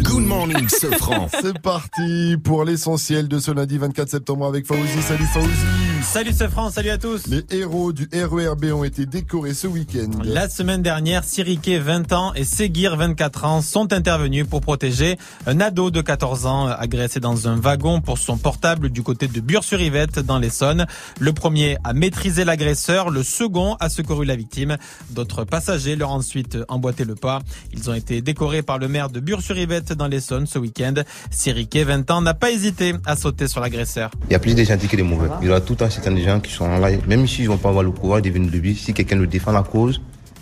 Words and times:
Good 0.04 0.26
morning, 0.26 0.70
Sofran. 0.70 1.28
C'est 1.42 1.60
parti 1.62 2.38
pour 2.44 2.64
l'essentiel 2.64 3.28
de 3.28 3.40
ce 3.40 3.52
lundi 3.52 3.78
24 3.78 4.10
septembre 4.10 4.46
avec 4.46 4.66
Fauzi. 4.66 5.02
Salut 5.02 5.26
Fauzi. 5.26 5.86
Salut 6.06 6.34
c'est 6.34 6.50
France, 6.50 6.74
salut 6.74 6.92
à 6.92 6.98
tous. 6.98 7.28
Les 7.28 7.44
héros 7.50 7.92
du 7.92 8.08
RERB 8.14 8.66
ont 8.74 8.84
été 8.84 9.06
décorés 9.06 9.56
ce 9.56 9.66
week-end. 9.66 10.12
La 10.24 10.48
semaine 10.48 10.82
dernière, 10.82 11.24
Siriké, 11.24 11.80
20 11.80 12.14
ans, 12.14 12.34
et 12.36 12.44
Seguir, 12.44 12.96
24 12.96 13.46
ans, 13.46 13.62
sont 13.62 13.92
intervenus 13.92 14.46
pour 14.48 14.62
protéger 14.62 15.18
un 15.48 15.60
ado 15.60 15.90
de 15.90 16.02
14 16.02 16.46
ans 16.46 16.68
agressé 16.68 17.20
dans 17.20 17.48
un 17.48 17.60
wagon 17.60 18.02
pour 18.02 18.18
son 18.18 18.38
portable 18.38 18.90
du 18.90 19.02
côté 19.02 19.28
de 19.28 19.42
Bure-sur-Yvette 19.42 20.20
dans 20.20 20.38
l'Essonne. 20.38 20.86
Le 21.20 21.34
premier 21.34 21.78
a 21.84 21.94
maîtrisé 21.94 22.46
l'agresseur, 22.46 23.10
le 23.10 23.24
second 23.24 23.76
a 23.80 23.90
secouru 23.90 24.26
la 24.26 24.36
victime. 24.36 24.78
D'autres 25.10 25.44
passagers 25.44 25.96
leur 25.96 26.12
ont 26.12 26.16
ensuite 26.16 26.58
emboîté 26.70 27.04
le 27.04 27.16
pas. 27.16 27.42
Ils 27.74 27.90
ont 27.90 27.94
été 27.94 28.22
décorés 28.22 28.62
par 28.62 28.78
le 28.78 28.88
maire 28.88 29.10
de 29.10 29.20
Bure-sur-Yvette 29.26 29.94
dans 29.94 30.08
l'Essonne 30.08 30.46
ce 30.46 30.60
week-end. 30.60 30.94
Siriké, 31.32 31.84
20 31.84 32.12
ans, 32.12 32.22
n'a 32.22 32.36
pas 32.36 32.52
hésité 32.52 32.94
à 33.06 33.16
sauter 33.16 33.48
sur 33.48 33.60
l'agresseur. 33.60 34.12
Il 34.30 34.34
y 34.34 34.36
a 34.36 34.40
plus 34.40 34.54
de 34.54 34.64
gentils 34.64 34.88
que 34.88 34.96
de 34.96 35.02
mauvais. 35.02 35.30
Il 35.42 35.48
y 35.48 35.50
aura 35.50 35.62
tout 35.62 35.74
le 35.74 35.78
temps 35.78 35.90
certains 35.90 36.16
gens 36.18 36.40
qui 36.40 36.54
sont 36.54 36.68
là, 36.68 36.92
même 37.08 37.28
s'ils 37.28 37.48
vont 37.48 37.58
pas 37.58 37.70
avoir 37.70 37.84
le 37.84 37.92
courage 37.92 38.22
de 38.22 38.30
venir 38.30 38.52
de 38.52 38.58
lui, 38.58 38.76
si 38.76 38.94
quelqu'un 38.94 39.16
nous 39.16 39.26
défend 39.26 39.52
la 39.52 39.64
cause, 39.64 40.00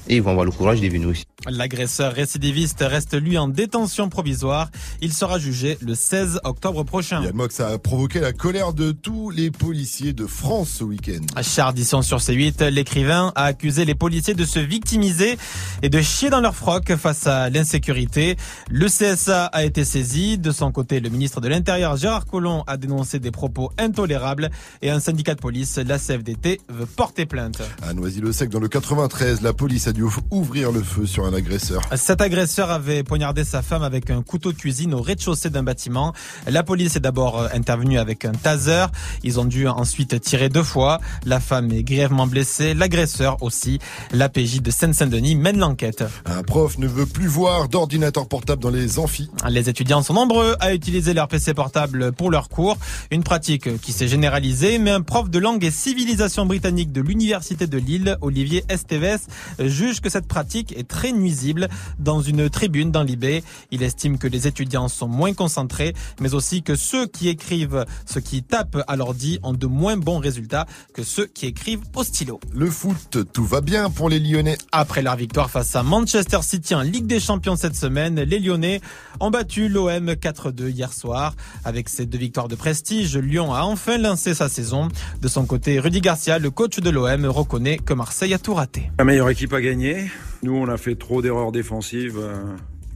et 0.07 0.15
ils 0.15 0.21
vont 0.21 0.31
avoir 0.31 0.45
le 0.45 0.51
courage 0.51 0.81
de 0.81 0.87
venir 0.87 1.07
aussi. 1.07 1.25
L'agresseur 1.49 2.13
récidiviste 2.13 2.83
reste 2.87 3.19
lui 3.19 3.37
en 3.37 3.47
détention 3.47 4.09
provisoire. 4.09 4.69
Il 5.01 5.13
sera 5.13 5.39
jugé 5.39 5.77
le 5.81 5.93
16 5.95 6.39
octobre 6.43 6.83
prochain. 6.83 7.21
Yann 7.23 7.35
Mox 7.35 7.59
a 7.59 7.77
provoqué 7.77 8.19
la 8.19 8.31
colère 8.31 8.73
de 8.73 8.91
tous 8.91 9.29
les 9.29 9.51
policiers 9.51 10.13
de 10.13 10.25
France 10.25 10.69
ce 10.79 10.83
week-end. 10.83 11.41
Chardition 11.41 12.01
sur 12.01 12.17
C8, 12.17 12.67
l'écrivain 12.67 13.31
a 13.35 13.45
accusé 13.45 13.85
les 13.85 13.95
policiers 13.95 14.33
de 14.33 14.45
se 14.45 14.59
victimiser 14.59 15.37
et 15.81 15.89
de 15.89 16.01
chier 16.01 16.29
dans 16.29 16.41
leur 16.41 16.55
froc 16.55 16.95
face 16.95 17.27
à 17.27 17.49
l'insécurité. 17.49 18.37
Le 18.69 18.87
CSA 18.87 19.45
a 19.45 19.63
été 19.63 19.85
saisi. 19.85 20.37
De 20.37 20.51
son 20.51 20.71
côté, 20.71 20.99
le 20.99 21.09
ministre 21.09 21.41
de 21.41 21.47
l'Intérieur, 21.47 21.97
Gérard 21.97 22.25
Collomb, 22.25 22.63
a 22.67 22.77
dénoncé 22.77 23.19
des 23.19 23.31
propos 23.31 23.71
intolérables 23.77 24.49
et 24.81 24.89
un 24.89 24.99
syndicat 24.99 25.35
de 25.35 25.41
police, 25.41 25.77
la 25.77 25.97
CFDT, 25.97 26.61
veut 26.69 26.85
porter 26.85 27.25
plainte. 27.25 27.61
À 27.81 27.93
Noisy-le-Sec, 27.93 28.49
dans 28.49 28.59
le 28.59 28.67
93, 28.67 29.41
la 29.41 29.53
police 29.53 29.87
a 29.87 29.92
dû 29.93 30.03
ouvrir 30.31 30.71
le 30.71 30.81
feu 30.81 31.05
sur 31.05 31.25
un 31.25 31.33
agresseur. 31.33 31.81
Cet 31.95 32.19
agresseur 32.21 32.71
avait 32.71 33.03
poignardé 33.03 33.43
sa 33.43 33.61
femme 33.61 33.83
avec 33.83 34.09
un 34.09 34.21
couteau 34.21 34.51
de 34.51 34.57
cuisine 34.57 34.93
au 34.93 35.01
rez-de-chaussée 35.01 35.49
d'un 35.49 35.63
bâtiment. 35.63 36.13
La 36.47 36.63
police 36.63 36.95
est 36.95 36.99
d'abord 36.99 37.47
intervenue 37.53 37.99
avec 37.99 38.25
un 38.25 38.31
taser. 38.31 38.85
Ils 39.23 39.39
ont 39.39 39.45
dû 39.45 39.67
ensuite 39.67 40.19
tirer 40.19 40.49
deux 40.49 40.63
fois. 40.63 40.99
La 41.25 41.39
femme 41.39 41.71
est 41.71 41.83
grièvement 41.83 42.27
blessée, 42.27 42.73
l'agresseur 42.73 43.41
aussi. 43.41 43.79
L'APJ 44.11 44.61
de 44.61 44.71
Seine-Saint-Denis 44.71 45.35
mène 45.35 45.59
l'enquête. 45.59 46.03
Un 46.25 46.43
prof 46.43 46.77
ne 46.77 46.87
veut 46.87 47.05
plus 47.05 47.27
voir 47.27 47.69
d'ordinateur 47.69 48.27
portable 48.27 48.61
dans 48.61 48.71
les 48.71 48.99
amphis. 48.99 49.29
Les 49.47 49.69
étudiants 49.69 50.01
sont 50.01 50.15
nombreux 50.15 50.55
à 50.59 50.73
utiliser 50.73 51.13
leur 51.13 51.27
PC 51.27 51.53
portable 51.53 52.11
pour 52.11 52.31
leurs 52.31 52.49
cours. 52.49 52.77
Une 53.11 53.23
pratique 53.23 53.79
qui 53.81 53.91
s'est 53.91 54.07
généralisée, 54.07 54.79
mais 54.79 54.91
un 54.91 55.01
prof 55.01 55.29
de 55.29 55.39
langue 55.39 55.63
et 55.63 55.71
civilisation 55.71 56.45
britannique 56.45 56.91
de 56.91 57.01
l'Université 57.01 57.67
de 57.67 57.77
Lille, 57.77 58.17
Olivier 58.21 58.63
Esteves, 58.69 59.27
juge 59.59 59.82
que 60.01 60.09
cette 60.09 60.27
pratique 60.27 60.73
est 60.77 60.87
très 60.87 61.11
nuisible. 61.11 61.67
Dans 61.99 62.21
une 62.21 62.49
tribune 62.49 62.91
dans 62.91 63.03
l'IB, 63.03 63.43
il 63.71 63.83
estime 63.83 64.17
que 64.17 64.27
les 64.27 64.47
étudiants 64.47 64.87
sont 64.87 65.07
moins 65.07 65.33
concentrés, 65.33 65.93
mais 66.19 66.33
aussi 66.33 66.63
que 66.63 66.75
ceux 66.75 67.05
qui 67.07 67.27
écrivent, 67.27 67.85
ceux 68.05 68.21
qui 68.21 68.43
tapent 68.43 68.81
à 68.87 68.95
l'ordi 68.95 69.39
ont 69.43 69.53
de 69.53 69.67
moins 69.67 69.97
bons 69.97 70.19
résultats 70.19 70.65
que 70.93 71.03
ceux 71.03 71.25
qui 71.25 71.47
écrivent 71.47 71.83
au 71.95 72.03
stylo. 72.03 72.39
Le 72.53 72.69
foot, 72.69 73.17
tout 73.33 73.45
va 73.45 73.61
bien 73.61 73.89
pour 73.89 74.09
les 74.09 74.19
Lyonnais. 74.19 74.57
Après 74.71 75.01
leur 75.01 75.15
victoire 75.15 75.49
face 75.49 75.75
à 75.75 75.83
Manchester 75.83 76.39
City 76.41 76.75
en 76.75 76.81
Ligue 76.81 77.07
des 77.07 77.19
Champions 77.19 77.55
cette 77.55 77.75
semaine, 77.75 78.21
les 78.21 78.39
Lyonnais 78.39 78.79
ont 79.19 79.31
battu 79.31 79.67
l'OM 79.67 80.11
4-2 80.11 80.69
hier 80.69 80.93
soir. 80.93 81.35
Avec 81.65 81.89
ces 81.89 82.05
deux 82.05 82.17
victoires 82.17 82.47
de 82.47 82.55
prestige, 82.55 83.17
Lyon 83.17 83.53
a 83.53 83.63
enfin 83.63 83.97
lancé 83.97 84.33
sa 84.33 84.47
saison. 84.47 84.87
De 85.21 85.27
son 85.27 85.45
côté, 85.45 85.79
Rudy 85.79 86.01
Garcia, 86.01 86.39
le 86.39 86.51
coach 86.51 86.79
de 86.79 86.89
l'OM, 86.89 87.25
reconnaît 87.25 87.77
que 87.77 87.93
Marseille 87.93 88.33
a 88.33 88.39
tout 88.39 88.53
raté. 88.53 88.89
La 88.97 89.05
meilleure 89.05 89.29
équipe 89.29 89.53
a 89.53 89.61
gagné. 89.61 89.72
Nous, 89.75 90.53
on 90.53 90.67
a 90.67 90.77
fait 90.77 90.95
trop 90.95 91.21
d'erreurs 91.21 91.51
défensives 91.51 92.17
euh, 92.19 92.35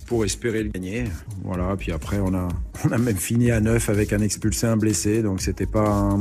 pour 0.06 0.26
espérer 0.26 0.64
le 0.64 0.70
gagner. 0.70 1.06
Voilà. 1.44 1.76
Puis 1.78 1.92
après, 1.92 2.20
on 2.20 2.34
a, 2.34 2.48
on 2.86 2.92
a 2.92 2.98
même 2.98 3.18
fini 3.18 3.52
à 3.52 3.60
9 3.60 3.90
avec 3.90 4.14
un 4.14 4.22
expulsé, 4.22 4.68
un 4.68 4.78
blessé. 4.78 5.22
Donc 5.22 5.42
c'était 5.42 5.66
pas, 5.66 6.18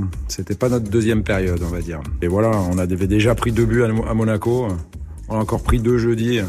pas 0.59 0.69
notre 0.69 0.91
deuxième 0.91 1.23
période, 1.23 1.61
on 1.63 1.71
va 1.71 1.81
dire. 1.81 2.01
Et 2.23 2.29
voilà, 2.29 2.51
on 2.71 2.79
avait 2.79 3.07
déjà 3.07 3.35
pris 3.35 3.53
deux 3.53 3.67
buts 3.67 3.83
à 3.83 4.15
Monaco. 4.15 4.69
On 5.29 5.37
a 5.37 5.39
encore 5.39 5.63
pris 5.63 5.81
deux 5.81 5.99
jeudi. 5.99 6.41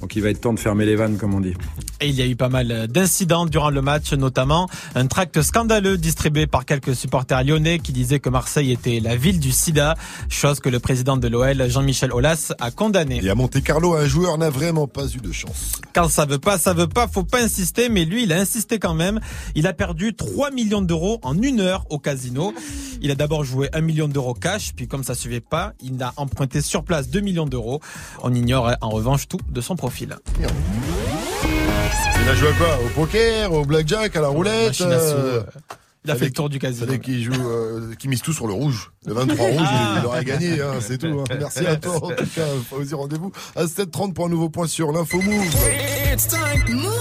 Donc 0.00 0.16
il 0.16 0.22
va 0.22 0.30
être 0.30 0.40
temps 0.40 0.52
de 0.52 0.60
fermer 0.60 0.84
les 0.84 0.96
vannes, 0.96 1.16
comme 1.16 1.34
on 1.34 1.40
dit. 1.40 1.54
Et 2.00 2.08
il 2.08 2.14
y 2.14 2.22
a 2.22 2.26
eu 2.26 2.36
pas 2.36 2.48
mal 2.48 2.88
d'incidents 2.88 3.46
durant 3.46 3.70
le 3.70 3.80
match, 3.80 4.12
notamment 4.12 4.68
un 4.94 5.06
tract 5.06 5.40
scandaleux 5.42 5.96
distribué 5.96 6.46
par 6.46 6.64
quelques 6.64 6.94
supporters 6.94 7.44
lyonnais 7.44 7.78
qui 7.78 7.92
disaient 7.92 8.20
que 8.20 8.28
Marseille 8.28 8.72
était 8.72 9.00
la 9.00 9.16
ville 9.16 9.40
du 9.40 9.52
sida, 9.52 9.94
chose 10.28 10.60
que 10.60 10.68
le 10.68 10.80
président 10.80 11.16
de 11.16 11.28
l'OL, 11.28 11.70
Jean-Michel 11.70 12.12
Aulas, 12.12 12.52
a 12.60 12.70
condamné. 12.70 13.20
Et 13.22 13.30
à 13.30 13.34
Monte 13.34 13.62
Carlo, 13.62 13.94
un 13.94 14.06
joueur 14.06 14.36
n'a 14.38 14.50
vraiment 14.50 14.86
pas 14.86 15.06
eu 15.06 15.18
de 15.18 15.32
chance. 15.32 15.80
Quand 15.94 16.08
ça 16.08 16.26
veut 16.26 16.38
pas, 16.38 16.58
ça 16.58 16.74
veut 16.74 16.88
pas, 16.88 17.08
faut 17.08 17.24
pas 17.24 17.42
insister, 17.42 17.88
mais 17.88 18.04
lui, 18.04 18.24
il 18.24 18.32
a 18.32 18.38
insisté 18.38 18.78
quand 18.78 18.94
même. 18.94 19.20
Il 19.54 19.66
a 19.66 19.72
perdu 19.72 20.14
3 20.14 20.50
millions 20.50 20.82
d'euros 20.82 21.20
en 21.22 21.40
une 21.40 21.60
heure 21.60 21.86
au 21.90 21.98
casino. 21.98 22.52
Il 23.00 23.10
a 23.10 23.14
d'abord 23.14 23.44
joué 23.44 23.68
1 23.72 23.80
million 23.80 24.08
d'euros 24.08 24.34
cash, 24.34 24.72
puis 24.74 24.88
comme 24.88 25.04
ça 25.04 25.14
suivait 25.14 25.40
pas, 25.40 25.72
il 25.82 26.02
a 26.02 26.12
emprunté 26.16 26.60
sur 26.60 26.84
place 26.84 27.08
2 27.08 27.20
millions 27.20 27.46
d'euros. 27.46 27.80
On 28.22 28.34
ignore 28.34 28.72
en 28.80 28.90
revanche 28.90 29.28
tout 29.28 29.40
de 29.48 29.60
son 29.60 29.76
profil. 29.84 30.16
Il 32.22 32.30
a 32.30 32.34
joué 32.34 32.48
à 32.48 32.52
quoi? 32.52 32.78
Au 32.86 32.88
poker, 32.88 33.52
au 33.52 33.66
blackjack, 33.66 34.16
à 34.16 34.22
la 34.22 34.28
roulette 34.28 34.82
Il 36.06 36.10
a 36.10 36.16
fait 36.16 36.26
le 36.26 36.32
tour 36.32 36.50
du 36.50 36.58
casino. 36.58 36.84
Fallait 36.86 36.98
qu'il 36.98 37.22
joue, 37.22 37.32
euh, 37.32 37.94
qu'il 37.98 38.10
mise 38.10 38.20
tout 38.20 38.34
sur 38.34 38.46
le 38.46 38.52
rouge. 38.52 38.90
Le 39.06 39.14
23 39.14 39.46
rouge, 39.46 39.56
il- 39.70 40.00
il 40.00 40.06
aurait 40.06 40.24
gagné, 40.24 40.60
hein, 40.60 40.74
c'est 40.80 40.98
tout. 40.98 41.06
hein. 41.20 41.24
Merci 41.38 41.66
à 41.66 41.76
toi, 41.76 41.96
en 41.96 42.08
tout 42.10 42.26
cas. 42.34 42.42
Fauzi, 42.68 42.94
rendez-vous 42.94 43.32
à 43.56 43.66
7h30 43.66 44.12
pour 44.12 44.26
un 44.26 44.28
nouveau 44.28 44.50
point 44.50 44.66
sur 44.66 44.92
l'info 44.92 45.16
move. 45.22 45.46
It's 46.12 46.28
time. 46.28 46.62
Move. 46.76 46.92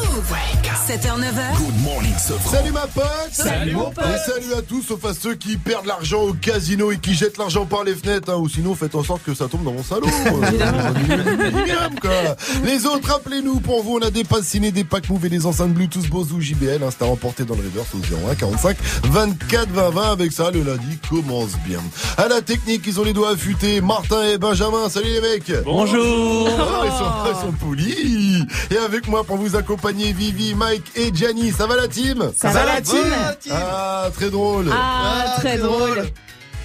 7h, 0.87 1.17
9h. 1.17 1.57
Good 1.57 1.81
morning, 1.83 2.13
Sofran. 2.17 2.51
Salut 2.51 2.71
ma 2.71 2.87
pote 2.87 3.05
Salut, 3.31 3.71
mon 3.73 3.91
pote. 3.91 4.03
Et 4.05 4.29
salut 4.31 4.53
à 4.57 4.61
tous, 4.61 4.81
sauf 4.81 5.05
à 5.05 5.13
ceux 5.13 5.35
qui 5.35 5.55
perdent 5.55 5.85
l'argent 5.85 6.21
au 6.21 6.33
casino 6.33 6.91
et 6.91 6.97
qui 6.97 7.13
jettent 7.13 7.37
l'argent 7.37 7.65
par 7.65 7.83
les 7.85 7.95
fenêtres, 7.95 8.29
hein, 8.31 8.37
ou 8.37 8.49
sinon 8.49 8.75
faites 8.75 8.95
en 8.95 9.03
sorte 9.03 9.23
que 9.23 9.33
ça 9.33 9.47
tombe 9.47 9.63
dans 9.63 9.73
mon 9.73 9.83
salon. 9.83 10.07
Euh, 10.33 10.91
minimum, 10.93 11.99
quoi. 12.01 12.35
Les 12.65 12.85
autres, 12.85 13.11
appelez-nous 13.11 13.59
pour 13.59 13.83
vous, 13.83 13.97
on 13.97 14.01
a 14.01 14.11
des 14.11 14.23
passes 14.23 14.45
ciné, 14.47 14.71
des 14.71 14.83
packs 14.83 15.09
move 15.09 15.25
et 15.25 15.29
des 15.29 15.45
enceintes 15.45 15.73
Bluetooth 15.73 16.07
Bose 16.09 16.31
ou 16.33 16.41
JBL, 16.41 16.81
hein, 16.83 16.89
c'est 16.91 17.03
à 17.03 17.07
remporter 17.07 17.43
dans 17.45 17.55
le 17.55 17.61
reverse 17.63 17.87
au 17.93 17.99
01 17.99 18.35
45 18.35 18.77
24 19.03 19.69
20 19.69 19.89
20. 19.89 20.11
Avec 20.11 20.31
ça, 20.31 20.51
le 20.51 20.61
lundi 20.63 20.97
commence 21.09 21.53
bien. 21.65 21.81
À 22.17 22.27
la 22.27 22.41
technique, 22.41 22.83
ils 22.85 22.99
ont 22.99 23.03
les 23.03 23.13
doigts 23.13 23.31
affûtés, 23.31 23.81
Martin 23.81 24.23
et 24.23 24.37
Benjamin, 24.37 24.89
salut 24.89 25.09
les 25.09 25.21
mecs. 25.21 25.51
Bonjour. 25.63 26.49
Ah, 26.59 26.85
ils, 26.85 26.91
sont, 26.91 27.37
ils 27.37 27.41
sont 27.41 27.51
polis. 27.53 28.43
Et 28.71 28.77
avec 28.77 29.07
moi 29.07 29.23
pour 29.23 29.37
vous 29.37 29.55
accompagner, 29.55 30.13
Vivi, 30.13 30.55
Mike 30.55 30.91
et 30.95 31.13
Gianni, 31.13 31.51
ça 31.51 31.67
va 31.67 31.75
la 31.75 31.87
team? 31.87 32.31
Ça 32.35 32.49
va 32.49 32.65
la 32.65 32.81
team. 32.81 33.03
Ah, 33.51 34.09
très 34.13 34.29
drôle. 34.29 34.69
Ah, 34.71 35.35
très 35.39 35.57
drôle. 35.57 36.07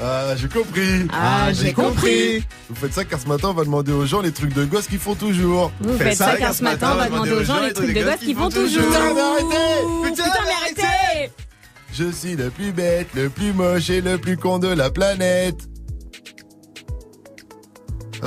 Ah, 0.01 0.37
j'ai 0.37 0.49
compris. 0.49 1.09
Ah, 1.13 1.53
j'ai 1.53 1.73
compris. 1.73 2.45
Vous 2.71 2.77
faites 2.77 2.95
ça 2.95 3.05
car 3.05 3.21
ce 3.21 3.27
matin, 3.27 3.49
on 3.51 3.55
va 3.55 3.65
demander 3.65 3.93
aux 3.93 4.07
gens 4.07 4.21
les 4.21 4.31
trucs 4.31 4.55
de 4.55 4.65
gosses 4.65 4.87
qu'ils 4.87 5.01
font 5.01 5.17
toujours. 5.17 5.73
Vous 5.81 5.99
faites 5.99 6.17
ça 6.17 6.37
car 6.37 6.55
ce 6.55 6.63
matin, 6.63 6.91
on 6.93 6.97
va 6.97 7.07
demander 7.07 7.33
aux 7.33 7.43
gens 7.43 7.61
les 7.61 7.73
trucs 7.73 7.93
de 7.93 8.05
gosses 8.05 8.21
qu'ils 8.21 8.37
font 8.37 8.49
toujours. 8.49 8.85
Putain, 8.85 9.15
mais 9.15 9.21
arrêtez. 9.21 10.05
Putain, 10.05 10.25
mais 10.45 10.83
arrêtez 10.83 11.33
Je 11.93 12.11
suis 12.11 12.37
le 12.37 12.51
plus 12.51 12.73
bête, 12.73 13.09
le 13.15 13.29
plus 13.29 13.53
moche 13.53 13.91
et 13.91 14.01
le 14.01 14.19
plus 14.19 14.37
con 14.37 14.59
de 14.59 14.69
la 14.69 14.91
planète. 14.91 15.69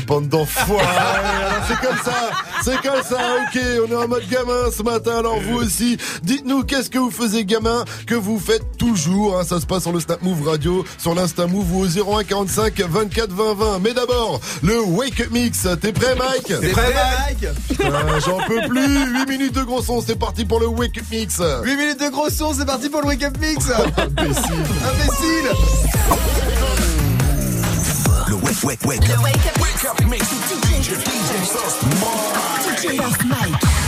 Bande 0.07 0.29
d'enfoirés, 0.29 0.85
c'est 1.67 1.87
comme 1.87 1.97
ça, 2.03 2.31
c'est 2.63 2.81
comme 2.81 3.03
ça, 3.03 3.17
ok, 3.17 3.61
on 3.87 3.91
est 3.91 3.95
en 3.95 4.07
mode 4.07 4.27
gamin 4.29 4.71
ce 4.75 4.83
matin, 4.83 5.19
alors 5.19 5.39
vous 5.39 5.57
aussi, 5.57 5.97
dites-nous 6.23 6.63
qu'est-ce 6.63 6.89
que 6.89 6.97
vous 6.97 7.11
faisiez 7.11 7.45
gamin, 7.45 7.83
que 8.07 8.15
vous 8.15 8.39
faites 8.39 8.77
toujours, 8.77 9.39
hein, 9.39 9.43
ça 9.43 9.59
se 9.59 9.65
passe 9.65 9.83
sur 9.83 9.91
le 9.91 9.99
Snap 9.99 10.21
Move 10.21 10.47
Radio, 10.47 10.85
sur 10.97 11.13
l'Insta 11.13 11.47
Move 11.47 11.75
ou 11.75 11.81
au 11.83 12.17
01 12.19 12.23
45 12.23 12.79
24 12.79 13.31
20 13.31 13.53
20, 13.53 13.79
mais 13.79 13.93
d'abord, 13.93 14.39
le 14.63 14.81
Wake 14.81 15.19
Up 15.21 15.31
Mix, 15.31 15.67
t'es 15.81 15.91
prêt 15.93 16.15
Mike? 16.15 16.47
T'es 16.47 16.69
prêt, 16.69 16.93
Mike? 16.93 17.47
Ah, 17.83 18.19
J'en 18.25 18.37
peux 18.47 18.67
plus, 18.67 19.05
8 19.13 19.29
minutes 19.29 19.55
de 19.55 19.63
gros 19.63 19.81
son, 19.81 20.01
c'est 20.01 20.17
parti 20.17 20.45
pour 20.45 20.59
le 20.59 20.67
Wake 20.67 20.97
Up 20.97 21.05
Mix. 21.11 21.41
8 21.63 21.75
minutes 21.75 21.99
de 21.99 22.09
gros 22.09 22.29
son, 22.29 22.53
c'est 22.53 22.65
parti 22.65 22.89
pour 22.89 23.01
le 23.01 23.07
Wake 23.07 23.23
Up 23.23 23.37
Mix. 23.39 23.65
Imbécile. 23.97 24.65
Imbécile 24.91 26.70
Le 28.51 28.67
wake, 28.67 28.83
wake, 28.83 28.99
wake. 28.99 29.07
Le 29.07 29.21
wake 29.21 29.45
up. 29.45 29.61
Wake 29.61 29.85
up 29.85 30.09
mix. 30.09 30.27
DJ, 30.27 30.97
DJ, 30.97 31.45
Sauce. 31.45 31.79
Je 32.59 32.81
te 32.81 32.87
l'ai 32.87 32.97
dit 32.97 33.05
depuis 33.07 33.77
le 33.77 33.80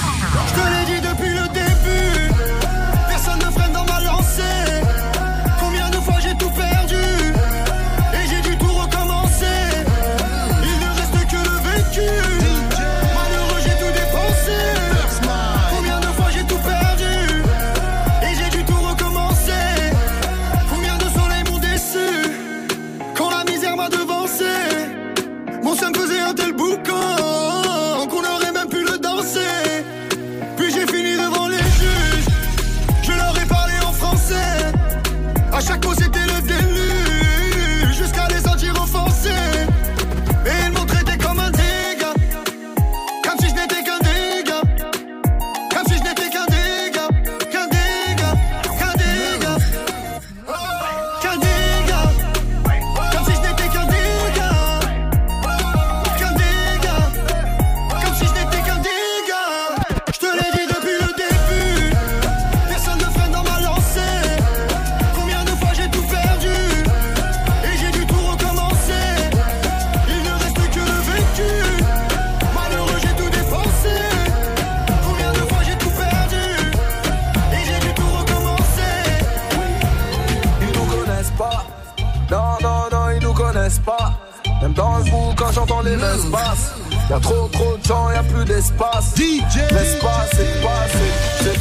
Y'a 87.13 87.19
trop 87.19 87.48
trop 87.48 87.77
de 87.77 87.83
gens, 87.83 88.10
y'a 88.10 88.24
plus 88.24 88.44
d'espace. 88.44 89.13
DJ 89.15 89.62
L'espace 89.71 90.31
c'est 90.31 90.63
passé. 90.63 91.54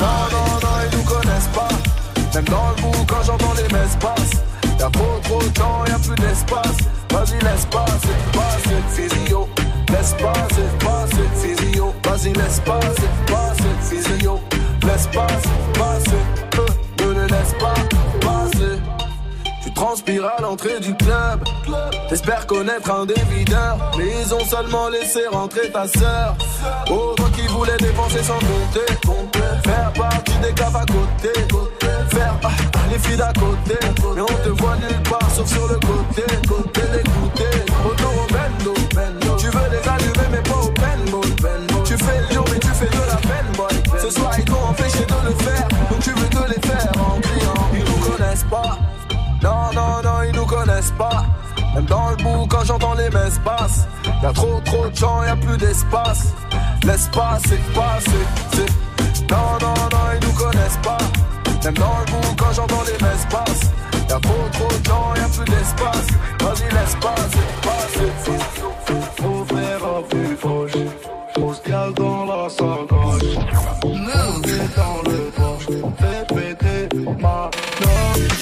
Non, 0.00 0.06
non, 0.32 0.46
non, 0.62 0.76
ils 0.90 0.96
nous 0.96 1.04
connaissent 1.04 1.50
pas. 1.54 1.68
Même 2.34 2.44
dans 2.46 2.70
le 2.70 2.80
bout 2.80 3.04
quand 3.06 3.22
j'entends 3.26 3.52
les 3.58 3.74
messes 3.74 3.98
basses. 4.00 4.40
Y'a 4.80 4.88
trop 4.88 5.20
trop 5.22 5.42
de 5.42 5.54
gens, 5.54 5.84
y'a 5.86 5.98
plus 5.98 6.16
d'espace. 6.16 6.78
Vas-y, 7.10 7.44
laisse 7.44 7.66
passer, 7.66 8.16
passer, 8.32 8.80
physio. 8.88 9.46
Laisse 9.90 10.14
passer, 10.14 10.64
passer, 10.80 11.28
physio. 11.42 11.94
Vas-y, 12.02 12.32
laisse 12.32 12.60
passer, 12.60 13.10
passer, 13.26 13.74
physio. 13.82 14.40
Laisse 14.82 15.08
passer, 15.08 15.56
passer, 15.74 16.22
Transpires 19.96 20.26
à 20.26 20.42
l'entrée 20.42 20.78
du 20.78 20.94
club. 20.94 21.42
T'espères 22.10 22.46
connaître 22.46 22.90
un 22.90 23.06
des. 23.06 23.14
Mais 23.96 24.04
ils 24.20 24.34
ont 24.34 24.44
seulement 24.44 24.90
laissé 24.90 25.26
rentrer 25.26 25.70
ta 25.72 25.88
sœur. 25.88 26.36
Toi 26.84 27.14
qui 27.34 27.46
voulais 27.46 27.78
dépenser 27.78 28.22
sans 28.22 28.34
compter. 28.34 28.92
Faire 29.64 29.92
partie 29.94 30.36
des 30.42 30.52
caves 30.52 30.76
à 30.76 30.84
côté. 30.84 31.32
Faire 32.10 32.34
ah, 32.44 32.48
les 32.92 32.98
filles 32.98 33.16
d'à 33.16 33.32
côté. 33.32 33.78
Mais 34.14 34.20
on 34.20 34.26
te 34.26 34.48
voit 34.60 34.76
nulle 34.76 35.02
part 35.08 35.30
sauf 35.34 35.48
sur 35.48 35.66
le 35.66 35.76
côté. 35.76 36.24
Côté 36.46 36.82
d'écouter. 36.92 37.72
Retour 37.82 38.12
au 38.22 38.26
bendo. 38.34 38.74
Tu 39.38 39.46
veux 39.46 39.70
les 39.70 39.88
allumer 39.88 40.28
mais 40.30 40.42
pas 40.42 40.60
au 40.62 40.70
paintball. 40.72 41.84
Tu 41.86 41.96
fais 41.96 42.20
le 42.28 42.34
jour 42.34 42.44
mais 42.52 42.58
tu 42.58 42.68
fais 42.68 42.86
de 42.86 43.06
la 43.08 43.16
peine, 43.16 43.50
boy. 43.56 43.98
Ce 43.98 44.10
soir 44.10 44.30
ils 44.36 44.44
t'ont 44.44 44.62
empêché 44.62 45.05
pas. 50.92 51.24
Même 51.74 51.84
dans 51.86 52.10
le 52.10 52.16
bout, 52.16 52.46
quand 52.48 52.64
j'entends 52.64 52.94
les 52.94 53.10
messes 53.10 53.38
basses, 53.44 53.86
y'a 54.22 54.32
trop, 54.32 54.60
trop 54.64 54.88
de 54.88 54.94
gens, 54.96 55.22
y'a 55.24 55.36
plus 55.36 55.56
d'espace. 55.56 56.32
L'espace, 56.84 57.42
c'est 57.48 57.72
passé. 57.72 58.10
c'est- 58.52 59.30
Non, 59.30 59.58
non, 59.60 59.74
non, 59.74 60.04
ils 60.20 60.26
nous 60.26 60.34
connaissent 60.34 60.78
pas. 60.82 60.98
Même 61.64 61.74
dans 61.78 61.98
le 61.98 62.12
bout, 62.12 62.34
quand 62.38 62.52
j'entends 62.54 62.82
les 62.86 63.04
messes 63.04 63.26
basses, 63.30 63.70
y'a 64.08 64.20
trop, 64.20 64.48
trop 64.52 64.68
de 64.78 64.84
gens, 64.84 65.14
y'a 65.16 65.28
plus 65.28 65.52
d'espace. 65.52 66.06
Vas-y, 66.40 66.72
l'espace, 66.74 67.30
c'est 67.32 67.68
passé. 67.68 68.12
Faut 69.20 69.44
faire 69.54 69.80
un 69.84 70.36
fauche. 70.38 70.72
Grosse 71.34 71.62
gale 71.68 71.92
dans 71.94 72.24
la 72.24 72.48
sacoche. 72.48 73.34
dans 74.76 75.10
le 75.10 75.25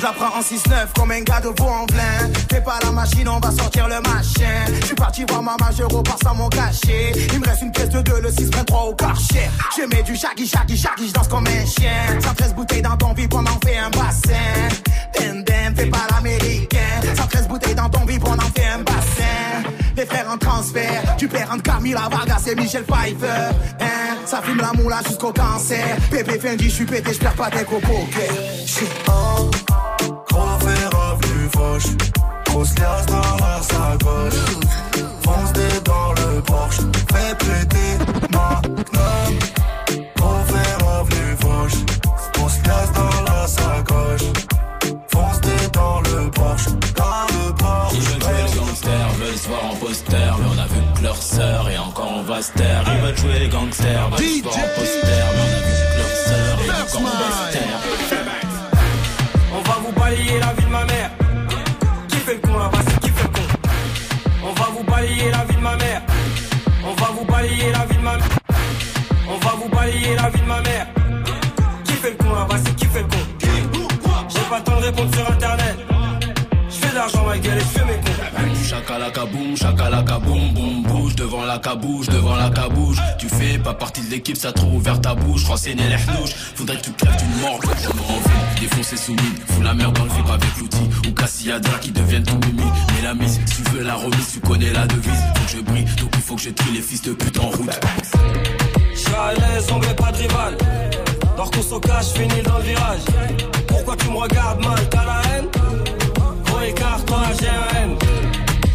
la 0.04 0.12
prends 0.12 0.36
en 0.36 0.42
6-9 0.42 0.92
comme 0.94 1.10
un 1.12 1.22
gars 1.22 1.40
de 1.40 1.48
veau 1.48 1.68
en 1.68 1.86
plein. 1.86 2.30
Fais 2.50 2.60
pas 2.60 2.78
la 2.82 2.90
machine, 2.90 3.26
on 3.26 3.40
va 3.40 3.50
sortir 3.50 3.88
le 3.88 4.00
machin. 4.02 4.64
Je 4.80 4.86
suis 4.86 4.94
parti 4.94 5.24
voir 5.26 5.42
ma 5.42 5.56
je 5.76 5.82
repars 5.82 6.18
sans 6.22 6.34
mon 6.34 6.48
cachet. 6.50 7.12
Il 7.32 7.40
me 7.40 7.46
reste 7.46 7.62
une 7.62 7.72
pièce 7.72 7.88
de 7.88 8.02
2, 8.02 8.20
le 8.20 8.30
623 8.30 8.82
au 8.82 8.94
karcher. 8.94 9.48
Je 9.76 9.82
mets 9.84 10.02
du 10.02 10.14
shaggy, 10.14 10.46
shaggy, 10.46 10.76
shaggy, 10.76 11.08
je 11.08 11.12
danse 11.12 11.28
comme 11.28 11.46
un 11.46 11.64
chien. 11.64 12.20
113 12.20 12.54
bouteilles 12.54 12.82
dans 12.82 12.96
ton 12.98 13.14
vide, 13.14 13.32
on 13.32 13.46
en 13.46 13.58
fait 13.64 13.78
un 13.78 13.88
bassin. 13.90 14.68
Dem, 15.18 15.74
fais 15.74 15.86
pas 15.86 16.06
l'américain. 16.10 17.00
113 17.16 17.48
bouteilles 17.48 17.74
dans 17.74 17.88
ton 17.88 18.04
vide, 18.04 18.22
on 18.26 18.34
en 18.34 18.52
fait 18.54 18.66
un 18.66 18.82
bassin. 18.82 19.70
Les 19.96 20.04
frères 20.04 20.28
en 20.30 20.36
transfert, 20.36 21.16
tu 21.16 21.28
perds 21.28 21.50
entre 21.50 21.62
Camila 21.62 22.08
Vargas 22.10 22.42
et 22.46 22.54
Michel 22.54 22.84
Pfeiffer. 22.84 23.54
Hein, 23.80 24.16
ça 24.26 24.42
fume 24.42 24.60
la 24.60 24.72
moula 24.74 25.00
jusqu'au 25.06 25.32
cancer. 25.32 25.96
Pépé 26.10 26.38
Fendi, 26.38 26.68
je 26.68 26.74
suis 26.74 26.84
pété, 26.84 27.14
je 27.14 27.18
perds 27.20 27.34
pas 27.34 27.48
tes. 27.48 27.64
Shit. 28.66 28.90
Gros 29.06 29.50
fer 29.50 29.73
fauche 31.74 31.96
Grosse 32.46 32.78
liasse 32.78 33.06
dans 33.06 33.36
la 33.44 33.62
sacoche. 33.62 34.40
Fonce 35.22 35.52
des 35.52 35.80
dans 35.84 36.12
le 36.12 36.40
Porsche 36.42 36.80
Fais 37.12 37.34
péter 37.36 37.98
ma 38.32 38.60
gnome 38.62 39.38
Gros 40.16 40.44
fer 40.46 40.78
revenu 40.80 41.36
fauche 41.40 41.84
Grosse 42.34 42.58
liasse 42.66 42.92
dans 42.92 43.32
la 43.32 43.46
sacoche. 43.46 44.28
Fonce 45.08 45.40
des 45.40 45.68
dans 45.72 46.00
le 46.00 46.30
Porsche 46.30 46.70
Dans 46.94 47.26
le 47.34 47.54
Porsche 47.54 47.96
Ils 47.96 48.00
veulent 48.00 48.20
jouer 48.20 48.44
les 48.46 48.58
gangsters, 48.58 49.08
veulent 49.18 49.36
se 49.36 49.48
voir 49.48 49.64
en 49.64 49.76
poster. 49.76 50.32
Mais 50.38 50.46
on 50.54 50.58
a 50.58 50.66
vu 50.66 50.80
que 50.96 51.02
leur 51.02 51.16
sœur 51.16 51.70
et 51.70 51.78
encore 51.78 52.12
on 52.18 52.22
va 52.22 52.42
se 52.42 52.52
taire 52.52 52.84
Ils 52.86 53.00
veulent 53.04 53.18
jouer 53.18 53.38
les 53.40 53.48
gangsters, 53.48 54.10
veulent 54.10 54.20
se 54.20 54.42
voir 54.42 54.56
en 54.56 54.80
poster 54.80 55.43
la 70.24 70.30
vie 70.30 70.40
de 70.40 70.46
ma 70.46 70.60
mère. 70.62 70.86
Qui 71.84 71.92
fait 71.92 72.10
le 72.10 72.16
con 72.16 72.34
là-bas, 72.34 72.56
c'est 72.64 72.76
qui 72.76 72.86
fait 72.86 73.00
le 73.00 73.08
con 73.08 73.88
J'ai 74.28 74.40
pas 74.48 74.58
le 74.58 74.64
temps 74.64 74.80
de 74.80 74.84
répondre 74.86 75.14
sur 75.14 75.30
internet. 75.30 75.63
De 76.94 76.98
l'argent 77.00 77.24
ma 77.26 77.36
gueule 77.36 77.58
fais 77.58 77.84
mes 77.86 77.94
cons. 77.94 78.68
Chakalaka 78.68 79.24
boum, 79.24 79.56
chakalaka 79.56 80.20
boum, 80.20 80.52
boum, 80.52 80.82
bouge 80.84 81.16
devant 81.16 81.44
la 81.44 81.58
cabouche, 81.58 82.06
devant 82.06 82.36
la 82.36 82.50
cabouche. 82.50 82.98
Tu 83.18 83.28
fais 83.28 83.58
pas 83.58 83.74
partie 83.74 84.00
de 84.02 84.12
l'équipe, 84.12 84.36
ça 84.36 84.52
trop 84.52 84.68
ouvert 84.68 85.00
ta 85.00 85.12
bouche. 85.12 85.42
Né 85.66 85.74
les 85.74 85.96
hnouches. 85.96 86.34
Faudrait 86.54 86.76
que 86.76 86.82
tu 86.82 86.92
crèves 86.92 87.16
d'une 87.16 87.40
mort. 87.40 87.58
Je 87.82 87.88
me 87.88 88.00
renfile, 88.00 88.60
défoncer 88.60 88.96
sous 88.96 89.10
mine. 89.10 89.34
Fous 89.44 89.62
la 89.62 89.74
merde 89.74 89.96
dans 89.96 90.04
le 90.04 90.10
vip 90.10 90.28
avec 90.28 90.56
l'outil. 90.60 90.88
Ou 91.08 91.12
Cassiadra 91.14 91.78
qui 91.80 91.90
deviennent 91.90 92.22
tout 92.22 92.38
mimi. 92.46 92.62
Mais 92.62 93.02
la 93.02 93.14
mise, 93.14 93.40
si 93.44 93.56
tu 93.56 93.70
veux 93.72 93.82
la 93.82 93.96
remise, 93.96 94.30
tu 94.32 94.38
connais 94.38 94.70
la 94.72 94.86
devise. 94.86 95.24
Faut 95.34 95.44
que 95.46 95.50
je 95.50 95.62
brille, 95.62 95.84
donc 95.98 96.10
il 96.14 96.22
faut 96.22 96.36
que 96.36 96.42
je 96.42 96.50
trie 96.50 96.74
les 96.74 96.82
fils 96.82 97.02
de 97.02 97.12
pute 97.12 97.40
en 97.40 97.48
route. 97.48 97.80
Je 98.92 98.98
suis 99.00 99.08
à 99.08 99.32
l'aise, 99.34 99.66
on 99.72 99.80
met 99.80 99.94
pas 99.94 100.12
de 100.12 100.18
rival. 100.18 100.56
Dors 101.36 101.50
qu'on 101.50 101.62
se 101.62 101.74
cache, 101.80 102.12
finis 102.14 102.42
dans 102.44 102.58
le 102.58 102.62
virage. 102.62 103.00
Pourquoi 103.66 103.96
tu 103.96 104.08
me 104.10 104.16
regardes 104.16 104.64
mal, 104.64 104.88
t'as 104.90 105.04
la 105.04 105.22
haine? 105.32 105.48
Écart, 106.64 107.04
toi. 107.04 107.22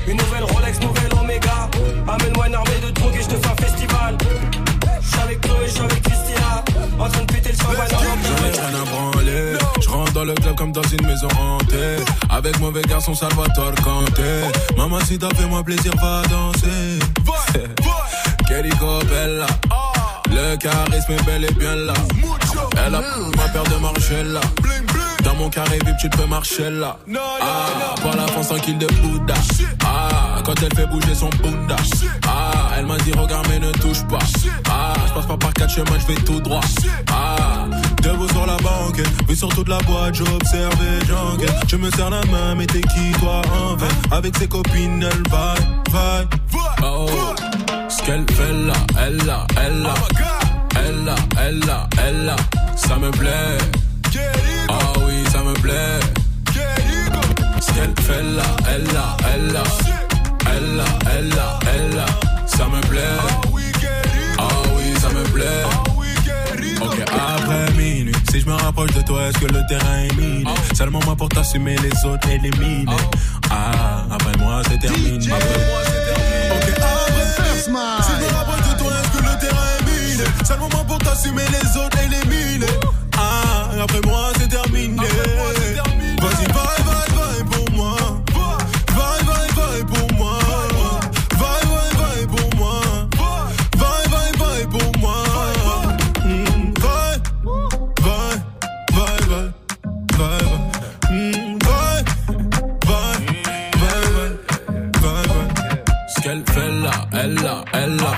Une 0.07 0.17
nouvelle 0.17 0.43
Rolex, 0.43 0.79
nouvelle 0.81 1.13
Omega. 1.19 1.69
Amène-moi 2.07 2.47
une 2.47 2.55
armée 2.55 2.79
de 2.85 2.91
drogue 2.91 3.15
et 3.15 3.21
je 3.21 3.27
te 3.27 3.35
fais 3.35 3.47
un 3.47 3.55
festival. 3.55 4.17
Je 5.01 5.07
suis 5.07 5.19
avec 5.19 5.41
Chloé, 5.41 5.65
je 5.65 5.71
suis 5.71 5.81
avec 5.81 6.01
Christina. 6.01 6.63
En 6.99 7.09
train 7.09 7.21
de 7.21 7.31
péter 7.31 7.51
le 7.51 7.57
champagne 7.57 7.87
à 7.93 8.85
branler. 8.89 9.53
Je 9.81 9.89
rentre 9.89 10.13
dans 10.13 10.25
le 10.25 10.33
club 10.33 10.55
comme 10.55 10.71
dans 10.71 10.83
une 10.83 11.05
maison 11.05 11.27
hantée. 11.39 12.03
Avec 12.29 12.59
mauvais 12.59 12.81
garçon 12.81 13.13
Salvatore 13.13 13.75
Kanté. 13.83 14.23
Maman, 14.77 14.99
si 15.05 15.17
t'as 15.17 15.29
fait 15.29 15.45
moi 15.45 15.63
plaisir, 15.63 15.93
va 16.01 16.21
danser. 16.29 16.99
Querico 18.47 18.99
Bella. 19.05 19.47
Le 20.31 20.55
charisme 20.57 21.11
est 21.13 21.25
bel 21.25 21.45
et 21.45 21.53
bien 21.53 21.75
là. 21.75 21.93
Elle 22.85 22.95
a 22.95 23.01
ma 23.35 23.49
paire 23.49 23.63
de 23.63 23.81
Margiela. 23.81 24.41
Dans 25.23 25.35
mon 25.35 25.49
carré 25.49 25.79
VIP, 25.85 25.97
tu 25.99 26.09
te 26.09 26.17
peux 26.17 26.25
marcher 26.27 26.69
là. 26.69 26.97
Ah, 27.41 27.95
par 28.01 28.15
la 28.15 28.27
France 28.27 28.47
tranquille 28.47 28.77
de 28.77 28.87
Bouddha. 28.87 29.33
Ah, 29.85 30.41
quand 30.45 30.55
elle 30.63 30.73
fait 30.73 30.85
bouger 30.87 31.13
son 31.13 31.29
Bouddha. 31.41 31.75
Ah, 32.27 32.71
elle 32.77 32.85
m'a 32.85 32.97
dit 32.99 33.11
regarde 33.11 33.45
mais 33.49 33.59
ne 33.59 33.71
touche 33.73 34.03
pas. 34.07 34.19
Ah, 34.69 34.93
je 35.07 35.13
passe 35.13 35.25
pas 35.25 35.37
par 35.37 35.53
quatre 35.53 35.73
chemins, 35.73 35.99
je 35.99 36.13
vais 36.13 36.21
tout 36.21 36.39
droit. 36.39 36.61
Ah, 37.11 37.65
debout 38.01 38.29
sur 38.29 38.45
la 38.45 38.57
banque, 38.57 39.01
vu 39.27 39.35
sur 39.35 39.49
toute 39.49 39.67
la 39.67 39.79
boîte, 39.79 40.15
j'observe 40.15 40.73
et 40.73 41.05
j'enquête. 41.05 41.55
Je 41.67 41.75
me 41.75 41.91
serre 41.91 42.11
la 42.11 42.23
main, 42.27 42.55
mais 42.55 42.65
t'es 42.65 42.81
qui 42.81 43.11
toi 43.19 43.41
en 43.51 43.77
fait 43.77 44.15
Avec 44.15 44.37
ses 44.37 44.47
copines, 44.47 45.03
elle 45.03 45.29
va, 45.29 45.53
va. 45.91 46.23
Oh, 46.83 47.07
ce 47.89 48.03
qu'elle 48.03 48.25
fait 48.31 48.53
là, 48.67 48.73
elle 49.05 49.17
là, 49.25 49.45
elle 49.57 49.81
là. 49.81 49.93
Elle 50.75 51.03
là, 51.03 51.15
elle 51.41 51.59
là, 51.59 51.89
elle 52.05 52.25
là, 52.25 52.35
ça 52.75 52.95
me 52.97 53.11
plaît. 53.11 53.57
Ah 54.69 54.93
oui, 55.05 55.23
ça 55.31 55.39
me 55.39 55.53
plaît. 55.53 55.99
Ce 57.59 57.71
qu'elle 57.73 57.93
fait 58.05 58.23
là, 58.23 58.43
elle 58.69 58.85
là, 58.93 59.17
elle 59.33 59.51
là. 59.51 59.63
Elle 60.51 60.75
là, 60.77 60.85
elle 61.17 61.29
là, 61.29 61.59
elle 61.73 61.95
là, 61.95 62.05
ça 62.45 62.65
me 62.67 62.81
plaît. 62.87 63.01
Ah 64.37 64.43
oui, 64.75 64.93
ça 65.01 65.09
me 65.09 65.23
plaît. 65.23 65.63
Ok, 66.81 66.97
après 67.01 67.71
minuit, 67.77 68.13
si 68.31 68.41
je 68.41 68.45
me 68.45 68.53
rapproche 68.53 68.91
de 68.91 69.01
toi, 69.01 69.27
est-ce 69.27 69.39
que 69.39 69.51
le 69.51 69.61
terrain 69.67 70.03
est 70.03 70.15
miné? 70.15 70.45
Seulement 70.75 70.99
moi 71.05 71.15
pour 71.15 71.29
t'assumer, 71.29 71.75
les 71.77 72.09
autres 72.09 72.29
éliminés. 72.29 72.85
Ah, 73.49 74.05
après 74.11 74.37
moi 74.37 74.61
c'est 74.69 74.79
terminé. 74.79 75.33
Après, 76.81 77.59
si 77.59 77.65
je 77.65 77.71
me 77.71 78.73
de 78.73 78.77
toi, 78.77 78.91
que 79.13 79.17
le 79.17 79.39
terrain 79.39 79.67
est 79.79 79.83
miné 79.85 80.23
Seulement 80.45 80.69
moi 80.71 80.83
pour 80.87 80.97
t'assumer, 80.99 81.43
les 81.51 81.77
autres 81.77 81.97
éliminés. 81.99 82.65
Ah, 83.17 83.69
après 83.83 84.01
moi 84.05 84.31
c'est 84.39 84.47
terminé. 84.47 85.07
elle 107.21 107.35
là, 107.35 107.65
elle 107.73 107.95
là. 107.97 108.11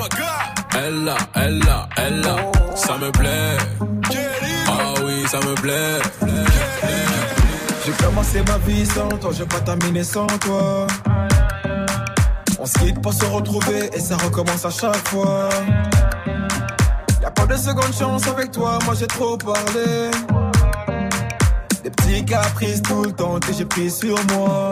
Elle 0.78 1.04
là, 1.04 1.18
elle 1.36 1.60
là, 1.60 1.90
elle 1.98 2.22
là. 2.22 2.36
Ça 2.76 2.98
me 2.98 3.12
plaît. 3.12 3.58
Ah 4.68 4.94
oui, 5.04 5.26
ça 5.28 5.40
me 5.40 5.54
plaît. 5.56 6.00
J'ai 7.86 7.92
commencé 8.04 8.42
ma 8.48 8.58
vie 8.60 8.86
sans 8.86 9.10
toi, 9.10 9.32
j'ai 9.34 9.46
pas 9.46 9.60
terminé 9.60 10.04
sans 10.04 10.28
toi. 10.28 10.88
On 12.60 12.66
se 12.66 12.74
quitte 12.80 13.02
pour 13.02 13.14
se 13.14 13.26
retrouver 13.26 13.90
et 13.94 14.00
ça 14.00 14.18
recommence 14.18 14.66
à 14.66 14.70
chaque 14.70 15.08
fois. 15.08 15.50
Y'a 17.22 17.32
pas 17.32 17.46
de 17.48 17.58
seconde 17.58 17.94
chance 17.98 18.28
avec 18.28 18.52
toi, 18.52 18.78
moi 18.86 18.94
j'ai 18.98 19.08
trop 19.08 19.36
parlé. 19.38 20.12
Des 21.84 21.90
petits 21.90 22.24
caprices 22.24 22.82
tout 22.84 23.04
le 23.04 23.12
temps 23.12 23.40
que 23.40 23.52
j'ai 23.52 23.66
pris 23.66 23.90
sur 23.90 24.16
moi. 24.34 24.72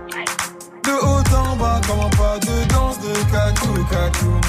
De 0.83 0.91
haut 0.91 1.35
en 1.35 1.55
bas, 1.57 1.79
comment 1.87 2.09
pas 2.09 2.39
de 2.39 2.65
danse 2.73 2.97
de 2.99 3.13
cacou, 3.31 3.73
cacou. 3.91 4.41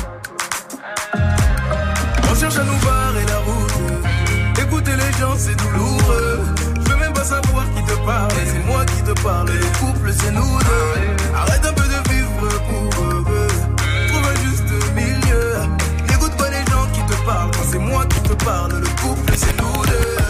On 2.30 2.34
cherche 2.34 2.56
à 2.56 2.64
nous 2.64 2.78
barrer 2.78 3.24
la 3.26 3.38
route. 3.38 4.58
Écouter 4.58 4.92
les 4.92 5.12
gens, 5.18 5.34
c'est 5.36 5.54
douloureux. 5.56 6.40
Je 6.76 6.90
veux 6.90 6.96
même 6.96 7.12
pas 7.12 7.24
savoir 7.24 7.64
qui 7.74 7.82
te 7.84 7.96
parle. 8.06 8.32
C'est 8.46 8.66
moi 8.66 8.84
qui 8.86 9.02
te 9.02 9.22
parle. 9.22 9.48
Le 9.48 9.78
couple, 9.78 10.12
c'est 10.12 10.30
nous 10.30 10.58
deux. 10.58 11.34
Arrête 11.36 11.66
un 11.66 11.72
peu 11.74 11.84
de 11.84 12.12
vivre 12.12 12.48
pour 12.68 13.04
eux. 13.04 13.24
Trouve 14.08 14.26
un 14.26 14.36
juste 14.46 14.94
milieu. 14.94 15.56
N'écoute 16.08 16.34
pas 16.36 16.48
les 16.48 16.64
gens 16.70 16.86
qui 16.94 17.02
te 17.02 17.26
parlent. 17.26 17.50
C'est 17.70 17.78
moi 17.78 18.06
qui 18.06 18.20
te 18.20 18.44
parle. 18.44 18.72
Le 18.80 18.88
couple, 19.02 19.32
c'est 19.36 19.56
nous 19.60 19.84
deux. 19.86 20.21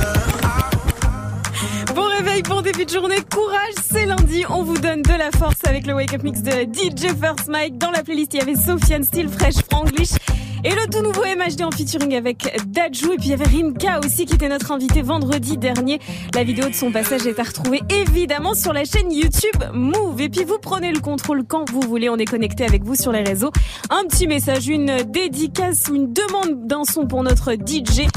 Bon 2.53 2.61
début 2.61 2.85
de 2.85 2.91
journée, 2.91 3.17
courage, 3.33 3.73
c'est 3.91 4.05
lundi, 4.05 4.45
on 4.51 4.63
vous 4.63 4.77
donne 4.77 5.01
de 5.01 5.15
la 5.15 5.31
force 5.31 5.65
avec 5.65 5.87
le 5.87 5.95
Wake 5.95 6.13
Up 6.13 6.23
Mix 6.23 6.43
de 6.43 6.51
DJ 6.51 7.07
First 7.19 7.49
Mike. 7.49 7.79
Dans 7.79 7.91
la 7.91 8.03
playlist, 8.03 8.35
il 8.35 8.41
y 8.41 8.43
avait 8.43 8.57
Sofiane, 8.57 9.05
Style 9.05 9.31
Fresh, 9.31 9.55
Franglish 9.71 10.11
et 10.63 10.71
le 10.71 10.87
tout 10.91 11.01
nouveau 11.03 11.23
MHD 11.23 11.63
en 11.63 11.71
featuring 11.71 12.15
avec 12.15 12.63
Dajou. 12.67 13.15
Et 13.15 13.17
puis 13.17 13.29
il 13.29 13.31
y 13.31 13.33
avait 13.33 13.47
Rimka 13.47 14.01
aussi 14.05 14.27
qui 14.27 14.35
était 14.35 14.51
notre 14.51 14.71
invité 14.71 15.01
vendredi 15.01 15.57
dernier. 15.57 15.99
La 16.35 16.45
vidéo 16.45 16.69
de 16.69 16.75
son 16.75 16.93
passage 16.93 17.27
est 17.27 17.41
à 17.41 17.43
retrouver 17.43 17.81
évidemment 17.89 18.53
sur 18.55 18.75
la 18.75 18.85
chaîne 18.85 19.11
YouTube 19.11 19.65
Move. 19.73 20.21
Et 20.21 20.29
puis 20.29 20.45
vous 20.45 20.59
prenez 20.61 20.93
le 20.93 21.01
contrôle 21.01 21.45
quand 21.45 21.69
vous 21.71 21.81
voulez, 21.81 22.11
on 22.11 22.17
est 22.17 22.27
connecté 22.27 22.65
avec 22.65 22.85
vous 22.85 22.97
sur 22.97 23.13
les 23.13 23.23
réseaux. 23.23 23.51
Un 23.89 24.05
petit 24.05 24.27
message, 24.27 24.69
une 24.69 24.99
dédicace 25.07 25.89
ou 25.89 25.95
une 25.95 26.13
demande 26.13 26.67
d'un 26.67 26.85
son 26.85 27.07
pour 27.07 27.23
notre 27.23 27.55
DJ. 27.55 28.09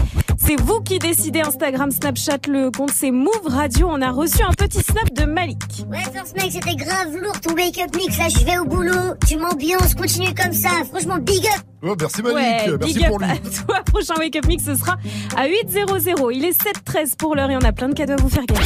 C'est 0.48 0.62
vous 0.62 0.80
qui 0.82 1.00
décidez 1.00 1.42
Instagram, 1.42 1.90
Snapchat, 1.90 2.38
le 2.48 2.70
compte 2.70 2.92
c'est 2.92 3.10
Move 3.10 3.48
Radio. 3.48 3.88
On 3.90 4.00
a 4.00 4.12
reçu 4.12 4.44
un 4.44 4.52
petit 4.52 4.80
snap 4.80 5.12
de 5.12 5.24
Malik. 5.24 5.58
Ouais, 5.90 6.04
First 6.14 6.38
Mike, 6.38 6.52
c'était 6.52 6.76
grave 6.76 7.16
lourd 7.20 7.42
ton 7.42 7.56
wake-up 7.56 7.96
mix. 7.96 8.16
Là, 8.20 8.30
je 8.30 8.46
vais 8.46 8.60
au 8.60 8.66
boulot, 8.66 9.16
tu 9.28 9.38
m'ambiances, 9.38 9.96
continue 9.96 10.36
comme 10.36 10.54
ça. 10.54 10.70
Franchement, 10.92 11.18
big 11.18 11.44
up. 11.48 11.75
Oh, 11.88 11.94
merci 12.00 12.22
Malik, 12.24 12.36
Ouais, 12.38 12.78
merci 12.80 12.94
big 12.96 13.08
pour 13.08 13.16
up 13.18 13.22
lui. 13.22 13.30
à 13.32 13.64
toi. 13.66 13.82
Prochain 13.86 14.14
Wake 14.18 14.36
Up 14.38 14.46
Mix, 14.48 14.64
ce 14.66 14.76
sera 14.76 14.98
à 15.38 15.48
8.00. 15.48 16.32
Il 16.34 16.44
est 16.46 16.60
7.13 16.60 17.16
pour 17.16 17.36
l'heure 17.36 17.50
et 17.52 17.56
on 17.56 17.62
a 17.62 17.72
plein 17.72 17.90
de 17.90 17.94
cadeaux 17.94 18.14
à 18.14 18.16
vous 18.18 18.30
faire 18.30 18.46
gagner. 18.46 18.62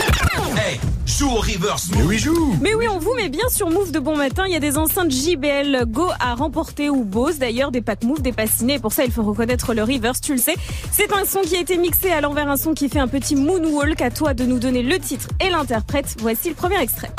Hey, 0.58 0.80
joue 1.06 1.28
au 1.30 1.40
reverse. 1.40 1.90
Mais 1.96 2.04
oui, 2.04 2.18
joue. 2.18 2.56
Mais 2.62 2.74
oui, 2.76 2.86
on 2.90 2.98
vous 2.98 3.14
met 3.16 3.28
bien 3.30 3.48
sur 3.50 3.70
Move 3.70 3.92
de 3.92 4.00
bon 4.00 4.16
matin. 4.16 4.44
Il 4.48 4.54
y 4.54 4.56
a 4.56 4.60
des 4.60 4.78
enceintes 4.78 5.12
JBL 5.12 5.84
Go 5.88 6.08
à 6.20 6.36
remporter 6.36 6.90
ou 6.90 7.04
Bose. 7.04 7.40
D'ailleurs, 7.40 7.72
des 7.72 7.82
packs 7.82 8.04
Move 8.04 8.22
dépassés. 8.22 8.66
Et 8.70 8.80
pour 8.80 8.94
ça, 8.94 9.04
il 9.04 9.12
faut 9.12 9.24
reconnaître 9.24 9.74
le 9.74 9.84
reverse, 9.84 10.22
tu 10.22 10.32
le 10.34 10.40
sais. 10.40 10.56
C'est 10.92 11.12
un 11.14 11.26
son 11.26 11.42
qui 11.42 11.56
a 11.58 11.60
été 11.60 11.78
mixé 11.78 12.12
à 12.12 12.22
l'envers, 12.22 12.48
un 12.50 12.58
son 12.58 12.74
qui 12.74 12.88
fait 12.90 13.00
un 13.00 13.08
petit 13.08 13.36
moonwalk. 13.36 14.02
À 14.02 14.12
toi 14.12 14.34
de 14.34 14.46
nous 14.46 14.60
donner 14.60 14.82
le 14.82 14.98
titre 14.98 15.28
et 15.46 15.50
l'interprète. 15.50 16.16
Voici 16.22 16.50
le 16.50 16.56
premier 16.56 16.80
extrait. 16.82 17.12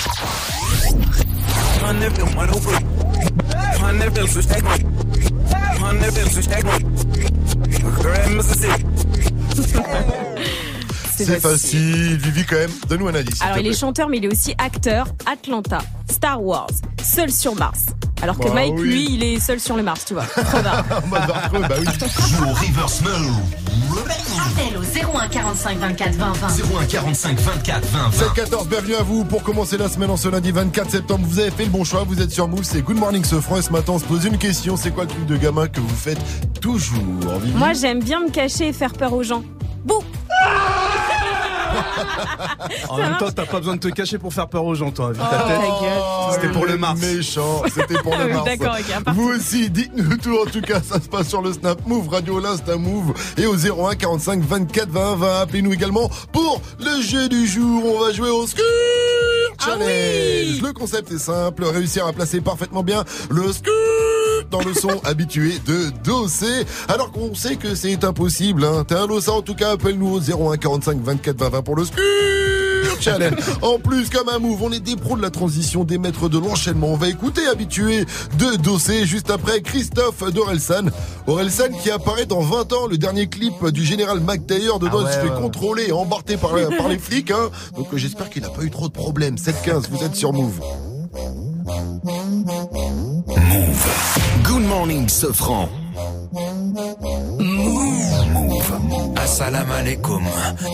Hundred 1.81 2.19
and 2.19 2.35
one 2.37 2.51
over. 2.51 2.73
Hundred 3.79 4.15
bills 4.15 4.35
to 4.35 4.43
stack 4.43 4.63
one. 4.63 4.81
Hundred 5.79 6.15
bills 6.15 6.35
to 6.35 6.43
stack 6.43 6.65
one. 6.65 6.83
Grand 8.01 8.37
Mississippi. 8.37 8.85
C'est 11.25 11.41
facile. 11.41 12.17
Vivi, 12.19 12.45
quand 12.45 12.57
même, 12.57 12.71
donne-nous 12.89 13.09
un 13.09 13.15
indice. 13.15 13.41
Alors, 13.43 13.59
il 13.59 13.67
est 13.67 13.79
chanteur, 13.79 14.09
mais 14.09 14.19
il 14.19 14.25
est 14.25 14.33
aussi 14.33 14.55
acteur. 14.59 15.07
Atlanta, 15.31 15.79
Star 16.11 16.43
Wars, 16.43 16.69
Seul 17.03 17.31
sur 17.31 17.55
Mars. 17.55 17.87
Alors 18.23 18.37
que 18.39 18.45
Bah 18.49 18.55
Mike, 18.55 18.75
oui. 18.77 18.83
lui, 18.89 19.07
il 19.15 19.23
est 19.23 19.41
seul 19.41 19.59
sur 19.61 19.77
le 19.77 19.83
Mars, 19.83 20.05
tu 20.05 20.13
vois. 20.13 20.25
Trop 20.25 20.43
Vartreux, 20.61 21.61
bah 21.61 21.77
oui. 21.79 21.87
Joue 22.29 22.45
au 22.45 22.53
reverse 22.53 23.01
mode. 23.01 23.13
Appel 24.39 24.77
au 24.77 25.19
01 25.19 25.29
45 25.29 25.79
24 25.79 26.15
20 26.17 26.33
20. 26.33 26.49
01 26.81 26.85
45 26.87 27.39
24 27.41 27.87
20 27.87 28.09
20. 28.11 28.45
7-14, 28.45 28.69
bienvenue 28.69 28.95
à 28.97 29.03
vous 29.03 29.25
pour 29.25 29.43
commencer 29.43 29.79
la 29.79 29.89
semaine 29.89 30.11
en 30.11 30.19
ce 30.19 30.29
lundi 30.29 30.51
24 30.53 30.91
septembre. 30.91 31.25
Vous 31.27 31.39
avez 31.39 31.51
fait 31.51 31.65
le 31.65 31.71
bon 31.71 31.83
choix, 31.85 32.05
vous 32.07 32.21
êtes 32.21 32.31
sur 32.31 32.47
Move, 32.47 32.63
c'est 32.65 32.83
Good 32.83 32.99
Morning 32.99 33.25
Sofran 33.25 33.57
et 33.57 33.63
ce 33.63 33.71
matin 33.71 33.93
on 33.95 33.99
se 33.99 34.05
pose 34.05 34.25
une 34.27 34.37
question, 34.39 34.77
c'est 34.77 34.91
quoi 34.91 35.05
le 35.05 35.11
truc 35.11 35.25
de 35.27 35.37
gamin 35.37 35.67
que 35.69 35.81
vous 35.81 35.89
faites 35.97 36.21
toujours 36.61 37.39
Vivi? 37.43 37.57
Moi, 37.57 37.73
j'aime 37.73 38.01
bien 38.03 38.21
me 38.21 38.31
cacher 38.31 38.69
et 38.69 38.73
faire 38.75 38.93
peur 38.93 39.13
aux 39.15 39.23
gens. 39.23 39.43
Bouh 39.85 40.03
En 42.89 42.97
même 42.99 43.17
temps, 43.19 43.31
t'as 43.35 43.47
pas 43.47 43.59
besoin 43.59 43.77
de 43.77 43.81
te 43.81 43.89
cacher 43.89 44.19
pour 44.19 44.33
faire 44.33 44.49
peur 44.49 44.65
aux 44.65 44.75
gens, 44.75 44.91
toi. 44.91 45.13
Vu 45.13 45.19
ta 45.19 45.25
Oh, 45.25 45.49
tête. 45.49 45.59
ta 45.61 45.87
gueule. 45.87 46.33
C'était 46.35 46.49
pour 46.53 46.67
le 46.67 46.77
Mars. 46.77 47.01
Méchant, 47.01 47.63
c'était 47.75 47.99
pour 48.03 48.17
le 48.19 48.29
Mars. 48.33 48.45
d'accord, 48.45 48.77
ok, 48.79 49.15
Vous 49.15 49.29
aussi, 49.31 49.71
dites-nous 49.71 50.17
tout. 50.17 50.37
En 50.47 50.51
tout 50.51 50.61
cas, 50.61 50.81
ça 50.83 51.01
se 51.01 51.09
passe 51.09 51.29
sur 51.29 51.43
le 51.43 51.53
Snap 51.53 51.79
Move, 51.87 52.09
Radio 52.09 52.41
l'Insta 52.41 52.77
Move 52.77 53.15
et 53.37 53.47
au 53.47 53.55
01 53.57 53.95
45 53.97 54.43
24 54.43 54.89
20 54.91 55.15
20. 55.17 55.41
Appelez-nous 55.43 55.73
également 55.73 56.11
pour 56.33 56.61
le 56.79 57.01
jeu 57.03 57.29
du 57.29 57.47
jour. 57.47 57.83
On 57.87 58.05
va 58.05 58.13
jouer 58.13 58.31
au 58.31 58.47
Skur 58.47 58.65
Challenge. 59.65 60.63
Le 60.63 60.73
concept 60.73 61.13
est 61.13 61.19
simple, 61.19 61.65
réussir 61.65 62.07
à 62.07 62.13
placer 62.13 62.41
parfaitement 62.41 62.83
bien 62.83 63.05
le 63.31 63.53
Skur 63.53 63.73
dans 64.51 64.61
le 64.61 64.75
son 64.75 65.01
habitué 65.05 65.53
de 65.67 65.91
Dossé. 66.05 66.65
Alors 66.89 67.13
qu'on 67.13 67.35
sait 67.35 67.57
que 67.57 67.75
c'est 67.75 68.05
impossible. 68.05 68.65
Hein. 68.65 68.85
T'es 68.87 68.95
un 68.95 69.07
Dossa, 69.07 69.33
en 69.33 69.43
tout 69.43 69.55
cas, 69.55 69.73
appelle-nous 69.73 70.17
au 70.17 70.21
01 70.53 70.57
45 70.57 71.01
24 71.03 71.37
20 71.39 71.49
20 71.51 71.63
pour 71.63 71.77
le 71.77 71.85
Skur 71.85 72.01
Challenge. 73.01 73.35
En 73.63 73.79
plus, 73.79 74.11
comme 74.11 74.29
un 74.29 74.39
move, 74.39 74.63
on 74.63 74.73
est 74.73 74.81
des 74.81 74.97
pros 74.97 75.17
de 75.17 75.23
la 75.23 75.31
transition, 75.31 75.85
des 75.85 75.99
maîtres 75.99 76.29
de 76.29 76.39
l'enchaînement. 76.39 76.89
On 76.89 76.97
va 76.97 77.09
écouter 77.09 77.47
habitué 77.47 78.05
de 78.39 78.57
Dossé 78.57 79.07
juste 79.07 79.31
après 79.31 79.61
Christophe 79.63 80.23
d'Orelsan. 80.33 80.87
Orelsan 81.27 81.69
qui 81.83 81.91
apparaît 81.91 82.27
dans 82.27 82.41
20 82.41 82.73
ans, 82.73 82.87
le 82.89 82.99
dernier 82.99 83.29
clip 83.29 83.67
du 83.69 83.85
général 83.85 84.21
McTayer. 84.21 84.71
Dedans, 84.81 84.91
Ah 84.93 84.97
ouais, 84.99 85.03
il 85.07 85.13
se 85.15 85.19
fait 85.21 85.31
ouais. 85.35 85.41
contrôler 85.41 85.85
et 85.89 85.93
embarquer 85.93 86.37
par, 86.37 86.53
par 86.77 86.89
les 86.89 86.99
flics. 86.99 87.31
Hein. 87.31 87.51
Donc 87.77 87.89
euh, 87.93 87.97
j'espère 87.97 88.29
qu'il 88.31 88.43
n'a 88.43 88.51
pas 88.51 88.63
eu 88.63 88.71
trop 88.71 88.89
de 88.89 88.93
problèmes. 88.93 89.37
7-15, 89.37 89.89
vous 89.91 90.05
êtes 90.05 90.17
sur 90.17 90.33
Move. 90.33 90.61
Good 94.45 94.63
morning, 94.63 95.09
Sofran. 95.09 95.69
Assalam 99.17 99.71
alaikum. 99.71 100.23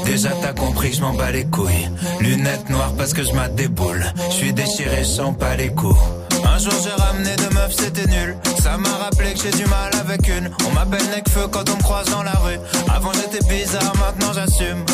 Déjà 0.04 0.30
t'as 0.42 0.52
compris 0.52 0.90
que 0.90 0.96
je 0.96 1.00
m'en 1.02 1.12
bats 1.14 1.30
les 1.30 1.44
couilles. 1.44 1.88
Lunettes 2.20 2.70
noires 2.70 2.92
parce 2.96 3.12
que 3.12 3.22
je 3.22 3.32
mate 3.32 3.54
des 3.54 3.68
boules. 3.68 4.04
Je 4.30 4.34
suis 4.34 4.52
déchiré, 4.52 4.98
je 4.98 5.04
sens 5.04 5.36
pas 5.36 5.56
les 5.56 5.68
coups. 5.68 5.98
Un 6.44 6.58
jour 6.58 6.72
j'ai 6.82 7.02
ramené 7.02 7.36
deux 7.36 7.54
meufs, 7.54 7.74
c'était 7.76 8.06
nul. 8.06 8.36
Ça 8.62 8.76
m'a 8.76 8.88
rappelé 8.88 9.32
que 9.34 9.40
j'ai 9.40 9.50
du 9.50 9.66
mal 9.66 9.90
avec 10.00 10.28
une. 10.28 10.50
On 10.68 10.72
m'appelle 10.74 11.04
Necfeu 11.10 11.48
quand 11.48 11.68
on 11.70 11.76
me 11.76 11.82
croise 11.82 12.06
dans 12.10 12.22
la 12.22 12.32
rue. 12.32 12.58
Avant 12.94 13.12
j'étais 13.12 13.44
bizarre, 13.46 13.92
maintenant 13.98 14.32
j'assume. 14.32 14.84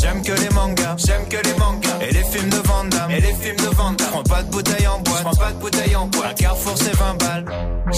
J'aime 0.00 0.22
que 0.22 0.32
les 0.32 0.50
mangas, 0.50 0.96
j'aime 0.98 1.28
que 1.28 1.36
les 1.36 1.54
mangas. 1.54 1.98
Et 2.00 2.12
les 2.12 2.24
films 2.24 2.50
de 2.50 2.56
Van 2.68 2.84
Damme, 2.84 3.10
et 3.10 3.20
les 3.20 3.34
films 3.34 3.56
de 3.56 3.74
Van 3.74 3.92
Damme. 3.92 4.08
Prends 4.10 4.22
pas 4.22 4.42
de 4.42 4.50
bouteille 4.50 4.86
en 4.86 5.00
boîte, 5.00 5.22
prends 5.22 5.44
pas 5.44 5.52
de 5.52 5.58
bouteille 5.58 5.96
en 5.96 6.06
boîte. 6.06 6.30
Un 6.30 6.34
carrefour 6.34 6.74
c'est 6.76 6.96
20 6.96 7.14
balles. 7.18 7.44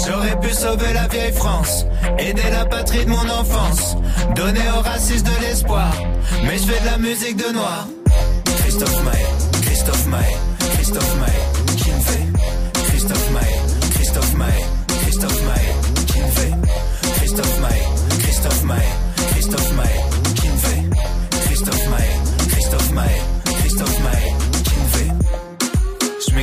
J'aurais 0.06 0.40
pu 0.40 0.50
sauver 0.50 0.92
la 0.94 1.08
vieille 1.08 1.32
France, 1.32 1.84
aider 2.18 2.50
la 2.50 2.64
patrie 2.64 3.04
de 3.04 3.10
mon 3.10 3.28
enfance, 3.28 3.96
donner 4.34 4.62
aux 4.76 4.82
racistes 4.82 5.26
de 5.26 5.42
l'espoir. 5.42 5.92
Mais 6.44 6.56
je 6.58 6.64
fais 6.64 6.80
de 6.80 6.86
la 6.86 6.98
musique 6.98 7.36
de 7.36 7.52
noir. 7.52 7.86
Christophe 8.62 9.02
Maé, 9.04 9.26
Christophe 9.62 10.06
Maé, 10.06 10.36
Christophe 10.74 11.16
Maé, 11.16 11.76
qui 11.76 11.90
me 11.90 12.00
fait? 12.00 12.82
Christophe 12.88 13.30
Maé, 13.30 13.92
Christophe 13.94 14.34
Maé, 14.34 14.64
Christophe 15.02 15.42
Maé, 15.42 16.06
qui 16.06 16.18
me 16.20 16.30
fait? 16.30 16.52
Christophe 17.18 17.60
Maé, 17.60 17.82
Christophe 18.20 18.64
Maé, 18.64 18.88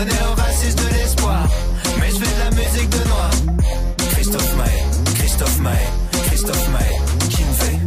donner 0.00 0.20
aux 0.30 0.40
racistes 0.40 0.78
de 0.78 0.94
l'espoir. 0.94 1.46
Mais 1.98 2.08
je 2.08 2.16
fais 2.16 2.34
de 2.34 2.44
la 2.44 2.50
musique 2.50 2.88
de 2.90 3.08
noir. 3.08 3.30
Christophe 4.12 4.56
Maé, 4.56 5.14
Christophe 5.14 5.60
Maé, 5.60 5.86
Christophe 6.26 6.68
Maé, 6.70 6.92
Kinvé. 7.28 7.78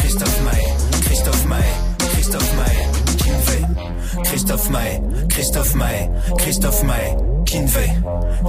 Christophe 0.00 0.42
Maé, 0.44 0.64
Christophe 1.02 1.44
Maé, 1.46 1.70
Christophe 2.12 2.54
Maé, 2.56 2.78
Kinvé. 3.18 4.24
Christophe 4.24 4.70
Maé, 4.70 5.00
Christophe 5.28 5.74
Maé, 5.74 6.10
Christophe 6.38 6.82
Maé, 6.84 7.16
Kinvé. 7.46 7.86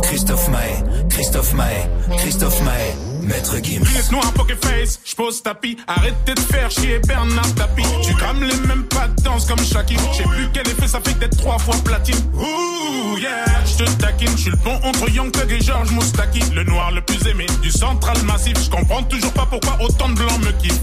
Christophe 0.03 0.49
Maé, 0.49 1.07
Christophe 1.09 1.53
Maé, 1.53 1.89
Christophe 2.17 2.61
Maé, 2.61 3.08
Maître 3.29 3.55
Gims. 3.63 3.83
Lunettes 3.85 4.11
noires, 4.11 4.33
poker 4.33 4.57
face, 4.57 4.99
j'pose 5.05 5.41
tapis. 5.43 5.77
Arrêtez 5.87 6.33
de 6.33 6.39
faire 6.39 6.69
chier 6.71 6.99
Bernard 7.07 7.53
Tapie. 7.53 7.83
Tu 8.03 8.13
crames 8.15 8.43
les 8.43 8.67
mêmes 8.67 8.83
pas 8.85 9.07
de 9.07 9.21
danse 9.21 9.45
comme 9.45 9.63
Shaki. 9.63 9.95
J'ai 10.17 10.23
plus 10.23 10.49
quel 10.53 10.67
effet 10.67 10.87
ça 10.87 10.99
fait 10.99 11.17
d'être 11.19 11.37
trois 11.37 11.59
fois 11.59 11.75
platine. 11.85 12.17
Ouh, 12.33 13.17
yeah, 13.17 13.45
j'te 13.65 13.85
taquine. 13.99 14.35
J'suis 14.35 14.49
le 14.49 14.57
bon 14.57 14.75
entre 14.83 15.09
Young 15.11 15.31
Thug 15.31 15.51
et 15.51 15.61
George 15.61 15.91
Moustaki. 15.91 16.41
Le 16.55 16.63
noir 16.63 16.91
le 16.91 17.01
plus 17.01 17.25
aimé 17.27 17.45
du 17.61 17.69
central 17.69 18.17
massif. 18.23 18.57
J'comprends 18.63 19.03
toujours 19.03 19.33
pas 19.33 19.47
pourquoi 19.49 19.77
autant 19.81 20.09
de 20.09 20.15
blancs 20.15 20.39
me 20.39 20.51
kiffent. 20.61 20.81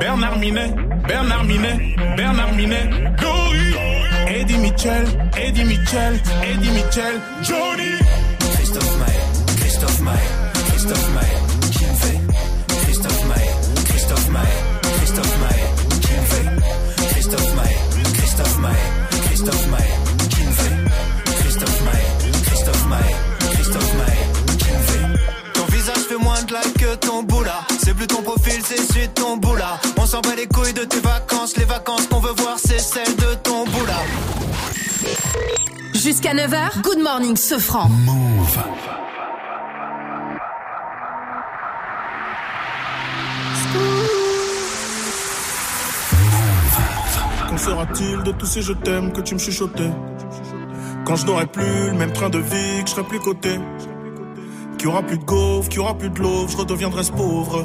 Bernard 0.00 0.38
Minet, 0.38 0.74
Bernard 1.06 1.44
Minet, 1.44 1.94
Bernard 2.16 2.52
Minet. 2.54 2.88
Glory. 3.18 3.74
Eddie 4.28 4.58
Mitchell, 4.58 5.06
Eddie 5.36 5.64
Mitchell, 5.64 6.20
Eddie 6.42 6.70
Mitchell. 6.70 7.20
Johnny. 7.42 7.96
Christophe 8.54 8.98
Maé, 8.98 9.56
Christophe 9.60 10.00
Maé, 10.00 10.12
Christophe 10.68 11.14
Maé, 11.14 11.35
c'est 28.66 29.06
de 29.06 29.12
ton 29.12 29.36
boula. 29.36 29.78
On 29.96 30.06
s'en 30.06 30.20
bat 30.20 30.34
les 30.36 30.46
couilles 30.46 30.72
de 30.72 30.84
tes 30.84 31.00
vacances. 31.00 31.56
Les 31.56 31.64
vacances 31.64 32.06
qu'on 32.08 32.18
veut 32.18 32.34
voir, 32.36 32.56
c'est 32.58 32.80
celles 32.80 33.14
de 33.16 33.34
ton 33.42 33.64
boula. 33.64 33.98
Jusqu'à 35.94 36.34
9h, 36.34 36.82
Good 36.82 36.98
Morning 36.98 37.36
Sofran. 37.36 37.88
Move. 37.88 38.58
Qu'en 47.48 47.58
sera-t-il 47.58 48.22
de 48.24 48.32
tous 48.32 48.46
ces 48.46 48.62
je 48.62 48.72
t'aime 48.72 49.12
que 49.12 49.20
tu 49.20 49.34
me 49.34 49.38
chuchotais? 49.38 49.90
Quand 51.04 51.14
je 51.14 51.26
n'aurai 51.26 51.46
plus 51.46 51.90
le 51.90 51.92
même 51.92 52.12
train 52.12 52.30
de 52.30 52.38
vie, 52.38 52.82
que 52.82 52.88
je 52.88 52.94
serai 52.94 53.04
plus 53.04 53.20
coté 53.20 53.60
Qu'il 54.76 54.88
y 54.88 54.90
aura 54.90 55.02
plus 55.02 55.18
de 55.18 55.24
gaufres, 55.24 55.68
qu'il 55.68 55.78
y 55.78 55.80
aura 55.80 55.96
plus 55.96 56.10
de 56.10 56.18
l'eau, 56.18 56.48
je 56.48 56.56
redeviendrai 56.56 57.04
ce 57.04 57.12
pauvre 57.12 57.64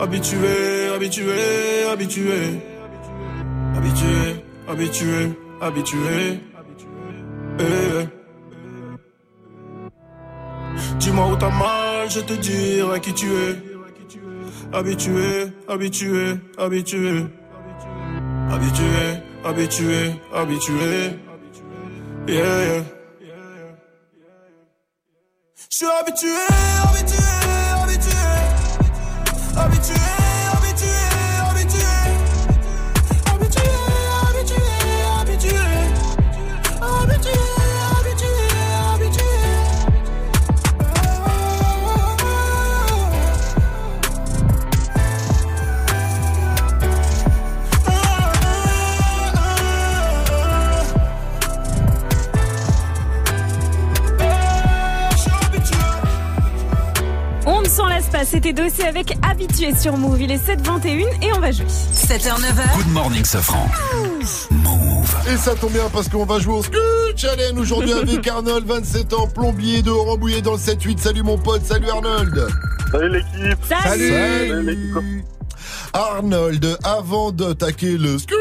habitué, 0.00 0.88
habitué. 0.94 2.60
Habitué, 3.76 4.44
habitué, 4.68 5.36
habitué. 5.60 6.40
Eh. 7.58 8.06
Dis-moi 10.98 11.26
où 11.32 11.36
t'as 11.36 11.50
mal, 11.50 12.10
je 12.10 12.20
te 12.20 12.32
dirai 12.34 13.00
qui 13.00 13.12
tu 13.14 13.26
es. 13.26 13.56
Habitué, 14.72 15.52
habitué, 15.68 16.38
habitué. 16.58 17.26
Habitué, 18.50 19.22
habitué, 19.44 20.14
habitué. 20.34 21.20
Yeah. 22.26 22.84
Je 25.70 25.76
suis 25.76 25.86
habitué, 25.86 26.28
habitué, 26.28 27.16
habitué. 27.16 27.29
Habitué, 29.56 30.09
c'était 58.24 58.52
dossier 58.52 58.86
avec 58.86 59.16
habitué 59.22 59.74
sur 59.74 59.96
Move. 59.96 60.22
Il 60.22 60.30
est 60.30 60.36
7h21 60.36 61.06
et 61.22 61.32
on 61.32 61.40
va 61.40 61.52
jouer. 61.52 61.66
7h, 61.66 62.40
9h. 62.40 62.76
Good 62.76 62.92
morning, 62.92 63.24
Safran. 63.24 63.68
Et 65.32 65.36
ça 65.36 65.54
tombe 65.54 65.72
bien 65.72 65.88
parce 65.92 66.08
qu'on 66.08 66.24
va 66.24 66.38
jouer 66.38 66.54
au 66.54 66.62
Scoot 66.62 66.80
Challenge 67.16 67.58
aujourd'hui 67.58 67.92
avec 68.02 68.26
Arnold, 68.26 68.66
27 68.66 69.12
ans, 69.14 69.26
plombier 69.28 69.82
de 69.82 69.90
Rambouillet 69.90 70.42
dans 70.42 70.52
le 70.52 70.58
7-8. 70.58 70.98
Salut 70.98 71.22
mon 71.22 71.38
pote, 71.38 71.64
salut 71.64 71.88
Arnold. 71.88 72.48
Salut 72.92 73.10
l'équipe. 73.10 73.58
Salut. 73.68 74.10
Salut. 74.10 75.24
Arnold, 75.92 76.78
avant 76.84 77.32
d'attaquer 77.32 77.96
le 77.96 78.18
Scoot 78.18 78.36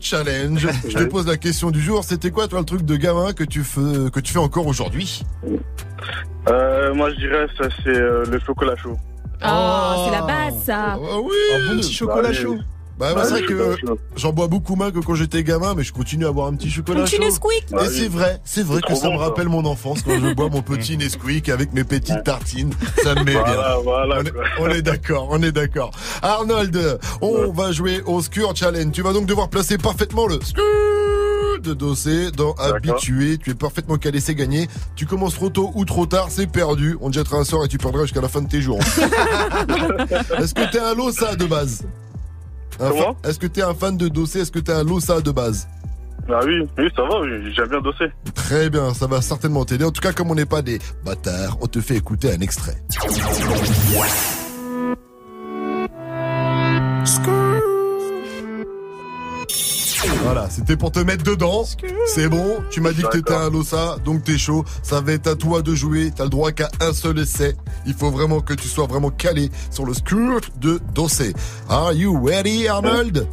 Challenge, 0.00 0.68
je 0.88 0.96
te 0.96 1.04
pose 1.04 1.26
la 1.26 1.36
question 1.36 1.70
du 1.70 1.80
jour. 1.80 2.04
C'était 2.04 2.30
quoi 2.30 2.48
toi 2.48 2.60
le 2.60 2.64
truc 2.64 2.82
de 2.82 2.96
gamin 2.96 3.32
que 3.32 3.44
tu 3.44 3.62
fais, 3.62 4.10
que 4.12 4.20
tu 4.20 4.32
fais 4.32 4.38
encore 4.38 4.66
aujourd'hui? 4.66 5.22
Euh, 6.48 6.94
moi, 6.94 7.10
je 7.10 7.16
dirais 7.16 7.46
ça, 7.56 7.68
c'est 7.82 7.96
euh, 7.96 8.24
le 8.24 8.38
chocolat 8.40 8.76
chaud. 8.76 8.96
Oh, 9.44 10.04
c'est 10.04 10.12
la 10.12 10.22
base, 10.26 10.62
ça. 10.64 10.94
Ah 10.94 11.20
oui 11.22 11.34
Un 11.54 11.74
bon 11.74 11.80
petit 11.80 11.92
chocolat 11.92 12.30
Bah 12.30 12.38
oui. 12.48 12.58
Bah, 12.98 13.14
Bah 13.14 13.22
c'est 13.24 13.30
vrai 13.30 13.42
que 13.42 13.76
chaud. 13.76 13.98
j'en 14.16 14.32
bois 14.32 14.48
beaucoup 14.48 14.74
moins 14.74 14.90
que 14.90 14.98
quand 14.98 15.14
j'étais 15.14 15.44
gamin, 15.44 15.74
mais 15.74 15.84
je 15.84 15.92
continue 15.92 16.26
à 16.26 16.32
boire 16.32 16.48
un 16.48 16.54
petit 16.54 16.70
chocolat 16.70 17.02
Un 17.02 17.04
petit 17.04 17.16
chaud. 17.16 17.22
Nesquik. 17.22 17.64
Bah 17.70 17.84
Et 17.84 17.88
oui. 17.88 17.94
c'est 17.96 18.08
vrai, 18.08 18.40
c'est 18.44 18.64
vrai 18.64 18.80
que 18.80 18.94
ça 18.94 19.06
bon, 19.08 19.14
me 19.14 19.18
ça. 19.18 19.24
rappelle 19.26 19.48
mon 19.48 19.64
enfance 19.64 20.02
quand 20.02 20.18
je 20.18 20.34
bois 20.34 20.48
mon 20.50 20.62
petit 20.62 20.96
Nesquik 20.98 21.48
avec 21.48 21.72
mes 21.74 21.84
petites 21.84 22.24
tartines. 22.24 22.72
Ça 23.04 23.14
me 23.14 23.20
met 23.24 23.32
bien. 23.32 23.42
Voilà, 23.44 23.76
voilà. 23.84 24.18
On 24.20 24.24
est, 24.24 24.30
quoi. 24.32 24.42
on 24.60 24.68
est 24.70 24.82
d'accord, 24.82 25.28
on 25.30 25.42
est 25.42 25.52
d'accord. 25.52 25.90
Arnold, 26.22 26.98
on 27.20 27.52
va 27.52 27.70
jouer 27.72 28.02
au 28.06 28.20
Skur 28.20 28.54
Challenge. 28.56 28.90
Tu 28.92 29.02
vas 29.02 29.12
donc 29.12 29.26
devoir 29.26 29.48
placer 29.48 29.78
parfaitement 29.78 30.26
le 30.26 30.38
Skur 30.42 30.62
de 31.62 31.74
dossier 31.74 32.30
dans 32.30 32.52
habitué. 32.54 33.36
Tu 33.38 33.50
es 33.50 33.54
parfaitement 33.54 33.96
calé, 33.96 34.20
c'est 34.20 34.34
gagné. 34.34 34.68
Tu 34.96 35.06
commences 35.06 35.34
trop 35.34 35.50
tôt 35.50 35.72
ou 35.74 35.84
trop 35.84 36.06
tard, 36.06 36.28
c'est 36.30 36.46
perdu. 36.46 36.96
On 37.00 37.10
te 37.10 37.14
jettera 37.14 37.38
un 37.38 37.44
sort 37.44 37.64
et 37.64 37.68
tu 37.68 37.78
perdras 37.78 38.02
jusqu'à 38.02 38.20
la 38.20 38.28
fin 38.28 38.42
de 38.42 38.48
tes 38.48 38.60
jours. 38.60 38.78
Est-ce 40.38 40.54
que 40.54 40.70
t'es 40.70 40.78
un 40.78 40.94
Losa 40.94 41.34
de 41.36 41.44
base? 41.46 41.84
Comment 42.78 43.14
fa- 43.22 43.28
Est-ce 43.28 43.38
que 43.38 43.46
t'es 43.46 43.62
un 43.62 43.74
fan 43.74 43.96
de 43.96 44.08
dossier 44.08 44.42
Est-ce 44.42 44.52
que 44.52 44.58
t'es 44.60 44.72
un 44.72 44.84
Losa 44.84 45.20
de 45.20 45.30
base? 45.30 45.68
Ah 46.30 46.40
oui, 46.44 46.60
oui, 46.76 46.84
ça 46.94 47.02
va, 47.02 47.20
oui, 47.20 47.52
j'aime 47.54 47.68
bien 47.68 47.80
dosser. 47.80 48.04
Très 48.34 48.68
bien, 48.68 48.92
ça 48.92 49.06
va 49.06 49.22
certainement 49.22 49.64
t'aider. 49.64 49.84
En 49.84 49.90
tout 49.90 50.02
cas, 50.02 50.12
comme 50.12 50.30
on 50.30 50.34
n'est 50.34 50.44
pas 50.44 50.60
des 50.60 50.78
bâtards, 51.04 51.56
on 51.62 51.66
te 51.66 51.80
fait 51.80 51.96
écouter 51.96 52.30
un 52.32 52.40
extrait. 52.40 52.76
Voilà, 60.22 60.48
c'était 60.50 60.76
pour 60.76 60.92
te 60.92 61.00
mettre 61.00 61.24
dedans. 61.24 61.64
C'est 62.06 62.28
bon, 62.28 62.62
tu 62.70 62.80
m'as 62.80 62.92
dit 62.92 63.02
que 63.02 63.08
t'étais 63.08 63.34
un 63.34 63.50
Losa, 63.50 63.96
donc 64.04 64.24
t'es 64.24 64.38
chaud. 64.38 64.64
Ça 64.82 65.00
va 65.00 65.12
être 65.12 65.26
à 65.26 65.34
toi 65.34 65.62
de 65.62 65.74
jouer. 65.74 66.12
T'as 66.14 66.24
le 66.24 66.30
droit 66.30 66.52
qu'à 66.52 66.68
un 66.80 66.92
seul 66.92 67.18
essai. 67.18 67.56
Il 67.86 67.94
faut 67.94 68.10
vraiment 68.10 68.40
que 68.40 68.54
tu 68.54 68.68
sois 68.68 68.86
vraiment 68.86 69.10
calé 69.10 69.50
sur 69.70 69.84
le 69.84 69.94
skirt 69.94 70.56
de 70.58 70.80
Dossé. 70.94 71.34
Are 71.68 71.92
you 71.92 72.18
ready, 72.24 72.68
Arnold? 72.68 73.26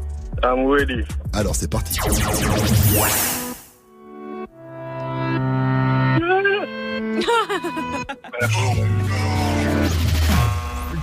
I'm 0.43 0.67
ready. 0.67 1.03
Alors 1.33 1.55
c'est 1.55 1.69
parti. 1.69 1.99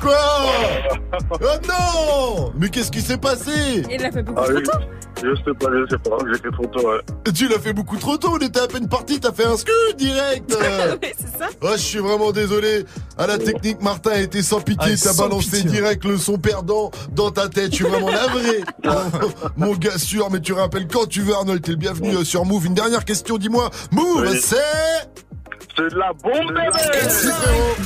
Quoi 0.02 0.16
Oh 1.30 1.68
non 1.68 2.52
Mais 2.58 2.68
qu'est-ce 2.68 2.90
qui 2.90 3.00
s'est 3.00 3.16
passé 3.16 3.82
Il 3.90 4.00
l'a 4.02 4.10
fait 4.10 4.22
beaucoup 4.22 4.40
Ah 4.42 4.48
trop 4.48 4.56
oui, 4.56 4.62
tôt. 4.64 4.78
je 5.22 5.34
sais 5.36 5.54
pas, 5.58 5.66
je 5.72 5.90
sais 5.90 5.98
pas, 5.98 6.16
j'ai 6.32 6.38
fait 6.40 6.50
trop 6.50 6.66
tôt, 6.66 6.88
ouais. 6.88 7.32
Tu 7.32 7.48
l'as 7.48 7.58
fait 7.60 7.72
beaucoup 7.72 7.96
trop 7.96 8.16
tôt, 8.16 8.30
on 8.32 8.38
était 8.38 8.60
à 8.60 8.66
peine 8.66 8.88
parti, 8.88 9.20
t'as 9.20 9.32
fait 9.32 9.44
un 9.46 9.56
scud 9.56 9.96
direct 9.96 10.56
oui, 11.02 11.08
c'est 11.18 11.38
ça. 11.38 11.48
Oh, 11.60 11.68
je 11.72 11.76
suis 11.80 11.98
vraiment 12.00 12.32
désolé. 12.32 12.84
À 13.16 13.26
la 13.26 13.38
technique, 13.38 13.80
Martin 13.82 14.10
a 14.12 14.18
été 14.18 14.42
sans 14.42 14.60
pitié. 14.60 14.94
Ah, 14.94 15.00
T'as 15.02 15.14
balancé 15.14 15.50
pitié. 15.62 15.70
direct 15.70 16.04
le 16.04 16.16
son 16.18 16.38
perdant 16.38 16.90
dans 17.12 17.30
ta 17.30 17.48
tête. 17.48 17.70
Je 17.70 17.76
suis 17.76 17.84
vraiment 17.84 18.10
navré. 18.10 18.64
Mon 19.56 19.74
gars 19.74 19.98
sûr, 19.98 20.30
mais 20.30 20.40
tu 20.40 20.52
rappelles 20.52 20.88
quand 20.88 21.06
tu 21.06 21.20
veux, 21.20 21.34
Arnold. 21.34 21.62
T'es 21.62 21.72
le 21.72 21.76
bienvenu 21.76 22.16
euh, 22.16 22.24
sur 22.24 22.44
Move. 22.44 22.66
Une 22.66 22.74
dernière 22.74 23.04
question, 23.04 23.36
dis-moi. 23.38 23.70
Move, 23.92 24.26
Oui. 24.30 24.40
c'est... 24.42 24.56
C'est 25.74 25.90
de 25.90 25.98
la 25.98 26.12
bombe, 26.12 26.48
bébé. 26.48 26.68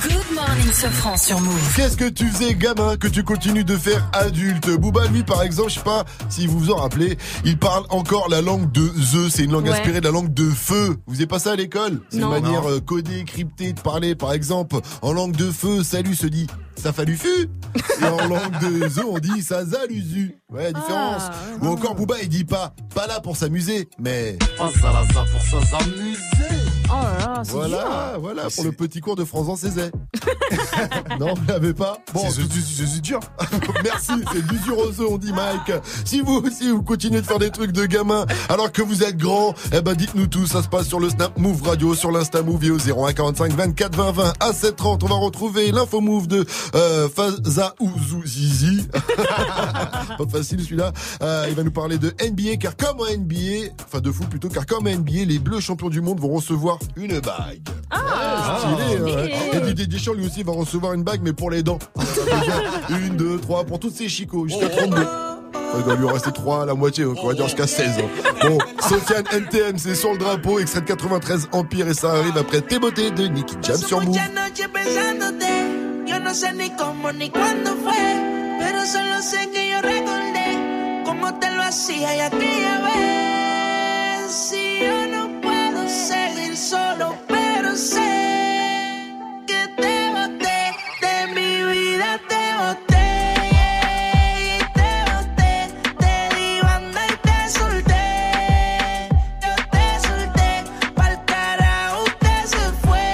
Good 0.02 0.34
morning, 0.34 0.72
Sofran 0.72 1.16
sur 1.16 1.40
Move. 1.40 1.74
Qu'est-ce 1.76 1.96
que 1.96 2.08
tu 2.08 2.26
faisais 2.26 2.54
gamin 2.54 2.96
que 2.96 3.06
tu 3.06 3.22
continues 3.22 3.62
de 3.64 3.76
faire 3.76 4.08
adulte? 4.12 4.68
Booba 4.70 5.06
lui 5.06 5.22
par 5.22 5.42
exemple, 5.42 5.70
je 5.70 5.74
sais 5.76 5.84
pas 5.84 6.04
si 6.28 6.48
vous 6.48 6.58
vous 6.58 6.70
en 6.72 6.76
rappelez, 6.76 7.16
il 7.44 7.56
parle 7.58 7.84
encore 7.90 8.28
la 8.28 8.40
langue 8.42 8.72
de 8.72 8.88
The, 8.88 9.30
c'est 9.30 9.44
une 9.44 9.52
langue 9.52 9.66
Ouais. 9.66 9.72
inspirée 9.72 10.00
de 10.00 10.04
la 10.06 10.10
langue 10.10 10.34
de 10.34 10.50
feu. 10.50 10.96
Vous 11.06 11.14
avez 11.16 11.26
pas 11.26 11.38
ça 11.38 11.52
à 11.52 11.56
l'école? 11.56 12.00
C'est 12.10 12.18
une 12.18 12.28
manière 12.28 12.68
euh, 12.68 12.80
codée, 12.80 13.24
cryptée 13.24 13.72
de 13.72 13.80
parler 13.80 14.14
par 14.16 14.32
exemple 14.32 14.76
en 15.02 15.12
langue 15.12 15.36
de 15.36 15.50
feu, 15.52 15.84
salut 15.84 16.14
se 16.16 16.26
dit 16.26 16.46
ça 16.76 16.92
fallu 16.92 17.16
fu 17.16 17.28
et 18.00 18.04
en 18.04 18.16
langue 18.28 18.58
de 18.60 18.88
The 18.88 19.04
on 19.08 19.18
dit 19.18 19.42
ça 19.42 19.64
zaluzu. 19.64 20.36
Ouais, 20.50 20.64
la 20.64 20.72
différence. 20.72 21.22
Ah, 21.28 21.32
Ou 21.62 21.68
encore 21.68 21.94
Booba 21.94 22.16
il 22.22 22.28
dit 22.28 22.44
pas 22.44 22.74
pas 22.94 23.06
là 23.06 23.20
pour 23.20 23.36
s'amuser, 23.36 23.88
mais 23.98 24.36
Oh 26.88 27.02
là 27.02 27.18
là, 27.18 27.42
c'est 27.44 27.52
dur. 27.52 27.58
voilà, 27.58 28.16
voilà 28.18 28.42
pour 28.54 28.64
le 28.64 28.72
petit 28.72 29.00
cours 29.00 29.16
de 29.16 29.24
François 29.24 29.56
Cézet. 29.56 29.90
non, 31.20 31.34
vous 31.34 31.46
l'avez 31.48 31.74
pas 31.74 31.98
Bon, 32.14 32.22
C'est 32.30 33.00
dur. 33.00 33.20
Merci, 33.84 34.12
c'est 34.32 34.46
du 34.46 34.58
Zurozo, 34.58 35.08
on 35.10 35.18
dit 35.18 35.32
Mike. 35.32 35.72
Si 36.04 36.20
vous 36.20 36.36
aussi 36.36 36.70
vous 36.70 36.82
continuez 36.82 37.20
de 37.20 37.26
faire 37.26 37.38
des 37.38 37.50
trucs 37.50 37.72
de 37.72 37.86
gamin 37.86 38.26
alors 38.48 38.70
que 38.70 38.82
vous 38.82 39.02
êtes 39.02 39.16
grand, 39.16 39.54
eh 39.72 39.80
ben 39.80 39.94
dites-nous 39.94 40.28
tout, 40.28 40.46
ça 40.46 40.62
se 40.62 40.68
passe 40.68 40.86
sur 40.86 41.00
le 41.00 41.10
Snap 41.10 41.36
Move 41.38 41.62
Radio, 41.62 41.94
sur 41.94 42.10
l'Insta 42.10 42.42
Move 42.42 42.64
et 42.64 42.70
au 42.70 42.78
0145 42.78 43.52
24 43.52 43.96
20 43.96 44.12
20 44.12 44.32
à 44.40 44.50
7h30. 44.52 45.00
On 45.04 45.06
va 45.08 45.14
retrouver 45.16 45.72
l'info 45.72 46.00
Move 46.00 46.28
de 46.28 46.46
euh, 46.74 47.08
Faza 47.08 47.74
Zizi. 48.24 48.88
Pas 49.16 50.26
facile 50.30 50.62
celui-là. 50.62 50.92
Euh, 51.22 51.46
il 51.48 51.54
va 51.54 51.62
nous 51.62 51.70
parler 51.72 51.98
de 51.98 52.14
NBA 52.22 52.56
car 52.60 52.76
comme 52.76 53.00
en 53.00 53.04
NBA, 53.04 53.72
enfin 53.84 54.00
de 54.00 54.10
foot 54.10 54.28
plutôt, 54.28 54.48
car 54.48 54.66
comme 54.66 54.86
en 54.86 54.90
NBA, 54.90 55.24
les 55.26 55.38
Bleus 55.38 55.60
champions 55.60 55.88
du 55.88 56.00
monde 56.00 56.20
vont 56.20 56.28
recevoir 56.28 56.75
une 56.96 57.20
bague. 57.20 57.60
Ah, 57.90 58.58
Stylé, 58.58 58.96
hein. 58.96 58.98
stylé. 59.06 59.34
Et 59.56 59.60
Didier 59.66 59.86
Deschamps 59.86 60.12
lui 60.14 60.26
aussi 60.26 60.42
va 60.42 60.52
recevoir 60.52 60.92
une 60.94 61.02
bague 61.02 61.20
mais 61.22 61.32
pour 61.32 61.50
les 61.50 61.62
dents. 61.62 61.78
Une, 62.90 63.16
deux, 63.16 63.38
trois, 63.38 63.64
pour 63.64 63.78
tous 63.80 63.90
ces 63.90 64.08
chicots, 64.08 64.46
jusqu'à 64.48 64.68
32. 64.68 64.96
Enfin, 64.96 65.78
il 65.78 65.84
doit 65.84 65.94
lui 65.96 66.04
en 66.06 66.12
rester 66.12 66.30
3 66.32 66.62
à 66.62 66.66
la 66.66 66.74
moitié, 66.74 67.04
donc 67.04 67.16
on 67.22 67.26
va 67.28 67.34
dire 67.34 67.44
jusqu'à 67.46 67.66
16. 67.66 67.88
hein. 67.98 68.02
Bon, 68.42 68.58
Sofiane 68.88 69.24
NTM, 69.32 69.78
c'est 69.78 69.94
sur 69.94 70.12
le 70.12 70.18
drapeau, 70.18 70.58
extrait 70.60 70.80
de 70.82 70.86
93 70.86 71.48
Empire, 71.52 71.88
et 71.88 71.94
ça 71.94 72.12
arrive 72.12 72.36
après 72.38 72.60
Tes 72.60 72.78
beautés 72.78 73.10
de 73.10 73.26
Nicky 73.26 73.56
Jam 73.62 73.76
sur 73.76 74.00
Move. 74.00 74.08
Muchas 74.10 74.28
noches 74.30 74.68
pensándote, 74.72 76.06
yo 76.06 76.20
no 76.20 76.32
sé 76.34 76.52
ni 76.52 76.70
cómo 76.76 77.10
ni 77.12 77.30
cuándo 77.30 77.70
fue, 77.82 78.58
pero 78.60 78.84
solo 78.86 79.20
sé 79.22 79.48
que 79.52 79.70
yo 79.70 79.80
recordé 79.82 81.02
cómo 81.04 81.38
te 81.38 81.50
lo 81.50 81.62
hacía 81.62 82.16
y 82.16 82.20
aquella 82.20 82.80
vez. 82.84 84.32
Si 84.32 84.80
yo 84.80 85.06
no 85.08 85.15
solo, 86.56 87.14
pero 87.28 87.76
sé 87.76 89.12
que 89.46 89.68
te 89.76 90.10
boté, 90.10 90.74
de 91.02 91.26
mi 91.34 91.64
vida 91.72 92.18
te 92.28 92.44
boté. 92.60 93.08
y 94.40 94.58
te 94.78 94.90
boté, 95.10 95.54
te 95.98 96.12
di 96.34 96.60
banda 96.62 97.00
y 97.12 97.16
te 97.26 97.38
solté. 97.50 98.06
Yo 99.44 99.54
te 99.70 99.86
solté, 100.06 100.48
pa'l 100.94 101.14
usted 102.06 102.40
se 102.54 102.64
fue. 102.86 103.08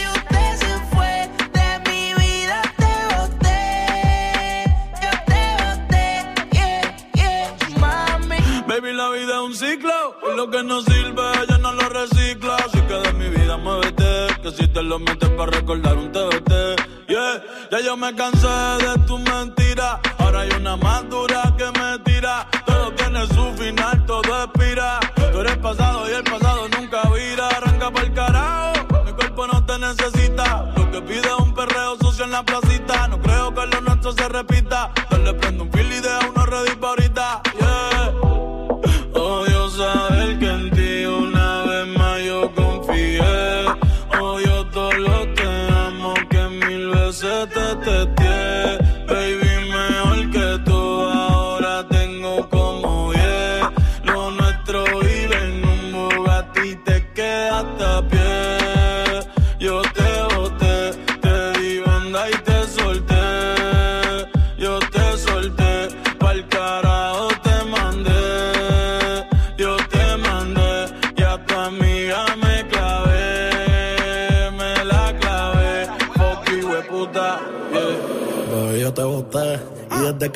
Y 0.00 0.02
usted 0.16 0.50
se 0.62 0.72
fue, 0.94 1.14
de 1.56 1.68
mi 1.90 2.02
vida 2.14 2.58
te 2.80 2.94
boté. 3.14 3.60
Yo 5.02 5.12
te 5.30 5.42
boté, 5.62 6.06
yeah, 6.52 6.82
yeah, 7.14 7.44
mami. 7.78 8.40
Baby, 8.66 8.92
la 8.94 9.10
vida 9.10 9.34
es 9.34 9.42
un 9.42 9.54
ciclo. 9.54 9.98
Lo 10.34 10.50
que 10.50 10.62
no 10.62 10.80
sirve, 10.82 10.95
de 13.02 13.12
mi 13.14 13.28
vida 13.28 13.56
muévete. 13.56 14.26
Que 14.42 14.50
si 14.52 14.68
te 14.68 14.82
lo 14.82 14.98
metes 14.98 15.28
para 15.30 15.50
recordar 15.52 15.96
un 15.96 16.12
TBT. 16.12 16.52
Yeah, 17.08 17.42
ya 17.70 17.80
yo 17.80 17.96
me 17.96 18.14
cansé 18.14 18.48
de 18.48 18.98
tu 19.06 19.18
mentira. 19.18 20.00
Ahora 20.18 20.40
hay 20.40 20.50
una 20.50 20.76
más 20.76 21.08
dura 21.08 21.54
que 21.56 21.66
me 21.78 21.98
tira. 22.00 22.48
Todo 22.66 22.92
tiene 22.92 23.26
su 23.28 23.52
final, 23.54 24.04
todo 24.06 24.44
expira. 24.44 25.00
Tú 25.32 25.40
eres 25.40 25.56
pasado 25.58 26.10
y 26.10 26.14
el 26.14 26.24
pasado 26.24 26.68
nunca 26.68 27.02
vira. 27.10 27.48
Arranca 27.48 27.90
pa'l 27.90 28.12
carajo. 28.12 29.04
Mi 29.04 29.12
cuerpo 29.12 29.46
no 29.46 29.64
te 29.64 29.78
necesita. 29.78 30.72
Lo 30.76 30.90
que 30.90 31.02
pide 31.02 31.28
es 31.28 31.38
un 31.38 31.54
perreo 31.54 31.96
sucio 32.00 32.24
en 32.24 32.32
la 32.32 32.42
placita. 32.42 33.08
No 33.08 33.20
creo 33.20 33.54
que 33.54 33.66
lo 33.66 33.80
nuestro 33.82 34.12
se 34.12 34.28
repita. 34.28 34.90
Dale, 35.10 35.34
prendo 35.34 35.64
un 35.64 35.70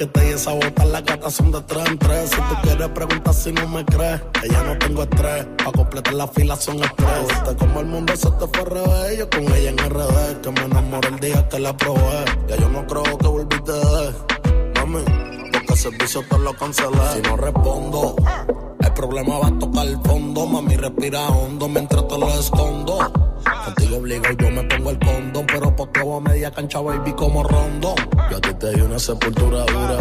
que 0.00 0.06
te 0.06 0.20
di 0.24 0.30
esa 0.30 0.54
bota, 0.54 0.86
las 0.86 1.04
gatas 1.04 1.34
son 1.34 1.52
de 1.52 1.60
tres 1.60 1.86
en 1.86 1.98
tres. 1.98 2.30
Si 2.30 2.36
tú 2.36 2.54
quieres 2.62 2.88
preguntar 2.88 3.34
si 3.34 3.52
no 3.52 3.68
me 3.68 3.84
crees, 3.84 4.22
que 4.40 4.48
ya 4.48 4.62
no 4.64 4.78
tengo 4.78 5.02
estrés. 5.02 5.46
Pa' 5.62 5.72
completar 5.72 6.14
la 6.14 6.26
fila 6.26 6.56
son 6.56 6.82
estrés. 6.82 7.28
Viste 7.28 7.56
como 7.56 7.80
el 7.80 7.86
mundo 7.86 8.16
se 8.16 8.30
te 8.30 8.46
fue 8.46 8.64
revés. 8.64 9.18
Yo 9.18 9.28
con 9.28 9.42
ella 9.52 9.68
en 9.68 9.76
RD, 9.76 10.40
que 10.40 10.50
me 10.52 10.62
enamoré 10.62 11.08
el 11.08 11.20
día 11.20 11.46
que 11.50 11.58
la 11.58 11.76
probé. 11.76 12.24
Ya 12.48 12.56
yo 12.56 12.70
no 12.70 12.86
creo 12.86 13.18
que 13.18 13.26
volviste 13.26 13.72
de 13.72 14.14
mami. 14.76 15.39
Servicio 15.80 16.22
te 16.28 16.38
lo 16.38 16.52
cancelé. 16.52 16.98
Si 17.14 17.22
no 17.22 17.38
respondo, 17.38 18.14
el 18.80 18.92
problema 18.92 19.38
va 19.38 19.46
a 19.46 19.58
tocar 19.58 19.86
el 19.86 19.98
fondo. 20.02 20.46
Mami, 20.46 20.76
respira 20.76 21.26
hondo 21.28 21.70
mientras 21.70 22.06
te 22.06 22.18
lo 22.18 22.28
escondo. 22.28 22.98
Contigo 23.64 23.96
obligo, 23.96 24.24
yo 24.38 24.50
me 24.50 24.62
pongo 24.64 24.90
el 24.90 24.98
condón. 24.98 25.46
Pero 25.46 25.74
por 25.74 25.88
todo 25.90 26.16
a 26.16 26.20
media 26.20 26.50
cancha, 26.50 26.82
baby, 26.82 27.14
como 27.14 27.42
rondo. 27.44 27.94
Yo 28.30 28.36
a 28.36 28.40
ti 28.42 28.52
te 28.60 28.74
di 28.74 28.82
una 28.82 28.98
sepultura 28.98 29.64
dura. 29.64 29.96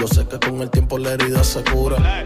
Yo 0.00 0.08
sé 0.08 0.26
que 0.26 0.40
con 0.40 0.62
el 0.62 0.70
tiempo 0.70 0.98
la 0.98 1.12
herida 1.12 1.44
se 1.44 1.62
cura. 1.62 2.24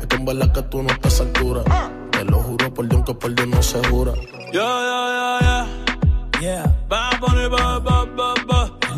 Es 0.00 0.08
que 0.08 0.16
en 0.16 0.24
verdad 0.24 0.52
que 0.52 0.62
tú 0.62 0.82
no 0.82 0.90
estás 0.90 1.20
a 1.20 1.22
altura. 1.22 1.62
Te 2.10 2.24
lo 2.24 2.38
juro 2.42 2.74
por 2.74 2.88
Dios 2.88 3.04
que 3.06 3.14
por 3.14 3.32
Dios 3.32 3.46
no 3.46 3.62
se 3.62 3.78
jura. 3.88 4.12
Yo, 4.52 4.60
yo, 4.60 5.08
yo, 5.14 5.38
yo. 5.40 6.40
Yeah. 6.40 6.74
Bad 6.88 7.20
Bunny, 7.20 7.48
ba, 7.48 7.56
ba, 7.56 7.62
ba, 7.64 7.69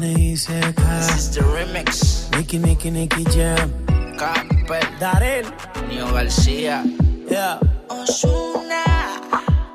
ba. 0.02 0.82
This 0.98 1.16
is 1.16 1.30
the 1.30 1.42
remix. 1.42 2.30
Nicky, 2.36 2.58
Nicky, 2.58 2.90
Nicky 2.90 3.24
Jam. 3.24 3.70
Capel. 4.18 4.82
Darel. 4.98 5.46
Nio 5.88 6.10
García. 6.10 6.82
Yeah. 7.30 7.58
Osuna. 7.88 8.84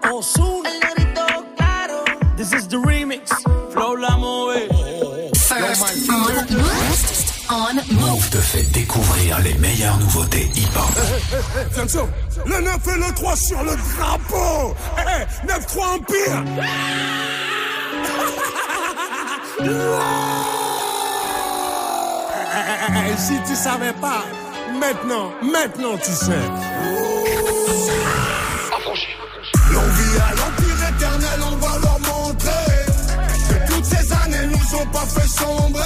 Osuna. 0.03 0.69
El 0.69 0.79
negrito 0.79 1.25
claro. 1.55 2.03
This 2.35 2.51
is 2.53 2.67
the 2.67 2.77
remix. 2.77 3.31
Flow 3.71 3.95
la 3.95 4.17
move. 4.17 4.67
First 5.37 6.09
on 6.09 6.33
First 6.59 7.27
on 7.49 7.75
Move 7.95 8.29
te 8.29 8.37
fait 8.37 8.69
découvrir 8.73 9.39
les 9.39 9.53
meilleures 9.55 9.97
nouveautés 9.97 10.49
hip-hop. 10.55 10.91
Le 12.45 12.61
9 12.61 12.87
et 12.87 12.99
le 12.99 13.13
3 13.15 13.35
sur 13.37 13.63
le 13.63 13.75
drapeau. 13.95 14.75
Eh, 14.99 15.47
9-3 15.47 15.95
Empire. 15.95 16.43
Eh, 19.59 19.65
si 23.17 23.33
tu 23.47 23.55
savais 23.55 23.93
pas, 23.93 24.23
maintenant, 24.79 25.31
maintenant 25.41 25.97
tu 25.97 26.11
sais. 26.11 26.45
L'envie 29.71 30.17
à 30.19 30.35
l'empire 30.35 30.89
éternel, 30.89 31.39
on 31.51 31.55
va 31.55 31.79
leur 31.79 31.99
montrer 32.01 32.85
que 33.49 33.71
toutes 33.71 33.85
ces 33.85 34.13
années 34.13 34.47
nous 34.47 34.75
ont 34.79 34.85
pas 34.87 35.05
fait 35.07 35.27
sombrer. 35.27 35.81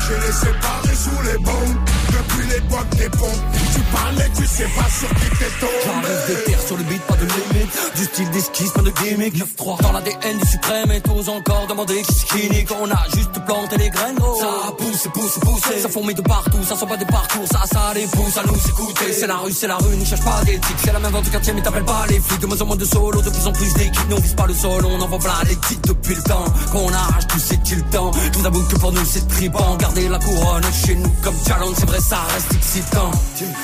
Je 0.00 0.14
les 0.14 0.32
séparés 0.32 0.94
sous 0.94 1.22
les 1.22 1.38
bombes 1.38 1.95
depuis 2.16 2.46
l'époque 2.48 2.88
des 2.96 3.08
pompes. 3.10 3.42
Tu 3.74 3.80
parlais, 3.92 4.30
tu 4.36 4.46
sais 4.46 4.68
pas 4.76 4.88
sur 4.90 5.08
qui 5.08 5.28
t'es 5.38 5.50
J'arrive 5.60 6.02
tombé. 6.02 6.34
de 6.34 6.40
terre 6.46 6.60
sur 6.66 6.76
le 6.76 6.82
beat, 6.84 7.02
pas 7.02 7.16
de 7.16 7.26
limite. 7.26 7.70
Du 7.96 8.04
style 8.04 8.30
d'esquisse, 8.30 8.70
pas 8.70 8.82
de 8.82 8.90
gimmick. 8.90 9.34
9-3 9.36 9.82
dans 9.82 9.92
l'ADN 9.92 10.38
du 10.38 10.46
suprême 10.46 10.90
et 10.92 11.00
tous 11.00 11.28
encore 11.28 11.66
demander 11.68 12.02
qui 12.02 12.14
c'est 12.14 12.26
qui 12.26 12.50
nique. 12.50 12.68
On 12.80 12.90
a 12.90 13.02
juste 13.14 13.32
planté 13.46 13.76
les 13.76 13.90
graines, 13.90 14.16
gros. 14.16 14.36
Ça 14.40 14.72
pousse, 14.76 15.08
pousse, 15.12 15.38
pousse. 15.40 15.80
Ça 15.82 15.88
fourmille 15.88 16.14
de 16.14 16.22
partout, 16.22 16.62
ça 16.64 16.76
sent 16.76 16.86
pas 16.86 16.96
des 16.96 17.06
parcours. 17.06 17.46
Ça, 17.50 17.62
ça 17.70 17.92
les 17.94 18.06
pousse 18.06 18.36
à 18.36 18.42
nous 18.44 18.56
écouter. 18.68 19.12
C'est 19.12 19.26
la 19.26 19.36
rue, 19.36 19.52
c'est 19.52 19.66
la 19.68 19.76
rue, 19.76 19.96
n'y 19.96 20.06
cherche 20.06 20.24
pas 20.24 20.42
d'éthique. 20.44 20.76
C'est 20.84 20.92
la 20.92 20.98
même 21.00 21.12
vente 21.12 21.24
du 21.24 21.30
quartier, 21.30 21.52
mais 21.52 21.62
t'appelles 21.62 21.84
pas 21.84 22.04
les 22.08 22.20
flics. 22.20 22.40
De 22.40 22.46
moins 22.46 22.60
en 22.60 22.66
moins 22.66 22.76
de 22.76 22.84
solo, 22.84 23.20
de 23.22 23.30
plus 23.30 23.46
en 23.46 23.52
plus 23.52 23.72
d'équipes. 23.74 24.08
Nous 24.10 24.16
on 24.16 24.20
vise 24.20 24.34
pas 24.34 24.46
le 24.46 24.54
sol, 24.54 24.84
on 24.86 25.00
envoie 25.00 25.18
plein 25.18 25.32
les 25.48 25.56
titres 25.56 25.88
depuis 25.88 26.14
le 26.14 26.22
temps. 26.22 26.44
Qu'on 26.72 26.92
arrache 26.92 27.26
tout, 27.28 27.38
c'est 27.38 27.56
le 27.74 27.82
temps? 27.90 28.10
Tout 28.32 28.42
d'abord 28.42 28.66
que 28.68 28.76
pour 28.76 28.92
nous 28.92 29.04
c'est 29.04 29.26
triband. 29.28 29.76
Garder 29.76 30.08
la 30.08 30.18
couronne 30.18 30.62
chez 30.84 30.94
nous 30.94 31.10
comme 31.22 31.34
challenge, 31.46 31.74
c'est 31.78 31.86
vrai, 31.86 31.98
ça 32.08 32.18
reste 32.32 32.54
excitant. 32.54 33.10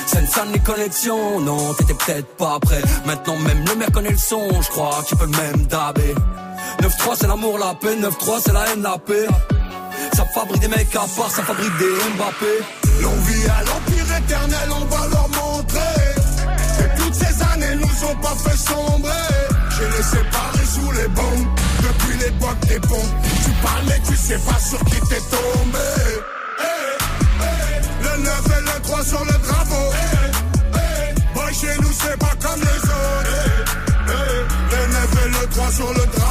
Sensan 0.05 0.51
les 0.51 0.59
connexions, 0.59 1.39
non, 1.39 1.73
t'étais 1.75 1.93
peut-être 1.93 2.35
pas 2.35 2.59
prêt. 2.59 2.81
Maintenant 3.05 3.37
même 3.37 3.63
le 3.65 3.75
maire 3.75 3.91
connaît 3.91 4.11
le 4.11 4.17
son, 4.17 4.61
je 4.61 4.69
crois 4.69 5.01
qu'il 5.07 5.17
peut 5.17 5.27
même 5.27 5.65
daber. 5.67 6.13
9-3 6.81 7.15
c'est 7.19 7.27
l'amour, 7.27 7.57
la 7.57 7.73
paix, 7.75 7.95
9-3 7.95 8.41
c'est 8.43 8.53
la 8.53 8.67
haine, 8.69 8.81
la 8.81 8.97
paix. 8.97 9.27
Ça 10.13 10.25
fabrique 10.25 10.61
des 10.61 10.67
mecs 10.67 10.95
à 10.95 11.05
part, 11.15 11.31
ça 11.31 11.43
fabrique 11.43 11.77
des 11.77 11.93
Mbappé. 12.15 12.53
L'envie 13.01 13.45
à 13.45 13.63
l'empire 13.63 14.17
éternel, 14.17 14.69
on 14.71 14.85
va 14.85 15.07
leur 15.07 15.29
montrer 15.29 16.03
que 16.77 17.01
toutes 17.01 17.15
ces 17.15 17.41
années 17.53 17.75
nous 17.75 18.07
ont 18.09 18.15
pas 18.15 18.35
fait 18.43 18.57
sombrer. 18.57 19.29
Je 19.69 19.83
les 19.83 20.03
séparés 20.03 20.65
sous 20.65 20.91
les 20.91 21.07
bombes 21.07 21.47
depuis 21.81 22.17
l'époque 22.19 22.59
des 22.67 22.79
pompes. 22.79 23.15
Tu 23.45 23.51
parlais, 23.63 24.01
tu 24.05 24.15
sais 24.15 24.39
pas 24.39 24.59
sur 24.59 24.79
qui 24.85 24.99
t'es 25.07 25.21
tombé. 25.31 26.42
Le 28.15 28.19
9 28.21 28.45
et 28.45 28.61
le 28.61 28.81
3 28.83 29.03
sur 29.03 29.25
le 29.25 29.31
drapeau. 29.31 29.91
Eh, 29.91 30.77
eh, 30.77 31.33
Boy, 31.33 31.53
chez 31.53 31.75
nous, 31.81 31.91
c'est 31.91 32.17
pas 32.19 32.35
comme 32.41 32.59
les 32.61 32.67
autres. 32.67 33.37
Eh, 34.07 34.75
Le 34.75 34.87
9 34.93 35.25
et 35.25 35.29
le 35.29 35.47
3 35.49 35.71
sur 35.71 35.89
le 35.93 36.05
drapeau. 36.05 36.22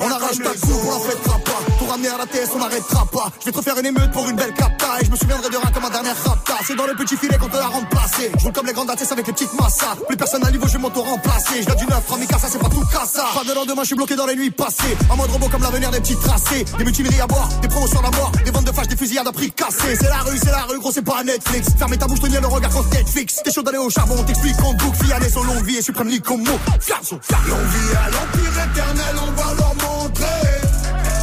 On 0.00 0.10
arrache 0.10 0.38
ta 0.38 0.50
coupe, 0.50 0.70
on 0.72 0.90
la 0.90 0.96
autres. 0.96 1.10
fêtera 1.10 1.38
pas. 1.38 1.60
Pour 1.78 1.90
ramener 1.90 2.08
à 2.08 2.16
la 2.16 2.26
TS, 2.26 2.48
on 2.54 2.58
n'arrêtera 2.58 3.04
pas. 3.12 3.30
Je 3.40 3.44
vais 3.44 3.52
te 3.52 3.56
refaire 3.58 3.78
une 3.78 3.84
émeute 3.86 4.10
pour 4.10 4.26
une 4.26 4.36
belle 4.36 4.54
capta. 4.54 5.00
Et 5.00 5.04
je 5.04 5.10
me 5.10 5.16
souviendrai 5.16 5.50
de 5.50 5.56
rien 5.56 5.70
comme 5.70 5.82
ma 5.82 5.90
dernière 5.90 6.16
rapta. 6.24 6.54
C'est 6.66 6.76
dans 6.76 6.86
le 6.86 6.94
petit 6.94 7.16
filet 7.16 7.36
qu'on 7.36 7.48
te 7.48 7.56
l'a 7.56 7.66
remplacé. 7.66 8.32
Je 8.38 8.44
roule 8.44 8.52
comme 8.54 8.66
les 8.66 8.72
grandes 8.72 8.88
ATS 8.88 9.12
avec 9.12 9.26
les 9.26 9.34
petites 9.34 9.52
massas. 9.52 9.96
Plus 10.08 10.16
personne 10.16 10.46
à 10.46 10.50
niveau, 10.50 10.66
je 10.66 10.72
vais 10.72 10.78
m'auto-remplacer. 10.78 11.62
Je 11.68 11.74
du 11.74 11.86
neuf, 11.86 12.08
Ramika, 12.08 12.38
ça 12.38 12.48
c'est 12.50 12.58
pas 12.58 12.70
tout 12.70 12.84
cassa. 12.90 13.24
Pas 13.34 13.44
de 13.44 13.52
lendemain, 13.54 13.82
je 13.82 13.88
suis 13.88 13.96
bloqué 13.96 14.16
dans 14.16 14.26
les 14.26 14.36
nuits 14.36 14.50
passées. 14.50 14.96
En 15.10 15.16
mode 15.16 15.30
robot 15.30 15.48
comme 15.50 15.62
l'avenir 15.62 15.90
des 15.90 16.00
petits 16.00 16.16
tracés. 16.16 16.64
Des 16.78 16.84
mutineries 16.84 17.20
à 17.20 17.26
boire, 17.26 17.48
des 17.60 17.68
promos 17.68 17.88
sur 17.88 18.00
la 18.00 18.10
mort. 18.12 18.32
Des 18.44 18.50
ventes 18.50 18.64
de 18.64 18.72
flash, 18.72 18.88
des 18.88 18.96
fusillades 18.96 19.28
à 19.28 19.32
prix 19.32 19.50
cassés. 19.50 19.96
C'est 20.00 20.08
la 20.08 20.20
rue, 20.20 20.38
c'est 20.38 20.50
la 20.50 20.62
rue, 20.62 20.78
gros, 20.78 20.92
c'est 20.92 21.02
pas 21.04 21.22
Netflix. 21.22 21.68
Fermez 21.78 21.98
ta 21.98 22.06
bouche, 22.06 22.20
tenir 22.20 22.40
le 22.40 22.46
regard 22.46 22.70
quand 22.70 22.90
Netflix. 22.92 23.42
T'es 23.44 23.52
chaud 23.52 23.62
d'aller 23.62 23.78
au 23.78 23.90
charbon, 23.90 24.16
on 24.18 24.24
t'explique 24.24 24.58
en 24.62 24.72
boucle. 24.72 25.04
Fiané, 25.04 25.28
son 25.28 25.42
longue 25.42 25.64
vie 25.64 25.76
et 25.76 25.82
suprême 25.82 26.08
comme 26.20 26.42
mot. 26.42 26.58
À 26.64 28.10
l'empire 28.10 28.64
éternel, 28.64 29.16
on 29.20 29.32
va 29.32 29.65
montrer 29.74 30.60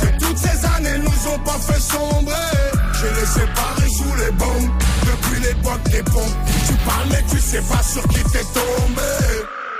que 0.01 0.25
toutes 0.25 0.38
ces 0.38 0.65
années 0.75 0.97
nous 0.99 1.32
ont 1.32 1.39
pas 1.39 1.60
fait 1.60 1.79
sombrer. 1.79 2.34
Je 2.93 3.08
les 3.19 3.25
séparés 3.25 3.89
sous 3.89 4.15
les 4.15 4.32
bombes 4.32 4.71
depuis 5.06 5.39
l'époque 5.41 5.84
des 5.89 6.03
pompes. 6.03 6.38
Tu 6.67 6.73
parlais, 6.86 7.23
tu 7.29 7.39
sais 7.39 7.62
pas 7.62 7.84
sur 7.84 8.03
qui 8.10 8.23
t'es 8.32 8.45
tombé. 8.53 9.12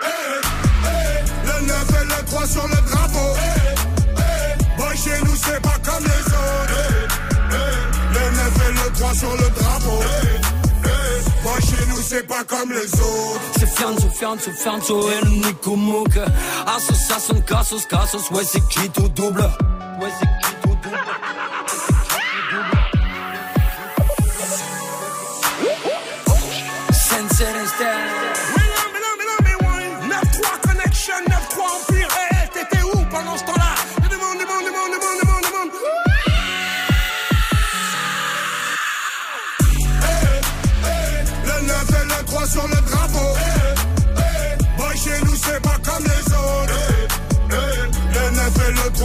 Eh, 0.04 0.42
eh, 0.86 1.48
Le 1.48 1.68
9 1.68 2.02
et 2.02 2.06
le 2.06 2.26
3 2.26 2.48
sur 2.48 2.68
le 2.68 2.76
drapeau. 2.90 3.36
Eh, 3.36 4.20
eh, 4.20 4.78
Boy, 4.78 4.98
chez 4.98 5.20
nous, 5.26 5.36
c'est 5.36 5.62
pas 5.62 5.78
comme 5.84 6.04
les 6.04 6.26
autres. 6.34 7.08
Le 8.14 8.26
9 8.38 8.70
et 8.70 8.74
le 8.74 8.94
3 8.94 9.14
sur 9.14 9.32
le 9.32 9.50
drapeau. 9.62 10.00
C'est 12.14 12.28
pas 12.28 12.44
comme 12.44 12.72
les 12.72 12.94
autres. 12.94 13.42
C'est 13.58 13.68
Fianzo, 13.68 14.08
Fianzo, 14.10 14.52
Fianzo 14.52 15.10
et 15.10 15.26
le 15.26 15.32
Nico 15.32 15.76
Mouk. 15.76 16.20
Association, 16.68 17.42
Cassos, 17.42 17.86
Cassos, 17.88 18.30
ouais 18.32 18.44
c'est 18.44 18.66
qui 18.68 18.88
tout 18.90 19.10
double? 19.10 19.42
Ouais 20.00 20.12
c'est 20.20 20.28
qui 20.28 20.56
tout 20.62 20.78
double? 20.84 20.98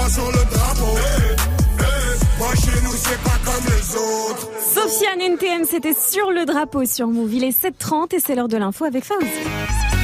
Et 0.08 0.20
le 0.20 0.20
3 0.20 0.24
sur 0.24 0.26
le 0.26 0.44
drapeau. 0.50 0.94
Eh, 0.96 1.80
eh, 1.80 2.38
Boy, 2.38 2.56
chez 2.56 2.80
nous, 2.82 2.92
c'est 2.92 3.18
pas 3.22 3.38
comme 3.44 3.64
les 3.66 3.96
autres. 3.96 4.48
Sofiane 4.60 5.20
NTM, 5.20 5.64
c'était 5.64 5.94
sur 5.94 6.30
le 6.30 6.44
drapeau 6.46 6.84
sur 6.84 7.08
Move. 7.08 7.34
Il 7.34 7.44
est 7.44 7.58
7h30 7.58 8.14
et 8.14 8.20
c'est 8.20 8.34
l'heure 8.34 8.48
de 8.48 8.56
l'info 8.56 8.84
avec 8.84 9.04
Fauzi. 9.04 9.26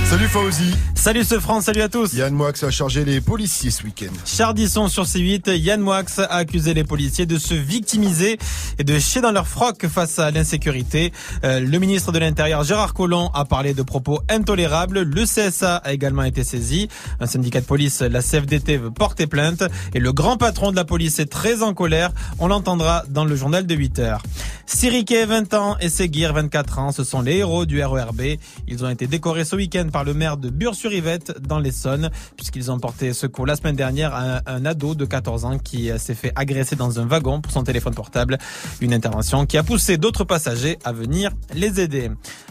Salut 0.05 0.29
Fauzi. 0.29 0.75
Salut 1.05 1.23
ce 1.23 1.39
France, 1.39 1.65
salut 1.65 1.83
à 1.83 1.91
tous. 1.91 2.15
Yann 2.15 2.33
Moix 2.33 2.53
a 2.63 2.71
chargé 2.71 3.05
les 3.05 3.21
policiers 3.21 3.71
ce 3.71 3.83
week-end. 3.83 4.11
Chardisson 4.25 4.89
sur 4.89 5.05
C8, 5.05 5.55
Yann 5.55 5.79
Moix 5.79 6.01
a 6.17 6.37
accusé 6.37 6.73
les 6.73 6.83
policiers 6.83 7.27
de 7.27 7.37
se 7.37 7.53
victimiser 7.53 8.39
et 8.79 8.85
de 8.85 8.99
chier 8.99 9.21
dans 9.21 9.31
leur 9.31 9.47
froc 9.47 9.87
face 9.87 10.19
à 10.19 10.31
l'insécurité. 10.31 11.13
Euh, 11.45 11.61
le 11.61 11.79
ministre 11.79 12.11
de 12.11 12.19
l'Intérieur 12.19 12.65
Gérard 12.65 12.95
Collomb 12.95 13.31
a 13.35 13.45
parlé 13.45 13.75
de 13.75 13.83
propos 13.83 14.23
intolérables. 14.31 15.03
Le 15.03 15.25
CSA 15.25 15.77
a 15.77 15.93
également 15.93 16.23
été 16.23 16.43
saisi. 16.43 16.89
Un 17.21 17.27
syndicat 17.27 17.61
de 17.61 17.67
police, 17.67 18.01
la 18.01 18.23
CFDT, 18.23 18.79
veut 18.79 18.91
porter 18.91 19.27
plainte. 19.27 19.63
Et 19.93 20.01
le 20.01 20.11
grand 20.15 20.39
patron 20.39 20.71
de 20.71 20.77
la 20.77 20.87
police 20.87 21.19
est 21.19 21.31
très 21.31 21.63
en 21.63 21.75
colère. 21.75 22.13
On 22.39 22.49
l'entendra 22.49 23.05
dans 23.11 23.27
le 23.27 23.37
journal 23.37 23.67
de 23.67 23.75
8 23.75 23.99
heures. 23.99 24.23
Siriké, 24.65 25.27
20 25.27 25.53
ans, 25.53 25.77
et 25.81 25.91
Seguir, 25.91 26.33
24 26.33 26.79
ans, 26.79 26.93
ce 26.93 27.05
sont 27.05 27.21
les 27.21 27.37
héros 27.37 27.67
du 27.67 27.85
RERB. 27.85 28.39
Ils 28.67 28.83
ont 28.83 28.89
été 28.89 29.07
décorés 29.07 29.45
ce 29.45 29.57
week-end 29.57 29.89
par 29.93 30.05
le 30.05 30.15
maire 30.15 30.39
de 30.39 30.49
Bure-sur 30.49 30.94
Bure-sur-Yvette 31.01 31.41
dans 31.41 31.59
l'Essonne, 31.59 32.11
puisqu'ils 32.37 32.71
ont 32.71 32.79
porté 32.79 33.13
secours 33.13 33.47
la 33.47 33.57
semaine 33.57 33.77
dernière 33.77 34.15
à 34.15 34.37
un, 34.37 34.41
un 34.47 34.65
ado 34.67 34.95
de 34.95 35.05
14 35.05 35.45
ans 35.45 35.59
qui 35.59 35.91
euh, 35.91 35.99
s'est 35.99 36.15
fait 36.15 36.33
agresser 36.37 36.77
dans 36.77 37.01
un 37.01 37.07
wagon 37.07 37.41
pour 37.41 37.53
son 37.53 37.63
téléphone 37.63 37.95
portable. 37.95 38.39
Une 38.81 38.95
intervention 38.95 39.47
qui 39.47 39.57
a 39.59 39.63
poussé 39.63 39.97
d'autres 39.97 40.25
passagers 40.25 40.79
à 40.85 40.93
venir 40.93 41.31
les 41.55 41.81
aider. 41.81 42.11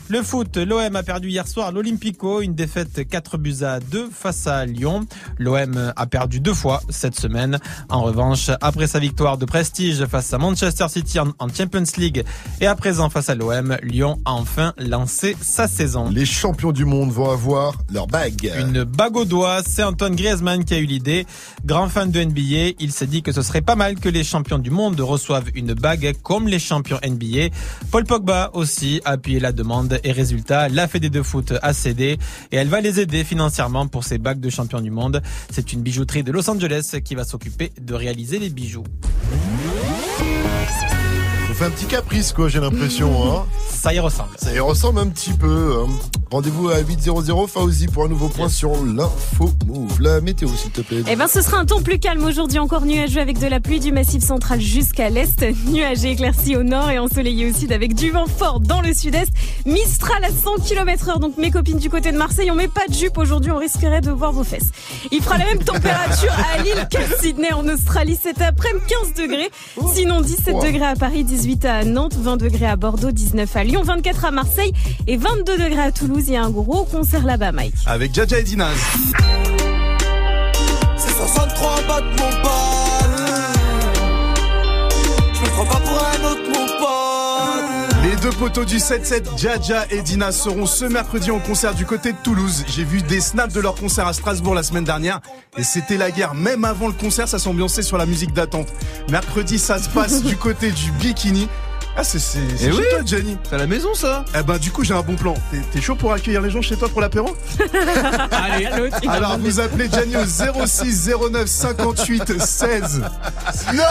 Le 0.09 0.21
foot, 0.21 0.57
l'OM 0.57 0.95
a 0.95 1.03
perdu 1.03 1.29
hier 1.29 1.47
soir 1.47 1.71
l'Olympico, 1.71 2.41
une 2.41 2.55
défaite 2.55 3.07
4 3.07 3.37
buts 3.37 3.63
à 3.63 3.79
2 3.79 4.09
face 4.11 4.47
à 4.47 4.65
Lyon. 4.65 5.05
L'OM 5.39 5.93
a 5.95 6.05
perdu 6.07 6.41
deux 6.41 6.53
fois 6.53 6.81
cette 6.89 7.17
semaine. 7.17 7.57
En 7.89 8.01
revanche, 8.01 8.51
après 8.59 8.87
sa 8.87 8.99
victoire 8.99 9.37
de 9.37 9.45
prestige 9.45 10.05
face 10.05 10.33
à 10.33 10.37
Manchester 10.37 10.87
City 10.89 11.19
en 11.19 11.47
Champions 11.55 11.83
League 11.97 12.25
et 12.59 12.67
à 12.67 12.75
présent 12.75 13.09
face 13.09 13.29
à 13.29 13.35
l'OM, 13.35 13.77
Lyon 13.81 14.17
a 14.25 14.33
enfin 14.33 14.73
lancé 14.77 15.37
sa 15.41 15.67
saison. 15.67 16.09
Les 16.09 16.25
champions 16.25 16.73
du 16.73 16.83
monde 16.83 17.11
vont 17.11 17.31
avoir 17.31 17.75
leur 17.89 18.07
bague. 18.07 18.32
Une 18.41 18.83
bague 18.83 19.17
au 19.17 19.25
doigt, 19.25 19.61
c'est 19.65 19.83
Antoine 19.83 20.15
Griezmann 20.15 20.63
qui 20.65 20.73
a 20.73 20.77
eu 20.77 20.85
l'idée. 20.85 21.25
Grand 21.65 21.89
fan 21.89 22.11
de 22.11 22.23
NBA, 22.23 22.75
il 22.79 22.91
s'est 22.91 23.07
dit 23.07 23.21
que 23.21 23.31
ce 23.31 23.41
serait 23.41 23.61
pas 23.61 23.75
mal 23.75 23.99
que 23.99 24.09
les 24.09 24.23
champions 24.23 24.59
du 24.59 24.69
monde 24.69 24.99
reçoivent 24.99 25.49
une 25.55 25.73
bague 25.73 26.13
comme 26.23 26.47
les 26.47 26.59
champions 26.59 26.99
NBA. 27.05 27.49
Paul 27.91 28.03
Pogba 28.05 28.51
aussi 28.53 29.01
a 29.05 29.11
appuyé 29.11 29.39
la 29.39 29.51
demande 29.51 29.99
et 30.03 30.11
résultat, 30.11 30.69
la 30.69 30.87
Fédé 30.87 31.09
de 31.09 31.21
foot 31.21 31.53
a 31.61 31.73
cédé 31.73 32.17
et 32.51 32.55
elle 32.55 32.67
va 32.67 32.81
les 32.81 32.99
aider 32.99 33.23
financièrement 33.23 33.87
pour 33.87 34.03
ces 34.03 34.17
bagues 34.17 34.39
de 34.39 34.49
champions 34.49 34.81
du 34.81 34.91
monde. 34.91 35.21
C'est 35.51 35.73
une 35.73 35.81
bijouterie 35.81 36.23
de 36.23 36.31
Los 36.31 36.49
Angeles 36.49 36.95
qui 37.03 37.15
va 37.15 37.25
s'occuper 37.25 37.71
de 37.79 37.93
réaliser 37.93 38.39
les 38.39 38.49
bijoux. 38.49 38.83
Fait 41.63 41.67
un 41.67 41.71
petit 41.71 41.85
caprice, 41.85 42.33
quoi, 42.33 42.49
j'ai 42.49 42.59
l'impression. 42.59 43.09
Hein. 43.25 43.45
Ça 43.69 43.93
y 43.93 43.99
ressemble. 43.99 44.31
Ça 44.37 44.53
y 44.53 44.59
ressemble 44.59 44.99
un 44.99 45.07
petit 45.07 45.31
peu. 45.31 45.77
hein. 45.79 45.89
Rendez-vous 46.29 46.67
à 46.69 46.81
8.00 46.81 47.47
Fauzi 47.47 47.87
pour 47.87 48.03
un 48.03 48.07
nouveau 48.09 48.27
point 48.27 48.49
sur 48.49 48.71
l'info 48.83 49.51
move. 49.67 50.01
La 50.01 50.19
météo, 50.19 50.49
s'il 50.49 50.71
te 50.71 50.81
plaît. 50.81 51.03
Eh 51.07 51.15
ben, 51.15 51.27
ce 51.27 51.41
sera 51.41 51.59
un 51.59 51.65
temps 51.65 51.81
plus 51.81 51.99
calme 51.99 52.23
aujourd'hui, 52.25 52.59
encore 52.59 52.85
nuageux 52.85 53.21
avec 53.21 53.39
de 53.39 53.47
la 53.47 53.59
pluie 53.59 53.79
du 53.79 53.91
massif 53.91 54.23
central 54.23 54.59
jusqu'à 54.59 55.09
l'est, 55.09 55.45
nuageux 55.67 56.07
éclairci 56.07 56.55
au 56.57 56.63
nord 56.63 56.89
et 56.89 56.97
ensoleillé 56.99 57.49
au 57.49 57.53
sud 57.53 57.71
avec 57.71 57.93
du 57.93 58.09
vent 58.09 58.25
fort 58.25 58.59
dans 58.59 58.81
le 58.81 58.93
sud-est. 58.93 59.31
Mistral 59.65 60.23
à 60.25 60.31
100 60.31 60.55
km 60.65 61.09
heure. 61.09 61.19
Donc, 61.19 61.37
mes 61.37 61.51
copines 61.51 61.77
du 61.77 61.89
côté 61.89 62.11
de 62.11 62.17
Marseille, 62.17 62.49
on 62.51 62.55
met 62.55 62.67
pas 62.67 62.87
de 62.89 62.93
jupe 62.93 63.17
aujourd'hui, 63.17 63.51
on 63.51 63.57
risquerait 63.57 64.01
de 64.01 64.11
voir 64.11 64.33
vos 64.33 64.43
fesses. 64.43 64.71
Il 65.11 65.21
fera 65.21 65.37
la 65.37 65.45
même 65.45 65.63
température 65.63 66.33
à 66.53 66.61
Lille 66.63 66.87
qu'à 66.89 67.01
Sydney 67.21 67.53
en 67.53 67.65
Australie 67.69 68.17
cet 68.21 68.41
après-midi, 68.41 68.83
15 69.13 69.13
degrés. 69.13 69.51
Sinon, 69.93 70.21
17 70.21 70.55
degrés 70.55 70.87
à 70.87 70.95
Paris, 70.95 71.23
18 71.23 71.52
à 71.63 71.85
Nantes, 71.85 72.15
20 72.15 72.37
degrés 72.37 72.65
à 72.65 72.75
Bordeaux, 72.75 73.11
19 73.11 73.55
à 73.55 73.63
Lyon, 73.63 73.81
24 73.83 74.25
à 74.25 74.31
Marseille 74.31 74.73
et 75.07 75.17
22 75.17 75.57
degrés 75.57 75.81
à 75.81 75.91
Toulouse. 75.91 76.23
Il 76.27 76.33
y 76.33 76.35
a 76.35 76.43
un 76.43 76.49
gros 76.49 76.83
concert 76.83 77.25
là-bas, 77.25 77.51
Mike. 77.51 77.75
Avec 77.85 78.13
Jaja 78.13 78.39
et 78.39 78.43
Dinaz. 78.43 78.75
C'est 80.97 81.13
63 81.13 81.81
battre 81.87 82.05
mon 82.17 82.72
deux 88.23 88.29
poteaux 88.29 88.63
du 88.63 88.77
7-7, 88.77 89.37
Jaja 89.37 89.85
et 89.89 90.01
Dina, 90.01 90.31
seront 90.31 90.65
ce 90.65 90.85
mercredi 90.85 91.29
en 91.29 91.39
concert 91.39 91.75
du 91.75 91.85
côté 91.85 92.13
de 92.13 92.17
Toulouse. 92.23 92.63
J'ai 92.69 92.85
vu 92.85 93.01
des 93.01 93.19
snaps 93.19 93.53
de 93.53 93.59
leur 93.59 93.75
concert 93.75 94.07
à 94.07 94.13
Strasbourg 94.13 94.55
la 94.55 94.63
semaine 94.63 94.85
dernière 94.85 95.19
et 95.57 95.63
c'était 95.63 95.97
la 95.97 96.09
guerre. 96.09 96.33
Même 96.33 96.63
avant 96.63 96.87
le 96.87 96.93
concert, 96.93 97.27
ça 97.27 97.37
s'ambiançait 97.37 97.81
sur 97.81 97.97
la 97.97 98.05
musique 98.05 98.31
d'attente. 98.31 98.69
Mercredi, 99.09 99.59
ça 99.59 99.77
se 99.77 99.89
passe 99.89 100.23
du 100.23 100.37
côté 100.37 100.71
du 100.71 100.91
bikini. 100.91 101.49
Ah, 101.95 102.03
c'est 102.03 102.17
Eh 102.17 102.57
chez 102.57 102.71
oui. 102.71 102.83
toi, 102.89 102.99
Jenny. 103.05 103.37
C'est 103.47 103.53
à 103.55 103.59
la 103.59 103.67
maison, 103.67 103.93
ça? 103.93 104.25
Eh 104.37 104.41
ben, 104.41 104.57
du 104.57 104.71
coup, 104.71 104.83
j'ai 104.83 104.95
un 104.95 105.01
bon 105.01 105.15
plan. 105.15 105.35
T'es- 105.51 105.61
T'es 105.71 105.79
chaud 105.81 105.93
pour 105.95 106.11
accueillir 106.11 106.41
les 106.41 106.49
gens 106.49 106.61
chez 106.61 106.75
toi 106.75 106.89
pour 106.89 107.01
l'apéro? 107.01 107.35
Allez, 108.31 108.65
Alors, 109.07 109.37
vous 109.37 109.59
appelez 109.59 109.87
Gianni 109.91 110.15
au 110.17 110.25
06 110.65 111.09
09 111.31 111.45
58 111.47 112.41
16. 112.41 113.01
Non 113.73 113.83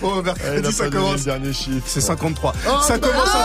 Bon, 0.00 0.18
Eh, 0.18 0.22
mercredi, 0.24 0.68
a 0.68 0.72
ça 0.72 0.88
commence. 0.90 1.18
le 1.18 1.24
dernier 1.24 1.52
chiffre. 1.52 1.82
C'est 1.86 2.00
53. 2.00 2.52
Oh, 2.66 2.70
ça 2.82 2.98
commence 2.98 3.28
à 3.28 3.38
20 3.38 3.44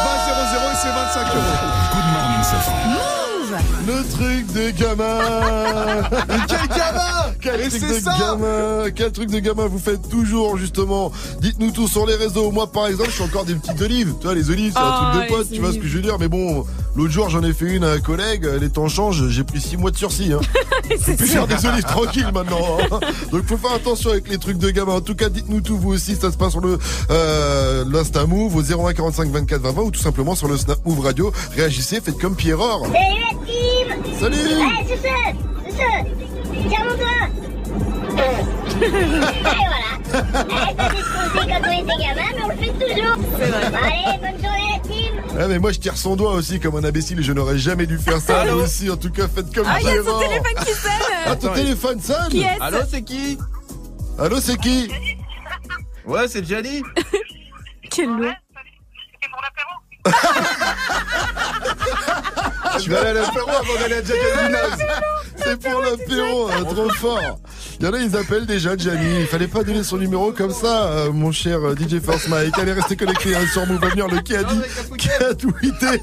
00 0.50 0.72
et 0.72 0.76
c'est 0.82 0.90
25 0.90 1.36
euros. 1.36 1.46
Good 1.94 2.08
morning, 2.14 2.44
Safran. 2.44 2.78
Le 3.88 4.04
truc 4.12 4.52
de 4.54 4.70
gamin 4.72 6.04
quel 6.48 6.68
gamin 6.68 7.17
Quel 7.42 7.70
truc 7.70 7.82
de 7.82 7.94
ça 8.00 8.16
gamin 8.20 8.90
Quel 8.96 9.12
truc 9.12 9.30
de 9.32 9.40
gamin 9.40 9.68
vous 9.68 9.80
faites 9.80 10.10
toujours 10.10 10.58
justement 10.58 11.12
Dites-nous 11.42 11.72
tout 11.72 11.88
sur 11.88 12.06
les 12.06 12.16
réseaux. 12.16 12.52
Moi 12.52 12.68
par 12.72 12.88
exemple, 12.88 13.10
je 13.10 13.16
fais 13.16 13.24
encore 13.24 13.46
des 13.46 13.56
petites 13.56 13.82
olives. 13.82 14.14
Tu 14.20 14.26
vois, 14.26 14.36
les 14.36 14.50
olives, 14.50 14.74
c'est 14.76 14.80
un 14.82 15.12
truc 15.12 15.24
de 15.24 15.28
pote, 15.36 15.48
les 15.50 15.56
tu 15.56 15.62
vois 15.62 15.72
ce 15.72 15.76
que 15.76 15.80
olives. 15.82 15.92
je 15.92 15.98
veux 15.98 16.04
dire. 16.04 16.18
Mais 16.20 16.28
bon, 16.28 16.66
l'autre 16.96 17.12
jour 17.12 17.30
j'en 17.30 17.44
ai 17.44 17.54
fait 17.54 17.66
une 17.66 17.84
à 17.84 17.92
un 17.92 18.00
collègue, 18.00 18.48
les 18.60 18.70
temps 18.70 18.88
changent, 18.88 19.28
j'ai 19.30 19.44
pris 19.44 19.62
6 19.62 19.78
mois 19.78 19.92
de 19.92 19.98
sursis. 19.98 20.34
Hein. 20.34 20.40
Faut 21.02 21.14
plus 21.14 21.28
faire 21.28 21.48
des 21.48 21.66
olives 21.66 21.84
tranquilles 21.84 22.32
maintenant. 22.34 22.78
hein. 22.92 23.00
Donc 23.32 23.46
faut 23.46 23.58
faire 23.58 23.74
attention 23.74 24.12
avec 24.12 24.30
les 24.30 24.38
trucs 24.38 24.58
de 24.58 24.70
gamin. 24.70 24.94
En 24.94 25.02
tout 25.02 25.16
cas, 25.16 25.28
dites-nous 25.30 25.62
tout 25.62 25.78
vous 25.78 25.92
aussi. 25.94 26.16
Ça 26.16 26.32
se 26.32 26.38
passe 26.38 26.52
sur 26.52 26.62
le 26.62 26.78
euh, 27.10 27.84
l'Insta 27.92 28.26
Move 28.26 28.56
au 28.56 28.62
01 28.62 28.94
45 28.94 29.30
24 29.30 29.62
20 29.62 29.72
20 29.74 29.82
ou 29.82 29.92
tout 29.92 30.00
simplement 30.00 30.34
sur 30.36 30.48
le 30.48 30.56
Snap 30.58 30.80
Move 30.86 31.02
Radio. 31.02 31.32
Réagissez, 31.56 32.00
faites 32.02 32.18
comme 32.18 32.36
Pierrot. 32.36 32.86
Salut 34.20 34.38
la 34.60 36.37
Tiens 36.70 36.86
mon 36.86 36.96
doigt 36.98 37.28
Et 38.82 38.90
voilà 39.42 39.92
Eh, 40.08 40.76
ça 40.78 40.90
discutait 40.90 41.46
quand 41.48 41.62
on 41.64 41.72
était 41.72 41.98
gamin, 42.04 42.30
mais 42.36 42.44
on 42.44 42.48
le 42.48 42.56
fait 42.56 42.74
toujours. 42.74 43.18
Allez, 43.84 44.18
bonne 44.20 44.40
journée 44.44 44.70
la 44.74 44.80
team 44.88 45.14
Ah 45.40 45.48
mais 45.48 45.60
moi 45.60 45.72
je 45.72 45.80
tire 45.80 45.98
son 45.98 46.16
doigt 46.16 46.34
aussi 46.34 46.60
comme 46.60 46.76
un 46.76 46.84
imbécile 46.84 47.20
et 47.20 47.24
je 47.24 47.34
n'aurais 47.34 47.58
jamais 47.58 47.86
dû 47.86 47.98
faire 47.98 48.20
ça. 48.22 48.42
Allô 48.42 48.58
Vous 48.60 48.64
aussi, 48.66 48.90
en 48.90 48.98
tout 48.98 49.12
cas, 49.12 49.28
faites 49.28 49.54
comme 49.54 49.66
Ah, 49.68 49.78
il 49.82 49.88
y 49.88 49.90
a 49.90 50.04
son 50.04 50.20
téléphone 50.20 50.56
qui 50.66 50.74
sonne 50.74 50.92
Ah, 51.26 51.36
ton 51.36 51.54
téléphone 51.54 52.02
sonne 52.02 52.30
Qui 52.30 52.46
Allô, 52.60 52.80
c'est 52.90 53.02
qui 53.04 53.38
Allô, 54.20 54.40
c'est 54.42 54.58
qui 54.58 54.90
Ouais, 56.06 56.28
c'est 56.28 56.44
Gianni. 56.46 56.82
Quel 57.92 58.10
loup 58.10 58.32
Je 62.80 62.90
vais 62.90 62.98
aller 62.98 63.10
à 63.10 63.14
l'apéro 63.14 63.50
avant 63.50 63.76
d'aller 63.82 63.96
à 63.96 64.04
Jack. 64.04 64.18
C'est 65.48 65.70
pour 65.70 65.82
l'apéro, 65.82 66.50
hein, 66.50 66.64
trop 66.66 66.90
fort. 66.90 67.40
Il 67.80 67.86
y 67.86 67.90
en 67.90 67.94
a, 67.94 68.00
ils 68.00 68.16
appellent 68.18 68.46
déjà 68.46 68.76
Gianni. 68.76 69.22
Il 69.22 69.28
fallait 69.28 69.48
pas 69.48 69.64
donner 69.64 69.84
son 69.84 69.98
numéro 69.98 70.32
comme 70.32 70.52
ça, 70.52 70.88
euh, 70.88 71.12
mon 71.12 71.32
cher 71.32 71.60
euh, 71.64 71.76
DJ 71.76 72.00
First 72.00 72.28
Mike. 72.28 72.58
Allez, 72.58 72.74
restez 72.74 72.96
connectés 72.96 73.36
hein, 73.36 73.46
sur 73.52 73.66
Move 73.66 73.84
Avenir, 73.84 74.08
le 74.08 74.20
qui 74.20 74.36
a 74.36 74.44
dit, 74.44 74.62
qui 74.98 75.10
a 75.10 75.34
tweeté. 75.34 76.02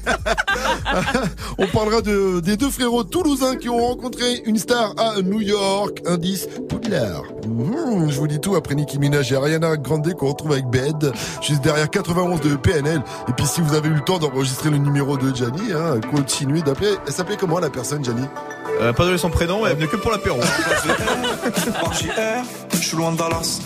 On 1.57 1.67
parlera 1.67 2.01
de, 2.01 2.39
des 2.39 2.57
deux 2.57 2.69
frérots 2.69 3.03
toulousains 3.03 3.55
qui 3.55 3.69
ont 3.69 3.77
rencontré 3.77 4.41
une 4.45 4.57
star 4.57 4.93
à 4.97 5.21
New 5.21 5.41
York, 5.41 6.01
indice 6.05 6.47
Poudlard. 6.69 7.23
Mhm, 7.55 8.11
je 8.11 8.19
vous 8.19 8.27
dis 8.27 8.41
tout 8.41 8.55
après 8.55 8.75
Nicki 8.75 8.99
Minaj 8.99 9.31
et 9.31 9.35
Ariana 9.37 9.77
Grande 9.77 10.13
qu'on 10.13 10.27
retrouve 10.27 10.51
avec 10.51 10.65
Bed, 10.65 11.13
juste 11.41 11.61
derrière 11.61 11.89
91 11.89 12.41
de 12.41 12.55
PNL. 12.57 13.01
Et 13.29 13.31
puis 13.31 13.45
si 13.45 13.61
vous 13.61 13.73
avez 13.73 13.87
eu 13.87 13.93
le 13.93 14.01
temps 14.01 14.19
d'enregistrer 14.19 14.69
le 14.69 14.77
numéro 14.77 15.15
de 15.17 15.33
Gianni, 15.33 15.71
hein, 15.71 16.01
continuez 16.13 16.61
d'appeler. 16.61 16.89
Elle 17.07 17.13
s'appelait 17.13 17.37
comment 17.37 17.59
la 17.59 17.69
personne, 17.69 18.03
Gianni 18.03 18.25
Euh, 18.81 18.91
pas 18.91 19.05
donné 19.05 19.17
son 19.17 19.29
prénom, 19.29 19.65
elle 19.65 19.77
venait 19.77 19.87
que 19.87 19.95
pour 19.95 20.11
l'apéro. 20.11 20.37
Je 22.73 22.77
suis 22.77 22.97
loin 22.97 23.13
de 23.13 23.17
Dallas. 23.17 23.61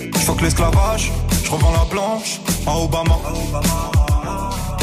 Je 0.00 0.32
que 0.32 0.42
l'esclavage, 0.42 1.12
je 1.44 1.50
revends 1.50 1.72
la 1.72 1.84
blanche 1.90 2.40
à 2.66 2.78
Obama. 2.78 3.16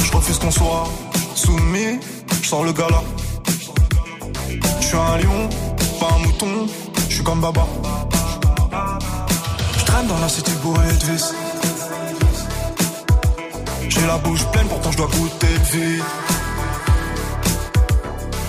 Je 0.03 0.11
refuse 0.15 0.37
qu'on 0.37 0.51
soit 0.51 0.87
soumis, 1.33 1.99
je 2.43 2.47
sors 2.47 2.63
le 2.63 2.73
gala. 2.73 3.01
Je 4.81 4.85
suis 4.85 4.97
un 4.97 5.17
lion, 5.17 5.49
pas 5.99 6.09
un 6.15 6.19
mouton, 6.19 6.67
je 7.11 7.15
suis 7.15 7.23
comme 7.25 7.41
Baba. 7.41 7.67
Je 9.77 9.85
traîne 9.85 10.07
dans 10.07 10.19
la 10.19 10.29
cité 10.29 10.51
bourrée 10.63 10.93
de 11.01 11.05
vis. 11.11 11.33
J'ai 13.89 14.07
la 14.07 14.17
bouche 14.17 14.45
pleine, 14.53 14.67
pourtant 14.67 14.91
je 14.93 14.97
dois 14.97 15.07
goûter 15.07 15.47
le 15.47 15.79
vide. 15.79 16.03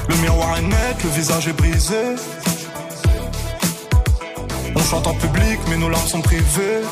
Le 0.08 0.14
miroir 0.16 0.58
est 0.58 0.62
net, 0.62 0.96
le 1.02 1.10
visage 1.10 1.48
est 1.48 1.52
brisé. 1.54 2.14
On 4.76 4.82
chante 4.84 5.08
en 5.08 5.14
public, 5.14 5.58
mais 5.68 5.76
nos 5.76 5.88
larmes 5.88 6.06
sont 6.06 6.20
privées. 6.22 6.82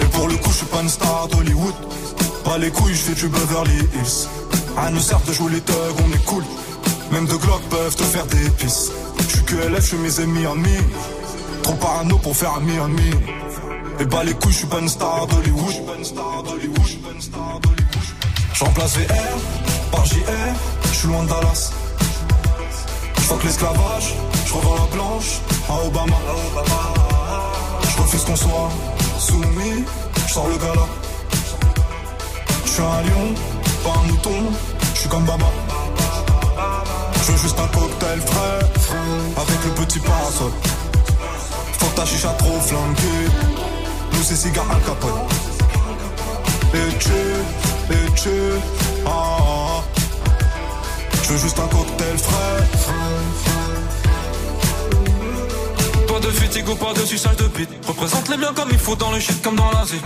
Et 0.00 0.06
pour 0.06 0.28
le 0.28 0.36
coup, 0.36 0.50
je 0.50 0.56
suis 0.56 0.66
pas 0.66 0.80
une 0.80 0.88
star 0.88 1.28
d'Hollywood. 1.28 1.74
Pas 2.42 2.56
les 2.56 2.70
couilles, 2.70 2.94
je 2.94 3.02
fais 3.02 3.14
du 3.14 3.28
Beverly 3.28 3.80
Hills. 3.94 4.28
À 4.78 4.90
nous 4.90 5.00
sert 5.00 5.20
de 5.20 5.32
jouer 5.32 5.52
les 5.52 5.60
thugs, 5.60 5.98
on 6.06 6.10
est 6.14 6.24
cool. 6.24 6.44
Même 7.12 7.26
deux 7.26 7.38
glocks 7.38 7.68
peuvent 7.70 7.96
te 7.96 8.02
faire 8.02 8.26
des 8.26 8.50
pisses. 8.50 8.90
Je 9.18 9.36
suis 9.36 9.44
que 9.44 9.54
LF, 9.54 9.80
je 9.80 9.86
suis 9.86 9.96
mes 9.98 10.20
ennemis 10.20 10.44
ennemis. 10.44 10.84
Trop 11.62 11.74
parano 11.74 12.18
pour 12.18 12.36
faire 12.36 12.54
ami 12.54 12.78
ami. 12.78 13.10
Et 14.00 14.04
bah 14.06 14.24
les 14.24 14.34
couilles, 14.34 14.52
je 14.52 14.58
suis 14.58 14.66
pas 14.66 14.80
une 14.80 14.88
star 14.88 15.26
d'Hollywood. 15.26 15.74
Je 18.54 18.64
remplace 18.64 18.96
VR 18.96 19.36
par 19.90 20.04
JR, 20.04 20.14
je 20.84 20.94
suis 20.94 21.08
loin 21.08 21.22
de 21.24 21.28
Dallas. 21.28 21.72
Que 23.40 23.46
l'esclavage, 23.46 24.14
je 24.46 24.54
revends 24.54 24.76
la 24.76 24.96
blanche 24.96 25.40
à 25.68 25.86
Obama. 25.86 26.16
Je 27.82 28.02
refuse 28.02 28.24
qu'on 28.24 28.36
soit 28.36 28.70
soumis, 29.18 29.84
je 30.28 30.32
sors 30.32 30.48
le 30.48 30.56
gala. 30.56 30.86
Je 32.64 32.70
suis 32.70 32.82
un 32.82 33.02
lion, 33.02 33.34
pas 33.82 33.98
un 33.98 34.06
mouton, 34.06 34.52
je 34.94 35.00
suis 35.00 35.08
comme 35.08 35.24
Baba. 35.24 35.46
Je 37.26 37.32
veux 37.32 37.38
juste 37.38 37.58
un 37.58 37.66
cocktail 37.68 38.20
frais, 38.20 38.58
avec 39.36 39.64
le 39.64 39.84
petit 39.84 39.98
parasol. 39.98 40.52
Faut 41.78 41.86
que 41.86 41.96
ta 41.96 42.04
chicha 42.04 42.28
trop 42.38 42.60
flanquée. 42.60 43.28
Nous 44.12 44.22
c'est 44.22 44.36
cigare 44.36 44.70
al 44.70 44.82
capone. 44.82 45.26
Et 46.74 46.98
tu, 46.98 47.10
et 47.92 48.12
tu, 48.14 48.30
ah, 49.06 49.10
ah. 49.10 49.82
Je 51.22 51.32
veux 51.32 51.38
juste 51.38 51.58
un 51.58 51.68
cocktail 51.68 52.18
frais. 52.18 53.53
Pas 56.14 56.20
de 56.20 56.30
fatigue 56.30 56.68
ou 56.68 56.76
pas 56.76 56.92
de 56.92 57.04
suçage 57.04 57.34
de 57.38 57.48
bite. 57.48 57.70
Représente 57.88 58.28
les 58.28 58.36
biens 58.36 58.52
comme 58.54 58.68
il 58.70 58.78
faut 58.78 58.94
dans 58.94 59.10
le 59.10 59.18
shit 59.18 59.42
comme 59.42 59.56
dans 59.56 59.72
la 59.72 59.84
zik. 59.84 60.04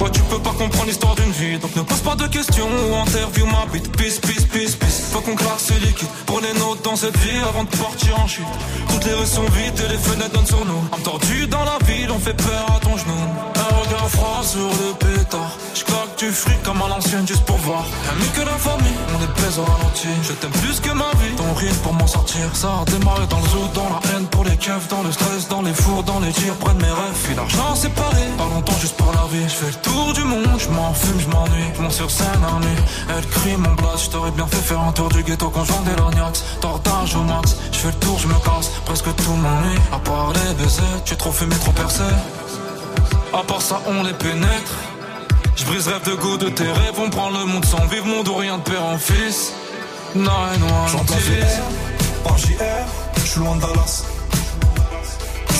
Ouais, 0.00 0.10
tu 0.12 0.20
peux 0.20 0.38
pas 0.38 0.50
comprendre 0.50 0.84
l'histoire 0.86 1.16
d'une 1.16 1.32
vie. 1.32 1.58
Donc 1.58 1.74
ne 1.74 1.82
pose 1.82 1.98
pas 1.98 2.14
de 2.14 2.28
questions 2.28 2.68
ou 2.68 2.94
interview 2.94 3.44
ma 3.46 3.66
bite. 3.72 3.90
Peace, 3.96 4.20
peace, 4.20 4.46
peace, 4.52 4.76
peace. 4.76 5.10
Faut 5.10 5.20
qu'on 5.22 5.34
claque 5.34 5.58
ce 5.58 5.72
liquide. 5.84 6.08
Les 6.42 6.60
notes 6.60 6.84
dans 6.84 6.96
cette 6.96 7.16
vie 7.16 7.38
avant 7.48 7.64
de 7.64 7.70
partir 7.70 8.20
en 8.20 8.28
chute. 8.28 8.44
Toutes 8.90 9.04
les 9.06 9.14
rues 9.14 9.26
sont 9.26 9.46
vides 9.56 9.80
et 9.84 9.88
les 9.88 9.98
fenêtres 9.98 10.32
donnent 10.32 10.46
sur 10.46 10.64
nous. 10.66 10.84
Entendu 10.92 11.46
dans 11.46 11.64
la 11.64 11.78
ville, 11.86 12.10
on 12.10 12.18
fait 12.18 12.36
peur 12.36 12.66
à 12.76 12.78
ton 12.78 12.94
genou. 12.96 13.14
Un 13.56 13.74
regard 13.80 14.08
froid 14.10 14.42
sur 14.44 14.68
le 14.68 14.92
pétard. 15.00 15.56
J'claque 15.74 16.18
du 16.18 16.30
fric 16.30 16.62
comme 16.62 16.80
à 16.82 16.88
l'ancienne 16.88 17.26
juste 17.26 17.44
pour 17.46 17.56
voir. 17.56 17.84
Ami 18.12 18.28
que 18.36 18.42
la 18.42 18.58
famille, 18.58 18.98
on 19.16 19.22
est 19.22 19.58
au 19.58 19.64
ralenti. 19.64 20.08
Je 20.22 20.32
t'aime 20.34 20.50
plus 20.50 20.78
que 20.78 20.90
ma 20.90 21.10
vie. 21.20 21.34
Ton 21.36 21.54
rythme 21.54 21.82
pour 21.82 21.94
m'en 21.94 22.06
sortir. 22.06 22.44
Ça 22.52 22.68
a 22.82 22.84
démarré 22.90 23.26
dans 23.28 23.40
le 23.40 23.48
zoo, 23.48 23.68
dans 23.74 23.88
la 23.88 24.00
haine 24.12 24.26
pour 24.26 24.44
les 24.44 24.56
keufs, 24.58 24.88
dans 24.88 25.02
le 25.02 25.10
stress, 25.16 25.48
dans 25.48 25.62
les 25.62 25.74
fours, 25.74 26.02
dans 26.02 26.20
les 26.20 26.32
tirs, 26.32 26.54
près 26.54 26.74
de 26.74 26.82
mes 26.82 26.94
rêves. 27.00 27.18
Puis 27.24 27.34
l'argent 27.34 27.74
séparé. 27.74 28.22
Pas 28.36 28.48
longtemps 28.54 28.78
juste 28.80 28.96
pour 28.96 29.12
la 29.12 29.26
vie. 29.32 29.48
Je 29.48 29.56
fais 29.62 29.72
le 29.74 29.80
tour 29.88 30.12
du 30.12 30.24
monde, 30.24 30.58
je 30.58 30.68
m'en 30.68 30.92
fume, 30.94 31.20
je 31.20 31.28
m'ennuie. 31.28 31.70
Je 31.76 31.82
monte 31.82 31.92
sur 31.92 32.10
scène 32.10 32.44
en 32.44 32.60
nuit. 32.60 32.80
Elle 33.08 33.26
crie 33.26 33.56
mon 33.56 33.74
blast. 33.74 34.04
Je 34.06 34.10
t'aurais 34.10 34.30
bien 34.30 34.46
fait 34.46 34.64
faire 34.70 34.80
un 34.80 34.92
tour 34.92 35.08
du 35.08 35.22
ghetto 35.22 35.48
quand 35.50 35.64
j'en 35.64 35.82
des 35.82 35.96
lorgnax. 35.96 36.44
Tortage 36.60 37.16
au 37.16 37.22
max. 37.22 37.56
Je 37.72 37.78
fais 37.78 37.88
le 37.88 38.00
tour, 38.04 38.18
je 38.18 38.28
me 38.28 38.38
casse. 38.44 38.68
Presque 38.84 39.14
tout 39.16 39.36
m'ennuie. 39.44 39.78
À 39.92 39.98
part 39.98 40.32
les 40.32 40.54
baisers, 40.54 41.02
tu 41.04 41.14
es 41.14 41.16
trop 41.16 41.32
fumé, 41.32 41.54
trop 41.56 41.72
percé. 41.72 42.08
À 43.32 43.42
part 43.42 43.62
ça, 43.62 43.80
on 43.86 44.02
les 44.02 44.14
pénètre. 44.14 44.74
Je 45.56 45.64
brise 45.64 45.88
rêve 45.88 46.04
de 46.04 46.14
goût 46.14 46.36
de 46.36 46.48
tes 46.50 46.70
rêves. 46.70 46.98
On 46.98 47.10
prend 47.10 47.30
le 47.30 47.44
monde 47.44 47.64
sans 47.64 47.84
vivre, 47.86 48.06
monde 48.06 48.28
ou 48.28 48.34
rien 48.34 48.58
de 48.58 48.62
père 48.62 48.84
en 48.84 48.98
fils. 48.98 49.52
Non, 50.14 50.30
non, 50.60 50.86
J'entends 50.90 51.14
par 52.24 52.38
JR, 52.38 52.56
je 53.18 53.26
suis 53.26 53.40
loin 53.40 53.56
de 53.56 53.60
Dallas. 53.60 54.15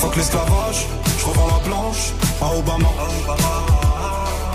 Que 0.03 0.21
l'esclavage, 0.21 0.87
je 1.19 1.25
revends 1.27 1.47
la 1.49 1.61
planche 1.69 2.13
à 2.41 2.57
Obama. 2.57 2.89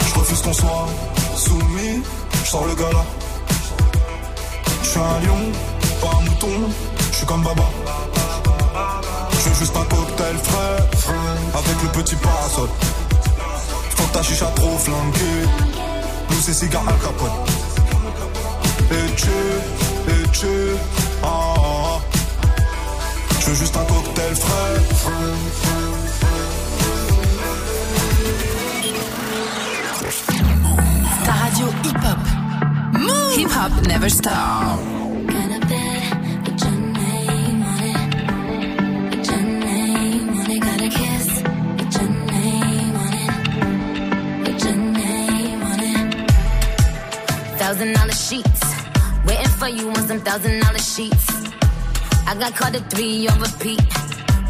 Je 0.08 0.20
refuse 0.20 0.42
qu'on 0.42 0.54
soit 0.54 0.88
soumis, 1.36 2.02
je 2.44 2.50
sors 2.50 2.66
le 2.66 2.74
gala. 2.74 3.06
Je 4.82 4.88
suis 4.90 5.00
un 5.00 5.20
lion, 5.26 5.52
pas 6.02 6.18
un 6.18 6.22
mouton, 6.22 6.72
je 7.12 7.16
suis 7.18 7.26
comme 7.26 7.44
Baba. 7.44 7.64
Je 9.32 9.50
veux 9.50 9.56
juste 9.56 9.76
un 9.76 9.84
cocktail 9.84 10.36
frais, 10.38 11.14
avec 11.54 11.84
le 11.84 11.90
petit 12.02 12.16
parasol. 12.16 12.70
Faut 13.90 14.04
que 14.04 14.14
ta 14.14 14.24
chicha 14.24 14.48
trop 14.56 14.78
flanquée, 14.78 15.46
nous 16.30 16.42
c'est 16.42 16.54
cigare 16.54 16.88
al 16.88 16.98
capone. 16.98 17.30
Et 18.90 19.16
tu, 19.16 19.30
et 20.08 20.30
tu, 20.32 20.48
ah, 21.24 21.28
ah, 21.28 22.00
ah. 22.04 22.11
Veux 23.52 23.58
juste 23.58 23.76
un 23.76 23.84
cocktail 23.86 24.36
frais. 24.36 24.82
Ta 31.26 31.32
radio 31.34 31.68
hip-hop. 31.84 32.20
Hip-hop 33.36 33.88
never 33.88 34.10
stop. 34.10 34.80
Thousand 47.58 47.94
dollar 47.94 48.12
sheets. 48.12 48.62
Waiting 49.26 49.48
for 49.60 49.68
you 49.68 49.90
on 49.90 50.08
some 50.08 50.20
thousand 50.20 50.60
dollar 50.62 50.80
sheets. 50.80 51.31
I 52.32 52.36
got 52.36 52.56
caught 52.56 52.74
at 52.74 52.90
three 52.90 53.28
on 53.28 53.42
repeat. 53.42 53.84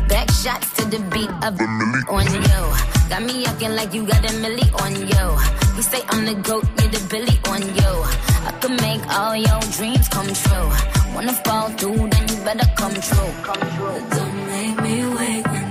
Back 0.08 0.30
shots 0.30 0.70
to 0.76 0.86
the 0.86 1.00
beat 1.10 1.32
of 1.42 1.58
the 1.58 1.66
milli 1.66 2.02
on 2.14 2.26
you. 2.30 2.62
Got 3.10 3.24
me 3.24 3.44
acting 3.44 3.76
like 3.76 3.92
you 3.92 4.06
got 4.06 4.24
a 4.24 4.34
milli 4.38 4.68
on 4.84 4.94
yo. 5.12 5.24
You 5.76 5.82
say 5.82 6.04
I'm 6.10 6.24
the 6.24 6.36
goat, 6.48 6.64
you're 6.78 6.92
the 6.92 7.02
billy 7.10 7.40
on 7.50 7.62
yo. 7.80 7.92
I 8.46 8.52
could 8.62 8.80
make 8.86 9.02
all 9.10 9.36
your 9.36 9.60
dreams 9.74 10.08
come 10.10 10.28
true. 10.28 10.70
Wanna 11.16 11.34
fall 11.44 11.70
through, 11.70 12.08
then 12.12 12.24
you 12.30 12.38
better 12.46 12.70
come 12.78 12.94
true. 12.94 13.32
Come 13.50 13.66
true. 13.74 14.00
Don't 14.12 14.38
make 14.46 14.82
me 14.84 15.16
wait 15.16 15.71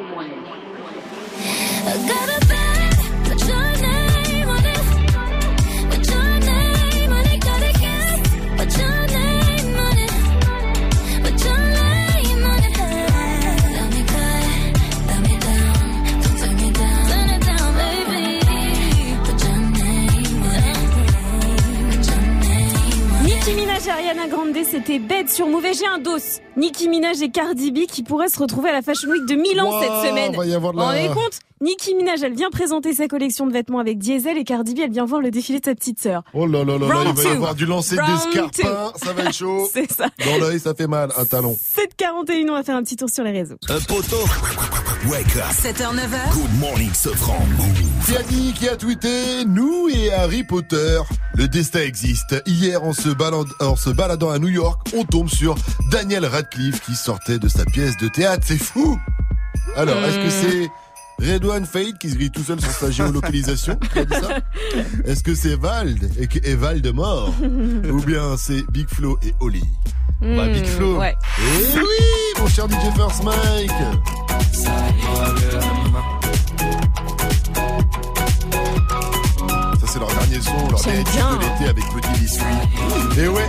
C'était 24.63 24.71
c'était 24.71 24.99
bête 24.99 25.29
sur 25.29 25.47
Mauvais. 25.47 25.71
Un 25.85 25.97
dos. 25.97 26.17
Nicki 26.57 26.89
Minaj 26.89 27.21
et 27.21 27.29
Cardi 27.31 27.71
B 27.71 27.85
qui 27.87 28.03
pourraient 28.03 28.27
se 28.29 28.37
retrouver 28.39 28.69
à 28.69 28.73
la 28.73 28.81
Fashion 28.81 29.09
Week 29.09 29.25
de 29.25 29.35
Milan 29.35 29.69
Wow, 29.71 29.81
cette 29.81 30.09
semaine. 30.09 30.35
va 30.35 30.45
y 30.45 30.53
avoir 30.53 30.73
la- 30.73 30.83
rendez 30.83 31.07
compte 31.13 31.39
Nicki 31.61 31.93
Minaj, 31.93 32.23
elle 32.23 32.33
vient 32.33 32.49
présenter 32.49 32.91
sa 32.91 33.07
collection 33.07 33.45
de 33.45 33.53
vêtements 33.53 33.77
avec 33.77 33.99
Diesel 33.99 34.35
et 34.35 34.43
Cardi 34.43 34.73
B, 34.73 34.79
elle 34.83 34.91
vient 34.91 35.05
voir 35.05 35.21
le 35.21 35.29
défilé 35.29 35.59
de 35.59 35.65
sa 35.65 35.75
petite 35.75 36.01
sœur. 36.01 36.23
Oh 36.33 36.47
là 36.47 36.63
là 36.65 36.79
là 36.79 36.87
là, 36.87 36.95
il 37.05 37.13
va 37.13 37.23
y 37.23 37.27
avoir 37.27 37.53
du 37.53 37.67
lancer 37.67 37.95
d'escarpins, 37.97 38.91
ça 38.95 39.13
va 39.13 39.23
être 39.25 39.33
chaud. 39.33 39.69
C'est 39.73 39.89
ça. 39.91 40.07
Dans 40.25 40.39
l'œil, 40.39 40.59
ça 40.59 40.73
fait 40.73 40.87
mal, 40.87 41.11
un 41.17 41.25
talon. 41.25 41.55
7h41, 41.77 42.49
on 42.49 42.53
va 42.53 42.63
faire 42.63 42.75
un 42.75 42.81
petit 42.83 42.95
tour 42.95 43.09
sur 43.11 43.23
les 43.23 43.31
réseaux. 43.31 43.57
Un 43.69 43.79
poteau. 43.81 44.17
Wake 45.07 45.35
up. 45.37 45.43
7h, 45.51 45.93
9h. 45.95 46.33
Good 46.33 46.59
morning, 46.59 46.91
Sofran. 46.95 47.37
Tiani 48.05 48.53
qui 48.53 48.67
a 48.67 48.75
tweeté 48.75 49.45
Nous 49.45 49.87
et 49.89 50.11
Harry 50.13 50.43
Potter, 50.43 50.99
le 51.35 51.47
destin 51.47 51.81
existe. 51.81 52.41
Hier, 52.47 52.83
en 52.83 52.93
se, 52.93 53.09
balad- 53.09 53.45
en 53.59 53.75
se 53.75 53.91
baladant 53.91 54.31
à 54.31 54.39
New 54.39 54.47
York, 54.49 54.81
on 54.97 55.03
tombe 55.05 55.29
sur 55.29 55.53
Daniel 55.91 56.25
Radcliffe 56.25 56.40
qui 56.49 56.95
sortait 56.95 57.39
de 57.39 57.47
sa 57.47 57.65
pièce 57.65 57.97
de 57.97 58.07
théâtre. 58.07 58.43
C'est 58.45 58.57
fou! 58.61 58.99
Alors, 59.75 59.97
est-ce 60.03 60.17
que 60.17 60.29
c'est 60.29 61.31
Redouane 61.33 61.65
Fade 61.65 61.97
qui 61.99 62.09
se 62.09 62.15
grille 62.15 62.31
tout 62.31 62.43
seul 62.43 62.59
sur 62.59 62.71
sa 62.71 62.89
géolocalisation? 62.91 63.77
Est-ce 65.05 65.23
que 65.23 65.35
c'est 65.35 65.55
Vald 65.55 66.11
et, 66.19 66.27
que- 66.27 66.39
et 66.47 66.55
Valdemort? 66.55 67.33
Ou 67.89 68.01
bien 68.01 68.35
c'est 68.37 68.63
Big 68.71 68.87
Flo 68.89 69.17
et 69.23 69.33
Oli? 69.39 69.63
Bah, 70.21 70.47
Big 70.47 70.65
Flo. 70.65 70.97
ouais. 70.99 71.15
Eh 71.39 71.77
oui, 71.77 72.39
mon 72.39 72.47
cher 72.47 72.67
DJ 72.67 72.95
First 72.95 73.23
Mike. 73.23 73.71
Ça 79.79 79.87
c'est 79.87 79.99
leur 79.99 80.09
dernier 80.09 80.41
son, 80.41 80.67
leur 80.69 80.81
dernier 80.83 81.03
de 81.03 81.41
l'été 81.41 81.69
avec 81.69 81.83
Petit 81.85 82.19
Biscuit. 82.21 82.45
Et 83.19 83.27
ouais, 83.27 83.47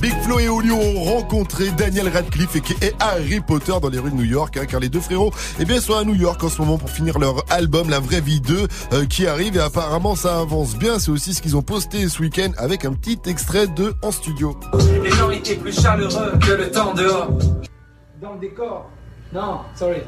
Big 0.00 0.14
Flo 0.22 0.38
et 0.38 0.48
Oli 0.48 0.70
ont 0.70 1.02
rencontré 1.02 1.70
Daniel 1.70 2.08
Radcliffe 2.08 2.56
et, 2.56 2.92
Harry 3.00 3.40
Potter 3.40 3.72
dans 3.82 3.88
les 3.88 3.98
rues 3.98 4.10
de 4.10 4.16
New 4.16 4.24
York, 4.24 4.56
hein, 4.56 4.66
car 4.66 4.78
les 4.78 4.88
deux 4.88 5.00
frérots 5.00 5.32
eh 5.58 5.64
bien, 5.64 5.80
sont 5.80 5.96
à 5.96 6.04
New 6.04 6.14
York 6.14 6.42
en 6.44 6.48
ce 6.48 6.60
moment 6.60 6.78
pour 6.78 6.90
finir 6.90 7.18
leur 7.18 7.44
album 7.50 7.90
La 7.90 7.98
Vraie 7.98 8.20
Vie 8.20 8.40
2 8.40 8.68
euh, 8.92 9.06
qui 9.06 9.26
arrive 9.26 9.56
et 9.56 9.60
apparemment 9.60 10.14
ça 10.14 10.38
avance 10.38 10.76
bien. 10.76 10.98
C'est 10.98 11.10
aussi 11.10 11.34
ce 11.34 11.42
qu'ils 11.42 11.56
ont 11.56 11.62
posté 11.62 12.08
ce 12.08 12.22
week-end 12.22 12.50
avec 12.58 12.84
un 12.84 12.92
petit 12.92 13.18
extrait 13.26 13.66
de 13.66 13.94
En 14.02 14.12
Studio. 14.12 14.58
Les 15.02 15.10
gens 15.10 15.30
étaient 15.30 15.56
plus 15.56 15.80
chaleureux 15.80 16.38
que 16.46 16.52
le 16.52 16.70
temps 16.70 16.94
dehors. 16.94 17.30
Dans 18.20 18.34
le 18.34 18.40
décor 18.40 18.88
Non, 19.32 19.60
sorry. 19.74 20.02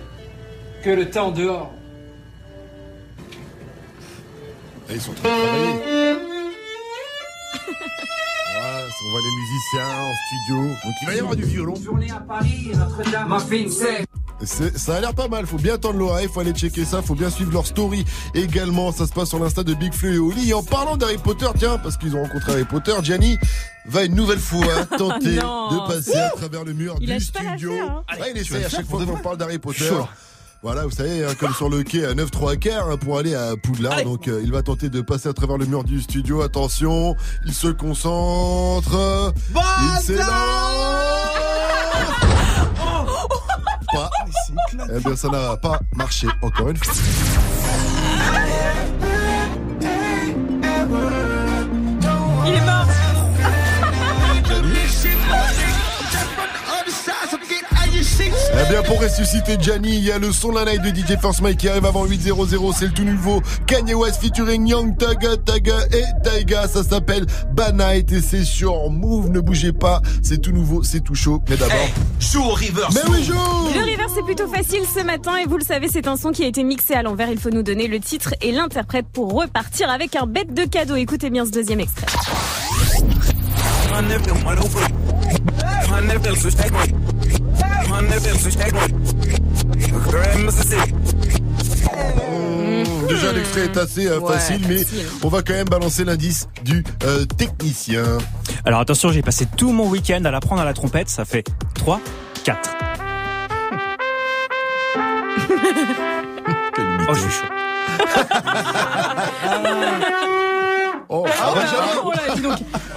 Que 0.84 0.90
le 0.90 1.10
temps 1.10 1.32
dehors. 1.32 1.72
Et 4.88 4.94
ils 4.94 5.00
sont 5.00 5.12
en 5.12 5.14
train 5.14 5.30
on 9.04 9.10
voit 9.10 9.20
les 9.20 9.36
musiciens 9.40 9.88
en 10.04 10.12
studio. 10.26 10.68
Donc 10.84 10.94
il 11.02 11.06
va 11.06 11.14
y 11.14 11.18
avoir 11.18 11.36
du 11.36 11.44
violon. 11.44 11.74
Journée 11.82 12.10
à 12.10 12.20
Paris, 12.20 12.70
Notre-Dame. 12.74 13.28
Ça 14.42 14.96
a 14.96 15.00
l'air 15.00 15.14
pas 15.14 15.28
mal, 15.28 15.46
faut 15.46 15.58
bien 15.58 15.76
tendre 15.76 15.98
l'oreille, 15.98 16.26
faut 16.32 16.40
aller 16.40 16.52
checker 16.52 16.86
ça, 16.86 17.02
faut 17.02 17.14
bien 17.14 17.28
suivre 17.28 17.52
leur 17.52 17.66
story 17.66 18.06
également, 18.34 18.90
ça 18.90 19.06
se 19.06 19.12
passe 19.12 19.28
sur 19.28 19.38
l'insta 19.38 19.62
de 19.64 19.74
Big 19.74 19.92
Flo 19.92 20.08
et 20.08 20.18
Oli. 20.18 20.50
Et 20.50 20.54
en 20.54 20.62
parlant 20.62 20.96
d'Harry 20.96 21.18
Potter, 21.18 21.46
tiens, 21.58 21.76
parce 21.76 21.98
qu'ils 21.98 22.16
ont 22.16 22.22
rencontré 22.22 22.52
Harry 22.52 22.64
Potter, 22.64 22.92
Gianni 23.02 23.38
va 23.86 24.04
une 24.04 24.14
nouvelle 24.14 24.38
fois 24.38 24.86
tenter 24.98 25.36
de 25.36 25.86
passer 25.86 26.16
à 26.16 26.30
travers 26.30 26.64
le 26.64 26.72
mur 26.72 26.96
Il 27.02 27.12
du 27.14 27.20
studio. 27.20 27.72
hein. 27.82 28.02
Ouais, 28.18 28.32
il 28.34 28.38
essaie 28.38 28.64
à 28.64 28.68
chaque 28.70 28.86
fois 28.86 29.00
de 29.00 29.04
qu'on 29.04 29.18
parle 29.18 29.36
d'Harry 29.36 29.58
Potter. 29.58 29.90
Voilà, 30.62 30.84
vous 30.84 30.90
savez, 30.90 31.24
hein, 31.24 31.34
comme 31.38 31.54
sur 31.54 31.70
le 31.70 31.82
quai 31.82 32.04
à 32.04 32.12
9-3 32.12 32.58
quarts 32.58 32.90
hein, 32.90 32.98
pour 32.98 33.16
aller 33.18 33.34
à 33.34 33.56
Poudlard. 33.56 34.02
Donc 34.04 34.28
euh, 34.28 34.42
il 34.44 34.52
va 34.52 34.62
tenter 34.62 34.90
de 34.90 35.00
passer 35.00 35.28
à 35.28 35.32
travers 35.32 35.56
le 35.56 35.64
mur 35.64 35.84
du 35.84 36.02
studio. 36.02 36.42
Attention, 36.42 37.16
il 37.46 37.54
se 37.54 37.68
concentre. 37.68 39.32
il 39.54 40.02
s'élance. 40.02 40.28
Pas. 43.92 44.10
Eh 44.94 45.00
bien, 45.00 45.16
ça 45.16 45.28
n'a 45.28 45.56
pas 45.56 45.80
marché 45.94 46.28
encore 46.42 46.68
une 46.68 46.76
fois. 46.76 46.92
Il 52.46 52.52
est 52.54 52.60
mort 52.66 53.09
Eh 58.52 58.68
bien, 58.68 58.82
pour 58.82 59.00
ressusciter 59.00 59.56
Gianni, 59.60 59.96
il 59.96 60.04
y 60.04 60.10
a 60.10 60.18
le 60.18 60.32
son 60.32 60.50
la 60.50 60.64
night 60.64 60.82
de 60.82 60.88
DJ 60.88 61.18
First 61.20 61.40
Mike 61.40 61.58
qui 61.58 61.68
arrive 61.68 61.86
avant 61.86 62.04
8.00. 62.04 62.74
C'est 62.76 62.86
le 62.86 62.92
tout 62.92 63.04
nouveau 63.04 63.40
Kanye 63.66 63.94
West 63.94 64.20
featuring 64.20 64.66
Young 64.66 64.96
Taga 64.98 65.36
Taga 65.36 65.78
et 65.92 66.04
Taiga. 66.24 66.66
Ça 66.66 66.82
s'appelle 66.82 67.26
Bad 67.52 67.76
Night 67.76 68.10
et 68.12 68.20
c'est 68.20 68.44
sur 68.44 68.90
Move. 68.90 69.30
Ne 69.30 69.40
bougez 69.40 69.72
pas. 69.72 70.02
C'est 70.22 70.38
tout 70.38 70.52
nouveau, 70.52 70.82
c'est 70.82 71.00
tout 71.00 71.14
chaud. 71.14 71.42
Mais 71.48 71.56
d'abord. 71.56 71.76
Joue 72.18 72.42
au 72.42 72.50
reverse. 72.50 72.94
Mais 72.94 73.10
oui, 73.10 73.24
joue 73.24 73.34
Le 73.34 73.92
reverse 73.92 74.12
c'est 74.14 74.24
plutôt 74.24 74.48
facile 74.48 74.82
ce 74.92 75.04
matin 75.04 75.36
et 75.36 75.46
vous 75.46 75.56
le 75.56 75.64
savez 75.64 75.88
c'est 75.88 76.08
un 76.08 76.16
son 76.16 76.32
qui 76.32 76.42
a 76.42 76.46
été 76.46 76.64
mixé 76.64 76.94
à 76.94 77.02
l'envers. 77.02 77.30
Il 77.30 77.38
faut 77.38 77.50
nous 77.50 77.62
donner 77.62 77.86
le 77.86 78.00
titre 78.00 78.34
et 78.40 78.50
l'interprète 78.50 79.06
pour 79.12 79.32
repartir 79.32 79.88
avec 79.90 80.16
un 80.16 80.26
bête 80.26 80.52
de 80.52 80.64
cadeau. 80.64 80.96
Écoutez 80.96 81.30
bien 81.30 81.46
ce 81.46 81.50
deuxième 81.50 81.80
extrait. 81.80 82.06
Mmh, 91.70 93.06
Déjà, 93.08 93.32
l'extrait 93.32 93.62
est 93.64 93.76
assez 93.76 94.06
euh, 94.06 94.18
Ouais, 94.20 94.32
facile, 94.34 94.60
mais 94.68 94.78
facile. 94.78 95.04
on 95.22 95.28
va 95.28 95.42
quand 95.42 95.52
même 95.52 95.68
balancer 95.68 96.04
l'indice 96.04 96.48
du 96.64 96.84
euh, 97.04 97.24
technicien. 97.24 98.04
Alors 98.64 98.80
attention, 98.80 99.10
j'ai 99.12 99.22
passé 99.22 99.46
tout 99.56 99.72
mon 99.72 99.88
week-end 99.88 100.24
à 100.24 100.30
l'apprendre 100.30 100.62
à 100.62 100.64
la 100.64 100.72
trompette, 100.74 101.08
ça 101.08 101.24
fait 101.24 101.44
3, 101.74 102.00
4. 102.44 102.70
Oh, 107.08 107.14
je 107.14 107.20
suis 107.20 107.30
chaud. 107.30 107.46
Oh, 111.12 111.26
ah 111.26 111.52
bah, 111.54 111.62
j'avoue. 111.66 112.52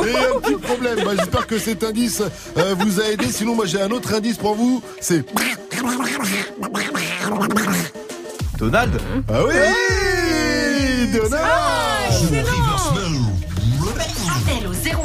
Et 0.07 0.15
un 0.15 0.39
petit 0.39 0.55
problème. 0.55 0.99
Bah, 1.03 1.13
J'espère 1.17 1.47
que 1.47 1.57
cet 1.57 1.83
indice 1.83 2.21
euh, 2.57 2.75
vous 2.77 3.01
a 3.01 3.05
aidé. 3.05 3.25
Sinon, 3.31 3.55
moi, 3.55 3.65
j'ai 3.65 3.81
un 3.81 3.89
autre 3.89 4.13
indice 4.13 4.37
pour 4.37 4.53
vous. 4.53 4.83
C'est. 5.01 5.25
Donald 8.59 9.01
Ah 9.27 9.43
oui 9.43 9.53
Donald 11.11 11.43
Appel 12.23 12.45
au 12.95 13.02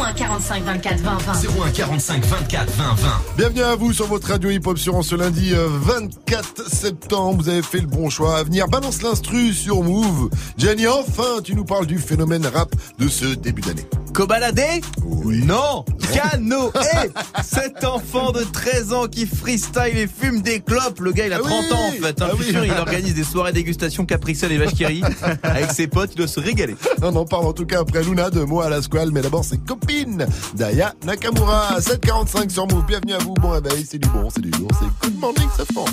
01 0.09 0.13
45 0.15 0.65
24 0.65 1.01
20 1.01 1.19
20. 1.19 1.33
01 1.67 1.71
45 1.71 2.25
24 2.25 2.71
20 2.71 2.95
20. 2.95 3.09
Bienvenue 3.37 3.63
à 3.63 3.77
vous 3.77 3.93
sur 3.93 4.07
votre 4.07 4.29
radio 4.29 4.49
hip-hop 4.51 4.79
sur 4.79 4.95
en 4.97 5.03
ce 5.03 5.15
lundi 5.15 5.53
euh, 5.53 5.69
24 5.71 6.67
septembre. 6.73 7.43
Vous 7.43 7.49
avez 7.51 7.63
fait 7.63 7.81
le 7.81 7.87
bon 7.87 8.09
choix 8.09 8.39
à 8.39 8.43
venir. 8.43 8.69
Balance 8.69 9.03
l'instru 9.03 9.53
sur 9.53 9.83
Move. 9.83 10.31
Gianni, 10.57 10.87
enfin, 10.87 11.43
tu 11.45 11.55
nous 11.55 11.65
parles 11.65 11.87
du 11.87 11.99
phénomène 11.99 12.47
rap 12.47 12.75
de 12.99 13.09
ce 13.09 13.27
début 13.27 13.61
d'année. 13.61 13.87
Cobaladé 14.13 14.81
Non 15.27 15.85
Canoë 16.13 16.71
Cet 17.45 17.85
enfant 17.85 18.33
de 18.33 18.43
13 18.43 18.93
ans 18.93 19.07
qui 19.07 19.27
freestyle 19.27 19.97
et 19.97 20.07
fume 20.09 20.41
des 20.43 20.61
clopes. 20.61 21.01
Le 21.01 21.13
gars, 21.13 21.27
il 21.27 21.33
a 21.33 21.37
Ah 21.37 21.47
30 21.47 21.51
oui 21.51 21.73
ans 21.73 21.89
en 21.89 21.91
fait. 22.07 22.23
hein. 22.23 22.29
Ah 22.31 22.35
Je 22.39 22.43
suis 22.43 22.47
oui. 22.47 22.53
sûr, 22.53 22.65
il 22.65 22.73
organise 22.81 23.15
des 23.15 23.25
soirées 23.25 23.53
dégustation 23.53 24.07
capricelle 24.07 24.53
et 24.53 24.59
vache 24.59 24.75
qui 24.75 24.87
rit. 24.87 25.03
Avec 25.43 25.71
ses 25.71 25.87
potes, 25.87 26.11
il 26.15 26.17
doit 26.17 26.27
se 26.29 26.41
régaler. 26.41 26.77
On 27.03 27.15
en 27.15 27.25
parle 27.25 27.47
en 27.47 27.53
tout 27.53 27.67
cas 27.67 27.81
après 27.81 28.03
Luna 28.03 28.31
de 28.31 28.41
moi 28.43 28.67
à 28.67 28.69
la 28.71 28.83
squale. 28.83 29.11
Mais 29.13 29.21
d'abord, 29.21 29.45
c'est 29.45 29.59
copine 29.65 30.27
Daya 30.55 30.95
Nakamura. 31.05 31.81
745 31.81 32.51
sur 32.51 32.67
Move. 32.67 32.85
Bienvenue 32.87 33.13
à 33.15 33.19
vous. 33.19 33.35
Bon 33.35 33.51
réveil. 33.51 33.87
C'est 33.89 33.99
du 33.99 34.09
bon, 34.09 34.29
c'est 34.35 34.41
du 34.43 34.51
lourd. 34.53 34.71
C'est 34.81 35.09
Good 35.09 35.21
Morning, 35.21 35.49
ça 35.57 35.65
prend. 35.75 35.85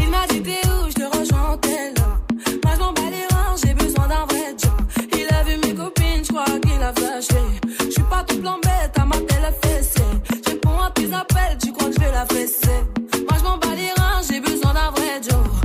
Il 0.00 0.10
m'a 0.10 0.26
dit 0.28 0.42
t'es 0.42 0.60
où, 0.68 0.88
je 0.88 0.94
te 0.94 1.18
rejoins 1.18 1.50
en 1.52 1.56
tel 1.58 1.94
Moi 2.64 2.72
je 2.74 2.80
m'en 2.80 2.92
bats 2.92 3.02
les 3.10 3.34
reins, 3.34 3.54
j'ai 3.64 3.74
besoin 3.74 4.06
d'un 4.08 4.24
vrai 4.26 4.54
job. 4.62 4.70
Il 6.48 6.82
a 6.82 6.92
vu 6.92 7.02
mes 7.02 7.20
copines, 7.20 7.60
je 7.86 7.90
suis 7.90 8.02
pas 8.04 8.24
tout 8.26 8.38
plan 8.40 8.58
bête, 8.62 8.98
à 8.98 9.04
ma 9.04 9.16
télé 9.16 9.52
fessée. 9.62 10.02
Je 10.44 10.50
réponds 10.50 10.80
à 10.80 10.90
tes 10.90 11.12
appels, 11.12 11.58
tu 11.62 11.72
crois 11.72 11.88
que 11.88 11.94
je 11.94 12.00
vais 12.00 12.12
la 12.12 12.26
fesser. 12.26 12.80
Moi 13.28 13.38
je 13.38 13.44
m'en 13.44 13.58
bats 13.58 13.74
les 13.74 13.90
reins, 14.00 14.20
j'ai 14.28 14.40
besoin 14.40 14.72
d'un 14.74 14.90
vrai 14.90 15.20
job. 15.22 15.57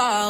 ball. 0.00 0.29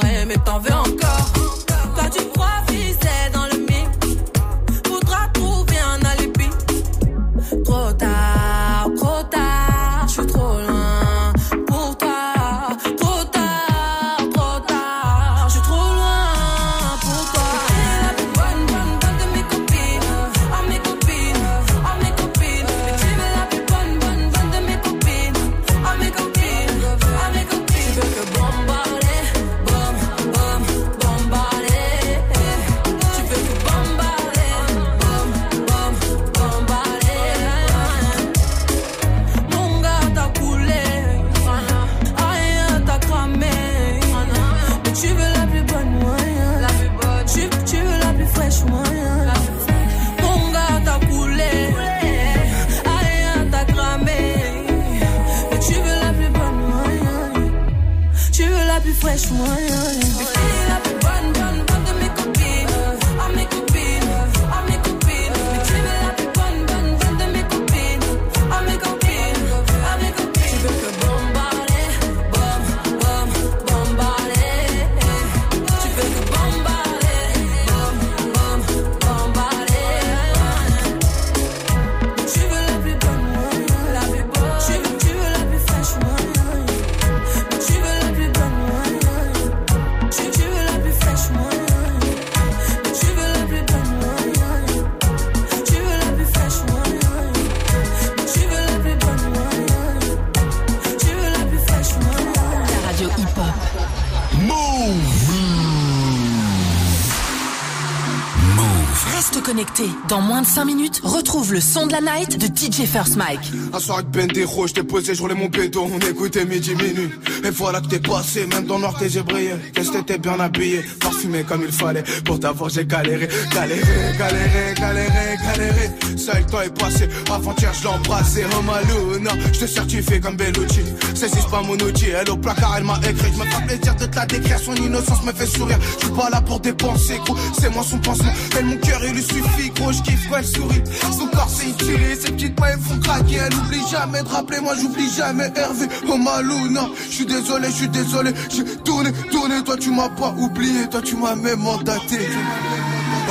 5 110.50 110.64
minutes, 110.64 111.00
retrouve 111.04 111.52
le 111.52 111.60
son 111.60 111.86
de 111.86 111.92
la 111.92 112.00
night 112.00 112.36
de 112.36 112.46
DJ 112.46 112.84
First 112.84 113.14
Mike. 113.14 113.38
Un 113.72 113.78
soir 113.78 113.98
avec 113.98 114.10
Bendero, 114.10 114.66
je 114.66 114.74
t'ai 114.74 114.82
posé, 114.82 115.14
je 115.14 115.22
mon 115.22 115.46
béton, 115.46 115.88
on 115.94 115.98
écoutait 116.00 116.44
midi 116.44 116.74
minuit. 116.74 117.08
Et 117.44 117.50
voilà 117.50 117.80
que 117.80 117.86
t'es 117.86 118.00
passé, 118.00 118.46
même 118.46 118.66
dans 118.66 118.80
noir 118.80 118.98
tes 118.98 119.20
brillé. 119.20 119.52
Qu'est-ce 119.72 119.92
que 119.92 119.98
t'étais 119.98 120.18
bien 120.18 120.40
habillé, 120.40 120.82
parfumé 120.98 121.44
comme 121.44 121.62
il 121.62 121.70
fallait. 121.70 122.02
Pour 122.24 122.40
t'avoir 122.40 122.68
j'ai 122.68 122.84
galéré, 122.84 123.28
galéré, 123.54 123.80
galéré, 124.18 124.74
galéré, 124.76 125.36
galéré. 125.40 125.90
Ça 126.20 126.38
le 126.38 126.44
temps 126.44 126.60
est 126.60 126.78
passé, 126.78 127.08
avant-hier 127.32 127.72
je 127.72 127.82
l'ai 127.82 127.88
embrassé. 127.88 128.44
Oh 128.52 128.62
Maluna, 128.62 129.30
je 129.54 129.60
te 129.60 129.66
certifie 129.66 130.20
comme 130.20 130.36
Bellucci. 130.36 130.80
Saisis 131.14 131.46
pas 131.50 131.62
mon 131.62 131.74
outil, 131.74 132.10
elle 132.10 132.30
au 132.30 132.36
placard, 132.36 132.74
elle 132.76 132.84
m'a 132.84 132.98
écrit. 133.08 133.32
Je 133.32 133.38
me 133.38 133.44
fais 133.46 133.66
plaisir 133.66 133.94
de 133.94 134.04
te 134.04 134.16
la 134.16 134.26
décrire, 134.26 134.58
son 134.58 134.74
innocence 134.74 135.24
me 135.24 135.32
fait 135.32 135.46
sourire. 135.46 135.78
Je 135.98 136.06
suis 136.06 136.14
pas 136.14 136.28
là 136.28 136.42
pour 136.42 136.60
dépenser, 136.60 137.18
gros, 137.24 137.36
c'est 137.58 137.70
moi 137.70 137.82
son 137.88 137.98
pansement. 137.98 138.32
Elle 138.58 138.66
mon 138.66 138.76
cœur, 138.76 139.00
il 139.02 139.14
lui 139.14 139.22
suffit, 139.22 139.70
gros, 139.74 139.92
je 139.92 140.02
kiffe 140.02 140.28
quand 140.28 140.36
elle 140.36 140.46
sourit. 140.46 140.82
Son 141.18 141.26
corps 141.28 141.48
c'est 141.48 141.68
utile, 141.70 142.00
ses 142.20 142.32
petites 142.32 142.60
mains 142.60 142.68
elles 142.74 142.80
font 142.80 142.98
craquer. 143.00 143.36
Elle 143.36 143.54
oublie 143.54 143.82
jamais 143.90 144.22
de 144.22 144.28
rappeler, 144.28 144.60
moi 144.60 144.74
j'oublie 144.78 145.10
jamais 145.16 145.50
Hervé. 145.56 145.86
Oh 146.06 146.18
Maluna, 146.18 146.86
je 147.08 147.14
suis 147.14 147.26
désolé, 147.26 147.68
je 147.68 147.76
suis 147.76 147.88
désolé. 147.88 148.32
J'ai 148.50 148.64
tourné, 148.84 149.10
tourné, 149.30 149.64
toi 149.64 149.76
tu 149.78 149.90
m'as 149.90 150.10
pas 150.10 150.34
oublié, 150.36 150.86
toi 150.90 151.00
tu 151.02 151.16
m'as 151.16 151.34
même 151.34 151.60
mandaté. 151.60 152.28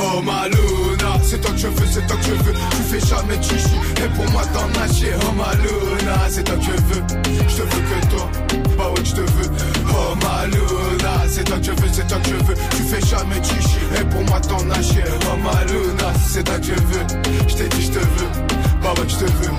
Oh 0.02 0.20
Maluna, 0.22 1.20
c'est 1.22 1.40
toi 1.40 1.50
que 1.52 1.58
je 1.58 1.66
veux, 1.68 1.86
c'est 1.90 2.06
toi 2.06 2.16
que 2.16 2.24
je 2.24 2.32
veux. 2.32 2.52
Tu 2.52 2.82
fais 2.90 3.06
jamais 3.06 3.36
de 3.36 3.42
chichi, 3.42 3.76
et 4.04 4.08
pour 4.16 4.30
moi 4.30 4.42
t'en 4.52 4.80
as 4.80 4.92
chier. 4.92 5.12
Oh 5.22 5.32
Maluna, 5.32 6.28
c'est 6.28 6.44
toi 6.44 6.56
que 6.56 6.62
je 6.62 6.70
veux. 6.70 7.02
Je 7.48 7.56
te 7.56 7.62
veux 7.62 7.82
que 7.88 8.06
toi, 8.10 8.30
bah 8.78 8.90
ouais 8.90 9.04
je 9.04 9.12
te 9.12 9.20
veux. 9.20 9.50
Oh 9.90 10.14
Maluna, 10.22 11.28
c'est 11.28 11.44
toi 11.44 11.58
que 11.58 11.64
je 11.64 11.70
veux, 11.72 11.88
c'est 11.92 12.06
toi 12.06 12.18
que 12.18 12.28
je 12.28 12.34
veux. 12.34 12.54
Tu 12.76 12.82
fais 12.84 13.06
jamais 13.06 13.40
de 13.40 13.44
chichi, 13.44 13.78
et 13.98 14.04
pour 14.04 14.22
moi 14.24 14.40
t'en 14.40 14.70
as 14.70 14.82
chier. 14.82 15.04
Oh 15.30 15.36
Maluna, 15.42 16.12
c'est 16.28 16.44
toi 16.44 16.58
que 16.58 16.64
je 16.66 16.72
veux. 16.72 17.06
Je 17.48 17.54
t'ai 17.56 17.68
dit 17.68 17.82
je 17.82 17.90
te 17.90 17.98
veux, 17.98 18.30
bah 18.82 18.92
ouais 18.96 19.08
je 19.08 19.16
te 19.16 19.24
veux. 19.24 19.52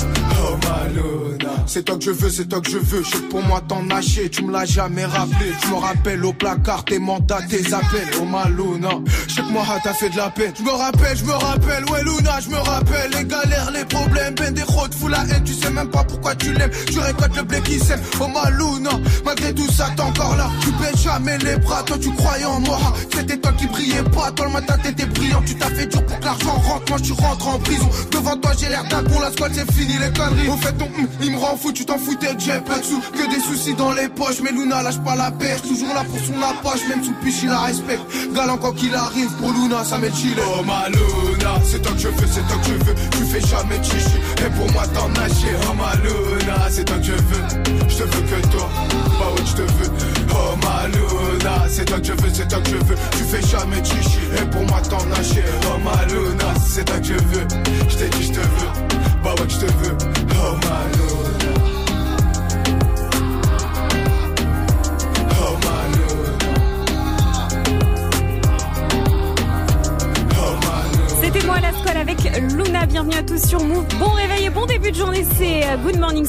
Oh 0.43 0.57
Maluna, 0.63 1.30
c'est 1.65 1.83
toi 1.83 1.97
que 1.97 2.03
je 2.03 2.11
veux, 2.11 2.29
c'est 2.29 2.47
toi 2.47 2.61
que 2.61 2.69
je 2.69 2.77
veux. 2.77 3.03
Je 3.03 3.17
pour 3.29 3.41
moi 3.43 3.61
t'en 3.67 3.81
chier, 4.01 4.29
tu 4.29 4.43
me 4.43 4.51
l'as 4.51 4.65
jamais 4.65 5.05
rappelé. 5.05 5.51
Tu 5.61 5.67
me 5.69 5.75
rappelles 5.75 6.25
au 6.25 6.33
placard 6.33 6.85
tes 6.85 6.99
mandats, 6.99 7.41
tes 7.49 7.73
appels. 7.73 8.07
Oh 8.19 8.25
Maluna, 8.25 8.89
je 9.27 9.35
sais 9.35 9.41
moi 9.43 9.63
t'as 9.83 9.93
fait 9.93 10.09
de 10.09 10.17
la 10.17 10.29
peine. 10.29 10.53
Je 10.57 10.63
me 10.63 10.71
rappelle, 10.71 11.17
je 11.17 11.25
me 11.25 11.31
rappelle, 11.33 11.85
ouais 11.91 12.03
Luna, 12.03 12.39
je 12.39 12.49
me 12.49 12.57
rappelle. 12.57 13.11
Les 13.11 13.25
galères, 13.25 13.71
les 13.71 13.85
problèmes, 13.85 14.35
ben 14.35 14.53
des 14.53 14.63
routes, 14.63 14.93
fous 14.93 15.07
la 15.07 15.23
haine. 15.25 15.43
Tu 15.43 15.53
sais 15.53 15.71
même 15.71 15.89
pas 15.89 16.03
pourquoi 16.03 16.35
tu 16.35 16.53
l'aimes. 16.53 16.71
Tu 16.87 16.99
récoltes 16.99 17.35
le 17.35 17.43
blé 17.43 17.61
qui 17.61 17.79
sème. 17.79 18.01
Oh 18.19 18.27
Maluna, 18.27 18.91
malgré 19.31 19.53
tout 19.53 19.71
ça 19.71 19.87
t'es 19.95 20.01
encore 20.01 20.35
là. 20.35 20.49
Tu 20.61 20.71
baisses 20.71 21.03
jamais 21.03 21.37
les 21.39 21.55
bras, 21.57 21.83
toi 21.83 21.97
tu 21.99 22.11
croyais 22.11 22.45
en 22.45 22.59
moi. 22.59 22.79
C'était 23.13 23.37
toi 23.37 23.51
qui 23.57 23.67
brillais 23.67 24.03
pas, 24.03 24.31
toi 24.31 24.45
le 24.47 24.51
matin 24.51 24.75
t'étais 24.83 25.05
brillant. 25.05 25.41
Tu 25.45 25.55
t'as 25.55 25.69
fait 25.69 25.87
dur 25.87 26.05
pour 26.05 26.19
que 26.19 26.25
l'argent 26.25 26.53
rentre, 26.67 26.85
moi 26.89 26.97
je 27.03 27.13
rentre 27.13 27.47
en 27.47 27.59
prison. 27.59 27.89
Devant 28.11 28.37
toi 28.37 28.51
j'ai 28.59 28.69
l'air 28.69 28.83
d'un 28.89 29.03
con, 29.03 29.19
la 29.19 29.31
squad 29.31 29.51
c'est 29.53 29.71
fini 29.71 29.93
les 29.93 30.11
conneries. 30.11 30.49
Au 30.49 30.57
fait 30.57 30.73
ton 30.73 30.85
hum, 30.85 31.07
il 31.21 31.31
me 31.31 31.37
rend 31.37 31.57
fou, 31.57 31.71
tu 31.71 31.85
t'en 31.85 31.97
foutais 31.97 32.35
que 32.35 32.41
j'ai 32.41 32.59
pas 32.59 32.79
de 32.79 32.83
sous. 32.83 32.99
Que 32.99 33.29
des 33.33 33.41
soucis 33.41 33.73
dans 33.75 33.93
les 33.93 34.09
poches, 34.09 34.41
mais 34.43 34.51
Luna 34.51 34.83
lâche 34.83 34.99
pas 34.99 35.15
la 35.15 35.31
perche. 35.31 35.61
Toujours 35.61 35.93
là 35.93 36.03
pour 36.03 36.19
son 36.19 36.41
approche, 36.41 36.81
même 36.89 37.03
sous 37.03 37.13
piche 37.23 37.43
il 37.43 37.49
la 37.49 37.61
respecte. 37.61 38.03
Galant 38.33 38.57
quand 38.57 38.73
qu'il 38.73 38.93
arrive, 38.93 39.31
pour 39.39 39.51
Luna 39.51 39.83
ça 39.85 39.97
met 39.97 40.11
chillé. 40.11 40.35
Oh 40.59 40.63
ma 40.63 40.89
Luna, 40.89 41.53
c'est 41.63 41.81
toi 41.81 41.91
que 41.93 41.99
je 41.99 42.07
veux, 42.09 42.27
c'est 42.27 42.45
toi 42.47 42.57
que 42.57 42.67
je 42.67 42.85
veux. 42.85 42.95
Tu 43.11 43.25
fais 43.25 43.47
jamais 43.47 43.81
chichi, 43.83 44.17
et 44.45 44.49
pour 44.57 44.69
moi 44.73 44.83
t'en 44.87 45.09
as 45.21 45.29
chier. 45.29 45.55
Oh 45.69 45.73
ma 45.73 45.95
Luna, 45.95 46.40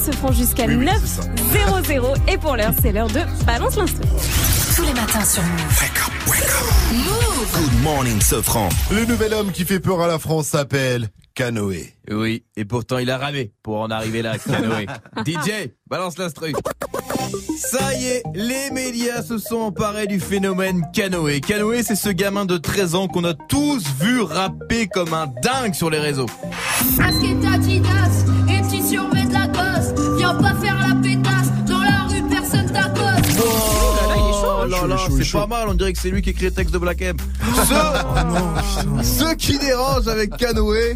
se 0.03 0.11
franc 0.11 0.31
jusqu'à 0.33 0.67
9 0.67 1.01
00 1.87 2.13
Et 2.27 2.37
pour 2.37 2.57
l'heure, 2.57 2.73
c'est 2.81 2.91
l'heure 2.91 3.07
de 3.07 3.21
Balance 3.45 3.77
l'instru. 3.77 4.03
Tous 4.75 4.83
les 4.83 4.93
matins 4.93 5.23
sur 5.23 5.43
Move. 5.43 5.83
Move. 6.91 7.33
Good 7.53 7.83
morning, 7.83 8.19
Sofran. 8.19 8.69
Le 8.91 9.05
nouvel 9.05 9.33
homme 9.33 9.51
qui 9.51 9.63
fait 9.63 9.79
peur 9.79 10.01
à 10.01 10.07
la 10.07 10.19
France 10.19 10.47
s'appelle 10.47 11.09
Canoë. 11.35 11.93
Oui, 12.11 12.43
et 12.57 12.65
pourtant 12.65 12.97
il 12.97 13.09
a 13.09 13.17
ramé 13.17 13.53
pour 13.63 13.79
en 13.79 13.91
arriver 13.91 14.21
là, 14.21 14.37
Canoë. 14.37 14.87
DJ, 15.25 15.69
balance 15.89 16.17
l'instru. 16.17 16.53
Ça 17.57 17.93
y 17.93 18.05
est, 18.05 18.23
les 18.35 18.71
médias 18.71 19.21
se 19.21 19.37
sont 19.37 19.57
emparés 19.57 20.07
du 20.07 20.19
phénomène 20.19 20.83
Canoë. 20.93 21.39
Canoë, 21.39 21.83
c'est 21.83 21.95
ce 21.95 22.09
gamin 22.09 22.45
de 22.45 22.57
13 22.57 22.95
ans 22.95 23.07
qu'on 23.07 23.23
a 23.23 23.33
tous 23.33 23.83
vu 24.01 24.21
rapper 24.21 24.87
comme 24.87 25.13
un 25.13 25.27
dingue 25.41 25.73
sur 25.73 25.89
les 25.89 25.99
réseaux. 25.99 26.27
Pas 30.41 30.53
faire 30.55 30.77
la 30.87 30.95
pétasse. 30.95 31.51
Dans 31.67 31.79
la 31.79 32.07
rue, 32.09 32.23
personne 32.29 32.71
t'accoste. 32.71 33.39
Oh 33.39 34.65
là 34.65 34.87
là, 34.87 34.97
c'est 35.09 35.31
pas 35.31 35.47
mal, 35.47 35.67
on 35.69 35.73
dirait 35.73 35.93
que 35.93 35.99
c'est 35.99 36.09
lui 36.09 36.21
qui 36.21 36.29
écrit 36.31 36.45
le 36.45 36.51
texte 36.51 36.73
de 36.73 36.77
Black 36.79 37.01
M. 37.01 37.17
Ce, 37.67 39.03
ce 39.03 39.35
qui 39.35 39.57
dérange 39.59 40.07
avec 40.07 40.35
Canoë, 40.37 40.95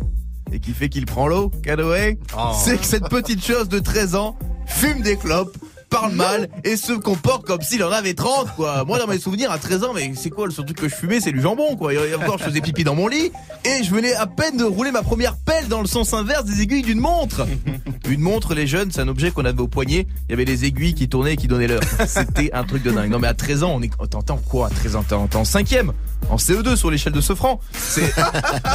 et 0.52 0.60
qui 0.60 0.72
fait 0.72 0.90
qu'il 0.90 1.06
prend 1.06 1.28
l'eau, 1.28 1.52
Canoë, 1.64 2.18
c'est 2.64 2.78
que 2.78 2.86
cette 2.86 3.10
petite 3.10 3.46
chose 3.46 3.68
de 3.70 3.80
13 3.80 4.16
ans 4.16 4.38
fume 4.66 5.02
des 5.02 5.18
clopes, 5.18 5.58
parle 5.90 6.14
mal 6.14 6.50
et 6.64 6.76
se 6.78 6.94
comporte 6.94 7.46
comme 7.46 7.62
s'il 7.62 7.84
en 7.84 7.92
avait 7.92 8.14
30 8.14 8.56
quoi. 8.56 8.84
Moi 8.86 9.00
dans 9.00 9.08
mes 9.08 9.20
souvenirs 9.20 9.52
à 9.52 9.58
13 9.58 9.84
ans 9.84 9.92
mais 9.96 10.12
c'est 10.16 10.30
quoi 10.30 10.46
le 10.46 10.52
seul 10.52 10.66
truc 10.66 10.78
que 10.78 10.90
je 10.90 10.96
fumais 10.96 11.20
c'est 11.22 11.32
du 11.32 11.42
jambon 11.42 11.76
quoi. 11.76 11.94
Et 11.94 12.14
encore 12.16 12.38
je 12.38 12.44
faisais 12.44 12.62
pipi 12.62 12.84
dans 12.84 12.96
mon 12.96 13.08
lit 13.08 13.32
et 13.64 13.84
je 13.84 13.92
venais 13.92 14.14
à 14.14 14.28
peine 14.28 14.58
de 14.58 14.64
rouler 14.64 14.92
ma 14.92 15.02
première 15.02 15.38
pelle 15.38 15.68
dans 15.68 15.82
le 15.82 15.88
sens 15.88 16.14
inverse 16.14 16.46
des 16.46 16.62
aiguilles 16.62 16.82
d'une 16.84 17.00
montre. 17.00 17.46
Une 18.08 18.22
montre 18.22 18.54
les 18.54 18.68
jeunes 18.68 18.92
c'est 18.92 19.02
un 19.02 19.08
objet 19.08 19.32
qu'on 19.32 19.46
avait 19.46 19.62
au 19.62 19.68
poignet, 19.68 20.08
il 20.28 20.32
y 20.32 20.34
avait 20.34 20.46
les 20.46 20.66
aiguilles 20.66 20.94
qui 20.94 21.08
tournaient 21.10 21.34
et 21.34 21.38
qui 21.38 21.48
donnaient 21.48 21.68
l'heure. 21.68 21.82
C'était 22.08 22.52
un 22.54 22.64
truc 22.64 22.84
de 22.84 22.92
dingue. 22.92 23.10
Non 23.10 23.20
mais 23.20 23.28
à 23.28 23.34
13 23.34 23.64
ans 23.64 23.74
on 23.76 23.82
est 23.82 23.92
oh, 24.00 24.08
t'entends 24.08 24.38
quoi 24.50 24.68
à 24.68 24.70
13 24.70 24.96
ans? 24.98 25.06
En- 25.12 25.28
t'es 25.28 25.36
en 25.38 25.46
cinquième 25.46 25.94
en 26.30 26.36
CE2 26.38 26.76
sur 26.76 26.92
l'échelle 26.92 27.14
de 27.14 27.22
Sofran. 27.22 27.60
C'est 27.74 28.12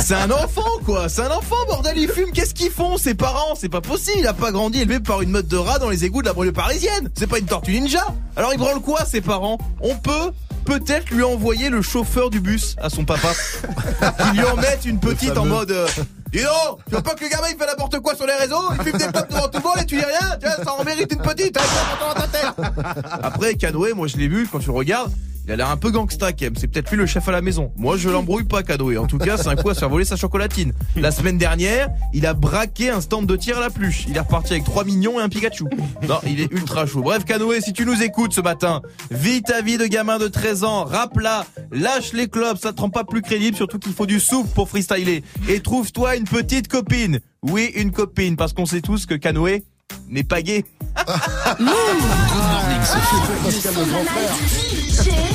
c'est 0.01 0.15
un 0.15 0.31
enfant 0.31 0.63
quoi, 0.85 1.09
c'est 1.09 1.23
un 1.23 1.31
enfant 1.31 1.57
bordel, 1.67 1.99
il 1.99 2.09
fume, 2.09 2.31
qu'est-ce 2.33 2.55
qu'ils 2.55 2.71
font 2.71 2.97
ses 2.97 3.15
parents? 3.15 3.55
C'est 3.59 3.69
pas 3.69 3.81
possible, 3.81 4.19
il 4.21 4.27
a 4.27 4.33
pas 4.33 4.53
grandi 4.53 4.81
élevé 4.81 5.01
par 5.01 5.23
une 5.23 5.31
meute 5.31 5.49
de 5.49 5.57
rat 5.57 5.79
dans 5.79 5.91
les 5.91 6.05
égouts 6.05 6.23
de 6.23 6.27
la 6.27 6.33
banlieue 6.33 6.53
parisienne. 6.53 7.02
C'est 7.15 7.27
pas 7.27 7.39
une 7.39 7.47
tortue 7.47 7.73
ninja. 7.73 8.05
Alors 8.37 8.53
il 8.53 8.59
branle 8.59 8.81
quoi 8.81 9.05
ses 9.05 9.21
parents? 9.21 9.59
On 9.81 9.97
peut 9.97 10.33
peut-être 10.65 11.11
lui 11.11 11.23
envoyer 11.23 11.69
le 11.71 11.83
chauffeur 11.83 12.31
du 12.31 12.41
bus 12.41 12.77
à 12.81 12.91
son 12.91 13.05
papa. 13.05 13.29
Qu'il 14.19 14.41
lui 14.41 14.47
en 14.47 14.57
mette 14.57 14.85
une 14.85 15.01
petite 15.01 15.37
en 15.37 15.45
mode 15.45 15.71
euh, 15.71 15.87
Dis 16.33 16.43
donc, 16.43 16.79
tu 16.87 16.93
vois 16.93 17.03
pas 17.03 17.15
que 17.15 17.25
le 17.25 17.31
gamin 17.31 17.49
il 17.51 17.59
fait 17.59 17.67
n'importe 17.67 18.01
quoi 18.01 18.15
sur 18.15 18.27
les 18.27 18.33
réseaux, 18.33 18.63
il 18.73 18.83
fume 18.85 18.99
des 18.99 19.07
clopes 19.07 19.29
devant 19.29 19.49
tout 19.49 19.59
le 19.59 19.65
monde 19.65 19.79
et 19.83 19.85
tu 19.85 19.97
dis 19.97 20.05
rien, 20.05 20.37
tu 20.41 20.47
vois, 20.47 20.65
ça 20.65 20.73
en 20.73 20.83
mérite 20.83 21.13
une 21.13 21.21
petite, 21.21 21.55
hein, 21.59 21.63
tiens, 21.63 21.97
prends-toi 21.99 22.15
dans 22.15 22.21
ta 22.21 22.29
tête. 22.29 23.05
Après, 23.23 23.55
Canoë, 23.55 23.93
moi 23.93 24.07
je 24.07 24.17
l'ai 24.17 24.29
vu, 24.29 24.49
quand 24.51 24.59
tu 24.59 24.69
le 24.69 24.73
regardes, 24.73 25.13
Il 25.45 25.51
a 25.51 25.57
l'air 25.57 25.71
un 25.71 25.77
peu 25.77 25.91
gangsta, 25.91 26.33
Kem. 26.33 26.55
C'est 26.57 26.69
peut-être 26.69 26.91
lui 26.91 26.97
le 26.97 27.07
chef 27.07 27.29
à 27.29 27.33
la 27.33 27.43
maison. 27.43 27.73
Moi, 27.77 27.97
je 27.97 28.09
l'embrouille 28.09 28.45
pas, 28.45 28.63
Canoë. 28.63 28.97
En 28.97 29.07
tout 29.07 29.19
cas, 29.19 29.37
c'est 29.37 29.49
un 29.49 29.57
coup 29.57 29.71
à 29.71 29.75
se 29.75 29.81
faire 29.81 29.89
voler 29.89 30.05
sa 30.05 30.15
chocolatine. 30.15 30.73
La 30.95 31.11
semaine 31.11 31.37
dernière, 31.37 31.89
il 32.13 32.27
a 32.27 32.35
braqué 32.35 32.91
un 32.91 33.01
stand 33.01 33.27
de 33.27 33.35
tir 33.35 33.59
à 33.59 33.61
la 33.61 33.71
pluche. 33.71 34.05
Il 34.09 34.17
est 34.17 34.21
reparti 34.21 34.53
avec 34.53 34.65
3 34.65 34.85
mignons 34.85 35.19
et 35.19 35.23
un 35.23 35.29
Pikachu. 35.29 35.65
Non, 36.09 36.21
il 36.25 36.41
est 36.41 36.53
ultra 36.53 36.87
chaud. 36.87 37.03
Bref, 37.03 37.25
Canoë, 37.25 37.61
si 37.61 37.73
tu 37.73 37.85
nous 37.85 38.03
écoutes 38.03 38.33
ce 38.33 38.41
matin, 38.41 38.83
vis 39.11 39.43
ta 39.43 39.63
vie 39.63 39.79
de 39.79 39.87
gamin 39.87 40.19
de 40.19 40.29
13 40.29 40.63
ans. 40.63 40.85
Rappe-la. 40.85 41.45
Lâche 41.73 42.13
les 42.13 42.29
clubs. 42.29 42.57
Ça 42.57 42.73
te 42.73 42.81
rend 42.81 42.91
pas 42.91 43.05
plus 43.05 43.23
crédible. 43.23 43.57
Surtout 43.57 43.81
qu'il 43.81 43.93
faut 43.93 44.07
du 44.07 44.21
souffle 44.21 44.51
pour 44.55 44.69
freestyler. 44.69 45.25
Et 45.49 45.61
trouve-toi 45.61 46.17
une 46.17 46.25
petite 46.25 46.69
copine. 46.69 47.19
Oui, 47.43 47.73
une 47.75 47.91
copine. 47.91 48.37
Parce 48.37 48.53
qu'on 48.53 48.67
sait 48.67 48.81
tous 48.81 49.07
que 49.07 49.15
Canoë 49.15 49.65
n'est 50.09 50.23
pas 50.23 50.41
gay. 50.41 50.65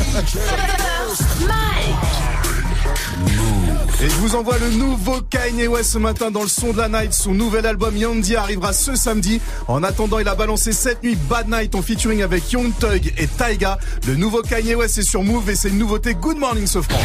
Et 4.00 4.10
je 4.10 4.16
vous 4.16 4.36
envoie 4.36 4.58
le 4.58 4.70
nouveau 4.72 5.22
Kanye 5.22 5.68
West 5.68 5.92
ce 5.92 5.98
matin 6.00 6.32
dans 6.32 6.42
le 6.42 6.48
son 6.48 6.72
de 6.72 6.78
la 6.78 6.90
night. 6.90 7.14
Son 7.14 7.34
nouvel 7.36 7.68
album 7.68 7.96
Yandy 7.96 8.36
arrivera 8.36 8.74
ce 8.74 8.96
samedi. 8.96 9.40
En 9.68 9.84
attendant, 9.84 10.18
il 10.18 10.28
a 10.28 10.34
balancé 10.34 10.72
cette 10.72 11.04
nuit 11.04 11.16
Bad 11.30 11.48
Night 11.50 11.76
en 11.76 11.84
featuring 11.84 12.24
avec 12.24 12.52
Young 12.52 12.72
Thug 12.80 13.14
et 13.18 13.28
Taiga. 13.28 13.78
Le 14.08 14.16
nouveau 14.16 14.42
Kanye 14.42 14.74
West 14.74 14.98
est 14.98 15.04
sur 15.04 15.22
Move 15.22 15.52
et 15.52 15.56
c'est 15.56 15.70
une 15.70 15.78
nouveauté 15.78 16.16
Good 16.16 16.38
Morning 16.38 16.66
Sofran. 16.66 16.98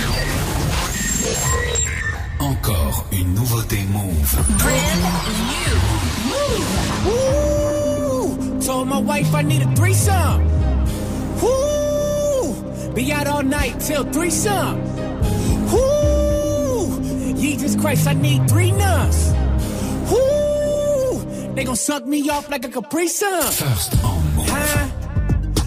Encore 2.39 3.07
une 3.13 3.35
nouveauté 3.35 3.79
Move. 3.91 4.37
Woo! 7.05 8.39
Told 8.65 8.89
my 8.89 9.01
wife 9.01 9.35
I 9.35 9.43
need 9.45 9.63
a 9.63 9.75
threesome. 9.75 10.43
Woo! 11.43 11.82
Be 12.95 13.11
out 13.11 13.27
all 13.27 13.43
night 13.43 13.81
till 13.81 14.05
three 14.05 14.29
threesome. 14.29 14.83
Woo! 15.73 17.35
Jesus 17.41 17.75
Christ, 17.75 18.07
I 18.07 18.13
need 18.13 18.49
three 18.51 18.71
nuts. 18.71 19.33
Woo! 20.11 21.55
They 21.55 21.65
gon' 21.65 21.77
suck 21.77 22.05
me 22.07 22.29
off 22.29 22.51
like 22.51 22.67
a 22.67 22.69
Capri 22.69 23.09
Sun. 23.09 23.51
First 23.51 24.05
on 24.05 24.37
Move. 24.37 24.47
Huh? 24.49 24.89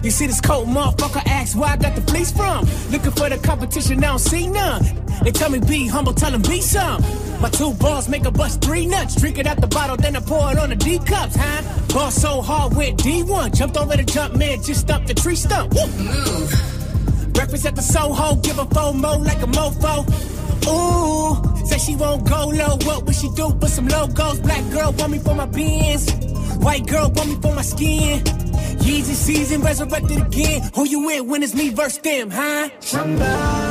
You 0.04 0.12
see 0.12 0.28
this 0.28 0.40
cold 0.40 0.68
motherfucker 0.68 1.26
ask 1.26 1.58
where 1.58 1.70
I 1.70 1.78
got 1.78 1.96
the 1.96 2.02
fleece 2.02 2.32
from. 2.32 2.68
Looking 2.92 3.12
for 3.12 3.28
the 3.28 3.40
competition, 3.44 4.04
I 4.04 4.08
don't 4.08 4.20
see 4.20 4.46
none. 4.46 4.84
They 5.24 5.32
tell 5.32 5.50
me 5.50 5.60
be 5.60 5.88
humble, 5.88 6.14
tell 6.14 6.30
them 6.30 6.44
be 6.44 6.62
some. 6.62 7.02
My 7.42 7.50
two 7.50 7.74
balls 7.74 8.08
make 8.08 8.26
a 8.26 8.32
bust 8.32 8.62
three 8.62 8.86
nuts. 8.86 9.16
Drink 9.16 9.40
it 9.40 9.48
out 9.48 9.60
the 9.60 9.68
bottle, 9.68 9.98
then 9.98 10.16
I 10.16 10.20
pour 10.20 10.52
it 10.52 10.60
on 10.60 10.70
the 10.70 10.76
D 10.76 11.00
cups, 11.00 11.36
huh? 11.36 11.64
Ball 11.92 12.12
so 12.12 12.44
hard 12.44 12.76
with 12.78 12.98
D1. 12.98 13.56
Jumped 13.56 13.78
over 13.78 13.98
the 13.98 14.04
jump 14.04 14.36
man, 14.36 14.62
just 14.62 14.82
stumped 14.82 15.08
the 15.08 15.16
tree 15.16 15.36
stump. 15.36 15.74
Woo! 15.74 16.85
Represent 17.46 17.76
the 17.76 17.82
Soho, 17.84 18.36
give 18.38 18.58
a 18.58 18.66
FOMO 18.66 19.24
like 19.24 19.38
a 19.44 19.46
mofo. 19.46 20.02
Ooh, 20.66 21.68
say 21.68 21.78
she 21.78 21.96
won't 21.96 22.28
go 22.28 22.48
low. 22.48 22.76
What 22.88 23.06
would 23.06 23.16
she 23.16 23.30
do? 23.36 23.54
Put 23.54 23.70
some 23.70 23.88
logos. 23.88 24.40
Black 24.40 24.68
girl 24.72 24.92
want 24.94 25.12
me 25.12 25.20
for 25.20 25.36
my 25.36 25.46
beans. 25.46 26.12
White 26.56 26.88
girl 26.88 27.12
want 27.12 27.30
me 27.30 27.36
for 27.36 27.54
my 27.54 27.62
skin. 27.62 28.24
Yeezy 28.82 29.14
season 29.14 29.62
resurrected 29.62 30.26
again. 30.26 30.72
Who 30.74 30.86
you 30.86 31.06
with 31.06 31.22
when 31.28 31.44
it's 31.44 31.54
me 31.54 31.70
versus 31.70 32.00
them, 32.00 32.32
huh? 32.32 32.70
Somebody. 32.80 33.65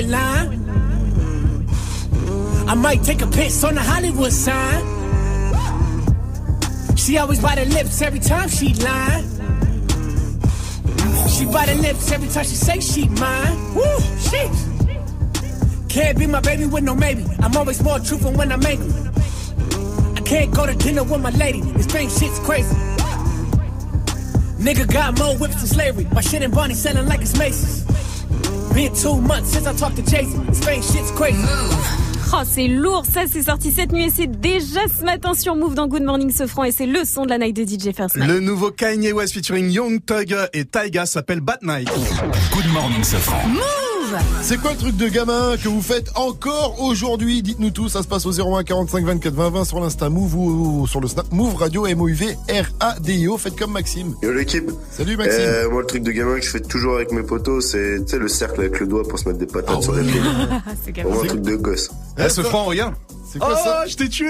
Three 0.00 0.10
line. 0.10 1.66
I 2.68 2.74
might 2.74 3.02
take 3.02 3.22
a 3.22 3.26
piss 3.26 3.64
on 3.64 3.74
the 3.74 3.82
Hollywood 3.82 4.32
sign. 4.32 4.82
She 6.96 7.18
always 7.18 7.40
bite 7.40 7.58
her 7.58 7.64
lips 7.64 8.02
every 8.02 8.20
time 8.20 8.48
she 8.48 8.74
lie. 8.74 9.24
She 11.28 11.46
bite 11.46 11.68
her 11.68 11.80
lips 11.80 12.12
every 12.12 12.28
time 12.28 12.44
she 12.44 12.54
say 12.54 12.80
she 12.80 13.08
mine. 13.08 13.74
Woo, 13.74 14.00
shit. 14.18 14.50
Can't 15.88 16.18
be 16.18 16.26
my 16.26 16.40
baby 16.40 16.66
with 16.66 16.84
no 16.84 16.94
maybe. 16.94 17.24
I'm 17.40 17.56
always 17.56 17.82
more 17.82 17.98
truthful 17.98 18.32
when 18.32 18.52
I'm 18.52 18.64
angry. 18.64 18.92
I 20.16 20.20
can't 20.20 20.54
go 20.54 20.66
to 20.66 20.74
dinner 20.74 21.02
with 21.02 21.20
my 21.20 21.30
lady. 21.30 21.60
This 21.60 21.86
thing 21.86 22.08
shit's 22.08 22.38
crazy. 22.40 22.76
Nigga 24.60 24.86
got 24.92 25.18
more 25.18 25.34
whips 25.36 25.56
than 25.56 25.66
slavery. 25.66 26.06
My 26.12 26.20
shit 26.20 26.42
and 26.42 26.54
Bonnie 26.54 26.74
selling 26.74 27.06
like 27.06 27.22
it's 27.22 27.36
Macy's. 27.36 27.69
Been 28.74 28.92
two 28.94 29.20
months 29.20 29.50
since 29.52 29.66
I 29.66 29.74
talked 29.74 29.96
to 29.96 30.02
Jason. 30.02 30.46
Shit's 30.54 31.10
crazy. 31.12 31.44
Oh, 32.32 32.42
c'est 32.44 32.68
lourd, 32.68 33.04
ça 33.12 33.22
c'est 33.30 33.42
sorti 33.42 33.72
cette 33.72 33.90
nuit 33.92 34.04
et 34.04 34.10
c'est 34.14 34.28
déjà 34.28 34.80
ce 34.86 35.04
matin 35.04 35.34
sur 35.34 35.56
Move 35.56 35.74
dans 35.74 35.88
Good 35.88 36.04
Morning 36.04 36.30
Sofran 36.30 36.62
et 36.64 36.70
c'est 36.70 36.86
le 36.86 37.04
son 37.04 37.24
de 37.24 37.30
la 37.30 37.38
night 37.38 37.56
de 37.56 37.64
DJ 37.64 37.92
First. 37.92 38.14
Le 38.14 38.38
nouveau 38.38 38.70
Kanye 38.70 39.12
West 39.12 39.34
featuring 39.34 39.68
Young 39.68 39.98
Thug 40.04 40.36
et 40.52 40.64
Taiga 40.64 41.06
s'appelle 41.06 41.40
Bad 41.40 41.58
Night. 41.62 41.90
Good 42.52 42.72
morning, 42.72 43.02
Safran. 43.02 43.48
Move 43.48 43.79
C'est 44.42 44.60
quoi 44.60 44.72
le 44.72 44.76
truc 44.76 44.96
de 44.96 45.08
gamin 45.08 45.56
que 45.56 45.68
vous 45.68 45.82
faites 45.82 46.10
encore 46.16 46.80
aujourd'hui? 46.80 47.42
Dites-nous 47.42 47.70
tout, 47.70 47.88
ça 47.88 48.02
se 48.02 48.08
passe 48.08 48.26
au 48.26 48.32
01 48.32 48.64
45 48.64 49.04
24 49.04 49.34
20 49.34 49.50
20 49.50 49.64
sur 49.64 49.80
l'Insta 49.80 50.08
Move 50.08 50.34
ou 50.36 50.86
sur 50.88 51.00
le 51.00 51.06
Snap 51.06 51.30
Move 51.30 51.54
Radio 51.54 51.86
M-O-U-V 51.86 52.36
R-A-D-I-O. 52.48 53.38
Faites 53.38 53.56
comme 53.56 53.72
Maxime. 53.72 54.14
Yo 54.22 54.32
l'équipe. 54.32 54.70
Salut 54.90 55.16
Maxime. 55.16 55.40
Euh, 55.40 55.70
moi 55.70 55.82
le 55.82 55.86
truc 55.86 56.02
de 56.02 56.10
gamin 56.10 56.40
que 56.40 56.44
je 56.44 56.50
fais 56.50 56.60
toujours 56.60 56.96
avec 56.96 57.12
mes 57.12 57.22
potos, 57.22 57.70
c'est 57.70 58.18
le 58.18 58.28
cercle 58.28 58.60
avec 58.60 58.80
le 58.80 58.86
doigt 58.86 59.04
pour 59.06 59.18
se 59.18 59.28
mettre 59.28 59.38
des 59.38 59.46
patates 59.46 59.82
sur 59.82 59.94
les 59.94 60.02
pieds. 60.02 60.20
c'est 60.84 61.00
un 61.00 61.26
truc 61.26 61.42
de 61.42 61.56
gosse. 61.56 61.90
Eh, 62.18 62.28
ce 62.28 62.42
franc, 62.42 62.64
regarde. 62.64 62.94
C'est 63.32 63.38
quoi 63.38 63.50
oh, 63.52 63.60
ça 63.62 63.86
je 63.86 63.94
t'ai 63.94 64.08
tué 64.08 64.26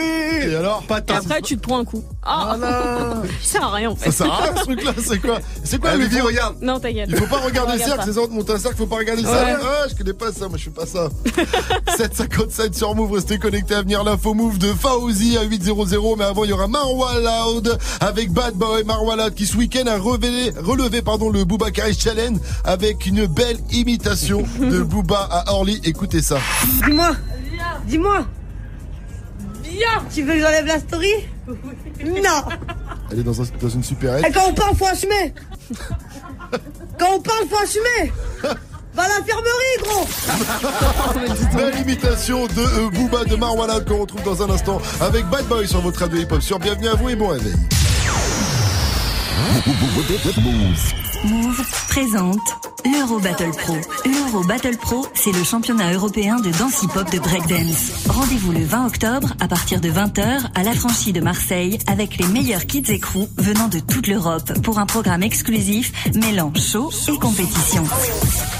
Et 0.51 0.55
alors 0.55 0.82
Et 0.90 1.12
après, 1.12 1.40
tu 1.40 1.57
te 1.57 1.62
prends 1.62 1.78
un 1.78 1.84
coup. 1.84 2.05
Ah, 2.22 2.57
ça 2.61 3.22
sert 3.42 3.64
à 3.64 3.72
rien 3.72 3.90
en 3.90 3.96
fait. 3.96 4.11
Ça 4.11 4.24
sert 4.24 4.32
à 4.32 4.42
rien 4.42 4.57
ce 4.57 4.62
truc 4.64 4.84
là, 4.84 4.92
c'est 5.03 5.18
quoi 5.20 5.38
C'est 5.64 5.80
quoi 5.80 5.90
Ah, 5.94 5.96
le 5.96 6.09
fond 6.09 6.24
regarde. 6.24 6.57
Non, 6.61 6.78
ta 6.78 6.92
gueule. 6.92 7.07
Il 7.09 7.16
faut 7.16 7.26
pas 7.26 7.38
regarder 7.38 7.72
le 7.74 7.96
pas. 7.96 8.05
c'est 8.05 8.12
ça, 8.12 8.20
on 8.20 8.26
te 8.26 8.32
monte 8.32 8.51
un 8.51 8.59
cercle, 8.59 8.76
faut 8.76 8.86
pas 8.86 8.96
regarder 8.96 9.22
le 9.22 9.28
Ouais. 9.28 9.34
cercle. 9.34 9.64
Ah, 9.64 9.86
je 9.88 9.94
connais 9.94 10.12
pas 10.12 10.32
ça, 10.32 10.48
moi 10.48 10.59
je 10.59 10.64
fais 10.64 10.70
pas 10.70 10.84
ça. 10.86 11.09
757 11.96 12.74
sur 12.74 12.94
Move, 12.94 13.12
restez 13.12 13.38
connectés 13.38 13.74
à 13.74 13.82
venir 13.82 14.05
l'info 14.05 14.34
Move 14.34 14.59
de 14.59 14.72
Fauzi 14.72 15.38
à 15.38 15.44
800, 15.44 16.16
mais 16.18 16.24
avant 16.24 16.44
il 16.44 16.51
y 16.51 16.53
aura 16.53 16.68
Marwa 16.68 17.12
Loud 17.20 17.78
avec 18.01 18.30
Bad 18.32 18.55
Boy 18.55 18.84
Marwa 18.84 19.16
Loud 19.16 19.34
qui 19.34 19.46
ce 19.46 19.57
week-end 19.57 19.86
a 19.86 19.96
relevé, 19.96 20.53
relevé 20.62 21.01
pardon, 21.01 21.30
le 21.30 21.44
Booba 21.44 21.70
Carry 21.70 21.94
Challenge 21.98 22.36
avec 22.64 23.07
une 23.07 23.26
belle 23.26 23.59
imitation 23.70 24.44
de 24.61 24.82
Booba 24.82 25.26
à 25.30 25.53
Orly. 25.53 25.80
Écoutez 25.84 26.20
ça. 26.20 26.38
Dis-moi, 26.86 27.12
dis-moi. 27.86 28.26
Tu 30.14 30.22
veux 30.22 30.34
que 30.34 30.40
j'enlève 30.40 30.66
la 30.66 30.78
story 30.80 31.12
Non. 32.04 32.42
Elle 33.12 33.20
est 33.20 33.22
dans, 33.22 33.40
un- 33.40 33.46
dans 33.60 33.68
une 33.68 33.80
Et 33.80 33.84
supérette. 33.84 34.34
quand 34.34 34.48
on 34.48 34.54
parle, 34.54 34.76
faut 34.76 34.86
assumer. 34.86 35.34
Quand 36.98 37.14
on 37.16 37.20
parle, 37.20 37.46
faut 37.48 37.58
assumer. 37.62 38.12
Va 38.94 39.02
à 39.04 39.08
l'infirmerie, 39.08 39.78
gros. 39.82 40.08
Belle 41.56 41.80
imitation 41.80 42.46
de 42.48 42.60
euh, 42.60 42.90
Booba 42.90 43.24
de 43.24 43.36
Marwa 43.36 43.66
Loud 43.68 43.84
qu'on 43.86 43.98
retrouve 44.00 44.22
dans 44.24 44.42
un 44.42 44.50
instant 44.50 44.80
avec 45.00 45.24
Bad 45.26 45.46
Boy 45.46 45.66
sur 45.68 45.80
votre 45.80 46.00
radio 46.00 46.18
hip-hop 46.20 46.42
sur 46.42 46.58
Bienvenue 46.58 46.88
à 46.88 46.94
vous 46.94 47.08
et 47.08 47.14
bon 47.16 47.28
réveil. 47.28 47.54
Move 51.24 51.62
présente 51.88 52.38
l'Euro 52.85 53.18
Battle 53.18 53.51
Pro. 53.51 53.76
L'Euro 54.05 54.45
Battle 54.45 54.76
Pro, 54.76 55.07
c'est 55.14 55.33
le 55.33 55.45
championnat 55.45 55.93
européen 55.93 56.37
de 56.37 56.51
danse 56.51 56.83
hip-hop 56.83 57.11
de 57.11 57.18
breakdance. 57.18 58.07
Rendez-vous 58.09 58.53
le 58.53 58.64
20 58.64 58.87
octobre 58.87 59.35
à 59.41 59.49
partir 59.49 59.81
de 59.81 59.91
20h 59.91 60.51
à 60.55 60.62
la 60.62 60.72
franchise 60.72 61.12
de 61.12 61.20
Marseille 61.20 61.78
avec 61.87 62.16
les 62.16 62.26
meilleurs 62.28 62.66
kids 62.66 62.91
et 62.91 62.99
crews 62.99 63.28
venant 63.37 63.68
de 63.68 63.78
toute 63.78 64.07
l'Europe 64.07 64.53
pour 64.62 64.78
un 64.78 64.87
programme 64.87 65.22
exclusif 65.22 65.93
mêlant 66.14 66.53
show 66.55 66.91
et 67.09 67.18
compétition. 67.18 67.85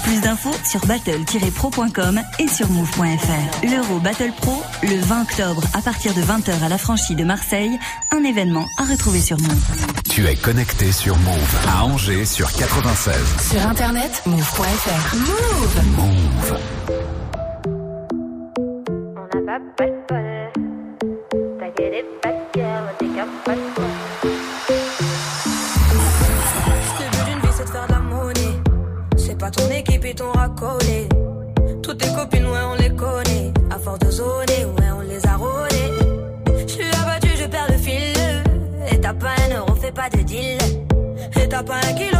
Plus 0.03 0.21
d'infos 0.21 0.55
sur 0.69 0.85
battle-pro.com 0.85 2.21
et 2.39 2.47
sur 2.47 2.69
move.fr. 2.69 3.65
L'Euro 3.65 3.99
Battle 3.99 4.31
Pro, 4.37 4.61
le 4.83 4.99
20 4.99 5.21
octobre 5.21 5.63
à 5.73 5.81
partir 5.81 6.13
de 6.13 6.21
20h 6.21 6.63
à 6.63 6.69
la 6.69 6.77
franchise 6.77 7.15
de 7.15 7.23
Marseille, 7.23 7.77
un 8.11 8.23
événement 8.23 8.65
à 8.77 8.83
retrouver 8.83 9.21
sur 9.21 9.39
Move. 9.39 10.01
Tu 10.09 10.27
es 10.27 10.35
connecté 10.35 10.91
sur 10.91 11.17
Move 11.19 11.55
à 11.69 11.85
Angers 11.85 12.25
sur 12.25 12.51
96. 12.51 13.15
Sur 13.49 13.65
internet, 13.65 14.10
move.fr. 14.25 15.15
Move 15.15 15.77
Move. 15.95 16.57
Le 26.99 27.09
but 27.09 27.25
d'une 27.25 27.39
vie 27.39 27.47
c'est 27.51 27.63
de 27.63 27.69
faire 27.69 27.87
de 27.87 27.91
la 27.91 27.99
monnaie. 27.99 28.57
C'est 29.17 29.37
pas 29.37 29.49
ton 29.49 29.69
équipe 29.69 30.05
et 30.05 30.13
ton 30.13 30.31
racolé. 30.31 31.07
Toutes 31.81 31.97
tes 31.97 32.13
copines, 32.13 32.45
ouais, 32.45 32.59
on 32.71 32.75
les 32.75 32.89
connaît. 32.95 33.53
À 33.69 33.79
force 33.79 33.99
de 33.99 34.11
zoner, 34.11 34.65
ouais, 34.65 34.91
on 34.97 35.01
les 35.01 35.25
a 35.25 35.35
rôlées. 35.37 35.93
Je 36.67 36.71
suis 36.71 36.83
abattu, 37.01 37.29
je 37.37 37.45
perds 37.47 37.67
le 37.69 37.77
fil. 37.77 38.17
Et 38.91 38.99
t'as 38.99 39.13
pas 39.13 39.35
un 39.47 39.55
euro, 39.57 39.73
fais 39.75 39.91
pas 39.91 40.09
de 40.09 40.21
deal. 40.21 40.57
Et 41.41 41.47
t'as 41.47 41.63
pas 41.63 41.75
un 41.75 41.93
kilo, 41.93 42.10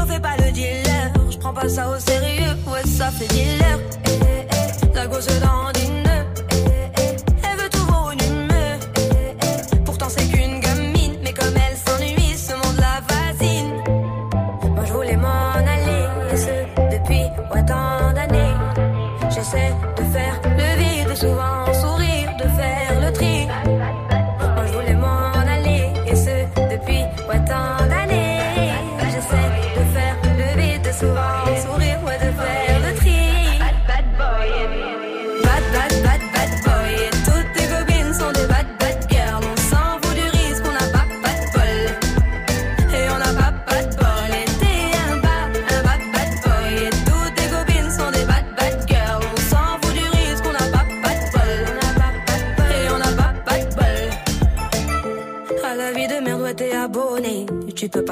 ça 1.70 1.90
au 1.90 2.00
sérieux, 2.00 2.56
ouais, 2.68 2.84
ça 2.86 3.12
fait 3.12 3.28
dealer. 3.28 3.80
Eh, 4.06 4.10
eh, 4.10 4.48
eh, 4.52 4.96
La 4.96 5.08
gosse 5.08 5.28
dans 5.40 5.72
une. 5.80 6.11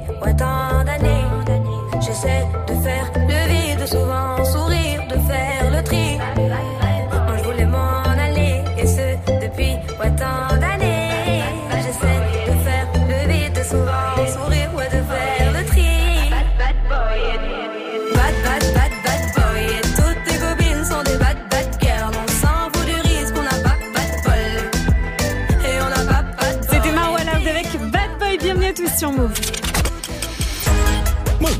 depuis, 0.00 0.24
ouais, 0.24 0.34
tant 0.36 0.84
d'années. 0.84 1.24
J'essaie 2.00 2.46
de 2.52 2.59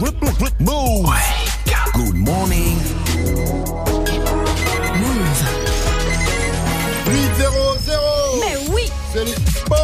Move. 0.00 1.12
Good 1.92 2.14
morning. 2.14 2.78
800 7.06 7.50
Mais 8.40 8.56
oui 8.72 8.88
Salut 9.12 9.34
Bon 9.68 9.76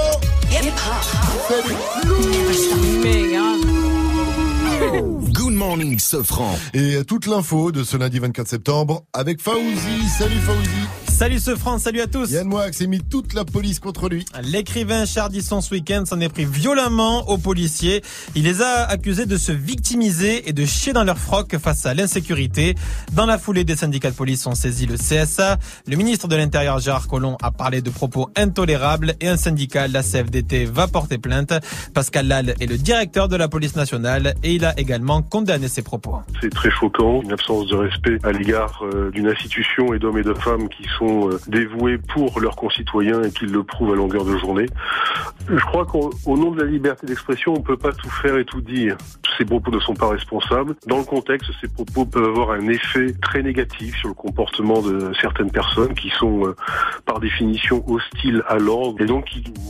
Salut 1.49 1.77
Mais 3.03 3.23
grave. 3.31 3.61
Good 5.35 5.53
morning, 5.53 5.99
Sofran. 5.99 6.59
Et 6.73 7.05
toute 7.05 7.27
l'info 7.27 7.71
de 7.71 7.85
ce 7.85 7.99
lundi 7.99 8.19
24 8.19 8.49
septembre 8.49 9.03
avec 9.13 9.43
Fauzi. 9.43 10.09
Salut 10.19 10.41
Fauzi. 10.41 11.06
Salut 11.19 11.39
ce 11.39 11.57
France, 11.57 11.85
salut 11.85 12.03
à 12.03 12.07
tous. 12.07 12.31
Yann 12.31 12.47
Moix 12.47 12.71
s'est 12.73 12.87
mis 12.87 13.01
toute 13.01 13.33
la 13.33 13.47
police 13.47 13.81
contre 13.81 14.11
lui. 14.11 14.27
L'écrivain 14.43 15.07
Chardisson 15.07 15.63
ce 15.63 15.75
week-end 15.75 16.05
s'en 16.05 16.21
est 16.21 16.29
pris 16.29 16.45
violemment 16.45 17.27
aux 17.31 17.39
policiers. 17.39 18.03
Il 18.35 18.45
les 18.45 18.61
a 18.61 18.83
accusés 18.83 19.25
de 19.25 19.39
se 19.39 19.51
victimiser 19.51 20.47
et 20.47 20.53
de 20.53 20.67
chier 20.67 20.93
dans 20.93 21.05
leur 21.05 21.17
froc 21.17 21.57
face 21.57 21.87
à 21.87 21.95
l'insécurité. 21.95 22.75
Dans 23.15 23.25
la 23.25 23.39
foulée, 23.39 23.65
des 23.65 23.77
syndicats 23.77 24.11
de 24.11 24.15
police 24.15 24.47
ont 24.47 24.55
saisi 24.55 24.85
le 24.85 24.97
CSA. 24.97 25.57
Le 25.89 25.97
ministre 25.97 26.29
de 26.29 26.37
l'Intérieur 26.37 26.81
Gérard 26.81 27.09
Collomb 27.09 27.39
a 27.41 27.51
parlé 27.51 27.81
de 27.81 27.89
propos 27.89 28.29
intolérables 28.37 29.15
et 29.23 29.29
un 29.29 29.39
syndicat, 29.39 29.89
la 29.89 30.03
CFDT, 30.03 30.67
va 30.67 30.87
porter 30.87 31.17
plainte. 31.17 31.55
Pascal 31.95 32.29
Lal 32.29 32.55
est 32.61 32.67
le 32.67 32.77
directeur 32.77 33.29
de 33.29 33.37
la 33.37 33.49
police 33.49 33.75
nationale 33.75 34.35
et 34.43 34.55
il 34.55 34.67
a 34.67 34.79
également 34.79 35.23
condamné 35.23 35.69
ces 35.69 35.81
propos. 35.81 36.17
C'est 36.43 36.53
très 36.53 36.71
choquant, 36.71 37.23
une 37.23 37.33
absence 37.33 37.69
de 37.69 37.77
respect 37.77 38.19
à 38.23 38.33
l'égard 38.33 38.83
euh, 38.83 39.11
d'une 39.13 39.29
institution 39.29 39.95
et 39.95 39.99
d'hommes 39.99 40.19
et 40.19 40.23
de 40.23 40.35
femmes 40.35 40.69
qui 40.69 40.85
sont 40.99 41.06
euh, 41.07 41.41
dévoués 41.47 41.99
pour 41.99 42.41
leurs 42.41 42.57
concitoyens 42.57 43.23
et 43.23 43.31
qui 43.31 43.47
le 43.47 43.63
prouvent 43.63 43.93
à 43.93 43.97
longueur 43.97 44.25
de 44.25 44.37
journée. 44.37 44.67
Je 45.49 45.65
crois 45.65 45.85
qu'au 45.85 46.11
au 46.25 46.37
nom 46.37 46.51
de 46.51 46.63
la 46.63 46.71
liberté 46.71 47.07
d'expression, 47.07 47.55
on 47.55 47.59
ne 47.59 47.65
peut 47.65 47.77
pas 47.77 47.93
tout 47.93 48.11
faire 48.11 48.37
et 48.37 48.45
tout 48.45 48.61
dire. 48.61 48.97
Ces 49.39 49.45
propos 49.45 49.71
ne 49.71 49.81
sont 49.81 49.95
pas 49.95 50.09
responsables. 50.09 50.75
Dans 50.87 50.99
le 50.99 51.05
contexte, 51.05 51.51
ces 51.61 51.69
propos 51.69 52.05
peuvent 52.05 52.25
avoir 52.25 52.51
un 52.53 52.69
effet 52.69 53.13
très 53.23 53.43
négatif 53.43 53.97
sur 53.99 54.09
le 54.09 54.15
comportement 54.15 54.81
de 54.83 55.13
certaines 55.21 55.51
personnes 55.51 55.95
qui 55.95 56.11
sont 56.19 56.47
euh, 56.47 56.57
par 57.05 57.21
définition 57.21 57.85
hostiles 57.89 58.43
à 58.49 58.57
l'ordre 58.57 59.01
et 59.01 59.07
donc 59.07 59.27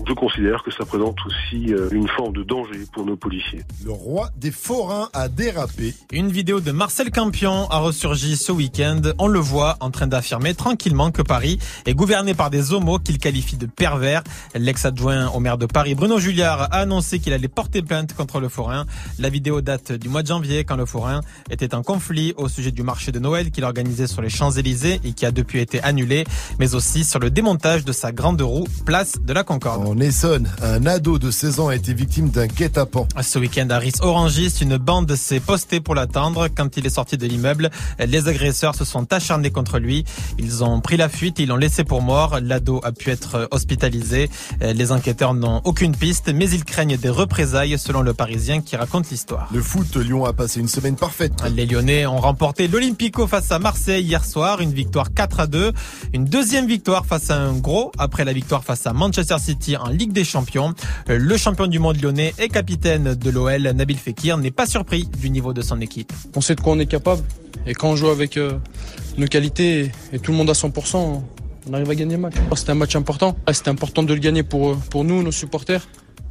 je 0.07 0.13
considère 0.15 0.63
que 0.63 0.71
ça 0.71 0.85
présente 0.85 1.17
aussi 1.27 1.73
euh, 1.73 1.89
une 1.91 2.09
forme 2.09 2.33
de 2.35 2.43
danger 2.43 2.81
pour 2.93 3.05
nos 3.05 3.17
policiers. 3.17 3.63
Le 3.85 3.93
roi 3.93 4.31
des 4.37 4.51
forains 4.51 5.09
a 5.13 5.29
dérapé. 5.29 5.95
Une 6.13 6.31
vidéo 6.31 6.61
de 6.61 6.73
Marcel 6.73 7.11
Campion 7.11 7.69
a 7.71 7.79
ressurgi 7.79 8.37
ce 8.37 8.53
week-end. 8.53 9.01
On 9.19 9.29
le 9.29 9.39
voit 9.39 9.77
en 9.81 9.91
train 9.91 10.07
d'affirmer 10.07 10.55
tranquillement 10.55 11.11
que 11.11 11.23
Paris 11.23 11.59
est 11.85 11.95
gouverné 11.95 12.35
par 12.35 12.51
des 12.51 12.73
homos 12.73 12.99
qu'il 12.99 13.19
qualifie 13.19 13.57
de 13.57 13.67
pervers. 13.67 14.23
L'ex-adjoint 14.55 15.29
au 15.29 15.41
maire 15.41 15.59
de 15.59 15.67
Paris, 15.67 15.95
Bruno 15.95 16.19
Julliard, 16.19 16.63
a 16.63 16.79
annoncé 16.79 17.19
qu'il 17.19 17.33
allait 17.33 17.49
porter 17.49 17.83
plainte 17.83 18.15
contre 18.15 18.41
le 18.41 18.49
forain. 18.49 18.87
La 19.19 19.29
vidéo 19.29 19.56
date 19.61 19.93
du 19.93 20.09
mois 20.09 20.23
de 20.23 20.29
janvier 20.29 20.65
quand 20.65 20.77
le 20.77 20.87
forain 20.87 21.21
était 21.51 21.75
en 21.75 21.83
conflit 21.83 22.35
au 22.37 22.49
sujet 22.49 22.71
du 22.71 22.83
marché 22.83 23.13
de 23.13 23.19
Noël 23.19 23.51
qu'il 23.51 23.65
organisait 23.65 24.07
sur 24.07 24.23
les 24.23 24.31
Champs-Élysées 24.31 25.01
et 25.05 25.13
qui 25.13 25.27
a 25.27 25.31
depuis 25.31 25.61
été 25.61 25.83
annulé, 25.83 26.25
mais 26.59 26.75
aussi 26.75 27.05
sur 27.05 27.19
le 27.19 27.31
démontage 27.31 27.85
de 27.85 27.93
sa 27.93 28.13
grande 28.13 28.41
roue 28.43 28.67
place 28.85 29.15
de 29.21 29.33
la 29.33 29.45
Concorde. 29.45 29.87
En 29.87 29.99
Essonne, 29.99 30.49
un 30.63 30.87
ado 30.87 31.19
de 31.19 31.31
16 31.31 31.61
ans 31.61 31.69
a 31.69 31.77
été 31.77 31.95
victime 31.95 32.31
d'un 32.31 32.47
guet-apens. 32.47 33.09
Ce 33.23 33.39
week-end 33.39 33.69
à 33.71 33.79
Ris-Orangis, 33.79 34.59
une 34.61 34.77
bande 34.77 35.15
s'est 35.15 35.41
postée 35.41 35.81
pour 35.81 35.95
l'attendre. 35.95 36.49
Quand 36.49 36.77
il 36.77 36.87
est 36.87 36.91
sorti 36.91 37.17
de 37.17 37.27
l'immeuble, 37.27 37.71
les 37.99 38.29
agresseurs 38.29 38.75
se 38.75 38.85
sont 38.85 39.13
acharnés 39.13 39.51
contre 39.51 39.79
lui. 39.79 40.05
Ils 40.39 40.65
ont 40.65 40.81
pris 40.81 40.97
la 40.97 41.09
fuite, 41.09 41.39
ils 41.39 41.49
l'ont 41.49 41.57
laissé 41.57 41.85
pour 41.85 42.03
mort. 42.03 42.39
L'ado 42.41 42.81
a 42.85 42.93
pu 42.93 43.11
être 43.11 43.49
hospitalisé. 43.51 44.31
Les 44.61 44.93
enquêteurs 44.93 45.35
n'ont 45.35 45.61
aucune 45.65 45.95
piste, 45.95 46.33
mais 46.33 46.49
ils 46.51 46.65
craignent 46.65 46.97
des 46.97 47.09
représailles 47.09 47.79
selon 47.79 48.03
le 48.03 48.15
Parisien 48.15 48.61
qui 48.61 48.77
raconte 48.77 49.11
l'histoire. 49.11 49.46
Le 49.53 49.63
foot, 49.63 49.97
Lyon 49.97 50.25
a 50.25 50.33
passé 50.33 50.59
une 50.59 50.67
semaine 50.69 50.97
parfaite. 50.97 51.33
Les 51.55 51.67
Lyonnais 51.67 52.05
ont 52.05 52.19
remporté 52.19 52.67
l'Olympico 52.67 53.29
face 53.29 53.53
à 53.53 53.61
Marseille 53.61 54.05
hier 54.05 54.25
soir, 54.25 54.61
une 54.61 54.73
victoire 54.73 55.15
4 55.15 55.41
à 55.41 55.47
2. 55.47 55.73
Une 56.13 56.25
deuxième 56.25 56.67
victoire 56.67 57.07
face 57.07 57.31
à 57.31 57.39
un 57.41 57.53
gros 57.53 57.93
après 57.97 58.25
la 58.25 58.33
victoire 58.33 58.65
face 58.65 58.87
à 58.89 58.93
Manchester 58.93 59.39
City 59.39 59.77
en 59.77 59.89
Ligue 59.89 60.13
des 60.13 60.25
Champions. 60.25 60.75
Le 61.07 61.37
champion 61.37 61.69
du 61.69 61.79
monde 61.79 62.03
lyonnais 62.03 62.35
et 62.39 62.49
capitaine 62.49 63.15
de 63.15 63.31
l'OL, 63.31 63.63
Nabil 63.63 63.97
Fekir, 63.97 64.37
n'est 64.37 64.51
pas 64.51 64.67
surpris 64.67 65.05
du 65.05 65.31
niveau 65.31 65.53
de 65.53 65.63
son 65.63 65.81
équipe. 65.81 66.13
On 66.35 66.41
sait 66.41 66.57
de 66.57 66.61
quoi 66.61 66.73
on 66.73 66.79
est 66.81 66.87
capable 66.87 67.23
et 67.67 67.75
quand 67.75 67.91
on 67.91 67.97
joue 67.97 68.09
avec 68.09 68.37
euh, 68.37 68.59
nos 69.17 69.27
qualités 69.27 69.93
et 70.13 70.19
tout 70.19 70.33
le 70.33 70.39
monde 70.39 70.51
à 70.51 70.55
100%, 70.55 71.23
on 71.69 71.73
arrive 71.73 71.91
à 71.91 71.95
gagner 71.95 72.17
le 72.17 72.23
match. 72.23 72.35
C'était 72.55 72.71
un 72.71 72.77
match 72.77 72.95
important. 72.97 73.37
C'était 73.53 73.71
important 73.71 74.03
de 74.03 74.13
le 74.13 74.21
gagner 74.21 74.43
pour, 74.43 74.71
euh, 74.71 74.79
pour 74.91 75.05
nous, 75.05 75.23
nos 75.23 75.33
supporters 75.33 75.87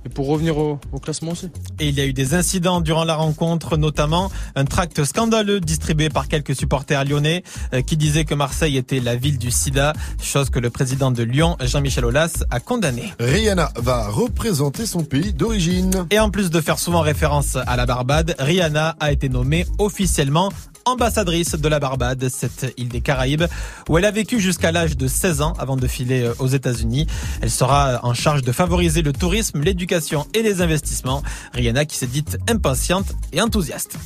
et 0.06 0.10
pour 0.10 0.28
revenir 0.28 0.58
au, 0.58 0.80
au, 0.92 1.00
classement 1.00 1.32
aussi. 1.32 1.50
Et 1.80 1.90
il 1.90 1.96
y 1.96 2.02
a 2.02 2.06
eu 2.06 2.14
des 2.14 2.34
incidents 2.34 2.82
durant 2.82 3.04
la 3.04 3.16
rencontre, 3.16 3.78
notamment 3.78 4.32
un 4.56 4.66
tract 4.66 5.04
scandaleux 5.04 5.60
distribué 5.60 6.10
par 6.10 6.28
quelques 6.28 6.56
supporters 6.56 7.04
lyonnais 7.06 7.44
euh, 7.74 7.82
qui 7.82 7.98
disaient 7.98 8.26
que 8.26 8.36
Marseille 8.36 8.78
était 8.78 9.00
la 9.00 9.16
ville 9.16 9.38
du 9.38 9.52
sida, 9.52 9.94
chose 10.22 10.50
que 10.50 10.60
le 10.60 10.70
président 10.70 11.12
de 11.12 11.24
Lyon, 11.24 11.58
Jean-Michel 11.60 12.06
Aulas, 12.06 12.44
a 12.52 12.60
condamné. 12.60 13.14
Rihanna 13.20 13.72
va 13.78 14.10
représenter 14.10 14.86
son 14.86 15.04
pays 15.04 15.34
d'origine. 15.34 16.06
Et 16.12 16.20
en 16.20 16.30
plus 16.30 16.50
de 16.50 16.62
faire 16.62 16.80
souvent 16.80 17.02
référence 17.02 17.56
à 17.56 17.76
la 17.76 17.86
Barbade, 17.86 18.36
Rihanna 18.40 18.96
a 19.00 19.12
été 19.12 19.30
nommée 19.30 19.66
officiellement 19.80 20.52
ambassadrice 20.86 21.56
de 21.56 21.68
la 21.68 21.80
Barbade, 21.80 22.28
cette 22.30 22.74
île 22.78 22.90
des 22.90 23.02
Caraïbes, 23.02 23.46
où 23.90 23.98
elle 23.98 24.06
a 24.06 24.12
vécu 24.12 24.40
jusqu'à 24.40 24.72
l'âge 24.72 24.98
de 24.98 25.08
16 25.08 25.42
ans 25.42 25.54
avant 25.60 25.76
de 25.76 25.88
filer 25.88 26.30
aux 26.40 26.48
États-Unis. 26.48 27.08
Elle 27.42 27.52
sera 27.52 28.00
en 28.04 28.14
charge 28.14 28.42
de 28.42 28.52
favoriser 28.52 29.02
le 29.02 29.14
tourisme, 29.14 29.62
l'éducation 29.62 30.26
et 30.34 30.42
les 30.42 30.62
investissements. 30.62 31.24
Rihanna 31.54 31.86
qui 31.86 31.98
s'est 31.98 32.08
dite 32.08 32.38
impatiente 32.50 33.14
et 33.34 33.42
enthousiaste. 33.42 33.98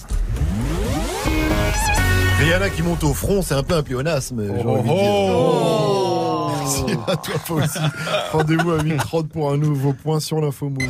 Rihanna 2.39 2.69
qui 2.69 2.83
monte 2.83 3.03
au 3.03 3.13
front, 3.13 3.41
c'est 3.41 3.55
un 3.55 3.63
peu 3.63 3.75
un 3.75 3.83
pléonasme, 3.83 4.41
j'ai 4.41 4.63
oh 4.65 4.69
envie 4.69 4.89
de 4.89 4.95
dire. 4.95 6.83
Merci 6.85 6.97
à 7.07 7.17
toi, 7.17 7.35
toi 7.45 7.63
aussi. 7.63 7.79
Rendez-vous 8.31 8.71
à 8.71 8.77
8h30 8.77 9.27
pour 9.27 9.51
un 9.51 9.57
nouveau 9.57 9.93
point 9.93 10.19
sur 10.19 10.39
l'info 10.39 10.69
Move. 10.69 10.89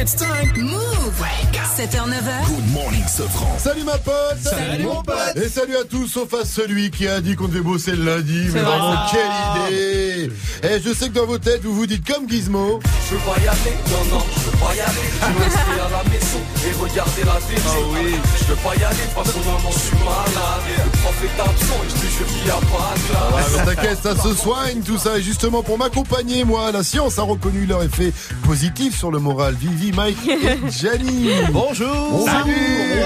It's 0.00 0.16
time. 0.16 0.52
Move. 0.56 1.47
7h, 1.78 2.08
9h. 2.08 2.46
Good 2.48 2.72
morning, 2.72 3.04
Sofran. 3.06 3.56
Salut 3.56 3.84
ma 3.84 3.98
pote 3.98 4.14
Salut, 4.42 4.82
mon 4.82 5.00
pote 5.00 5.36
Et 5.36 5.48
salut 5.48 5.76
à 5.76 5.84
tous, 5.84 6.08
sauf 6.08 6.34
à 6.34 6.44
celui 6.44 6.90
qui 6.90 7.06
a 7.06 7.20
dit 7.20 7.36
qu'on 7.36 7.46
devait 7.46 7.60
bosser 7.60 7.92
le 7.92 8.04
lundi. 8.04 8.46
Mais 8.52 8.60
vrai, 8.60 8.62
vraiment, 8.62 8.94
ça. 8.94 9.06
quelle 9.12 9.76
idée 9.76 10.32
Et 10.64 10.80
je 10.84 10.92
sais 10.92 11.08
que 11.08 11.14
dans 11.14 11.26
vos 11.26 11.38
têtes, 11.38 11.62
vous 11.62 11.74
vous 11.74 11.86
dites 11.86 12.04
comme 12.04 12.28
Gizmo. 12.28 12.80
Je 13.08 13.14
veux 13.14 13.20
pas 13.20 13.38
y 13.40 13.46
aller, 13.46 13.76
non, 13.92 14.16
non, 14.16 14.24
je 14.34 14.40
veux 14.50 14.56
pas 14.58 14.74
y 14.74 14.80
aller. 14.80 15.08
Je 15.20 15.26
veux 15.38 15.44
rester 15.44 15.60
à 15.60 16.02
la 16.02 16.10
maison 16.10 16.40
et 16.66 16.82
regarder 16.82 17.22
la 17.24 17.40
télé. 17.46 17.62
Ah 17.64 17.72
oui, 17.92 18.14
je 18.40 18.44
veux 18.46 18.56
pas 18.56 18.74
y 18.74 18.84
aller 18.84 19.06
parce 19.14 19.30
que 19.30 19.38
maman, 19.38 19.70
je 19.70 19.78
suis 19.78 19.96
malade. 19.98 20.66
Le 20.84 20.90
prof 20.98 21.22
est 21.22 21.40
absent 21.40 21.80
et 21.84 21.88
je 21.90 21.94
te 21.94 22.12
jure 22.12 22.26
qu'il 22.26 22.46
y 22.46 22.50
a 22.50 22.54
pas 22.54 22.94
de 22.96 23.00
Ah, 23.14 23.50
classe. 23.52 23.66
t'inquiète, 23.76 23.98
ça 24.02 24.16
se 24.20 24.34
soigne 24.34 24.80
tout 24.82 24.98
ça. 24.98 25.16
Et 25.18 25.22
justement, 25.22 25.62
pour 25.62 25.78
m'accompagner, 25.78 26.42
moi, 26.42 26.72
la 26.72 26.82
science 26.82 27.20
a 27.20 27.22
reconnu 27.22 27.66
leur 27.66 27.84
effet 27.84 28.12
positif 28.44 28.98
sur 28.98 29.12
le 29.12 29.20
moral. 29.20 29.54
Vivi, 29.54 29.92
Mike 29.92 30.18
et 30.28 30.58
Gianni. 30.70 31.28
Bonjour. 31.68 32.10
Bonjour. 32.10 32.44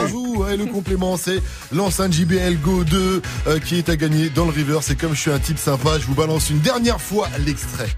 Bonjour. 0.02 0.38
Ouais, 0.38 0.56
le 0.56 0.66
complément, 0.66 1.16
c'est 1.16 1.42
l'enceinte 1.72 2.12
JBL 2.12 2.58
Go 2.58 2.84
2 2.84 3.22
euh, 3.48 3.58
qui 3.58 3.76
est 3.76 3.88
à 3.88 3.96
gagner 3.96 4.30
dans 4.30 4.44
le 4.44 4.52
river. 4.52 4.78
C'est 4.82 4.94
comme 4.94 5.14
je 5.14 5.20
suis 5.20 5.32
un 5.32 5.40
type 5.40 5.58
sympa, 5.58 5.98
je 5.98 6.06
vous 6.06 6.14
balance 6.14 6.48
une 6.48 6.60
dernière 6.60 7.00
fois 7.00 7.26
l'extrait. 7.44 7.88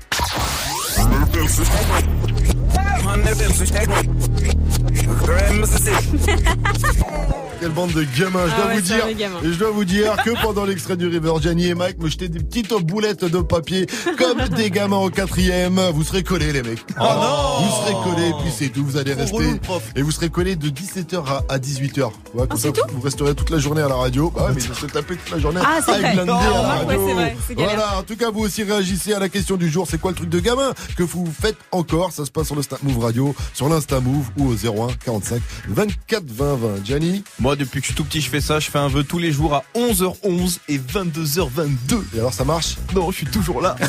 Quelle 7.60 7.70
bande 7.72 7.92
de 7.92 8.04
gamins, 8.18 8.46
je 8.46 8.52
Ah 8.52 8.56
dois 8.56 8.66
ouais, 8.66 8.74
vous 8.74 8.80
dire. 8.80 9.06
Et 9.42 9.52
je 9.52 9.58
dois 9.58 9.70
vous 9.70 9.84
dire 9.84 10.16
que 10.24 10.30
pendant 10.42 10.64
l'extrait 10.64 10.96
du 10.96 11.06
River, 11.06 11.32
Gianni 11.40 11.68
et 11.68 11.74
Mike 11.74 11.98
me 11.98 12.08
jetaient 12.08 12.28
des 12.28 12.40
petites 12.40 12.72
boulettes 12.82 13.24
de 13.24 13.38
papier 13.38 13.86
comme 14.18 14.46
des 14.56 14.70
gamins 14.70 14.98
au 14.98 15.08
quatrième. 15.08 15.80
Vous 15.94 16.02
serez 16.04 16.22
collés, 16.22 16.52
les 16.52 16.62
mecs. 16.62 16.84
Oh 17.00 17.02
non 17.02 17.64
Vous 17.66 17.70
serez 17.86 17.94
collés, 18.10 18.32
puis 18.42 18.52
c'est 18.54 18.68
tout. 18.68 18.84
Vous 18.84 18.96
allez 18.98 19.14
rester. 19.14 19.34
relou, 19.36 19.52
le 19.52 19.58
prof. 19.58 19.82
Et 19.96 20.02
vous 20.02 20.10
serez 20.10 20.28
collés 20.28 20.56
de 20.56 20.68
17h 20.68 21.22
à, 21.48 21.58
18h. 21.58 22.02
Ouais, 22.02 22.10
comme 22.34 22.46
Ah, 22.50 22.56
ça, 22.56 22.62
c'est 22.62 22.72
tout 22.72 22.82
vous 22.92 23.00
resterez 23.00 23.34
toute 23.34 23.50
la 23.50 23.58
journée 23.58 23.80
à 23.82 23.88
la 23.88 23.94
radio. 23.94 24.30
Bah 24.34 24.50
mais 24.54 24.60
je 24.60 24.86
taper 24.86 25.16
toute 25.16 25.30
la 25.30 25.38
journée 25.38 25.60
Ah, 25.64 25.78
c'est 25.84 25.92
avec 25.92 26.16
vrai. 26.16 26.20
à 26.20 26.24
la 26.24 26.34
radio. 26.34 26.98
ouais, 27.06 27.14
vrai, 27.14 27.36
voilà, 27.56 27.98
en 27.98 28.02
tout 28.02 28.16
cas, 28.16 28.30
vous 28.30 28.40
aussi 28.40 28.62
réagissez 28.62 29.14
à 29.14 29.18
la 29.18 29.28
question 29.30 29.56
du 29.56 29.70
jour. 29.70 29.86
C'est 29.88 29.98
quoi 29.98 30.10
le 30.10 30.16
truc 30.16 30.28
de 30.28 30.40
gamin 30.40 30.72
que 30.96 31.02
vous 31.02 31.26
faites 31.40 31.56
encore? 31.72 32.12
Ça 32.12 32.24
se 32.26 32.30
passe 32.30 32.46
sur 32.48 32.56
le 32.56 32.62
Snap 32.62 32.82
Move 32.82 32.93
Radio, 33.00 33.34
sur 33.52 33.68
l'Insta 33.68 34.00
Move 34.00 34.26
ou 34.38 34.48
au 34.48 34.54
01 34.54 34.94
45 35.04 35.42
24 35.68 36.24
20 36.26 36.54
20. 36.54 36.84
Gianni 36.84 37.24
Moi, 37.38 37.56
depuis 37.56 37.80
que 37.80 37.86
je 37.86 37.92
suis 37.92 37.94
tout 37.94 38.04
petit, 38.04 38.20
je 38.20 38.30
fais 38.30 38.40
ça. 38.40 38.60
Je 38.60 38.70
fais 38.70 38.78
un 38.78 38.88
vœu 38.88 39.04
tous 39.04 39.18
les 39.18 39.32
jours 39.32 39.54
à 39.54 39.64
11h11 39.74 40.58
et 40.68 40.78
22h22. 40.78 42.02
Et 42.14 42.18
alors, 42.18 42.32
ça 42.32 42.44
marche? 42.44 42.76
Non, 42.94 43.10
je 43.10 43.16
suis 43.18 43.26
toujours 43.26 43.60
là. 43.60 43.76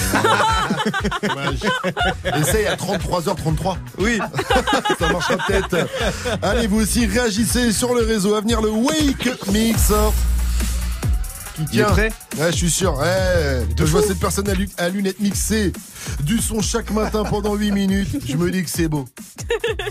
Essaye 2.36 2.68
à 2.68 2.76
33h33. 2.76 3.78
Oui. 4.00 4.20
Ça 5.00 5.12
marchera 5.12 5.38
peut-être. 5.48 5.88
Allez, 6.42 6.68
vous 6.68 6.82
aussi 6.82 7.06
réagissez 7.06 7.72
sur 7.72 7.94
le 7.94 8.06
réseau. 8.06 8.36
À 8.36 8.42
venir, 8.42 8.62
le 8.62 8.70
Wake 8.70 9.30
Mix. 9.52 9.92
Qui 11.56 11.66
tient. 11.66 11.86
prêt 11.86 12.12
Ouais, 12.38 12.52
je 12.52 12.58
suis 12.58 12.72
sûr. 12.72 12.98
Ouais. 12.98 13.66
je 13.78 13.84
vois 13.86 14.02
cette 14.02 14.20
personne 14.20 14.50
à, 14.50 14.54
lu- 14.54 14.70
à 14.78 14.90
lunettes 14.90 15.20
mixées 15.20 15.72
du 16.22 16.40
son 16.40 16.62
chaque 16.62 16.92
matin 16.92 17.24
pendant 17.24 17.56
8 17.56 17.72
minutes. 17.72 18.18
Je 18.28 18.36
me 18.36 18.52
dis 18.52 18.64
que 18.64 18.70
c'est 18.70 18.88
beau. 18.88 19.06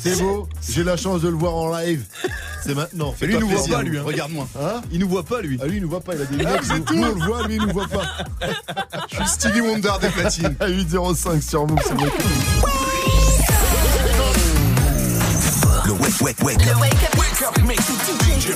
C'est 0.01 0.19
beau. 0.21 0.49
J'ai 0.69 0.85
la 0.85 0.97
chance 0.97 1.23
de 1.23 1.29
le 1.29 1.37
voir 1.37 1.55
en 1.55 1.77
live. 1.79 2.05
C'est 2.63 2.75
maintenant. 2.75 3.15
Lui, 3.21 3.35
il 3.35 3.41
nous 3.41 3.49
voit 3.49 3.67
pas, 3.77 3.83
lui. 3.83 3.99
hein. 3.99 4.03
Regarde-moi. 4.05 4.47
Hein 4.61 4.83
Il 4.93 5.01
nous 5.01 5.09
voit 5.09 5.23
pas, 5.25 5.41
lui. 5.41 5.59
Ah, 5.63 5.67
lui, 5.67 5.77
il 5.77 5.83
nous 5.83 5.89
voit 5.89 6.01
pas. 6.01 6.15
Il 6.15 6.23
a 6.23 6.25
des 6.27 6.35
Ah, 6.35 6.51
lunettes. 6.51 6.61
c'est 6.65 6.75
nous, 6.79 6.85
tout. 6.85 6.95
nous, 6.95 7.03
on 7.05 7.15
le 7.15 7.25
voit, 7.27 7.47
lui, 7.47 7.57
il 7.57 7.63
nous 7.63 7.73
voit 7.73 7.89
pas. 7.89 8.05
Je 9.11 9.17
suis 9.17 9.27
Stevie 9.29 9.61
Wonder 9.63 9.93
des 10.01 10.09
platines. 10.09 10.57
À 10.61 10.69
8.05 10.69 11.41
sur 11.43 11.67
Move, 11.67 11.79
c'est 11.87 11.95
wake, 15.95 16.21
wake, 16.21 16.43
wake. 16.43 16.65
Le 16.67 16.75
wake 16.81 16.93
up. 16.95 17.19
Wake 17.19 17.43
up, 17.43 17.59
make 17.65 17.81
DJ, 17.81 18.55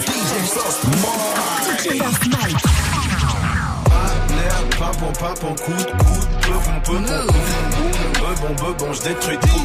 Pas 4.78 4.92
bon, 5.00 5.12
pas 5.18 5.34
bon, 5.40 5.54
coup 5.56 5.72
de 5.72 5.90
coup 6.04 6.20
de 6.20 6.46
peu 6.84 6.92
bon, 6.92 7.02
peu 8.14 8.32
bon, 8.40 8.54
bon, 8.54 8.72
bon, 8.78 8.92
je 8.92 9.02
détruis 9.02 9.38
tout. 9.38 9.64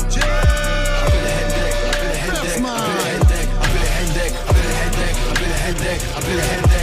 De 6.19 6.82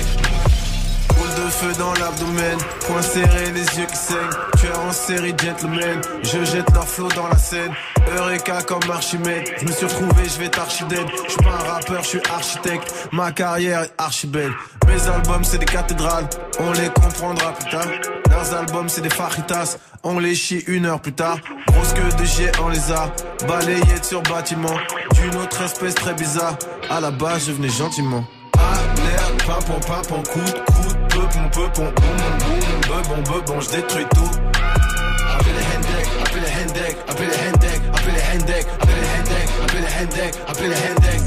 feu 1.60 1.72
dans 1.78 1.92
l'abdomen, 1.94 2.58
point 2.86 3.02
serré, 3.02 3.50
les 3.52 3.78
yeux 3.78 3.86
qui 3.86 3.96
saignent. 3.96 4.18
Tueur 4.58 4.80
en 4.80 4.92
série, 4.92 5.34
gentleman. 5.36 6.00
Je 6.22 6.44
jette 6.44 6.70
leur 6.72 6.88
flot 6.88 7.08
dans 7.14 7.28
la 7.28 7.36
scène. 7.36 7.72
Eureka 8.16 8.62
comme 8.62 8.90
Archimède. 8.90 9.44
Je 9.58 9.66
me 9.66 9.72
suis 9.72 9.86
retrouvé, 9.86 10.22
je 10.24 10.38
vais 10.38 10.48
t'archidède. 10.48 11.06
Je 11.26 11.32
suis 11.32 11.42
pas 11.42 11.50
un 11.50 11.72
rappeur, 11.72 12.02
je 12.02 12.08
suis 12.08 12.22
architecte. 12.32 13.08
Ma 13.12 13.32
carrière 13.32 13.82
est 13.82 13.92
archi 13.98 14.26
belle. 14.26 14.52
Mes 14.86 15.08
albums, 15.08 15.44
c'est 15.44 15.58
des 15.58 15.66
cathédrales. 15.66 16.28
On 16.60 16.72
les 16.72 16.88
comprendra 16.88 17.52
plus 17.52 17.70
tard. 17.70 17.88
Leurs 18.30 18.54
albums, 18.54 18.88
c'est 18.88 19.02
des 19.02 19.10
fajitas. 19.10 19.76
on 20.02 20.18
les 20.18 20.34
chie 20.34 20.64
une 20.66 20.86
heure 20.86 21.00
plus 21.00 21.12
tard. 21.12 21.38
Grosse 21.66 21.92
queue 21.92 22.02
de 22.02 22.62
on 22.62 22.68
les 22.68 22.92
a 22.92 23.12
balayés 23.46 24.02
sur 24.02 24.22
bâtiment. 24.22 24.76
D'une 25.12 25.36
autre 25.36 25.62
espèce 25.62 25.94
très 25.94 26.14
bizarre. 26.14 26.56
À 26.88 27.00
la 27.00 27.10
base, 27.10 27.46
je 27.46 27.52
venais 27.52 27.68
gentiment. 27.68 28.24
Alerte, 28.54 29.46
papon, 29.46 29.80
papon, 29.86 30.22
coup 30.22 30.40
de 30.40 30.72
coup 30.72 30.99
de 31.30 31.48
peupon, 31.50 31.70
peupon, 31.70 31.92
boum, 31.94 32.20
boum, 32.38 33.22
bebon, 33.22 33.32
bebon, 33.32 33.60
je 33.60 33.70
détruis 33.70 34.06
tout. 34.14 34.30
Appelez 35.34 35.52
les 35.52 35.66
Hendek, 35.66 36.06
appelez 36.22 36.40
les 36.40 36.52
Hendek, 36.62 36.96
appelez 37.08 37.26
les 37.26 37.48
Hendek, 37.48 37.80
appelez 37.92 38.12
les 38.12 38.38
Hendek, 38.38 38.66
appelez 38.80 39.00
les 39.00 39.20
Hendek, 39.20 39.48
appelez 39.62 39.80
les 39.80 40.02
Hendek, 40.02 40.34
appelez 40.48 40.68
les 40.68 40.74
Hendek. 40.74 41.20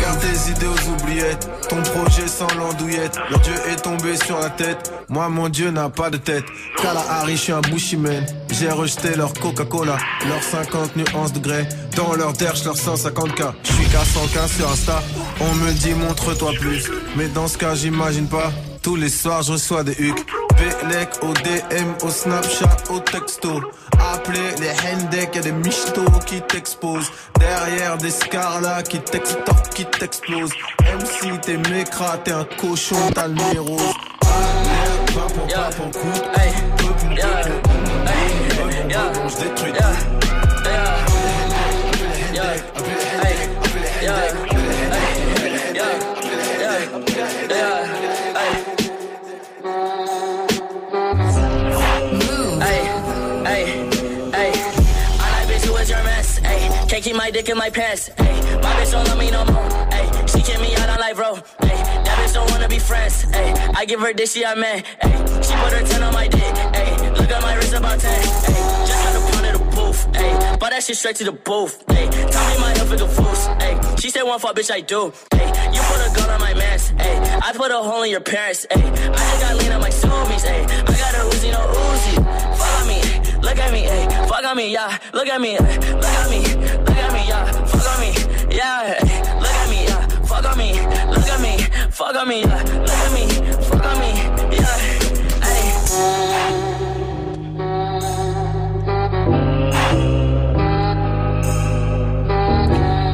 Garde 0.00 0.20
tes 0.20 0.50
idées 0.50 0.66
aux 0.66 0.90
oubliettes, 0.90 1.48
ton 1.68 1.82
projet 1.82 2.28
sans 2.28 2.46
l'andouillette. 2.56 3.18
Leur 3.30 3.40
Dieu 3.40 3.54
est 3.68 3.76
tombé 3.76 4.16
sur 4.16 4.38
la 4.38 4.50
tête, 4.50 4.92
moi 5.08 5.28
mon 5.28 5.48
Dieu 5.48 5.70
n'a 5.70 5.88
pas 5.88 6.10
de 6.10 6.16
tête. 6.16 6.44
Kalahari, 6.80 7.36
je 7.36 7.42
suis 7.42 7.52
un 7.52 7.60
bushiman. 7.60 8.24
J'ai 8.50 8.70
rejeté 8.70 9.14
leur 9.16 9.32
Coca-Cola, 9.34 9.96
leurs 10.26 10.42
50 10.42 10.96
nuances 10.96 11.32
de 11.32 11.40
grès. 11.40 11.68
Dans 11.96 12.14
leur 12.14 12.32
derche, 12.32 12.64
leur 12.64 12.76
150k. 12.76 13.52
Je 13.64 13.72
suis 13.72 13.86
qu'à 13.86 14.04
115 14.04 14.52
sur 14.52 14.70
Insta. 14.70 15.02
On 15.40 15.54
me 15.54 15.72
dit 15.72 15.94
montre-toi 15.94 16.52
plus, 16.58 16.90
mais 17.16 17.28
dans 17.28 17.48
ce 17.48 17.58
cas, 17.58 17.74
j'imagine 17.74 18.28
pas. 18.28 18.52
Tous 18.86 18.94
les 18.94 19.08
soirs, 19.08 19.42
je 19.42 19.50
reçois 19.50 19.82
des 19.82 19.96
hucs. 19.98 20.24
Belek 20.56 21.08
au 21.22 21.32
DM, 21.32 21.88
au 22.04 22.08
Snapchat, 22.08 22.76
au 22.88 23.00
texto. 23.00 23.60
Appelez 23.98 24.54
les 24.60 24.70
Hendek, 24.70 25.34
y'a 25.34 25.40
des 25.40 25.50
michtos 25.50 26.04
qui 26.24 26.40
t'exposent. 26.40 27.10
Derrière 27.36 27.98
des 27.98 28.12
scarlas 28.12 28.84
qui 28.84 29.00
t'extorquent, 29.00 29.74
qui 29.74 29.86
t'explosent. 29.86 30.52
MC, 30.82 31.40
t'es 31.40 31.56
mécra, 31.68 32.16
t'es 32.18 32.30
un 32.30 32.44
cochon, 32.60 33.10
t'as 33.12 33.26
le 33.26 33.34
nez 33.34 33.58
rose. 33.58 33.82
Alerte, 38.84 39.18
je 39.28 39.42
détruis 39.42 39.72
tout. 39.72 40.25
Can't 56.96 57.04
keep 57.04 57.16
my 57.16 57.30
dick 57.30 57.46
in 57.50 57.58
my 57.58 57.68
pants. 57.68 58.08
Ay, 58.16 58.40
my 58.62 58.72
bitch 58.72 58.90
don't 58.90 59.06
love 59.06 59.18
me 59.18 59.30
no 59.30 59.44
more. 59.44 59.68
Ay, 59.92 60.06
she 60.26 60.40
kick 60.40 60.58
me 60.62 60.74
out 60.76 60.88
on 60.88 60.98
life, 60.98 61.16
bro. 61.16 61.34
Ay, 61.60 61.76
that 62.04 62.16
bitch 62.18 62.32
don't 62.32 62.50
wanna 62.50 62.68
be 62.68 62.78
friends. 62.78 63.26
Ay, 63.34 63.52
I 63.76 63.84
give 63.84 64.00
her 64.00 64.14
dick, 64.14 64.30
she 64.30 64.42
a 64.44 64.56
man. 64.56 64.82
Ay, 65.02 65.12
she 65.42 65.52
put 65.60 65.72
her 65.74 65.82
10 65.84 66.02
on 66.02 66.14
my 66.14 66.26
dick. 66.26 66.40
Ay, 66.40 67.12
look 67.18 67.30
at 67.30 67.42
my 67.42 67.54
wrist 67.56 67.74
about 67.74 68.00
10. 68.00 68.10
Ay, 68.10 68.86
just 68.88 69.04
got 69.04 69.14
a 69.14 69.20
pound 69.30 69.46
of 69.46 69.52
the 69.58 69.76
booth. 69.76 70.08
Ay, 70.16 70.56
bought 70.56 70.70
that 70.70 70.82
shit 70.84 70.96
straight 70.96 71.16
to 71.16 71.24
the 71.24 71.32
booth. 71.32 71.84
Ay, 71.88 72.08
tell 72.08 72.44
me 72.48 72.60
my 72.64 72.72
health 72.78 72.92
is 72.94 73.00
a 73.02 73.08
fool. 73.08 73.34
Ay, 73.60 73.96
she 73.98 74.08
said 74.08 74.22
one 74.22 74.38
fuck, 74.38 74.56
bitch, 74.56 74.70
I 74.70 74.80
do. 74.80 75.12
Ay, 75.34 75.52
you 75.74 75.82
put 75.82 76.00
a 76.00 76.08
gun 76.16 76.30
on 76.30 76.40
my 76.40 76.54
mans. 76.54 76.94
Ay, 76.98 77.40
I 77.44 77.52
put 77.52 77.70
a 77.72 77.76
hole 77.76 78.04
in 78.04 78.10
your 78.10 78.20
parents. 78.20 78.66
Ay, 78.70 78.80
I 78.80 79.18
just 79.18 79.40
got 79.42 79.56
lean 79.58 79.72
on 79.72 79.82
my 79.82 79.90
zoomies. 79.90 80.46
Ay, 80.48 80.64
I 80.64 80.96
got 80.96 81.14
a 81.14 81.22
Uzi, 81.28 81.52
no 81.52 81.60
Uzi. 81.60 82.56
Fuck 82.56 82.65
look 83.46 83.58
at 83.58 83.72
me, 83.72 83.86
ay, 83.86 84.26
fuck 84.26 84.44
on 84.44 84.56
me, 84.56 84.72
yeah. 84.72 84.98
Look 85.12 85.28
at 85.28 85.40
me, 85.40 85.56
ay, 85.56 85.76
look 85.94 86.04
at 86.04 86.30
me, 86.30 86.40
look 86.42 86.98
at 86.98 87.12
me, 87.12 87.28
yeah. 87.28 87.44
Fuck 87.64 87.86
on 87.92 88.00
me, 88.00 88.10
yeah. 88.56 88.82
ay, 88.82 89.06
Look 89.40 89.56
at 89.62 89.68
me, 89.70 89.84
yeah. 89.86 90.02
Fuck 90.26 90.44
on 90.44 90.58
me, 90.58 90.72
look 91.12 91.28
at 91.28 91.40
me, 91.40 91.52
fuck 91.90 92.16
on 92.16 92.28
me, 92.28 92.40
yeah. 92.42 92.62
Look 92.62 92.90
at 92.90 93.12
me, 93.14 93.24
fuck 93.68 93.86
on 93.86 93.98
me, 94.00 94.10
yeah. 94.56 95.46
Ay. 95.46 95.56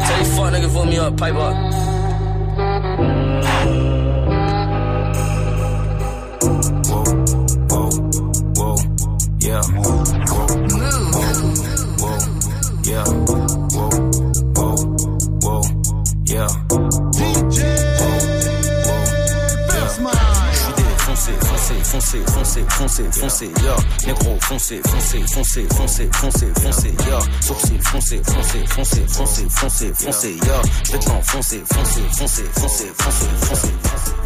Tell 0.06 0.18
these 0.18 0.32
fuck 0.36 0.52
niggas 0.52 0.72
vote 0.72 0.86
me 0.86 0.98
up, 0.98 1.16
pipe 1.16 1.34
up. 1.34 1.91
Yeah. 16.32 16.48
DJ 17.12 17.60
Foncé, 21.04 21.32
foncé, 21.44 21.74
foncé, 21.84 22.22
foncé, 22.26 22.64
foncé, 22.68 23.04
foncé, 23.12 23.50
yeah. 23.62 23.76
Négro, 24.06 24.38
foncé, 24.40 24.80
foncé, 24.84 25.22
foncé, 25.34 25.66
foncé, 25.76 26.08
foncé, 26.12 26.46
foncé, 26.60 26.94
yeah. 27.06 27.20
Sourcil, 27.40 27.80
foncé, 27.82 28.22
foncé, 28.24 28.66
foncé, 28.66 29.06
foncé, 29.06 29.48
foncé, 29.50 29.92
foncé, 29.94 30.36
yeah. 30.46 30.62
Je 30.84 30.92
vais 30.92 30.98
t'enfoncer, 30.98 31.62
foncé, 31.72 32.00
foncé, 32.16 32.44
foncé, 32.54 32.86
foncé, 32.98 33.26
foncé. 33.42 33.68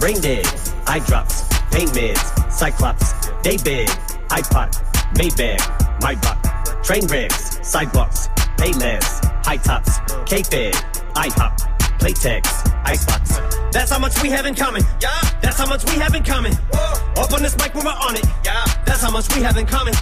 Brain 0.01 0.21
dead, 0.21 0.47
eye 0.87 1.01
drops, 1.07 1.45
pain 1.71 1.87
meds, 1.93 2.33
cyclops, 2.51 3.15
they 3.43 3.57
big, 3.59 3.89
iPod, 4.31 4.71
Maybach, 5.19 5.61
my 6.03 6.15
buck, 6.15 6.83
train 6.83 7.05
wrecks, 7.09 7.59
sidewalks, 7.63 8.29
Payless, 8.57 9.21
high 9.45 9.59
tops, 9.59 9.99
K-Fed, 10.25 10.75
IHOP, 11.15 11.76
Playtex, 11.99 12.47
Icebox. 12.85 13.41
That's 13.73 13.91
how 13.91 13.99
much 13.99 14.21
we 14.23 14.31
have 14.31 14.47
in 14.47 14.55
common. 14.55 14.83
Yeah. 15.01 15.11
That's 15.43 15.59
how 15.59 15.67
much 15.67 15.85
we 15.85 15.99
have 16.01 16.15
in 16.15 16.23
common. 16.23 16.53
Whoa. 16.73 17.23
Up 17.23 17.33
on 17.33 17.43
this 17.43 17.57
mic, 17.59 17.75
when 17.75 17.85
we're 17.85 17.91
on 17.93 18.17
it. 18.17 18.25
Yeah. 18.45 18.65
That's 18.85 19.03
how 19.03 19.11
much 19.11 19.35
we 19.35 19.43
have 19.43 19.57
in 19.57 19.67
common. 19.67 19.95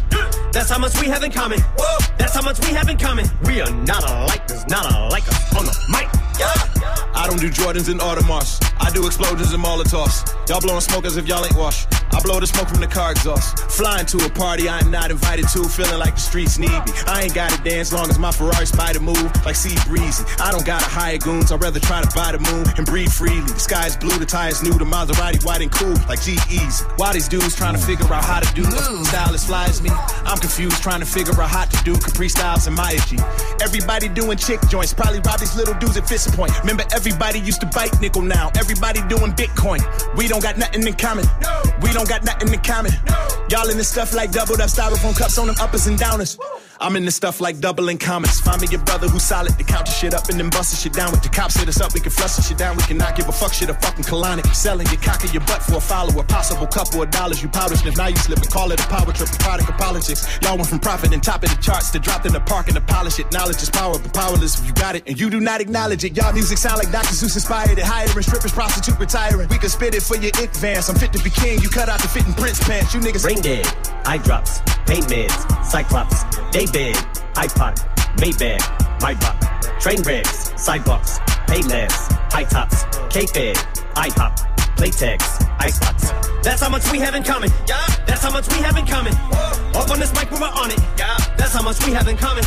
That's 0.53 0.71
how 0.71 0.79
much 0.79 1.01
we 1.01 1.09
have 1.09 1.25
in 1.25 1.33
common. 1.33 1.61
Whoa. 1.61 1.99
That's 2.19 2.35
how 2.35 2.43
much 2.43 2.61
we 2.61 2.75
have 2.75 2.89
in 2.89 2.99
common. 2.99 3.27
We 3.45 3.61
are 3.61 3.71
not 3.71 4.09
alike. 4.09 4.47
There's 4.47 4.67
not 4.67 4.87
alike 4.93 5.27
us 5.29 5.57
on 5.57 5.65
the 5.65 5.75
mic. 5.91 6.24
I 6.37 7.27
don't 7.29 7.41
do 7.41 7.49
Jordans 7.49 7.89
and 7.89 8.01
Audemars. 8.01 8.59
I 8.81 8.91
do 8.91 9.07
explosions 9.07 9.53
and 9.53 9.63
Molotovs. 9.63 10.27
Y'all 10.49 10.61
blowing 10.61 10.81
smoke 10.81 11.05
as 11.05 11.17
if 11.17 11.27
y'all 11.27 11.45
ain't 11.45 11.57
washed. 11.57 11.89
I 12.13 12.21
blow 12.21 12.39
the 12.39 12.47
smoke 12.47 12.69
from 12.69 12.81
the 12.81 12.87
car 12.87 13.11
exhaust. 13.11 13.59
Flying 13.71 14.07
to 14.07 14.19
a 14.25 14.31
party 14.31 14.69
I 14.69 14.79
am 14.79 14.91
not 14.91 15.11
invited 15.11 15.49
to, 15.49 15.65
feeling 15.65 15.99
like 15.99 16.15
the 16.15 16.21
streets 16.21 16.59
need 16.59 16.71
me. 16.71 16.93
I 17.07 17.23
ain't 17.23 17.35
gotta 17.35 17.61
dance 17.65 17.93
long 17.93 18.09
as 18.09 18.19
my 18.19 18.31
Ferrari 18.31 18.67
spider 18.67 19.01
move 19.01 19.31
like 19.45 19.57
sea 19.57 19.75
breezy. 19.87 20.25
I 20.39 20.53
don't 20.53 20.65
gotta 20.65 20.85
hire 20.85 21.19
goons, 21.19 21.51
I'd 21.51 21.61
rather 21.61 21.81
try 21.81 22.03
to 22.03 22.11
buy 22.15 22.31
the 22.31 22.39
moon 22.39 22.67
and 22.77 22.87
breathe 22.87 23.11
freely. 23.11 23.41
The 23.43 23.59
sky's 23.59 23.97
blue, 23.97 24.17
the 24.17 24.27
tire's 24.27 24.63
new, 24.63 24.73
the 24.75 24.85
Maserati 24.85 25.45
white 25.45 25.63
and 25.63 25.73
cool 25.73 25.95
like 26.09 26.23
GE's. 26.23 26.83
Why 26.97 27.13
these 27.13 27.27
dudes 27.27 27.57
trying 27.57 27.75
to 27.75 27.83
figure 27.83 28.07
out 28.13 28.25
how 28.25 28.39
to 28.39 28.55
do 28.55 28.63
the 28.63 29.05
style 29.07 29.35
as 29.35 29.45
fly 29.45 29.67
as 29.67 29.83
me? 29.83 29.91
I'm 30.25 30.39
confused 30.39 30.83
trying 30.83 31.01
to 31.01 31.07
figure 31.07 31.35
out 31.41 31.51
how 31.51 31.65
to 31.65 31.85
do 31.85 31.97
Capri 31.99 32.29
Styles 32.29 32.69
and 32.69 32.77
Maya 32.77 33.01
G. 33.09 33.19
Everybody 33.61 34.09
doing 34.09 34.39
chick 34.39 34.61
joints, 34.69 34.95
probably 34.95 35.19
rob 35.21 35.41
these 35.41 35.57
little 35.57 35.75
dudes 35.75 35.97
at 35.97 36.09
Fist 36.09 36.24
Point. 36.33 36.59
Remember 36.61 36.85
everybody 36.93 37.39
used 37.39 37.61
to 37.61 37.67
bite 37.67 38.01
nickel 38.01 38.23
now. 38.23 38.51
Everybody 38.57 39.01
doing 39.09 39.33
Bitcoin. 39.33 39.81
We 40.17 40.29
don't 40.29 40.43
got 40.43 40.59
nothing 40.59 40.87
in 40.87 40.95
common. 40.95 41.27
No. 41.41 41.63
We 41.83 41.93
don't 41.93 42.09
got 42.09 42.25
nothing 42.25 42.53
in 42.53 42.61
common. 42.61 42.93
No. 43.07 43.29
Y'all 43.51 43.69
in 43.69 43.77
this 43.77 43.89
stuff 43.89 44.15
like 44.15 44.31
doubled 44.33 44.61
up 44.61 44.71
styrofoam 44.71 45.17
cups 45.17 45.39
on 45.39 45.47
them 45.49 45.57
uppers 45.61 45.87
and 45.87 45.99
downers. 45.99 46.39
I'm 46.81 46.97
in 46.97 47.05
this 47.05 47.17
stuff 47.17 47.41
like 47.41 47.61
doubling 47.61 47.99
comments. 47.99 48.41
Find 48.41 48.61
me 48.61 48.69
your 48.71 48.83
brother 48.83 49.09
who's 49.09 49.23
solid 49.23 49.57
to 49.57 49.65
count 49.65 49.87
your 49.87 49.95
shit 49.95 50.15
up 50.15 50.29
and 50.29 50.39
then 50.41 50.51
bust 50.51 50.71
the 50.71 50.77
shit 50.77 50.93
down 50.93 51.13
with 51.13 51.23
the 51.23 51.29
cops 51.29 51.57
hit 51.57 51.69
us 51.69 51.81
up. 51.81 51.95
We 51.95 52.01
can 52.01 52.11
flush 52.11 52.37
shit 52.45 52.59
down. 52.59 52.77
We 52.77 52.83
cannot 52.83 53.17
give 53.17 53.29
a 53.29 53.33
fuck 53.33 53.53
shit 53.53 53.71
a 53.71 53.75
fucking 53.75 54.05
colonic. 54.05 54.47
Selling 54.55 54.87
your 54.89 55.01
cock 55.01 55.25
in 55.25 55.33
your 55.33 55.45
butt 55.47 55.63
for 55.63 55.77
a 55.77 55.81
follower. 55.81 56.25
Possible 56.25 56.67
couple 56.67 57.03
of 57.03 57.11
dollars 57.11 57.43
you 57.43 57.49
powdered. 57.49 57.85
If 57.87 57.97
now 57.97 58.09
you 58.09 58.17
slip 58.17 58.39
and 58.39 58.51
call 58.51 58.73
it 58.73 58.81
a 58.81 58.87
power 58.89 59.13
trip, 59.13 59.29
a 59.29 59.39
product 59.39 59.71
of 59.71 59.79
politics. 59.79 60.27
Y'all 60.43 60.57
went 60.57 60.69
from 60.69 60.81
profit 60.81 61.13
and 61.13 61.23
top 61.23 61.43
of 61.45 61.51
the 61.51 61.63
charts 61.63 61.91
to 61.91 61.99
dropped 61.99 62.27
in 62.27 62.33
the 62.33 62.41
park 62.41 62.67
and 62.67 62.77
to 62.77 62.83
polish 62.83 63.19
it. 63.19 63.31
Knowledge 63.33 63.63
is 63.63 63.71
power, 63.71 63.99
but 63.99 64.13
powerless 64.13 64.59
if 64.61 64.67
you 64.67 64.73
got 64.75 64.97
it 64.97 65.05
and 65.07 65.19
you 65.19 65.31
do 65.31 65.41
not 65.41 65.61
acknowledge 65.61 66.05
it. 66.05 66.14
Y'all 66.15 66.33
music 66.33 66.59
sound 66.59 66.79
like 66.79 66.93
Dr. 66.93 67.13
Zeus 67.13 67.35
inspired 67.35 67.77
it. 67.77 67.85
Hiring 67.85 68.23
strippers, 68.23 68.53
prostitute 68.53 69.01
retiring. 69.01 69.49
We 69.49 69.59
can 69.59 69.69
spit 69.69 69.97
it 69.97 70.03
for 70.05 70.17
your 70.17 70.31
vans. 70.63 70.89
I'm 70.89 70.95
fit 70.95 71.13
to 71.13 71.23
be 71.25 71.31
king. 71.31 71.59
You 71.61 71.69
cut 71.69 71.89
out 71.89 72.01
the 72.01 72.07
fitting 72.07 72.35
prince 72.35 72.63
pants. 72.63 72.95
You 72.95 73.01
niggas. 73.01 73.23
Brain 73.23 73.41
dead, 73.41 73.67
eye 74.07 74.19
drops, 74.19 74.61
pain 74.87 75.03
meds, 75.11 75.35
cyclops, 75.65 76.23
big, 76.53 76.95
iPod, 77.35 77.75
Maybach, 78.17 78.63
my 79.03 79.15
buck, 79.15 79.81
train 79.81 80.03
wrecks, 80.03 80.53
sidewalks, 80.57 81.19
Payless, 81.49 81.93
high 82.33 82.45
tops, 82.45 82.85
K-Fed, 83.11 83.57
IHOP, 83.97 84.54
Playtex, 84.77 85.21
Icebox. 85.61 86.11
That's 86.43 86.63
how 86.63 86.69
much 86.69 86.91
we 86.93 86.99
have 86.99 87.15
in 87.15 87.23
common. 87.23 87.51
Yeah. 87.67 87.87
That's 88.07 88.23
how 88.23 88.31
much 88.31 88.49
we 88.49 88.63
have 88.63 88.77
in 88.77 88.87
common. 88.87 89.15
Whoa. 89.15 89.81
Up 89.81 89.91
on 89.91 89.99
this 89.99 90.13
mic, 90.15 90.31
we're 90.31 90.43
on 90.43 90.71
it. 90.71 90.79
Yeah. 90.99 91.17
That's 91.37 91.55
how 91.55 91.63
much 91.63 91.85
we 91.87 91.93
have 91.93 92.09
in 92.09 92.17
common. 92.17 92.45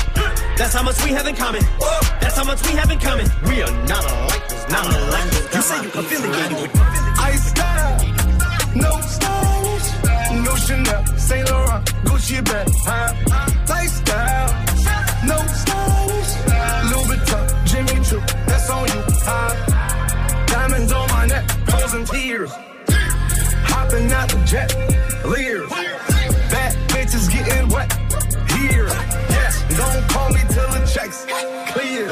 That's 0.57 0.73
how 0.73 0.83
much 0.83 1.03
we 1.03 1.11
have 1.11 1.27
in 1.27 1.35
common. 1.35 1.63
Whoa. 1.63 1.99
That's 2.21 2.37
how 2.37 2.43
much 2.43 2.61
we 2.67 2.73
have 2.73 2.91
in 2.91 2.99
common. 2.99 3.27
We 3.47 3.61
are 3.63 3.71
not 3.87 4.03
alike. 4.03 4.69
Not 4.69 4.85
alike. 4.85 5.33
You 5.53 5.61
say 5.61 5.81
you 5.81 5.89
affiliated 5.89 6.61
with. 6.61 6.71
Ice 7.19 7.49
style, 7.49 7.97
no 8.75 8.91
stylish, 9.01 9.87
no 10.45 10.55
Chanel, 10.55 11.05
Saint 11.17 11.49
Laurent, 11.49 11.85
Gucci 12.05 12.45
bag, 12.45 12.67
huh? 12.85 13.13
Lifestyle, 13.67 14.53
no 15.25 15.37
stylish, 15.61 16.31
Louis 16.91 17.07
Vuitton, 17.09 17.65
Jimmy 17.65 18.05
Choo, 18.05 18.21
that's 18.45 18.69
on 18.69 18.85
you, 18.87 19.03
huh? 19.25 20.45
Diamonds 20.45 20.91
on 20.91 21.06
smiles 21.87 21.93
and 21.93 22.07
tears. 22.07 22.51
Hopping 23.69 24.11
out 24.11 24.29
the 24.29 24.43
jet, 24.45 24.73
leers. 25.25 25.69
Bad 26.49 26.75
bitches 26.89 27.31
getting 27.31 27.69
wet 27.69 27.91
here. 28.51 28.87
Yes, 29.29 29.63
don't 29.77 30.09
call 30.09 30.29
me 30.29 30.39
till 30.49 30.69
the 30.71 30.85
checks 30.93 31.25
clear. 31.71 32.07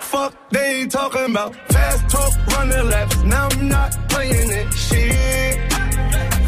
Fuck, 0.00 0.34
they 0.50 0.80
ain't 0.80 0.92
talking 0.92 1.30
about 1.30 1.54
fast 1.68 2.08
talk, 2.08 2.32
running 2.56 2.88
laps. 2.88 3.22
Now 3.22 3.48
I'm 3.50 3.68
not 3.68 3.92
playing 4.08 4.50
it. 4.50 4.72
Shit. 4.72 5.72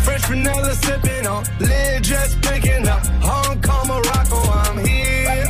Fresh 0.05 0.27
vanilla 0.27 0.74
sipping 0.74 1.27
on, 1.27 1.44
lid 1.60 2.02
just 2.02 2.40
picking 2.43 2.86
up. 2.89 3.05
Hong 3.23 3.60
Kong, 3.62 3.89
Morocco, 3.89 4.40
I'm 4.62 4.78
here. 4.86 5.44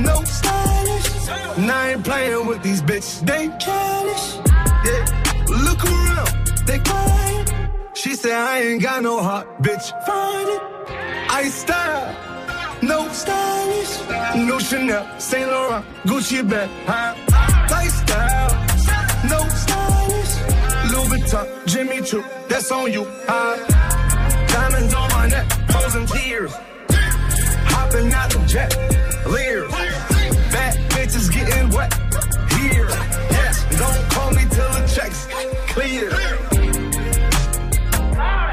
No 0.00 0.22
stylish, 0.24 1.58
and 1.58 1.70
I 1.70 1.92
ain't 1.92 2.04
playing 2.04 2.46
with 2.46 2.62
these 2.62 2.82
bitches. 2.82 3.26
They 3.26 3.48
childish. 3.58 4.47
say 8.18 8.34
I 8.34 8.60
ain't 8.62 8.82
got 8.82 9.02
no 9.02 9.22
heart, 9.22 9.46
bitch. 9.62 9.86
Find 10.04 10.48
it. 10.48 10.62
I 11.30 11.44
style, 11.48 12.16
no 12.82 13.08
stylish, 13.12 13.94
no 14.48 14.58
Chanel, 14.58 15.04
Saint 15.20 15.48
Laurent, 15.48 15.84
Gucci 16.04 16.42
bag, 16.48 16.68
high 16.86 17.88
style, 18.00 18.50
no 19.32 19.40
stylish, 19.62 20.32
Louis 20.90 21.08
Vuitton, 21.10 21.46
Jimmy 21.66 22.00
Choo, 22.02 22.24
that's 22.48 22.72
on 22.72 22.92
you. 22.92 23.04
Diamonds 24.48 24.94
on 24.94 25.08
my 25.10 25.28
neck, 25.28 25.46
frozen 25.70 26.06
tears, 26.06 26.52
hopping 27.72 28.12
out 28.12 28.30
the 28.30 28.40
jet, 28.46 28.70
leers, 29.26 29.70
bitch 30.52 30.76
bitches 30.94 31.32
getting 31.32 31.68
wet 31.70 31.92
here. 32.58 32.88
Yeah, 33.34 33.52
don't 33.78 34.10
call 34.10 34.30
me 34.32 34.42
till 34.50 34.70
the 34.76 34.92
checks 34.92 35.28
clear. 35.72 36.37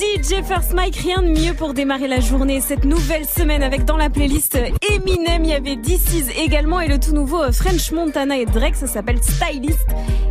De 0.00 0.09
DJ 0.20 0.44
First 0.44 0.74
Mike. 0.74 0.96
Rien 0.96 1.22
de 1.22 1.28
mieux 1.28 1.54
pour 1.54 1.72
démarrer 1.72 2.06
la 2.06 2.20
journée. 2.20 2.60
Cette 2.60 2.84
nouvelle 2.84 3.26
semaine 3.26 3.62
avec 3.62 3.86
dans 3.86 3.96
la 3.96 4.10
playlist 4.10 4.58
Eminem, 4.90 5.44
il 5.44 5.50
y 5.50 5.54
avait 5.54 5.76
DC's 5.76 6.28
également 6.36 6.80
et 6.80 6.88
le 6.88 6.98
tout 6.98 7.12
nouveau 7.12 7.42
euh, 7.42 7.52
French 7.52 7.90
Montana 7.92 8.36
et 8.36 8.44
Drake. 8.44 8.76
Ça 8.76 8.86
s'appelle 8.86 9.18
Stylist. 9.22 9.86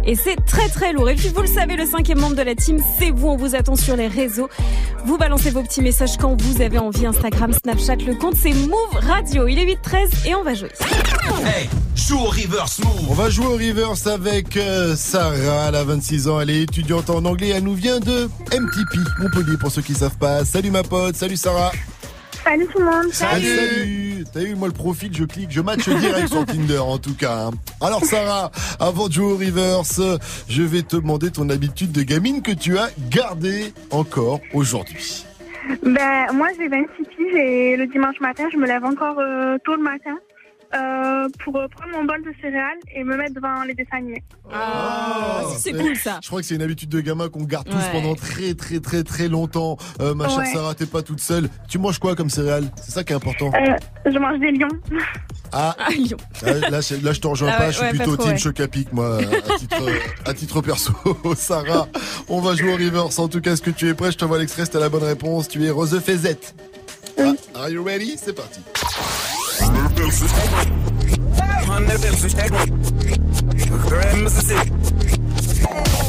Et 0.05 0.15
c'est 0.15 0.35
très 0.45 0.69
très 0.69 0.93
lourd. 0.93 1.09
Et 1.09 1.15
puis 1.15 1.29
vous 1.29 1.41
le 1.41 1.47
savez, 1.47 1.75
le 1.75 1.85
cinquième 1.85 2.19
membre 2.19 2.35
de 2.35 2.43
la 2.43 2.55
team, 2.55 2.77
c'est 2.99 3.09
vous. 3.09 3.29
On 3.29 3.37
vous 3.37 3.55
attend 3.55 3.75
sur 3.75 3.95
les 3.95 4.07
réseaux. 4.07 4.49
Vous 5.05 5.17
balancez 5.17 5.49
vos 5.49 5.63
petits 5.63 5.81
messages 5.81 6.17
quand 6.17 6.39
vous 6.39 6.61
avez 6.61 6.77
envie. 6.77 7.07
Instagram, 7.07 7.53
Snapchat, 7.53 7.97
le 8.05 8.15
compte 8.15 8.35
c'est 8.35 8.53
Move 8.53 8.99
Radio. 9.01 9.47
Il 9.47 9.57
est 9.57 9.65
8-13 9.65 10.27
et 10.27 10.35
on 10.35 10.43
va 10.43 10.53
jouer. 10.53 10.69
Hey, 11.45 11.69
joue 11.95 12.17
au 12.17 12.29
reverse 12.29 12.79
move. 12.79 13.09
On 13.09 13.13
va 13.13 13.29
jouer 13.29 13.45
au 13.47 13.53
reverse 13.53 14.07
avec 14.07 14.57
euh, 14.57 14.95
Sarah, 14.95 15.67
elle 15.69 15.75
a 15.75 15.83
26 15.83 16.27
ans, 16.27 16.39
elle 16.39 16.49
est 16.49 16.63
étudiante 16.63 17.09
en 17.09 17.23
anglais, 17.25 17.49
elle 17.49 17.63
nous 17.63 17.75
vient 17.75 17.99
de 17.99 18.29
MTP, 18.51 18.97
Montpellier 19.19 19.57
pour 19.57 19.71
ceux 19.79 19.85
qui 19.85 19.93
savent 19.93 20.17
pas. 20.17 20.43
Salut 20.43 20.71
ma 20.71 20.83
pote, 20.83 21.15
salut 21.15 21.37
Sarah. 21.37 21.71
Salut 22.43 22.67
tout 22.67 22.79
le 22.79 22.85
monde. 22.85 23.13
Salut. 23.13 24.25
T'as 24.33 24.41
eu 24.41 24.55
moi 24.55 24.67
le 24.67 24.73
profil, 24.73 25.09
je 25.15 25.23
clique, 25.23 25.51
je 25.51 25.61
match 25.61 25.87
direct 25.87 26.27
sur 26.29 26.45
Tinder 26.45 26.79
en 26.79 26.97
tout 26.97 27.13
cas. 27.13 27.47
hein. 27.47 27.51
Alors 27.81 28.03
Sarah, 28.03 28.51
avant 28.79 29.07
de 29.07 29.13
jouer 29.13 29.31
au 29.33 29.37
reverse, 29.37 30.01
je 30.49 30.63
vais 30.63 30.81
te 30.81 30.97
demander 30.97 31.31
ton 31.31 31.49
habitude 31.49 31.91
de 31.91 32.01
gamine 32.01 32.41
que 32.41 32.51
tu 32.51 32.77
as 32.77 32.89
gardée 33.09 33.73
encore 33.91 34.41
aujourd'hui. 34.53 35.25
Ben, 35.83 36.31
moi, 36.33 36.47
j'ai 36.57 36.67
26 36.67 36.87
piges 37.15 37.35
et 37.35 37.77
le 37.77 37.85
dimanche 37.87 38.19
matin, 38.19 38.45
je 38.51 38.57
me 38.57 38.65
lève 38.65 38.83
encore 38.83 39.19
euh, 39.19 39.57
tôt 39.63 39.75
le 39.75 39.83
matin 39.83 40.17
euh, 40.73 41.27
pour 41.43 41.55
euh, 41.57 41.67
prendre 41.67 41.91
mon 41.97 42.03
bol 42.05 42.21
de 42.23 42.31
céréales 42.41 42.77
et 42.95 43.03
me 43.03 43.15
mettre 43.17 43.33
devant 43.33 43.63
les 43.63 43.73
dessins 43.73 43.97
animés. 43.97 44.23
Ah, 44.53 45.41
c'est 45.57 45.73
cool 45.73 45.95
ça. 45.95 46.19
Je 46.21 46.27
crois 46.27 46.41
que 46.41 46.47
c'est 46.47 46.55
une 46.55 46.61
habitude 46.61 46.89
de 46.89 46.99
gamin 47.01 47.29
qu'on 47.29 47.43
garde 47.43 47.67
tous 47.67 47.75
Ouais. 47.75 47.91
pendant 47.91 48.13
très 48.15 48.53
très 48.53 48.79
très 48.79 49.03
très 49.03 49.27
longtemps. 49.27 49.77
Euh, 49.99 50.13
ma 50.13 50.27
chère 50.29 50.39
Ouais. 50.39 50.53
Sarah, 50.53 50.73
t'es 50.75 50.85
pas 50.85 51.01
toute 51.01 51.19
seule. 51.21 51.49
Tu 51.67 51.77
manges 51.79 51.99
quoi 51.99 52.15
comme 52.15 52.29
céréales? 52.29 52.69
C'est 52.81 52.91
ça 52.91 53.03
qui 53.03 53.13
est 53.13 53.15
important. 53.15 53.51
Euh, 53.53 53.75
je 54.11 54.17
mange 54.19 54.39
des 54.39 54.51
lions. 54.51 54.67
Ah, 55.51 55.75
Lyon. 55.89 56.17
Là, 56.43 56.53
là, 56.69 56.81
je 56.81 57.19
te 57.19 57.27
rejoins 57.27 57.49
Ah 57.51 57.57
pas, 57.57 57.65
ouais, 57.67 57.71
je 57.73 57.77
suis 57.79 57.89
plutôt 57.89 58.15
trop, 58.15 58.23
team 58.25 58.33
ouais. 58.33 58.37
Chocapic, 58.37 58.93
moi, 58.93 59.17
à 59.17 59.57
titre, 59.57 59.83
à 60.25 60.33
titre 60.35 60.61
perso. 60.61 60.93
Sarah, 61.35 61.87
on 62.27 62.39
va 62.41 62.53
jouer 62.55 62.71
au 62.73 62.75
reverse. 62.77 63.17
En 63.17 63.27
tout 63.27 63.41
cas, 63.41 63.53
est-ce 63.53 63.63
que 63.63 63.71
tu 63.71 63.87
es 63.89 63.95
prêt? 63.95 64.11
Je 64.11 64.17
t'envoie 64.19 64.37
l'extrait, 64.37 64.65
c'est 64.65 64.79
la 64.79 64.89
bonne 64.89 65.03
réponse. 65.03 65.47
Tu 65.47 65.65
es 65.65 65.71
Rose 65.71 65.99
Fezette. 65.99 66.53
Ah, 67.17 67.33
are 67.55 67.69
you 67.69 67.83
ready? 67.83 68.15
C'est 68.23 68.33
parti. 68.33 68.59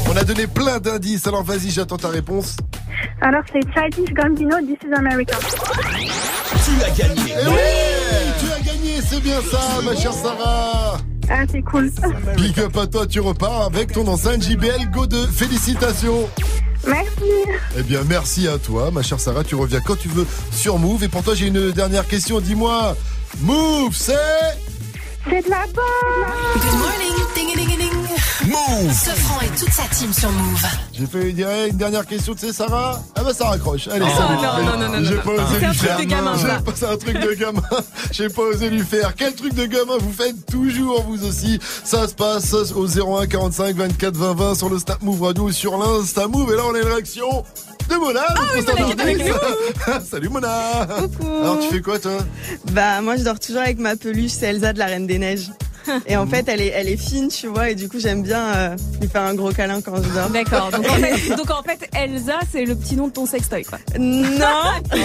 On 0.09 0.17
a 0.17 0.25
donné 0.25 0.47
plein 0.47 0.79
d'indices, 0.79 1.27
alors 1.27 1.43
vas-y, 1.43 1.71
j'attends 1.71 1.97
ta 1.97 2.09
réponse. 2.09 2.57
Alors, 3.21 3.43
c'est 3.53 3.61
Childish 3.75 4.15
Gambino, 4.15 4.57
This 4.61 4.79
is 4.89 4.95
America. 4.97 5.37
Tu 6.65 6.85
as 6.85 6.91
gagné. 6.91 7.35
Eh 7.43 7.47
oui, 7.49 8.33
tu 8.41 8.53
as 8.53 8.61
gagné, 8.61 9.01
c'est 9.03 9.21
bien 9.21 9.41
ça, 9.51 9.81
ma 9.85 9.97
chère 9.97 10.13
Sarah. 10.13 10.99
Ah, 11.29 11.45
c'est 11.51 11.63
cool. 11.63 11.91
Big 12.37 12.59
up 12.61 12.77
à 12.77 12.87
toi, 12.87 13.07
tu 13.07 13.21
repars 13.21 13.63
avec 13.67 13.93
ton 13.93 14.07
enceinte 14.09 14.43
JBL 14.43 14.91
Go 14.93 15.07
2. 15.07 15.27
Félicitations. 15.29 16.29
Merci. 16.87 17.31
Eh 17.79 17.83
bien, 17.83 18.01
merci 18.09 18.49
à 18.49 18.59
toi, 18.59 18.91
ma 18.91 19.03
chère 19.03 19.21
Sarah. 19.21 19.45
Tu 19.45 19.55
reviens 19.55 19.81
quand 19.81 19.97
tu 19.97 20.09
veux 20.09 20.27
sur 20.51 20.79
Move. 20.79 21.05
Et 21.05 21.09
pour 21.09 21.23
toi, 21.23 21.35
j'ai 21.35 21.47
une 21.47 21.71
dernière 21.73 22.07
question. 22.07 22.41
Dis-moi, 22.41 22.97
Move, 23.39 23.95
c'est 23.97 24.15
C'est 25.29 25.45
de 25.45 25.51
la 25.51 25.67
bonne. 25.67 26.27
Good 26.55 26.79
morning, 26.79 27.15
ding 27.35 27.55
ding 27.57 27.79
ding. 27.79 28.00
Move. 28.47 28.93
Sofran 28.93 29.41
et 29.43 29.49
toute 29.59 29.71
sa 29.73 29.83
team 29.95 30.13
sur 30.15 30.31
Move. 30.33 30.63
J'ai 30.95 31.07
fait 31.07 31.33
dire, 31.33 31.49
une 31.69 31.77
dernière 31.77 32.07
question, 32.07 32.35
tu 32.35 32.47
sais, 32.47 32.53
Sarah? 32.55 33.03
Ah 33.15 33.23
bah, 33.23 33.35
ça 33.35 33.47
raccroche. 33.51 33.87
Allez, 33.89 34.05
Oh. 34.09 34.17
salut. 34.17 34.35
Non, 34.37 34.65
non, 34.65 34.79
non, 34.79 34.89
non, 34.99 35.05
J'ai 35.05 35.15
non, 35.17 35.21
pas 35.23 35.31
non. 35.37 35.43
osé 35.45 35.57
C'est 35.61 35.67
un 35.67 35.71
lui 35.71 35.77
truc 35.77 35.89
faire. 35.89 35.99
de 35.99 36.05
gamin, 36.05 36.33
J'ai 36.37 36.47
ça. 36.47 36.61
pas- 36.65 36.73
C'est 36.75 36.87
un 36.87 36.97
truc 36.97 37.21
de 37.21 37.33
gamin. 37.35 37.63
J'ai 38.13 38.29
pas 38.31 38.43
osé 38.43 38.71
lui 38.71 38.81
faire. 38.81 39.15
Quel 39.15 39.35
truc 39.35 39.53
de 39.55 39.67
gamin 39.67 39.99
vous 39.99 40.13
faites 40.13 40.47
toujours, 40.47 41.03
vous 41.03 41.25
aussi? 41.27 41.59
Ça 41.85 42.09
se 42.09 42.15
passe 42.15 42.55
au 42.75 42.87
01 42.87 43.27
45 43.27 43.77
24 43.77 44.17
20 44.17 44.35
20 44.35 44.55
sur 44.55 44.71
le 44.71 44.79
Snap 44.79 45.03
Move 45.03 45.23
Radio 45.23 45.45
ou 45.45 45.53
sur 45.53 45.77
l'Insta 45.77 46.27
Move. 46.27 46.53
Et 46.53 46.57
là, 46.57 46.63
on 46.67 46.75
a 46.75 46.79
une 46.79 46.87
réaction 46.89 47.45
de 47.91 47.95
Mona. 47.97 48.21
Ah 48.29 48.35
oui, 48.55 48.63
Mona. 48.67 50.01
Salut 50.11 50.29
Mona. 50.31 50.87
Coucou. 50.99 51.27
Alors, 51.43 51.59
tu 51.61 51.69
fais 51.75 51.81
quoi, 51.83 51.99
toi? 51.99 52.13
Bah 52.73 53.01
moi 53.03 53.17
je 53.17 53.23
dors 53.23 53.39
toujours 53.39 53.61
avec 53.63 53.79
ma 53.79 53.97
peluche, 53.97 54.31
c'est 54.31 54.47
Elsa 54.47 54.73
de 54.73 54.79
la 54.79 54.87
Reine 54.87 55.07
des 55.07 55.19
Neiges. 55.19 55.51
Et 56.07 56.17
en 56.17 56.27
fait 56.27 56.49
elle 56.49 56.61
est, 56.61 56.69
elle 56.75 56.89
est 56.89 56.97
fine 56.97 57.29
tu 57.29 57.47
vois 57.49 57.71
et 57.71 57.75
du 57.75 57.89
coup 57.89 57.99
j'aime 57.99 58.23
bien 58.23 58.41
euh, 58.55 58.77
lui 59.01 59.09
faire 59.09 59.23
un 59.23 59.35
gros 59.35 59.51
câlin 59.53 59.81
quand 59.81 59.97
je 59.97 60.09
dors. 60.09 60.29
D'accord. 60.31 60.71
Donc, 60.71 60.87
en 60.89 60.95
fait- 60.95 61.37
donc 61.37 61.51
en 61.51 61.63
fait, 61.63 61.89
Elsa, 61.97 62.39
c'est 62.53 62.65
le 62.65 62.75
petit 62.77 62.97
nom 62.97 63.09
de 63.09 63.13
ton 63.13 63.27
sextoy, 63.27 63.65
quoi. 63.65 63.79
Non. 63.99 64.47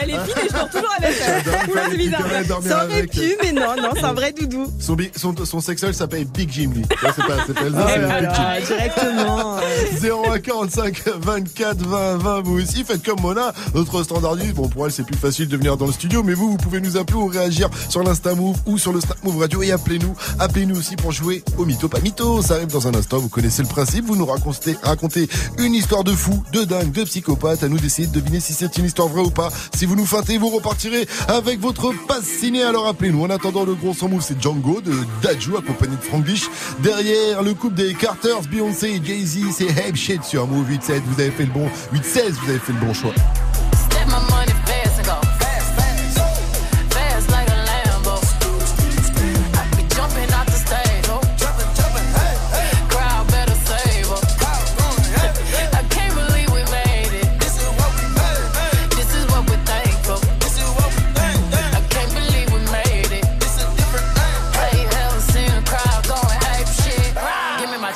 Elle 0.00 0.10
est 0.10 0.12
fine 0.24 0.34
et 0.44 0.48
je 0.48 0.52
dors 0.54 0.70
toujours 0.70 0.94
avec 0.96 1.14
elle. 1.26 1.70
Oula, 1.70 1.82
c'est 1.90 1.96
bizarre. 1.96 2.26
Ça 2.66 2.84
aurait 2.84 3.02
pu 3.06 3.36
mais 3.42 3.52
non, 3.52 3.74
non, 3.76 3.90
c'est 3.94 4.04
un 4.04 4.12
vrai 4.12 4.32
doudou. 4.32 4.70
Son, 4.78 4.94
bi- 4.94 5.10
son, 5.16 5.34
son 5.44 5.60
sexuel 5.60 5.92
s'appelle 5.94 6.24
Big 6.26 6.50
Jim, 6.52 6.70
lui. 6.74 6.82
Ouais, 6.82 7.10
C'est 7.16 7.26
pas, 7.26 7.36
c'est 7.46 7.54
pas 7.54 7.66
Elsa, 7.66 7.86
c'est 7.88 8.00
Big 8.20 8.30
Jim. 8.34 8.76
directement. 8.76 9.56
01 10.02 10.38
45 10.38 11.02
24 11.20 11.76
20 11.78 12.16
20 12.18 12.40
vous 12.42 12.60
aussi 12.62 12.84
faites 12.84 13.02
comme 13.04 13.20
Mona 13.20 13.52
notre 13.74 14.02
standardiste 14.02 14.54
bon 14.54 14.68
pour 14.68 14.86
elle 14.86 14.92
c'est 14.92 15.02
plus 15.04 15.16
facile 15.16 15.48
de 15.48 15.56
venir 15.56 15.76
dans 15.76 15.86
le 15.86 15.92
studio 15.92 16.22
mais 16.22 16.34
vous 16.34 16.50
vous 16.52 16.56
pouvez 16.56 16.80
nous 16.80 16.96
appeler 16.96 17.18
ou 17.18 17.26
réagir 17.26 17.68
sur 17.88 18.02
l'Insta 18.02 18.34
Move 18.34 18.56
ou 18.66 18.78
sur 18.78 18.92
le 18.92 19.00
Snap 19.00 19.22
Move 19.24 19.38
Radio 19.38 19.62
et 19.62 19.72
appelez-nous. 19.88 20.14
Appelez-nous 20.38 20.78
aussi 20.78 20.96
pour 20.96 21.12
jouer 21.12 21.42
au 21.56 21.64
mytho 21.64 21.88
pas 21.88 22.00
mytho 22.00 22.42
ça 22.42 22.54
arrive 22.54 22.68
dans 22.68 22.86
un 22.88 22.94
instant. 22.94 23.18
Vous 23.18 23.30
connaissez 23.30 23.62
le 23.62 23.68
principe. 23.68 24.04
Vous 24.04 24.16
nous 24.16 24.26
racontez 24.26 24.76
racontez 24.82 25.28
une 25.58 25.74
histoire 25.74 26.04
de 26.04 26.12
fou 26.12 26.42
de 26.52 26.64
dingue 26.64 26.92
de 26.92 27.04
psychopathe. 27.04 27.62
À 27.62 27.68
nous 27.68 27.78
d'essayer 27.78 28.06
de 28.06 28.12
deviner 28.12 28.40
si 28.40 28.52
c'est 28.52 28.76
une 28.76 28.84
histoire 28.84 29.08
vraie 29.08 29.22
ou 29.22 29.30
pas. 29.30 29.48
Si 29.74 29.86
vous 29.86 29.96
nous 29.96 30.04
feintez 30.04 30.36
vous 30.36 30.50
repartirez 30.50 31.08
avec 31.26 31.60
votre 31.60 31.92
passe 32.06 32.24
ciné. 32.24 32.62
Alors 32.62 32.86
appelez-nous. 32.86 33.24
En 33.24 33.30
attendant 33.30 33.64
le 33.64 33.74
gros 33.74 33.94
son 33.94 34.08
move 34.08 34.22
c'est 34.22 34.40
Django 34.40 34.82
de 34.82 34.92
Daju 35.22 35.56
accompagné 35.56 35.96
de 35.96 36.02
Franglish 36.02 36.50
derrière 36.82 37.42
le 37.42 37.54
couple 37.54 37.76
des 37.76 37.94
Carters 37.94 38.42
Beyoncé 38.42 38.88
et 38.88 39.04
Jay-Z 39.04 39.38
c'est 39.52 39.68
Heb 39.68 39.96
Shit 39.96 40.22
sur 40.22 40.46
Move 40.46 40.70
8-7 40.70 41.00
vous 41.06 41.20
avez 41.20 41.30
fait 41.30 41.46
le 41.46 41.52
bon 41.52 41.68
8-16 41.94 42.32
vous 42.42 42.50
avez 42.50 42.58
fait 42.58 42.72
le 42.72 42.80
bon 42.80 42.92
choix 42.92 43.14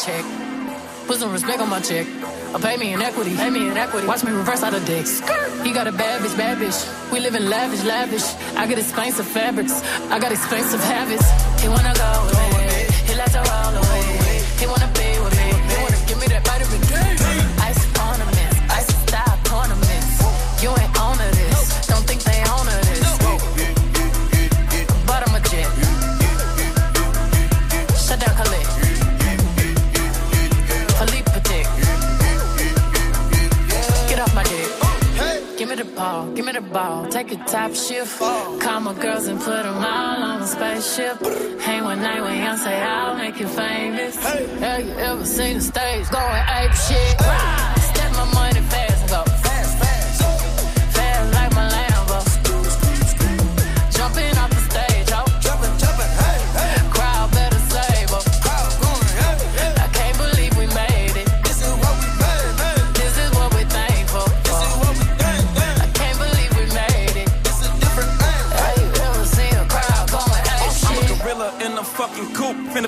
check. 0.04 0.24
Put 1.06 1.18
some 1.18 1.32
respect 1.32 1.60
on 1.60 1.70
my 1.70 1.80
check. 1.80 2.06
Or 2.54 2.58
pay 2.58 2.76
me 2.76 2.92
in 2.92 3.00
equity. 3.00 3.36
Pay 3.36 3.50
me 3.50 3.68
in 3.68 3.76
equity. 3.76 4.06
Watch 4.06 4.24
me 4.24 4.32
reverse 4.32 4.62
out 4.62 4.74
of 4.74 4.84
dicks. 4.84 5.20
He 5.62 5.72
got 5.72 5.86
a 5.86 5.92
bad 5.92 6.22
bitch, 6.22 6.36
bad 6.36 6.58
bitch. 6.58 6.78
We 7.12 7.20
live 7.20 7.34
in 7.34 7.48
lavish, 7.48 7.84
lavish. 7.84 8.26
I 8.56 8.66
got 8.66 8.78
expensive 8.78 9.26
fabrics. 9.26 9.82
I 10.10 10.18
got 10.18 10.32
expensive 10.32 10.82
habits. 10.82 11.26
He 11.62 11.68
wanna 11.68 11.94
go 11.94 12.10
away. 12.34 12.86
He 13.06 13.14
likes 13.14 13.32
to 13.32 13.42
roll 13.50 13.74
away. 13.82 14.42
He 14.58 14.66
wanna 14.66 14.90
be. 14.94 15.11
Ball, 36.12 36.32
give 36.34 36.44
me 36.44 36.52
the 36.52 36.60
ball. 36.60 37.08
Take 37.08 37.32
a 37.32 37.36
top 37.36 37.74
shift. 37.74 38.18
Call 38.18 38.80
my 38.80 38.94
girls 38.94 39.26
and 39.26 39.38
put 39.40 39.62
them 39.62 39.76
all 39.76 40.22
on 40.30 40.42
a 40.42 40.46
spaceship. 40.46 41.18
Hang 41.60 41.84
one 41.84 42.00
night 42.02 42.20
with 42.20 42.60
say 42.60 42.82
I'll 42.82 43.16
make 43.16 43.40
you 43.40 43.48
famous. 43.48 44.16
Hey. 44.16 44.46
Have 44.58 44.84
you 44.84 44.92
ever 44.92 45.24
seen 45.24 45.54
the 45.56 45.62
stage 45.62 46.08
going 46.10 46.44
ape 46.58 46.74
shit? 46.86 47.20
Step 47.20 47.61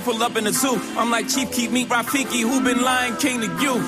pull 0.05 0.22
up 0.22 0.36
in 0.36 0.44
the 0.44 0.52
zoo. 0.52 0.76
I'm 0.98 1.10
like 1.10 1.28
Chief 1.28 1.51
Keep 1.51 1.72
Meat 1.72 1.89
Rafiki, 1.89 2.43
who 2.43 2.60
been 2.60 2.82
lying 2.82 3.16
king 3.16 3.40
to 3.40 3.48
you? 3.56 3.81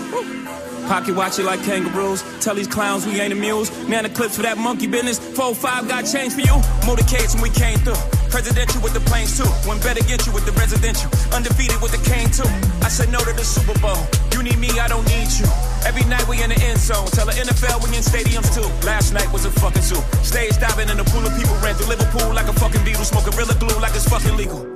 Pocket 0.88 1.14
watch 1.14 1.38
it 1.38 1.44
like 1.44 1.60
kangaroos. 1.64 2.24
Tell 2.40 2.54
these 2.54 2.66
clowns 2.66 3.04
we 3.04 3.20
ain't 3.20 3.32
amused. 3.32 3.70
Man, 3.88 4.04
the 4.04 4.08
clips 4.08 4.36
for 4.36 4.42
that 4.42 4.56
monkey 4.56 4.86
business. 4.86 5.18
4-5 5.18 5.88
got 5.88 6.06
change 6.06 6.32
for 6.32 6.40
you. 6.40 6.56
Motorcades 6.88 7.34
when 7.34 7.42
we 7.42 7.50
came 7.50 7.76
through. 7.84 8.00
Presidential 8.30 8.80
with 8.80 8.94
the 8.94 9.04
planes 9.04 9.36
too. 9.36 9.50
One 9.68 9.78
better 9.80 10.00
get 10.08 10.24
you 10.24 10.32
with 10.32 10.46
the 10.46 10.52
residential. 10.52 11.10
Undefeated 11.36 11.82
with 11.82 11.92
the 11.92 12.00
cane 12.08 12.30
too. 12.30 12.48
I 12.80 12.88
said 12.88 13.12
no 13.12 13.18
to 13.20 13.32
the 13.36 13.44
Super 13.44 13.76
Bowl. 13.82 13.98
You 14.32 14.40
need 14.42 14.56
me, 14.56 14.72
I 14.80 14.88
don't 14.88 15.04
need 15.10 15.28
you. 15.36 15.46
Every 15.84 16.06
night 16.08 16.24
we 16.30 16.40
in 16.40 16.48
the 16.48 16.60
end 16.64 16.78
zone. 16.78 17.10
Tell 17.12 17.26
the 17.26 17.36
NFL 17.36 17.82
we 17.84 17.92
in 17.92 18.00
stadiums 18.06 18.48
too. 18.56 18.66
Last 18.86 19.12
night 19.12 19.28
was 19.34 19.44
a 19.44 19.50
fucking 19.50 19.82
zoo. 19.82 20.00
Stage 20.24 20.56
diving 20.62 20.88
in 20.88 20.96
a 20.96 21.04
pool 21.04 21.26
of 21.26 21.34
people 21.36 21.52
ran 21.60 21.74
through 21.74 21.92
Liverpool 21.92 22.32
like 22.32 22.46
a 22.46 22.54
fucking 22.56 22.84
beetle. 22.86 23.04
Smoking 23.04 23.34
Gorilla 23.34 23.58
glue 23.58 23.76
like 23.82 23.92
it's 23.92 24.08
fucking 24.08 24.36
legal. 24.38 24.75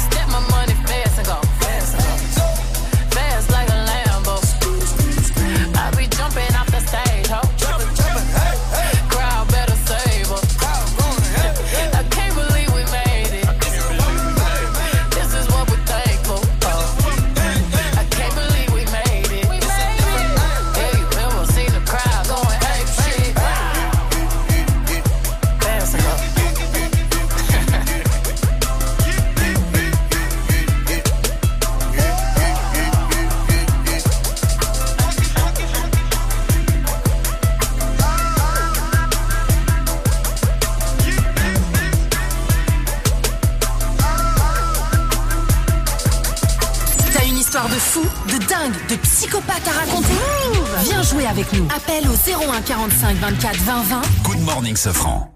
01 52.51 52.61
45 52.63 53.17
24 53.17 53.55
20 53.63 53.83
20. 53.83 54.01
Good 54.23 54.41
morning, 54.41 54.75
Safran. 54.75 55.27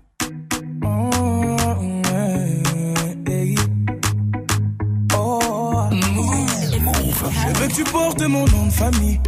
Je 7.48 7.60
veux 7.60 7.68
que 7.68 7.74
tu 7.74 7.84
portes 7.86 8.22
mon 8.22 8.46
nom 8.46 8.66
de 8.66 8.72
famille, 8.72 9.20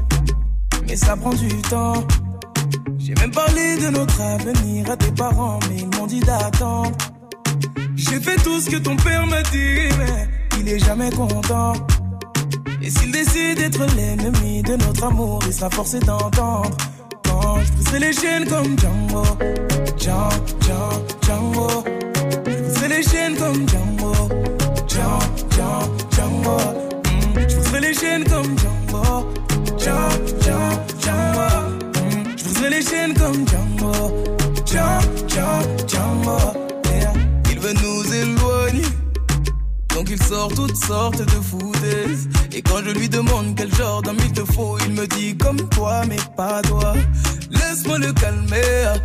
mais 0.85 0.97
ça 0.97 1.15
prend 1.15 1.29
du 1.29 1.47
temps. 1.69 2.03
J'ai 2.97 3.13
même 3.15 3.31
parlé 3.31 3.77
de 3.77 3.87
notre 3.87 4.19
avenir 4.21 4.91
à 4.91 4.97
tes 4.97 5.11
parents, 5.11 5.59
mais 5.69 5.77
ils 5.77 5.97
m'ont 5.97 6.07
dit 6.07 6.19
d'attendre. 6.19 6.91
J'ai 7.95 8.19
fait 8.19 8.35
tout 8.43 8.59
ce 8.59 8.69
que 8.69 8.77
ton 8.77 8.97
père 8.97 9.25
m'a 9.27 9.43
dit, 9.43 9.87
mais 9.97 10.27
il 10.59 10.67
est 10.67 10.79
jamais 10.79 11.09
content. 11.11 11.73
Et 12.81 12.89
s'il 12.89 13.11
décide 13.11 13.59
d'être 13.59 13.85
l'ennemi 13.95 14.61
de 14.63 14.75
notre 14.75 15.05
amour, 15.05 15.39
il 15.47 15.53
sera 15.53 15.69
forcé 15.69 15.99
d'entendre. 15.99 16.75
Briserai 17.75 17.99
les 17.99 18.13
chaînes 18.13 18.45
comme 18.47 18.77
Django, 18.79 19.23
Django, 19.97 20.29
Django, 20.61 21.03
Django. 21.25 21.83
Briserai 22.43 22.87
les 22.89 23.03
chaînes 23.03 23.35
comme 23.37 23.67
Django, 23.69 24.11
Django, 24.87 25.19
Django, 25.51 25.87
Django. 26.11 26.57
Mm, 27.05 27.49
Je 27.49 27.55
briserai 27.55 27.79
les 27.81 27.93
chaînes 27.93 28.23
comme 28.25 28.57
Django, 28.59 29.03
Django, 29.77 30.09
Django, 30.41 30.75
Django. 31.01 31.47
Mm, 31.95 32.37
Je 32.37 32.43
briserai 32.43 32.69
les 32.69 32.81
chaînes 32.81 33.13
comme 33.13 33.47
Django, 33.47 33.91
Django, 34.65 35.27
Django, 35.27 35.87
Django. 35.87 36.37
Il 37.51 37.59
veut 37.59 37.73
nous 37.73 38.13
éloigner. 38.13 38.81
Donc 39.95 40.09
il 40.09 40.21
sort 40.23 40.49
toutes 40.53 40.75
sortes 40.77 41.21
de 41.21 41.41
foutaises. 41.41 42.27
Et 42.53 42.61
quand 42.61 42.81
je 42.85 42.91
lui 42.91 43.09
demande 43.09 43.55
quel 43.55 43.73
genre 43.73 44.01
d'homme 44.01 44.17
il 44.23 44.31
te 44.31 44.45
faut, 44.53 44.77
il 44.85 44.93
me 44.93 45.05
dit 45.07 45.35
comme 45.37 45.57
toi, 45.69 46.01
mais 46.07 46.17
pas 46.35 46.61
toi. 46.63 46.93
Laisse-moi 47.51 47.99
le 47.99 48.13
calmer. 48.13 48.99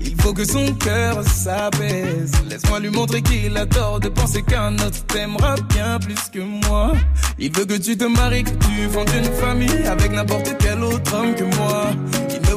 Il 0.00 0.14
faut 0.20 0.32
que 0.32 0.44
son 0.44 0.72
cœur 0.74 1.22
s'apaise. 1.24 2.32
Laisse-moi 2.48 2.80
lui 2.80 2.90
montrer 2.90 3.22
qu'il 3.22 3.56
a 3.56 3.66
tort 3.66 4.00
de 4.00 4.08
penser 4.08 4.42
qu'un 4.42 4.74
autre 4.74 5.04
t'aimera 5.06 5.56
bien 5.68 5.98
plus 5.98 6.28
que 6.32 6.40
moi. 6.40 6.92
Il 7.38 7.52
veut 7.52 7.64
que 7.64 7.76
tu 7.76 7.96
te 7.96 8.04
maries, 8.04 8.44
que 8.44 8.50
tu 8.50 8.88
fondes 8.90 9.10
une 9.16 9.32
famille 9.34 9.86
avec 9.86 10.12
n'importe 10.12 10.54
quel 10.58 10.82
autre 10.82 11.14
homme 11.14 11.34
que 11.34 11.44
moi. 11.56 11.90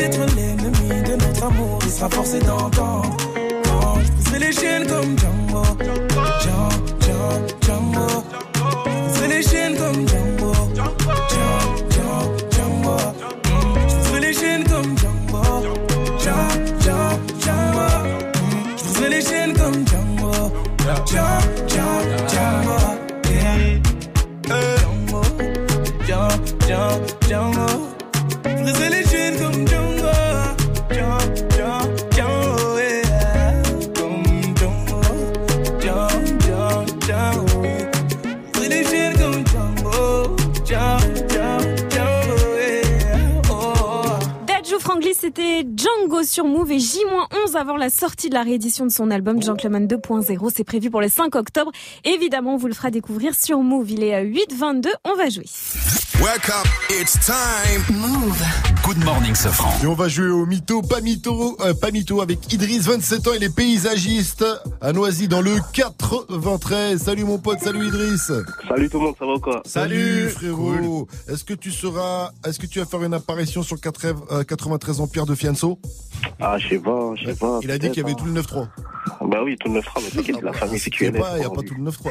d'être 0.00 0.34
l'ennemi 0.34 1.02
de 1.08 1.14
notre 1.16 1.44
amour, 1.44 1.78
il 1.84 1.90
sera 1.90 2.08
forcé 2.08 2.38
d'entendre. 2.40 3.16
Quand 3.64 4.00
je 4.00 4.10
briserai 4.12 4.38
les 4.38 4.52
chaînes 4.52 4.86
comme 4.86 5.18
Django, 5.18 5.62
Django, 6.42 6.68
Django. 7.62 8.06
Je 8.56 9.02
briserai 9.04 9.28
les 9.28 9.42
chaînes 9.42 9.76
comme 9.76 10.08
Django, 10.08 10.52
Django, 11.32 12.14
Django, 12.50 12.96
Je 13.88 13.94
briserai 13.94 14.20
les 14.20 14.32
chaînes 14.32 14.64
comme 14.64 14.96
Django, 14.98 15.42
Django, 16.18 16.96
Django, 17.42 17.86
Je 18.76 18.82
briserai 18.84 19.08
les 19.10 19.22
chaînes 19.22 19.52
comme 19.52 19.86
Django, 19.86 20.32
Django, 21.06 21.39
Django 45.64 46.22
sur 46.22 46.44
Move 46.44 46.72
et 46.72 46.78
J-11 46.78 47.56
avant 47.56 47.76
la 47.76 47.90
sortie 47.90 48.28
de 48.28 48.34
la 48.34 48.42
réédition 48.42 48.86
de 48.86 48.90
son 48.90 49.10
album 49.10 49.42
Gentleman 49.42 49.86
2.0. 49.86 50.50
C'est 50.54 50.64
prévu 50.64 50.90
pour 50.90 51.00
le 51.00 51.08
5 51.08 51.34
octobre. 51.34 51.72
Évidemment, 52.04 52.54
on 52.54 52.56
vous 52.56 52.68
le 52.68 52.74
fera 52.74 52.90
découvrir 52.90 53.34
sur 53.34 53.60
Move. 53.60 53.90
Il 53.90 54.02
est 54.02 54.14
à 54.14 54.24
8h22. 54.24 54.88
On 55.04 55.14
va 55.14 55.28
jouer. 55.28 55.46
Wake 56.22 56.50
up, 56.50 56.66
it's 56.90 57.16
time. 57.24 57.80
Move. 57.98 58.36
Good 58.84 59.02
morning, 59.04 59.34
Sofran. 59.34 59.72
Et 59.82 59.86
on 59.86 59.94
va 59.94 60.08
jouer 60.08 60.28
au 60.28 60.44
mytho, 60.44 60.82
pas 60.82 61.00
mytho, 61.00 61.56
euh, 61.60 61.72
pas 61.72 61.90
mytho 61.90 62.20
avec 62.20 62.52
Idriss, 62.52 62.82
27 62.86 63.26
ans, 63.28 63.30
il 63.34 63.42
est 63.42 63.54
paysagiste 63.54 64.44
à 64.82 64.92
Noisy 64.92 65.28
dans 65.28 65.40
le 65.40 65.56
93. 65.72 67.02
Salut 67.02 67.24
mon 67.24 67.38
pote, 67.38 67.60
salut 67.60 67.86
Idriss. 67.86 68.32
Salut 68.68 68.90
tout 68.90 68.98
le 68.98 69.06
monde, 69.06 69.14
ça 69.18 69.24
va 69.24 69.32
ou 69.32 69.40
quoi? 69.40 69.62
Salut, 69.64 70.28
frérot. 70.28 71.08
Est-ce 71.26 71.42
que 71.44 71.54
tu 71.54 71.70
seras, 71.70 72.32
est-ce 72.44 72.58
que 72.58 72.66
tu 72.66 72.80
vas 72.80 72.86
faire 72.86 73.02
une 73.02 73.14
apparition 73.14 73.62
sur 73.62 73.80
80, 73.80 74.20
euh, 74.32 74.44
93 74.44 75.00
ans 75.00 75.06
Pierre 75.06 75.26
de 75.26 75.34
Fianso? 75.34 75.78
Ah, 76.40 76.58
je 76.58 76.68
sais 76.68 76.78
pas, 76.78 77.12
je 77.16 77.26
sais 77.26 77.36
pas. 77.36 77.60
Il 77.62 77.70
a 77.70 77.78
dit 77.78 77.90
qu'il 77.90 78.02
y 78.02 78.06
avait 78.06 78.14
tout 78.14 78.24
le 78.24 78.32
9-3. 78.32 78.58
hein. 78.58 78.68
Bah 79.22 79.40
oui, 79.44 79.56
tout 79.58 79.68
le 79.68 79.74
9 79.74 79.84
mais 79.96 80.10
t'inquiète, 80.10 80.42
la 80.42 80.52
famille 80.52 80.78
c'est 80.78 80.90
Il 81.00 81.10
n'y 81.10 81.18
a, 81.18 81.50
pas 81.50 81.62
tout 81.62 81.74
le 81.74 81.90
9-3. 81.90 82.10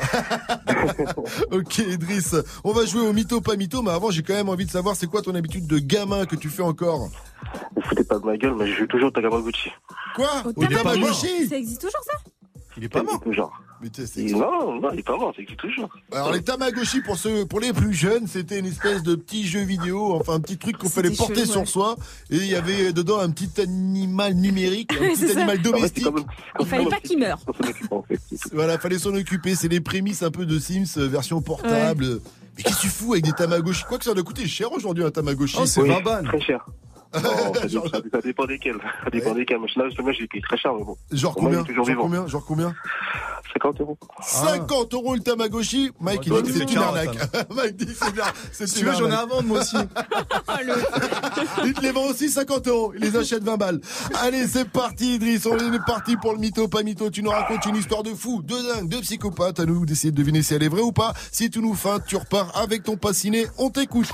ok, 1.52 1.78
Idriss. 1.80 2.36
On 2.64 2.72
va 2.72 2.86
jouer 2.86 3.02
au 3.08 3.14
mytho, 3.14 3.42
pas 3.42 3.56
mytho, 3.56 3.82
mais 3.82 3.92
avant, 3.92 4.12
j'ai 4.12 4.24
quand 4.24 4.34
même 4.34 4.50
envie 4.50 4.66
de 4.66 4.72
savoir 4.72 4.96
c'est 4.96 5.08
quoi 5.08 5.22
ton 5.22 5.36
habitude 5.36 5.68
de 5.68 5.80
gamin 5.80 6.26
que 6.26 6.36
tu 6.36 6.50
fais 6.50 6.64
encore? 6.64 7.10
Vous 7.76 7.82
foutez 7.82 8.04
pas 8.04 8.20
de 8.20 8.26
ma 8.26 8.38
gueule, 8.38 8.56
mais 8.56 8.68
je 8.68 8.74
joue 8.74 8.88
toujours 8.88 9.08
au 9.08 9.12
Tagamaguchi. 9.12 9.72
Quoi? 10.16 10.30
Au 10.46 10.66
Tamagotchi? 10.66 11.48
Ça 11.48 11.58
existe 11.58 11.82
toujours 11.82 12.04
ça? 12.04 12.18
Il 12.80 12.86
est 12.86 12.90
pas 12.90 13.04
mort. 13.04 13.20
Toujours. 13.22 13.52
Mais 13.82 13.90
t'es- 13.90 14.06
c'est- 14.08 14.22
Il- 14.22 14.34
Non, 14.38 14.80
non, 14.82 14.90
il 14.94 15.00
est 15.00 15.04
pas 15.04 15.16
mort, 15.18 15.32
c'est 15.36 15.42
existe 15.44 15.60
toujours. 15.60 15.90
Alors 16.12 16.32
les 16.34 16.42
Tamagotchi 16.42 17.02
pour 17.02 17.18
ceux 17.18 17.46
pour 17.46 17.60
les 17.62 17.72
plus 17.72 17.94
jeunes, 17.94 18.28
c'était 18.28 18.60
une 18.60 18.66
espèce 18.66 19.04
de 19.04 19.16
petit 19.16 19.48
jeu 19.48 19.62
vidéo, 19.62 20.14
enfin 20.16 20.34
un 20.34 20.40
petit 20.42 20.58
truc 20.58 20.78
qu'on 20.78 20.90
fallait 20.90 21.12
porter 21.12 21.42
chelou, 21.42 21.52
sur 21.52 21.62
ouais. 21.62 21.66
soi 21.68 21.96
et 22.30 22.38
il 22.38 22.48
y 22.48 22.56
avait 22.56 22.92
dedans 22.92 23.20
un 23.20 23.30
petit 23.30 23.62
animal 23.62 24.34
numérique, 24.34 24.92
un 24.94 24.96
petit 25.10 25.16
c'est 25.18 25.28
ça. 25.30 25.38
animal 25.40 25.62
domestique. 25.62 26.08
Il 26.60 26.66
fallait 26.66 26.86
pas 26.88 27.00
qu'il 27.00 27.20
meure. 27.20 27.40
Voilà, 28.54 28.78
fallait 28.80 29.00
s'en 29.00 29.14
occuper, 29.16 29.56
c'est 29.56 29.68
les 29.70 29.80
prémices 29.82 30.24
un 30.24 30.32
peu 30.32 30.46
de 30.46 30.60
Sims 30.60 30.98
euh, 30.98 31.08
version 31.08 31.42
portable. 31.42 32.20
Mais 32.58 32.64
qu'est-ce 32.64 32.78
que 32.78 32.82
tu 32.82 32.88
fous 32.90 33.14
avec 33.14 33.24
des 33.24 33.32
Tamagotchi? 33.32 33.84
Quoi 33.88 33.98
que 33.98 34.04
ça 34.04 34.14
doit 34.14 34.24
coûter 34.24 34.46
cher 34.48 34.72
aujourd'hui 34.74 35.04
un 35.06 35.12
Tamagotchi. 35.12 35.58
Oui, 35.58 35.68
Très 36.26 36.42
cher. 36.42 36.66
Non, 37.24 37.54
ça, 37.54 37.68
dé- 37.68 37.90
ça, 37.92 38.00
ça 38.12 38.22
dépend 38.22 38.46
desquels. 38.46 38.78
Ça 39.04 39.10
dépend 39.10 39.34
desquels. 39.34 39.58
Moi, 39.58 39.68
là, 39.76 39.86
justement, 39.88 40.12
j'ai 40.12 40.28
payé 40.28 40.42
très 40.44 40.58
cher, 40.58 40.74
mais 40.78 40.84
bon. 40.84 40.96
Genre 41.12 41.34
combien 41.36 41.66
Genre 41.66 41.86
vivant. 41.86 42.02
combien 42.04 42.28
Genre 42.28 42.46
combien 42.46 42.74
50 43.54 43.82
euros. 43.82 43.98
50 44.22 44.94
euros 44.94 45.16
le 45.16 45.22
Tamagotchi 45.22 45.90
Mike 46.00 46.22
il 46.28 46.34
dit 46.34 46.42
que 46.44 46.48
c'est 46.50 46.54
c'est 46.54 46.64
une 46.66 46.70
40, 46.80 46.88
arnaque. 46.98 47.18
Mike 47.56 47.76
dit 47.78 47.86
que 47.88 47.92
c'est 47.94 48.14
bien. 48.14 48.26
c'est 48.52 48.68
Si 48.68 48.76
tu 48.76 48.82
une 48.82 48.88
veux, 48.92 48.94
j'en 48.94 49.10
ai 49.10 49.14
arnaque. 49.14 49.24
à 49.24 49.26
vendre, 49.26 49.48
moi 49.48 49.60
aussi. 49.62 49.76
Il 51.66 51.74
te 51.74 51.82
les 51.82 51.92
vend 51.92 52.06
aussi 52.06 52.30
50 52.30 52.68
euros. 52.68 52.94
Il 52.96 53.02
les 53.02 53.16
achète 53.18 53.44
20 53.44 53.58
balles. 53.58 53.82
Allez, 54.22 54.46
c'est 54.48 54.70
parti, 54.70 55.16
Idriss. 55.16 55.46
On 55.48 55.58
est 55.58 55.86
parti 55.86 56.16
pour 56.18 56.34
le 56.34 56.40
mytho, 56.40 56.68
pas 56.68 56.84
mytho. 56.84 57.10
Tu 57.10 57.24
nous 57.24 57.32
racontes 57.32 57.66
une 57.66 57.76
histoire 57.76 58.04
de 58.04 58.14
fou, 58.14 58.42
de 58.44 58.54
dingue, 58.76 58.88
de 58.90 58.98
psychopathe. 58.98 59.60
À 59.60 59.66
nous 59.66 59.86
d'essayer 59.86 60.12
de 60.12 60.18
deviner 60.18 60.42
si 60.44 60.54
elle 60.54 60.64
est 60.64 60.70
vraie 60.70 60.82
ou 60.82 60.92
pas. 60.92 61.14
Si 61.32 61.50
tu 61.50 61.60
nous 61.60 61.74
feintes, 61.74 62.04
tu 62.08 62.18
repars 62.18 62.56
avec 62.56 62.84
ton 62.84 62.98
passiné. 62.98 63.48
On 63.58 63.70
t'écoute. 63.70 64.10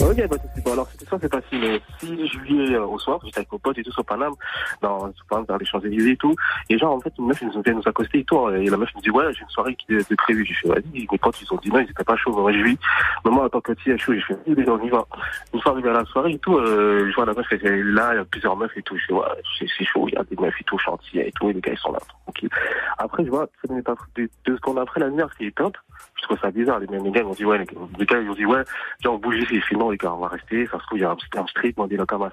Ok, 0.00 0.28
bah, 0.28 0.36
c'est 0.54 0.64
bon. 0.64 0.72
Alors, 0.72 0.88
cette 0.92 1.02
histoire, 1.02 1.20
c'est 1.22 1.30
facile. 1.32 1.80
Le 2.10 2.26
6 2.26 2.32
juillet 2.32 2.74
euh, 2.74 2.86
au 2.86 2.98
soir, 2.98 3.18
j'étais 3.24 3.38
avec 3.38 3.52
mon 3.52 3.58
pote 3.58 3.78
et 3.78 3.82
tout 3.82 3.92
sur 3.92 4.04
Paname, 4.04 4.34
dans, 4.82 5.10
vers 5.48 5.58
les 5.58 5.66
Champs-Élysées 5.66 6.12
et 6.12 6.16
tout. 6.16 6.34
Et 6.68 6.78
genre, 6.78 6.94
en 6.94 7.00
fait, 7.00 7.12
une 7.18 7.26
meuf, 7.26 7.40
ils 7.42 7.48
nous 7.48 7.62
vient 7.62 7.74
nous 7.74 7.82
accoster 7.86 8.20
et 8.20 8.24
tout. 8.24 8.48
Et 8.50 8.66
la 8.66 8.76
meuf 8.76 8.94
me 8.94 9.00
dit, 9.00 9.10
ouais, 9.10 9.32
j'ai 9.32 9.42
une 9.42 9.48
soirée 9.48 9.74
qui 9.76 9.94
est 9.94 10.10
de 10.10 10.16
prévue. 10.16 10.44
J'ai 10.44 10.54
fait, 10.54 10.68
vas-y. 10.68 11.06
Mes 11.10 11.18
potes, 11.18 11.40
ils 11.40 11.52
ont 11.52 11.58
dit 11.58 11.70
non, 11.70 11.80
ils 11.80 11.90
étaient 11.90 12.04
pas 12.04 12.16
chauds. 12.16 12.32
Moi, 12.32 12.52
je 12.52 12.58
lui 12.58 12.78
mais 13.24 13.30
moi, 13.30 13.44
en 13.44 13.48
tant 13.48 13.60
que 13.60 13.72
petit, 13.72 13.96
chaud, 13.98 14.12
j'ai 14.14 14.20
fait, 14.20 14.34
vas-y, 14.34 14.68
on 14.68 14.82
y 14.82 14.88
va. 14.90 15.06
Une 15.52 15.60
fois 15.60 15.72
arrivé 15.72 15.90
à 15.90 15.92
la 15.92 16.04
soirée 16.04 16.32
et 16.32 16.38
tout, 16.38 16.56
euh, 16.56 17.08
je 17.10 17.14
vois 17.14 17.26
la 17.26 17.32
meuf, 17.32 17.46
elle 17.50 17.66
est 17.66 17.82
là, 17.82 18.10
il 18.12 18.16
y 18.16 18.20
a 18.20 18.24
plusieurs 18.24 18.56
meufs 18.56 18.76
et 18.76 18.82
tout. 18.82 18.96
Je 18.96 19.06
fais, 19.06 19.12
ouais, 19.12 19.24
c'est 19.58 19.84
chaud, 19.84 20.06
il 20.08 20.14
y 20.14 20.16
a 20.16 20.24
des 20.24 20.36
meufs 20.36 20.54
et 20.60 20.64
tout, 20.64 20.78
chantier 20.78 21.28
et 21.28 21.32
tout, 21.32 21.48
et 21.50 21.52
les 21.52 21.60
gars, 21.60 21.72
ils 21.72 21.78
sont 21.78 21.92
là, 21.92 21.98
tranquilles. 22.24 22.50
Après, 22.98 23.24
je 23.24 23.30
vois, 23.30 23.48
deux 23.66 24.56
secondes 24.56 24.78
après, 24.78 25.00
la 25.00 25.08
lumière 25.08 25.34
qui 25.36 25.44
est 25.44 25.48
éteinte. 25.48 25.76
Trouve 26.24 26.38
ça 26.40 26.50
bizarre. 26.50 26.80
Les, 26.80 26.86
les 26.86 27.10
gars, 27.10 27.20
ils 27.20 27.26
m'ont 27.26 27.32
dit, 27.32 27.44
ouais, 27.44 27.58
les, 27.58 27.66
les 27.98 28.06
gars, 28.06 28.18
ils 28.18 28.30
ont 28.30 28.34
dit, 28.34 28.46
ouais, 28.46 28.62
viens, 29.00 29.10
on 29.10 29.18
bouge 29.18 29.36
ici. 29.36 29.60
Je 29.60 29.66
fais, 29.66 29.76
non, 29.76 29.90
les 29.90 29.98
gars, 29.98 30.14
on 30.14 30.18
va 30.18 30.28
rester. 30.28 30.66
Ça 30.66 30.78
se 30.78 30.84
trouve, 30.86 30.98
il 30.98 31.02
y 31.02 31.04
a 31.04 31.10
un, 31.10 31.16
un 31.40 31.46
street, 31.46 31.74
moi, 31.76 31.86
des 31.86 31.96
locamas. 31.96 32.30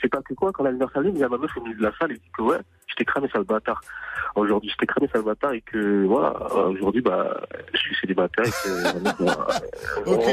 C'est 0.00 0.08
pas 0.08 0.20
que 0.22 0.34
quoi, 0.34 0.52
quand 0.52 0.64
la 0.64 0.72
s'allume, 0.92 1.14
il 1.14 1.20
y 1.20 1.24
a 1.24 1.28
ma 1.28 1.38
meuf 1.38 1.56
au 1.56 1.62
milieu 1.62 1.76
de 1.76 1.82
la 1.82 1.92
salle 1.98 2.12
et 2.12 2.16
dit 2.16 2.30
que, 2.36 2.42
ouais, 2.42 2.58
je 2.90 2.94
t'ai 2.96 3.04
cramé, 3.04 3.28
sale 3.32 3.44
bâtard. 3.44 3.80
Aujourd'hui, 4.36 4.70
je 4.70 4.76
t'ai 4.76 4.86
cramé, 4.86 5.08
sale 5.12 5.22
bâtard 5.22 5.52
et 5.52 5.60
que, 5.62 6.04
voilà, 6.06 6.34
euh, 6.54 6.68
aujourd'hui, 6.72 7.00
bah, 7.02 7.40
je 7.72 7.78
suis 7.78 7.96
célibataire 8.00 8.44
et 8.46 8.50
que, 8.50 9.24
bah, 9.24 9.46
Ok. 10.06 10.24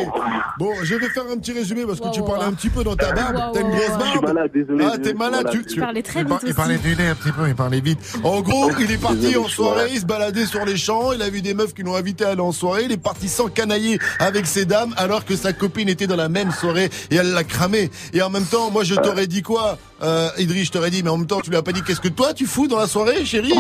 Bon, 0.60 0.72
je 0.84 0.96
vais 0.96 1.10
faire 1.10 1.24
un 1.32 1.38
petit 1.38 1.54
résumé 1.54 1.86
parce 1.86 2.00
que 2.00 2.12
tu 2.12 2.22
parlais 2.22 2.44
wow. 2.46 2.50
un 2.50 2.54
petit 2.54 2.70
peu 2.70 2.84
dans 2.84 2.96
ta 2.96 3.12
barbe. 3.12 3.36
Wow, 3.36 3.52
T'as 3.54 3.62
une 3.62 3.68
wow. 3.68 3.74
barbe. 3.74 4.02
Je 4.04 4.10
suis 4.12 4.20
malade, 4.22 4.52
désolé, 4.54 4.86
Ah, 4.92 4.98
t'es 4.98 5.14
malade. 5.14 5.50
Tu, 5.68 5.80
parlait 5.80 6.04
très 6.04 6.22
il 6.22 6.26
par- 6.28 6.40
vite 6.40 6.50
Il 6.50 6.56
parlait 6.56 6.78
du 6.78 6.96
nez 6.96 7.08
un 7.08 7.16
petit 7.16 7.32
peu, 7.32 7.48
il 7.48 7.56
parlait 7.56 7.80
vite. 7.80 8.18
En 8.24 8.42
gros, 8.42 8.72
il 8.80 8.92
est 8.92 9.02
parti 9.02 9.18
Désolé, 9.18 9.38
en 9.38 9.48
soirée, 9.48 9.90
il 9.92 10.00
se 10.00 10.06
baladait 10.06 10.46
sur 10.46 10.66
les 10.66 10.78
champs, 10.78 11.12
il 11.14 11.22
a 11.22 11.30
vu 11.30 11.42
des 11.42 11.54
meufs 11.54 11.74
qui 11.74 11.84
l'ont 11.84 11.96
invité 11.96 12.26
à 12.26 12.30
aller 12.30 12.42
en 12.42 12.52
soirée, 12.52 12.84
il 12.86 12.92
est 12.92 13.02
parti 13.02 13.28
s'encanailler 13.28 14.00
avec 14.20 14.46
ces 14.48 14.66
dames 14.66 14.94
alors 14.98 15.26
que 15.26 15.36
sa 15.36 15.54
copine 15.54 15.90
était 15.90 16.08
dans 16.08 16.16
la 16.16 16.30
même 16.30 16.52
soirée 16.52 16.90
et 17.12 17.16
elle 17.16 17.32
l'a 17.34 17.44
cramé. 17.44 17.90
Et 18.14 18.22
en 18.22 18.30
même 18.30 18.46
temps, 18.46 18.72
moi 18.72 18.84
je 18.84 18.96
t'aurais 18.96 19.28
dit 19.28 19.42
quoi? 19.42 19.78
Euh, 20.04 20.30
Idriss, 20.38 20.68
je 20.68 20.72
t'aurais 20.74 20.92
dit, 20.92 21.02
mais 21.04 21.10
en 21.10 21.18
même 21.18 21.26
temps, 21.28 21.42
tu 21.42 21.50
lui 21.50 21.58
as 21.58 21.64
pas 21.64 21.72
dit 21.72 21.82
qu'est-ce 21.82 22.02
que 22.02 22.08
toi 22.08 22.34
tu 22.34 22.46
fous 22.48 22.68
dans 22.68 22.80
la 22.80 22.88
soirée, 22.88 23.24
chérie 23.26 23.54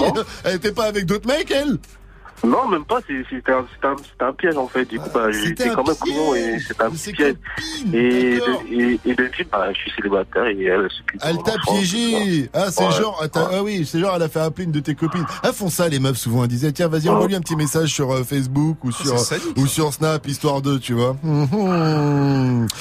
Elle 0.43 0.55
était 0.55 0.72
pas 0.72 0.85
avec 0.85 1.05
d'autres 1.05 1.27
mecs, 1.27 1.51
elle 1.51 1.77
Non, 2.43 2.68
même 2.68 2.85
pas, 2.85 2.99
c'était 3.07 3.51
un, 3.51 4.34
piège 4.34 4.57
en 4.57 4.68
fait. 4.68 4.85
Du 4.85 4.99
coup, 4.99 5.09
bah, 5.14 5.31
j'étais 5.31 5.69
un 5.69 5.73
quand 5.76 5.88
même 5.88 5.95
con 5.95 6.35
et 6.35 6.59
c'était 6.59 6.84
un 6.84 6.91
petit 6.91 7.11
piège. 7.11 7.35
Et, 7.93 8.38
de- 8.38 8.73
et, 8.81 8.99
et 9.05 9.15
depuis, 9.15 9.43
bah, 9.51 9.69
je 9.73 9.80
suis 9.80 9.91
célibataire 9.95 10.45
et 10.45 10.64
elle 10.64 10.88
s'occupe 10.89 11.19
Elle 11.23 11.38
t'a 11.43 11.53
piégé. 11.68 12.49
Ah, 12.53 12.69
c'est 12.69 12.85
Ouais. 12.85 12.91
genre, 12.91 13.19
ah, 13.23 13.49
ah 13.53 13.64
oui, 13.64 13.88
c'est 13.91 13.99
genre, 13.99 14.14
elle 14.15 14.22
a 14.22 14.30
fait 14.30 14.39
appeler 14.39 14.65
une 14.65 14.72
de 14.72 14.80
tes 14.80 14.93
copines. 14.93 15.26
Elles 15.43 15.53
font 15.53 15.69
ça, 15.69 15.88
les 15.89 15.97
meufs, 15.99 16.18
souvent. 16.18 16.43
Elles 16.43 16.49
disaient, 16.49 16.72
tiens, 16.72 16.88
vas-y, 16.88 17.09
envoie-lui 17.09 17.35
un 17.35 17.41
petit 17.41 17.55
message 17.55 17.89
sur 17.89 18.11
euh, 18.11 18.23
Facebook 18.23 18.84
ou 18.84 18.91
sur, 18.91 19.18
c'est 19.18 19.39
sadique, 19.39 19.57
ou 19.57 19.65
sur 19.65 19.91
Snap, 19.93 20.27
histoire 20.27 20.61
de, 20.61 20.77
tu 20.77 20.93
vois. 20.93 21.15
Mhm. 21.23 22.68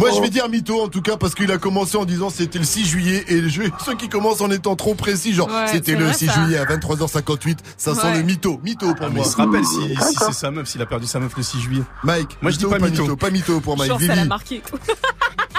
Moi, 0.00 0.10
je 0.16 0.20
vais 0.20 0.30
dire 0.30 0.48
mytho, 0.48 0.82
en 0.82 0.88
tout 0.88 1.02
cas, 1.02 1.16
parce 1.16 1.34
qu'il 1.34 1.52
a 1.52 1.58
commencé 1.58 1.96
en 1.96 2.04
disant 2.04 2.30
c'était 2.30 2.58
le 2.58 2.64
6 2.64 2.86
juillet 2.86 3.24
et 3.28 3.40
le 3.40 3.48
jeu, 3.48 3.70
ceux 3.84 3.94
qui 3.94 4.08
commencent 4.08 4.40
en 4.40 4.50
étant 4.50 4.74
trop 4.74 4.94
précis, 4.94 5.32
genre, 5.34 5.48
Ouais, 5.48 5.66
c'était 5.70 5.94
le 5.94 6.06
vrai, 6.06 6.14
6 6.14 6.26
ça. 6.26 6.32
juillet 6.32 6.58
à 6.58 6.64
23h58, 6.64 7.58
ça 7.76 7.94
sent 7.94 8.14
le 8.16 8.22
mytho. 8.22 8.60
Mytho 8.64 8.94
pour 8.94 9.06
Ah, 9.06 9.08
mais 9.10 9.16
moi. 9.16 9.24
il 9.26 9.30
se 9.30 9.36
rappelle 9.36 9.64
si, 9.64 9.94
si 9.94 10.14
c'est 10.26 10.32
sa 10.32 10.50
meuf, 10.50 10.66
s'il 10.68 10.82
a 10.82 10.86
perdu 10.86 11.06
sa 11.06 11.20
meuf 11.20 11.36
le 11.36 11.42
6 11.42 11.60
juillet. 11.60 11.82
Mike, 12.02 12.38
moi 12.42 12.50
je 12.50 12.56
dis 12.56 12.64
mytho 12.64 12.78
pas 12.78 12.86
ou 12.86 12.90
mytho. 12.90 13.16
Pas 13.16 13.30
mytho 13.30 13.60
pour 13.60 13.76
Mike. 13.76 13.88
Genre, 13.90 14.00
ça 14.00 14.06
l'a 14.08 14.14
Vivi. 14.16 14.28
marqué. 14.28 14.62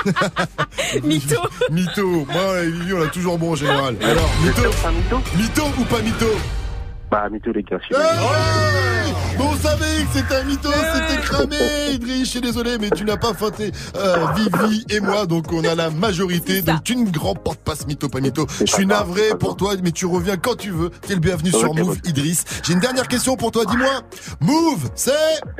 Mytho. 1.03 1.35
Mytho. 1.69 2.25
Moi 2.31 2.59
et 2.63 2.71
Vivi, 2.71 2.93
on 2.93 3.01
a 3.03 3.07
toujours 3.07 3.37
bon 3.37 3.51
en 3.51 3.55
général. 3.55 3.95
Alors, 4.01 4.29
mytho. 4.43 4.63
Mytho 5.37 5.63
ou 5.79 5.83
pas 5.85 6.01
mytho? 6.01 6.25
Bah, 7.11 7.27
mytho, 7.29 7.51
les 7.51 7.61
gars. 7.61 7.77
je 7.81 7.87
suis 7.87 7.95
Hey 7.95 9.13
Bon, 9.37 9.49
on 9.51 9.55
savait 9.57 10.03
que 10.03 10.13
c'était 10.13 10.35
un 10.35 10.43
mytho, 10.43 10.69
c'était 10.71 11.21
cramé, 11.21 11.55
Idriss, 11.93 12.25
je 12.25 12.29
suis 12.29 12.41
désolé, 12.41 12.77
mais 12.79 12.89
tu 12.89 13.03
n'as 13.03 13.17
pas 13.17 13.33
feinté 13.33 13.71
euh, 13.95 14.27
Vivi 14.35 14.85
et 14.89 14.99
moi, 14.99 15.25
donc 15.25 15.51
on 15.51 15.63
a 15.63 15.75
la 15.75 15.89
majorité, 15.89 16.61
donc 16.61 16.83
tu 16.83 16.95
ne 16.95 17.09
grand 17.09 17.35
porte 17.35 17.59
pas 17.59 17.75
ce 17.75 17.85
mytho, 17.85 18.07
pas 18.07 18.19
mytho. 18.19 18.45
Je 18.59 18.65
suis 18.71 18.85
navré 18.85 19.29
pour 19.39 19.57
toi, 19.57 19.73
mais 19.83 19.91
tu 19.91 20.05
reviens 20.05 20.37
quand 20.37 20.55
tu 20.55 20.71
veux, 20.71 20.89
t'es 20.89 21.15
le 21.15 21.19
bienvenu 21.19 21.49
sur 21.51 21.73
Move. 21.73 21.97
Idriss. 22.05 22.45
J'ai 22.63 22.73
une 22.73 22.79
dernière 22.79 23.07
question 23.07 23.35
pour 23.35 23.51
toi, 23.51 23.65
dis-moi, 23.65 24.01
Move, 24.39 24.89
c'est... 24.95 25.11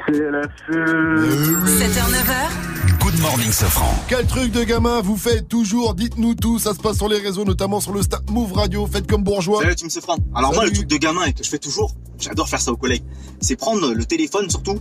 C'est 0.08 0.32
la 0.32 0.44
feu. 0.68 1.58
7h-9h, 1.66 2.82
Good 3.02 3.20
morning, 3.20 3.52
Sofran. 3.52 3.94
Quel 4.08 4.28
truc 4.28 4.52
de 4.52 4.64
gamin 4.64 5.02
vous 5.02 5.18
faites 5.18 5.48
toujours? 5.48 5.96
Dites-nous 5.96 6.36
tout, 6.36 6.60
ça 6.60 6.74
se 6.74 6.80
passe 6.80 6.98
sur 6.98 7.10
les 7.10 7.18
réseaux, 7.18 7.44
notamment 7.44 7.80
sur 7.80 7.94
le 7.94 8.04
Snap 8.04 8.30
Move 8.30 8.54
Radio, 8.54 8.86
faites 8.86 9.10
comme 9.10 9.24
bourgeois. 9.24 9.62
Salut, 9.64 9.76
tu 9.76 9.86
me. 9.86 10.38
Alors 10.38 10.54
moi, 10.54 10.66
le 10.66 10.72
truc 10.72 10.88
de 10.88 10.98
gamin 10.98 11.26
et 11.26 11.34
que 11.42 11.46
je 11.46 11.52
fais 11.52 11.60
toujours, 11.60 11.92
j'adore 12.20 12.48
faire 12.48 12.62
ça 12.62 12.72
aux 12.72 12.78
collègues, 12.78 13.04
c'est 13.42 13.56
prendre 13.58 13.94
le 13.94 14.06
téléphone 14.06 14.50
surtout 14.50 14.80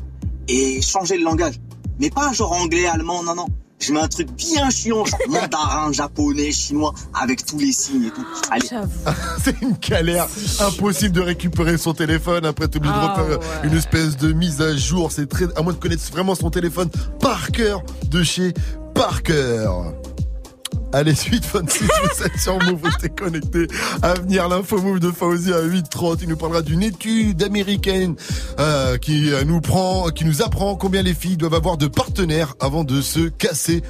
et 0.48 0.80
changer 0.82 1.16
le 1.18 1.24
langage. 1.24 1.54
Mais 1.98 2.10
pas 2.10 2.32
genre 2.32 2.52
anglais, 2.52 2.86
allemand, 2.86 3.22
non, 3.22 3.34
non. 3.34 3.46
Je 3.78 3.92
mets 3.94 4.00
un 4.00 4.08
truc 4.08 4.30
bien 4.32 4.68
chiant, 4.68 5.04
genre 5.06 5.18
mandarin, 5.28 5.90
japonais, 5.92 6.52
chinois, 6.52 6.92
avec 7.14 7.44
tous 7.46 7.58
les 7.58 7.72
signes 7.72 8.04
et 8.04 8.10
tout. 8.10 8.26
Allez. 8.50 8.68
C'est 9.42 9.60
une 9.62 9.72
galère. 9.76 10.26
Impossible 10.60 11.14
de 11.14 11.20
récupérer 11.22 11.78
son 11.78 11.94
téléphone. 11.94 12.44
Après, 12.44 12.68
t'es 12.68 12.76
obligé 12.76 12.94
Ah, 12.94 13.14
de 13.16 13.22
refaire 13.22 13.38
ouais. 13.38 13.68
une 13.68 13.76
espèce 13.76 14.16
de 14.18 14.32
mise 14.32 14.60
à 14.60 14.76
jour. 14.76 15.10
C'est 15.12 15.26
très, 15.26 15.46
à 15.56 15.62
moins 15.62 15.72
de 15.72 15.78
connaître 15.78 16.02
vraiment 16.12 16.34
son 16.34 16.50
téléphone 16.50 16.90
par 17.20 17.50
cœur 17.52 17.82
de 18.10 18.22
chez 18.22 18.52
Parker. 18.94 19.70
Allez, 20.92 21.14
suite 21.14 21.44
26, 21.46 21.84
vous 21.84 22.24
êtes 22.26 22.36
sur 22.38 22.54
Move, 22.64 22.80
vous 22.82 22.90
êtes 23.04 23.16
connecté. 23.18 23.68
À 24.02 24.14
venir, 24.14 24.48
l'info 24.48 24.80
Move 24.80 24.98
de 24.98 25.10
Fauzi 25.12 25.52
à 25.52 25.62
8h30. 25.62 26.18
Il 26.22 26.28
nous 26.28 26.36
parlera 26.36 26.62
d'une 26.62 26.82
étude 26.82 27.40
américaine 27.44 28.16
euh, 28.58 28.96
qui 28.98 29.32
euh, 29.32 29.44
nous 29.44 29.60
prend, 29.60 30.08
qui 30.10 30.24
nous 30.24 30.42
apprend 30.42 30.74
combien 30.74 31.02
les 31.02 31.14
filles 31.14 31.36
doivent 31.36 31.54
avoir 31.54 31.76
de 31.76 31.86
partenaires 31.86 32.54
avant 32.58 32.82
de 32.82 33.00
se 33.00 33.28
casser, 33.28 33.82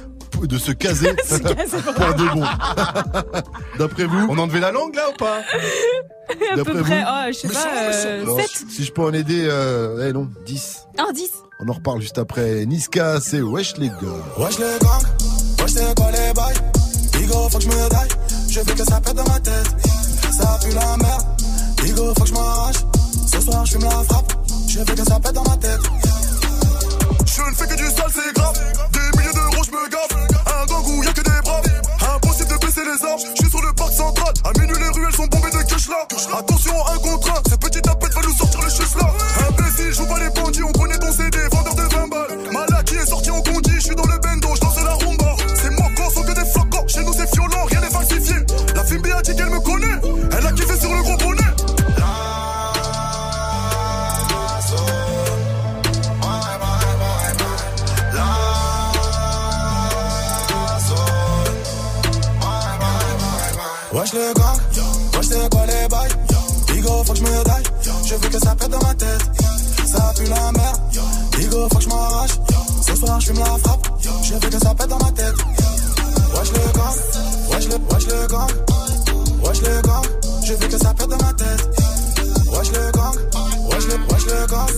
de 0.43 0.57
se 0.59 0.71
caser 0.71 1.15
Se 1.25 1.37
pour 1.37 2.13
de 2.13 2.33
bon. 2.35 2.43
D'après 3.79 4.05
vous? 4.05 4.27
On 4.29 4.37
enlevait 4.37 4.59
la 4.59 4.71
langue 4.71 4.93
là 4.95 5.09
ou 5.11 5.17
pas? 5.17 5.37
À 5.39 6.55
peu 6.55 6.55
D'après 6.57 6.81
près, 6.81 7.01
vous? 7.01 7.07
oh, 7.09 7.27
je 7.29 7.33
sais 7.33 7.47
pas, 7.47 7.67
euh, 7.67 8.25
Non, 8.25 8.37
7 8.37 8.49
Si 8.69 8.83
je 8.85 8.91
peux 8.91 9.01
en 9.01 9.11
aider, 9.13 9.47
euh, 9.49 10.07
eh 10.07 10.13
non, 10.13 10.29
10. 10.45 10.81
Un 10.99 11.11
10. 11.13 11.31
On 11.65 11.69
en 11.69 11.73
reparle 11.73 11.99
juste 12.01 12.19
après. 12.19 12.63
Niska, 12.67 13.19
c'est 13.21 13.41
Wesh 13.41 13.77
les 13.77 13.89
gars. 13.89 13.95
Wesh 14.37 14.59
les 14.59 14.65
gangs, 14.79 15.61
wesh 15.61 15.95
quoi 15.95 16.11
les 16.11 16.33
bails 16.33 16.80
Bigo, 17.31 17.49
faut 17.49 17.57
que 17.59 17.63
je 17.63 17.69
me 17.69 17.89
daille. 17.89 18.09
Je 18.49 18.59
veux 18.59 18.75
que 18.75 18.83
ça 18.83 18.99
pète 18.99 19.15
dans 19.15 19.23
ma 19.23 19.39
tête. 19.39 19.67
Ça 20.37 20.59
pue 20.61 20.73
la 20.73 20.97
merde. 20.97 21.25
Bigo, 21.81 22.13
faut 22.13 22.23
que 22.23 22.27
je 22.27 22.33
m'arrache. 22.33 22.75
Ce 23.31 23.39
soir, 23.39 23.65
je 23.65 23.71
fume 23.71 23.83
la 23.83 24.03
frappe. 24.03 24.33
Je 24.67 24.79
veux 24.79 24.85
que 24.85 25.05
ça 25.05 25.17
pète 25.17 25.33
dans 25.33 25.43
ma 25.43 25.55
tête. 25.55 25.79
Je 27.25 27.41
ne 27.41 27.55
fais 27.55 27.67
que 27.67 27.75
du 27.75 27.85
sale, 27.85 28.11
c'est 28.13 28.33
grave. 28.33 28.59
Des 28.91 29.17
milliers 29.17 29.33
d'euros, 29.33 29.63
je 29.63 29.71
me 29.71 29.89
gaffe. 29.89 30.11
Un 30.45 30.65
gang 30.65 30.85
où 30.85 31.03
y'a 31.03 31.13
que 31.13 31.21
des 31.21 31.41
braves. 31.41 31.63
Impossible 32.15 32.49
de 32.49 32.65
baisser 32.65 32.81
les 32.83 33.05
armes. 33.07 33.21
Je 33.35 33.41
suis 33.41 33.49
sur 33.49 33.61
le 33.61 33.73
parc 33.73 33.93
central. 33.93 34.33
À 34.43 34.59
minuit, 34.59 34.77
les 34.77 34.89
ruelles 34.89 35.15
sont 35.15 35.27
bombées 35.27 35.51
de 35.51 35.63
cash 35.63 35.87
là. 35.87 36.05
Attention, 36.37 36.75
un 36.87 36.97
contre 36.97 37.31
un. 37.31 37.49
Ce 37.49 37.55
petit 37.55 37.81
tapette 37.81 38.13
va 38.13 38.21
nous 38.23 38.35
sortir 38.35 38.61
le 38.61 38.69
chus 38.69 38.95
là. 38.99 39.07
Imbécile, 39.47 39.93
joue 39.93 40.05
pas 40.05 40.19
les 40.19 40.29
bandits. 40.31 40.63
On 40.63 40.71
a 49.21 49.23
dit 49.23 49.35
qu'elle 49.35 49.49
me 49.49 49.59
connaît. 49.59 50.37
Elle 50.37 50.47
a 50.47 50.51
kiffé 50.51 50.79
sur 50.79 50.93
le 50.93 51.01
gros 51.01 51.17
bonnet. 51.17 51.41
Wesh 63.93 64.13
le 64.13 64.33
gang, 64.33 64.57
wesh 65.13 65.27
c'est 65.27 65.49
quoi 65.49 65.65
les 65.65 65.87
bails. 65.89 66.09
Bigo 66.67 67.03
faut 67.03 67.13
que 67.13 67.19
je 67.19 67.23
me 67.23 67.29
je 68.05 68.15
veux 68.15 68.29
que 68.29 68.39
ça 68.39 68.55
pète 68.55 68.69
dans 68.69 68.79
ma 68.79 68.93
tête. 68.95 69.21
Ça 69.85 70.13
pue 70.17 70.29
la 70.29 70.51
merde, 70.53 70.81
Bigo 71.37 71.67
faut 71.69 71.77
que 71.77 71.83
je 71.83 71.89
Ce 72.87 72.95
soir 72.95 73.19
je 73.19 73.27
fume 73.27 73.39
la 73.39 73.45
frappe, 73.45 73.87
je 74.23 74.33
veux 74.33 74.39
que 74.39 74.59
ça 74.59 74.73
pète 74.73 74.87
dans 74.87 74.97
ma 74.97 75.11
tête. 75.11 75.35
Wesh 76.33 76.51
le 76.53 76.71
gang, 76.73 76.95
wesh 77.51 77.67
le, 77.67 77.93
wesh 77.93 78.07
le 78.07 78.27
gang 78.27 78.71
Wesh 79.51 79.63
le 79.63 79.81
gang, 79.81 80.05
je 80.45 80.53
veux 80.53 80.67
que 80.69 80.77
ça 80.77 80.93
pète 80.93 81.09
dans 81.09 81.17
ma 81.17 81.33
tête 81.33 81.67
Wesh 82.53 82.71
le 82.71 82.91
gang, 82.93 83.15
wesh 83.69 83.85
le, 83.85 84.13
wesh 84.13 84.25
le 84.25 84.47
gang 84.47 84.69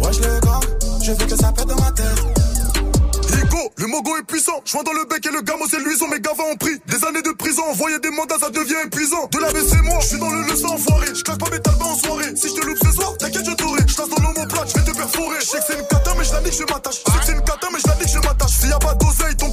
Wesh 0.00 0.20
le 0.20 0.40
gang, 0.46 0.62
je 1.02 1.10
veux 1.10 1.26
que 1.26 1.36
ça 1.36 1.50
pète 1.50 1.66
dans 1.66 1.74
ma 1.74 1.90
tête 1.90 2.40
le 3.76 3.86
mogo 3.86 4.16
est 4.18 4.22
puissant. 4.22 4.60
Je 4.64 4.72
dans 4.72 4.92
le 4.92 5.04
bec 5.08 5.24
et 5.24 5.32
le 5.32 5.40
gamo 5.40 5.64
c'est 5.70 5.80
luisant. 5.80 6.08
Mes 6.08 6.20
gavas 6.20 6.44
ont 6.52 6.56
pris 6.56 6.78
des 6.86 7.04
années 7.06 7.22
de 7.22 7.32
prison. 7.32 7.62
Envoyer 7.70 7.98
des 7.98 8.10
mandats, 8.10 8.38
ça 8.38 8.50
devient 8.50 8.76
épuisant. 8.84 9.28
De 9.32 9.38
la 9.38 9.48
c'est 9.48 9.82
moi, 9.82 9.98
je 10.00 10.06
suis 10.06 10.18
dans 10.18 10.30
le 10.30 10.42
leçon 10.42 10.68
enfoiré. 10.68 11.06
Je 11.14 11.22
claque 11.22 11.38
pas 11.38 11.50
mes 11.50 11.60
talbans 11.60 11.92
en 11.92 11.96
soirée. 11.96 12.36
Si 12.36 12.48
je 12.48 12.60
te 12.60 12.66
loupe 12.66 12.78
ce 12.82 12.92
soir, 12.92 13.16
t'inquiète, 13.18 13.44
je 13.44 13.52
t'aurai. 13.52 13.80
Je 13.86 13.96
dans 13.96 14.22
l'homoplate, 14.22 14.68
je 14.68 14.80
vais 14.80 14.84
te 14.84 14.96
perforer. 14.96 15.40
Je 15.40 15.46
sais 15.46 15.58
que 15.58 15.64
c'est 15.66 15.78
une 15.78 15.86
cata, 15.86 16.12
mais 16.16 16.24
je 16.24 16.32
la 16.32 16.40
nique, 16.40 16.54
je 16.58 16.72
m'attache. 16.72 17.00
Je 17.06 17.12
sais 17.12 17.18
que 17.18 17.24
c'est 17.26 17.32
une 17.32 17.44
cata, 17.44 17.68
mais 17.72 17.78
je 17.80 17.88
la 17.88 17.94
nique, 17.96 18.08
je 18.08 18.18
m'attache. 18.18 18.52
S'il 18.52 18.68
y 18.68 18.72
a 18.72 18.78
pas 18.78 18.94
d'oseille, 18.94 19.36
ton 19.36 19.49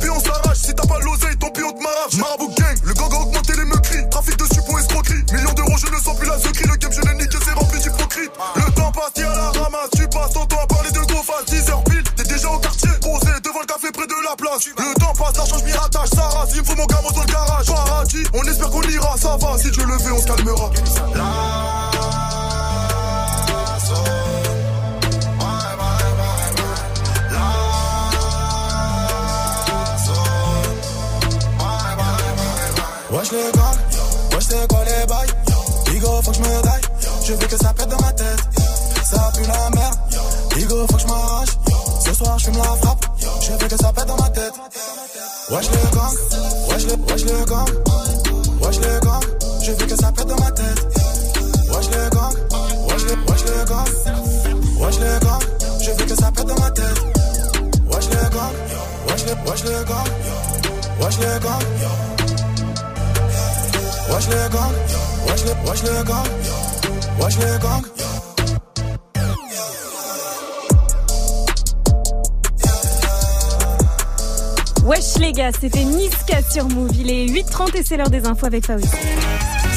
c'était 75.59 75.83
Niska 75.83 76.41
sur 76.49 76.67
Move. 76.67 76.95
Il 76.95 77.09
est 77.09 77.25
8h30 77.25 77.77
et 77.77 77.83
c'est 77.83 77.97
l'heure 77.97 78.09
des 78.09 78.25
infos 78.25 78.45
avec 78.45 78.65
Faouzi. 78.65 78.87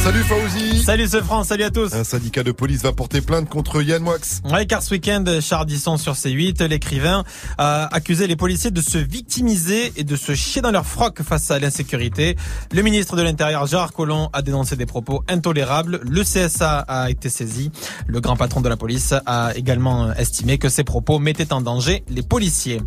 Salut 0.03 0.23
Fauzi 0.23 0.83
Salut 0.83 1.09
ce 1.09 1.21
France, 1.21 1.49
salut 1.49 1.65
à 1.65 1.71
tous 1.71 1.93
Un 1.93 2.05
syndicat 2.05 2.43
de 2.43 2.53
police 2.53 2.83
va 2.83 2.93
porter 2.93 3.21
plainte 3.21 3.51
contre 3.51 3.83
Yann 3.83 4.03
Moix. 4.03 4.17
Ouais, 4.51 4.65
car 4.65 4.83
ce 4.83 4.95
week-end, 4.95 5.25
Chardisson 5.43 5.99
sur 5.99 6.15
C8, 6.15 6.65
l'écrivain 6.65 7.23
a 7.59 7.95
accusé 7.95 8.27
les 8.27 8.35
policiers 8.35 8.71
de 8.71 8.81
se 8.81 8.97
victimiser 8.97 9.93
et 9.97 10.05
de 10.05 10.17
se 10.17 10.35
chier 10.35 10.63
dans 10.63 10.71
leur 10.71 10.87
froc 10.87 11.21
face 11.23 11.51
à 11.51 11.59
l'insécurité. 11.59 12.37
Le 12.73 12.81
ministre 12.81 13.15
de 13.15 13.21
l'Intérieur, 13.21 13.67
Gérard 13.67 13.93
Collomb, 13.93 14.31
a 14.33 14.41
dénoncé 14.41 14.75
des 14.75 14.87
propos 14.87 15.23
intolérables. 15.29 16.01
Le 16.09 16.23
CSA 16.23 16.79
a 16.79 17.11
été 17.11 17.29
saisi. 17.29 17.71
Le 18.07 18.23
grand 18.23 18.37
patron 18.37 18.63
de 18.63 18.71
la 18.71 18.79
police 18.79 19.13
a 19.27 19.53
également 19.55 20.15
estimé 20.15 20.57
que 20.57 20.71
ces 20.71 20.83
propos 20.83 21.19
mettaient 21.19 21.53
en 21.53 21.61
danger 21.61 22.05
les 22.09 22.23
policiers. 22.23 22.81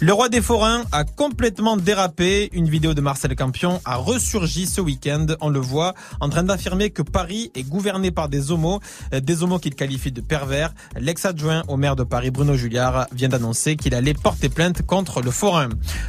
Le 0.00 0.12
roi 0.12 0.28
des 0.28 0.42
forains 0.42 0.84
a 0.92 1.04
complètement 1.04 1.78
dérapé. 1.78 2.50
Une 2.52 2.68
vidéo 2.68 2.92
de 2.92 3.00
Marcel 3.00 3.34
Campion 3.34 3.80
a 3.86 3.96
ressurgi 3.96 4.66
ce 4.66 4.82
week-end. 4.82 5.26
On 5.40 5.48
le 5.48 5.60
voit 5.60 5.94
en 6.20 6.28
train 6.28 6.49
d'affirmer 6.50 6.90
que 6.90 7.02
Paris 7.02 7.50
est 7.54 7.62
gouverné 7.62 8.10
par 8.10 8.28
des 8.28 8.50
homos, 8.50 8.80
euh, 9.14 9.20
des 9.20 9.42
homos 9.42 9.58
qu'il 9.58 9.74
qualifie 9.74 10.12
de 10.12 10.20
pervers. 10.20 10.74
L'ex-adjoint 10.98 11.62
au 11.68 11.76
maire 11.76 11.96
de 11.96 12.04
Paris, 12.04 12.30
Bruno 12.30 12.54
Julliard, 12.54 13.06
vient 13.12 13.28
d'annoncer 13.28 13.76
qu'il 13.76 13.94
allait 13.94 14.14
porter 14.14 14.48
plainte 14.48 14.82
contre 14.82 15.22
le 15.22 15.30
forain. 15.30 15.68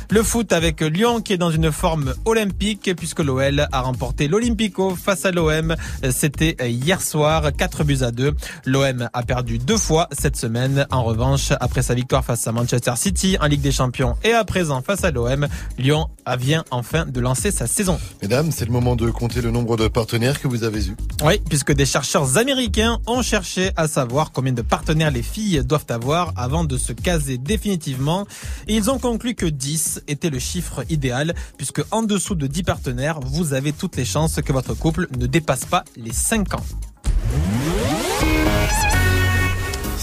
Le 0.10 0.24
foot 0.24 0.52
avec 0.52 0.82
Lyon 0.82 1.22
qui 1.22 1.34
est 1.34 1.38
dans 1.38 1.52
une 1.52 1.72
forme 1.72 2.14
olympique 2.26 2.92
puisque 2.98 3.20
l'OL 3.20 3.68
a 3.72 3.82
remporté 3.82 4.28
l'Olympico 4.28 4.96
face 4.96 5.26
à 5.26 5.32
l'OM. 5.32 5.76
C'était 6.12 6.56
hier 6.70 7.02
soir, 7.02 7.52
4 7.56 7.84
buts 7.84 8.00
à 8.02 8.12
2. 8.12 8.34
L'OM 8.66 9.10
a 9.14 9.24
perdu 9.24 9.60
deux 9.60 9.78
fois 9.78 10.08
cette 10.12 10.36
semaine. 10.36 10.88
En 10.92 11.04
revanche, 11.04 11.52
après 11.60 11.82
sa 11.82 11.94
victoire 11.94 12.26
face 12.26 12.48
à 12.48 12.52
Manchester 12.52 12.94
City 12.96 13.38
en 13.40 13.46
Ligue 13.46 13.62
des 13.62 13.72
Champions 13.72 14.16
et 14.24 14.34
à 14.34 14.44
présent 14.44 14.82
face 14.82 15.04
à 15.04 15.12
l'OM, 15.12 15.48
Lyon 15.78 16.08
vient 16.38 16.64
enfin 16.72 17.06
de 17.06 17.20
lancer 17.20 17.52
sa 17.52 17.68
saison. 17.68 18.00
Mesdames, 18.22 18.52
c'est 18.52 18.66
le 18.66 18.72
moment 18.72 18.96
de 18.96 19.10
compter 19.10 19.42
le 19.42 19.52
nombre 19.52 19.78
de 19.78 19.88
partenaires 19.88 20.31
que 20.40 20.48
vous 20.48 20.64
avez 20.64 20.88
eu. 20.88 20.96
Oui, 21.24 21.40
puisque 21.50 21.72
des 21.74 21.86
chercheurs 21.86 22.38
américains 22.38 23.00
ont 23.08 23.22
cherché 23.22 23.72
à 23.76 23.88
savoir 23.88 24.32
combien 24.32 24.54
de 24.54 24.62
partenaires 24.62 25.12
les 25.12 25.24
filles 25.24 25.64
doivent 25.64 25.86
avoir 25.90 26.34
avant 26.36 26.64
de 26.64 26.78
se 26.78 26.94
caser 26.94 27.38
définitivement. 27.38 28.28
Ils 28.68 28.90
ont 28.90 29.00
conclu 29.00 29.36
que 29.36 29.46
10 29.46 30.04
était 30.08 30.30
le 30.30 30.40
chiffre 30.40 30.84
idéal, 30.90 31.34
puisque 31.58 31.82
en 31.92 32.04
dessous 32.04 32.36
de 32.36 32.48
10 32.48 32.64
partenaires, 32.64 33.20
vous 33.20 33.54
avez 33.54 33.74
toutes 33.74 33.96
les 33.96 34.06
chances 34.06 34.42
que 34.42 34.54
votre 34.54 34.74
couple 34.74 35.08
ne 35.18 35.26
dépasse 35.26 35.66
pas 35.66 35.84
les 35.96 36.14
5 36.14 36.54
ans. 36.54 36.66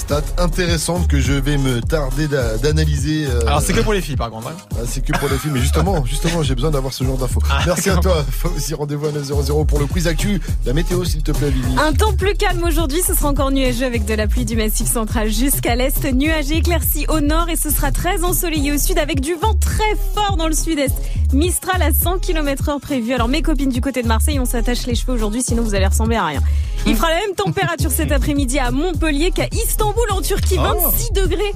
Stat 0.08 0.22
intéressante 0.38 1.06
que 1.06 1.20
je 1.20 1.34
vais 1.34 1.58
me 1.58 1.82
tarder 1.82 2.28
d'a- 2.28 2.56
d'analyser. 2.56 3.26
euh, 3.26 3.40
Alors 3.46 3.60
c'est 3.60 3.74
que 3.74 3.80
pour 3.82 3.92
les 3.92 4.00
filles 4.00 4.16
par 4.16 4.30
contre. 4.30 4.48
hein. 4.48 4.52
Ah, 4.74 4.84
c'est 4.86 5.04
que 5.04 5.12
pour 5.18 5.28
les 5.28 5.36
filles, 5.36 5.50
mais 5.52 5.60
justement, 5.60 6.02
justement, 6.06 6.42
j'ai 6.42 6.54
besoin 6.54 6.70
d'avoir 6.70 6.94
ce 6.94 7.04
genre 7.04 7.18
d'infos. 7.18 7.42
Ah, 7.50 7.58
Merci 7.66 7.90
à 7.90 7.96
toi. 7.96 8.24
Faut 8.30 8.48
aussi 8.56 8.72
rendez-vous 8.72 9.04
à 9.08 9.12
900 9.12 9.66
pour 9.66 9.78
le 9.78 9.84
quiz 9.84 10.06
actu. 10.06 10.40
La 10.64 10.72
météo, 10.72 11.04
s'il 11.04 11.22
te 11.22 11.32
plaît. 11.32 11.52
Un 11.78 11.92
temps 11.92 12.14
plus 12.14 12.32
calme 12.32 12.64
aujourd'hui, 12.64 13.02
ce 13.06 13.12
sera 13.12 13.28
encore 13.28 13.50
nuageux 13.50 13.84
avec 13.84 14.06
de 14.06 14.14
la 14.14 14.26
pluie 14.26 14.46
du 14.46 14.56
massif 14.56 14.86
central 14.90 15.28
jusqu'à 15.30 15.76
l'est, 15.76 16.02
nuageux 16.14 16.54
éclairci 16.54 17.04
au 17.10 17.20
nord 17.20 17.50
et 17.50 17.56
ce 17.56 17.68
sera 17.68 17.92
très 17.92 18.24
ensoleillé 18.24 18.72
au 18.72 18.78
sud 18.78 18.96
avec 18.98 19.20
du 19.20 19.34
vent 19.34 19.52
très 19.60 19.94
fort 20.14 20.38
dans 20.38 20.48
le 20.48 20.54
sud-est. 20.54 20.94
Mistral 21.34 21.82
à 21.82 21.92
100 21.92 22.20
km 22.20 22.70
heure 22.70 22.80
prévu. 22.80 23.12
Alors 23.12 23.28
mes 23.28 23.42
copines 23.42 23.68
du 23.68 23.82
côté 23.82 24.02
de 24.02 24.08
Marseille, 24.08 24.40
on 24.40 24.46
s'attache 24.46 24.86
les 24.86 24.94
cheveux 24.94 25.12
aujourd'hui 25.12 25.42
sinon 25.42 25.62
vous 25.62 25.74
allez 25.74 25.86
ressembler 25.86 26.16
à 26.16 26.24
rien. 26.24 26.40
Il 26.86 26.96
fera 26.96 27.10
la 27.10 27.16
même 27.16 27.34
température 27.36 27.90
cet 27.90 28.10
après-midi 28.18 28.58
à 28.58 28.70
Montpellier 28.70 29.32
qu'à 29.32 29.44
Istanbul 29.52 29.97
en 30.10 30.20
Turquie, 30.22 30.56
Ah. 30.58 30.72
26 30.74 31.12
degrés. 31.12 31.52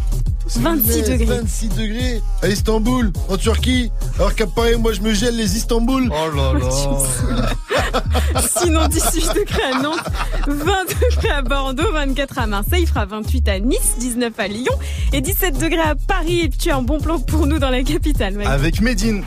26 0.55 1.03
degrés. 1.03 1.25
26 1.25 1.69
degrés 1.69 2.21
à 2.43 2.49
Istanbul, 2.49 3.13
en 3.29 3.37
Turquie. 3.37 3.91
Alors 4.19 4.35
qu'à 4.35 4.47
Paris, 4.47 4.77
moi, 4.79 4.93
je 4.93 5.01
me 5.01 5.15
gèle 5.15 5.37
les 5.37 5.57
Istanbul. 5.57 6.11
Oh 6.13 6.37
là 6.37 6.53
là. 6.59 8.43
Sinon 8.61 8.87
18 8.89 9.35
degrés 9.35 9.63
à 9.75 9.81
Nantes, 9.81 9.99
20 10.47 10.55
degrés 10.89 11.31
à 11.31 11.43
Bordeaux, 11.43 11.91
24 11.93 12.39
à 12.39 12.47
Marseille, 12.47 12.83
il 12.83 12.87
fera 12.89 13.05
28 13.07 13.49
à 13.49 13.59
Nice, 13.61 13.95
19 13.99 14.33
à 14.39 14.49
Lyon 14.49 14.73
et 15.13 15.21
17 15.21 15.59
degrés 15.59 15.81
à 15.81 15.95
Paris. 15.95 16.41
Et 16.43 16.49
tu 16.51 16.71
as 16.71 16.77
un 16.77 16.83
bon 16.83 16.99
plan 16.99 17.19
pour 17.19 17.47
nous 17.47 17.59
dans 17.59 17.71
la 17.71 17.83
capitale. 17.83 18.35
mec. 18.35 18.47
Avec 18.47 18.81
Medine. 18.81 19.23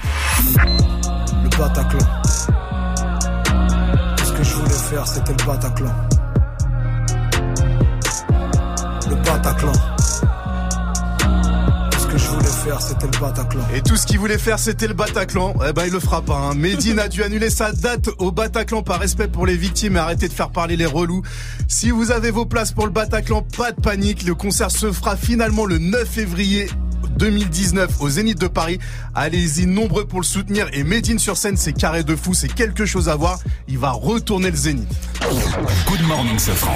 le 0.55 1.49
Bataclan. 1.57 1.99
Ce 4.25 4.31
que 4.33 4.43
je 4.43 4.53
voulais 4.55 4.69
faire, 4.89 5.07
c'était 5.07 5.31
le 5.31 5.45
Bataclan. 5.45 5.93
Le 9.15 9.21
Bataclan. 9.21 9.71
Tout 11.91 11.99
ce 11.99 12.07
que 12.07 12.17
je 12.17 12.27
voulais 12.27 12.45
faire, 12.45 12.81
c'était 12.81 13.05
le 13.05 13.19
Bataclan. 13.19 13.61
Et 13.73 13.81
tout 13.81 13.95
ce 13.95 14.05
qu'il 14.05 14.19
voulait 14.19 14.37
faire, 14.37 14.59
c'était 14.59 14.87
le 14.87 14.93
Bataclan. 14.93 15.53
Eh 15.67 15.71
ben, 15.71 15.83
il 15.85 15.93
le 15.93 16.01
fera 16.01 16.21
pas. 16.21 16.35
Hein. 16.35 16.55
Medine 16.55 16.99
a 16.99 17.07
dû 17.07 17.23
annuler 17.23 17.49
sa 17.49 17.71
date 17.71 18.09
au 18.17 18.31
Bataclan 18.31 18.83
par 18.83 18.99
respect 18.99 19.29
pour 19.29 19.45
les 19.45 19.55
victimes 19.55 19.95
et 19.95 19.99
arrêter 19.99 20.27
de 20.27 20.33
faire 20.33 20.49
parler 20.49 20.75
les 20.75 20.85
relous. 20.85 21.21
Si 21.69 21.91
vous 21.91 22.11
avez 22.11 22.29
vos 22.29 22.45
places 22.45 22.73
pour 22.73 22.85
le 22.85 22.91
Bataclan, 22.91 23.41
pas 23.55 23.71
de 23.71 23.79
panique. 23.79 24.23
Le 24.23 24.35
concert 24.35 24.69
se 24.69 24.91
fera 24.91 25.15
finalement 25.15 25.65
le 25.65 25.77
9 25.77 26.05
février 26.05 26.67
2019 27.17 28.01
au 28.01 28.09
Zénith 28.09 28.39
de 28.41 28.47
Paris. 28.47 28.79
Allez-y 29.13 29.65
nombreux 29.65 30.05
pour 30.05 30.19
le 30.19 30.25
soutenir 30.25 30.67
et 30.73 30.83
Medine 30.83 31.19
sur 31.19 31.37
scène, 31.37 31.55
c'est 31.55 31.73
carré 31.73 32.03
de 32.03 32.17
fou, 32.17 32.33
c'est 32.33 32.53
quelque 32.53 32.85
chose 32.85 33.07
à 33.07 33.15
voir. 33.15 33.39
Il 33.69 33.77
va 33.77 33.91
retourner 33.91 34.51
le 34.51 34.57
Zénith. 34.57 34.89
Good 35.87 36.01
morning, 36.05 36.37
Safran. 36.37 36.75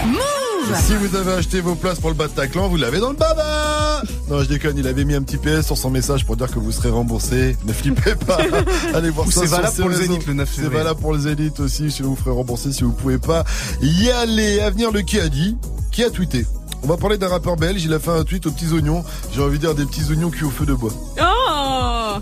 Si 0.86 0.96
vous 0.96 1.16
avez 1.16 1.34
acheté 1.34 1.62
vos 1.62 1.76
places 1.76 2.00
pour 2.00 2.10
le 2.10 2.16
Bataclan, 2.16 2.68
vous 2.68 2.78
l'avez 2.78 3.00
dans 3.00 3.10
le 3.10 3.16
baba 3.16 4.02
Non, 4.30 4.42
je 4.44 4.48
déconne, 4.48 4.78
il 4.78 4.88
avait 4.88 5.06
mis 5.06 5.16
un 5.16 5.22
petit 5.22 5.38
PS 5.38 5.66
sur 5.66 5.78
son 5.78 5.90
message 5.90 6.26
pour 6.26 6.36
dire 6.38 6.50
que 6.52 6.60
vous 6.60 6.72
serez 6.72 6.90
remboursé. 6.90 7.58
Ne 7.66 7.74
flippez 7.74 8.16
pas. 8.16 8.38
Allez 8.94 9.10
voir 9.10 9.28
Ou 9.28 9.32
ça 9.32 9.42
c'est 9.42 9.48
valable 9.48 9.76
pour 9.76 9.90
le. 9.90 9.96
Zénith 9.96 10.26
le 10.28 10.34
9 10.34 10.50
C'est 10.54 10.62
valable 10.70 11.00
pour 11.00 11.14
le 11.14 11.20
Zénith 11.20 11.60
aussi, 11.60 11.92
sinon 11.92 12.10
vous 12.10 12.16
ferez 12.16 12.32
rembourser 12.32 12.72
si 12.72 12.84
vous 12.84 12.92
pouvez 12.92 13.18
pas 13.18 13.44
y 13.82 14.10
aller. 14.10 14.60
À 14.60 14.70
venir, 14.70 14.92
le 14.92 15.02
qui 15.02 15.20
a 15.20 15.30
dit, 15.30 15.58
qui 15.92 16.04
a 16.04 16.10
tweeté. 16.10 16.46
On 16.84 16.88
va 16.88 16.98
parler 16.98 17.18
d'un 17.18 17.28
rappeur 17.28 17.58
belge, 17.58 17.84
il 17.84 17.94
a 17.94 18.00
fait 18.00 18.12
un 18.12 18.24
tweet 18.24 18.46
aux 18.48 18.52
petits 18.52 18.72
oignons. 18.72 19.04
J'ai 19.34 19.42
envie 19.42 19.58
de 19.60 19.66
dire 19.66 19.76
des 19.76 19.86
petits 19.86 20.10
oignons 20.10 20.30
cuits 20.30 20.46
au 20.46 20.50
feu 20.50 20.66
de 20.66 20.74
bois. 20.74 20.92
Oh 21.22 21.29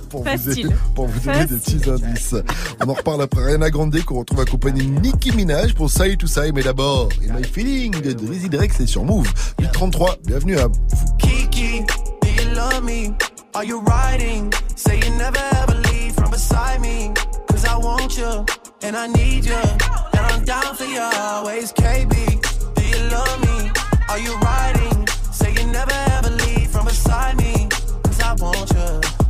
Pour 0.10 0.24
vous, 0.24 0.50
aider- 0.50 0.70
pour 0.96 1.08
vous 1.08 1.20
donner 1.20 1.46
des 1.46 1.56
petits 1.58 1.90
indices. 1.90 2.36
On 2.84 2.90
en 2.90 2.94
reparle 2.94 3.22
après 3.22 3.42
Ariana 3.44 3.70
Grande 3.70 4.00
qu'on 4.06 4.20
retrouve 4.20 4.42
accompagné 4.42 4.84
de 4.84 5.00
Nicki 5.00 5.32
Minaj 5.32 5.74
pour 5.74 5.90
Say 5.90 6.16
to 6.18 6.28
Say. 6.28 6.52
Mais 6.54 6.64
d'abord, 6.64 7.10
In 7.28 7.34
My 7.34 7.44
Feeling 7.44 8.00
de 8.02 8.14
Drizzy 8.14 8.50
Drake, 8.50 8.72
c'est 8.76 8.88
sur 8.88 9.04
Move. 9.04 9.28
833, 9.60 10.16
bienvenue 10.26 10.58
à 10.60 10.68
Kiki, 11.20 11.84
do 12.22 12.28
you 12.28 12.50
love 12.56 12.84
me? 12.84 13.14
Are 13.54 13.64
you 13.64 13.82
riding? 13.88 14.52
Say 14.76 15.00
you 15.00 15.10
never 15.18 15.40
ever 15.64 15.76
leave 15.92 16.14
from 16.16 16.30
beside 16.32 16.80
me. 16.82 17.12
Cause 17.50 17.66
I 17.66 17.76
want 17.78 18.16
you, 18.18 18.46
and 18.84 18.96
I 18.96 19.08
need 19.08 19.46
you, 19.46 19.56
and 19.56 20.26
I'm 20.32 20.44
down 20.46 20.76
for 20.76 20.86
you 20.86 21.02
always. 21.02 21.72
KB, 21.74 22.10
do 22.76 22.84
you 22.84 23.10
love 23.10 23.40
me? 23.42 23.72
Are 24.10 24.20
you 24.20 24.36
riding? 24.38 25.08
Say 25.32 25.54
you 25.54 25.66
never 25.72 25.94
ever 26.18 26.30
leave 26.30 26.70
from 26.70 26.86
beside 26.86 27.36
me. 27.38 27.68
Cause 28.04 28.20
I 28.22 28.34
want 28.40 28.70
you, 28.72 29.02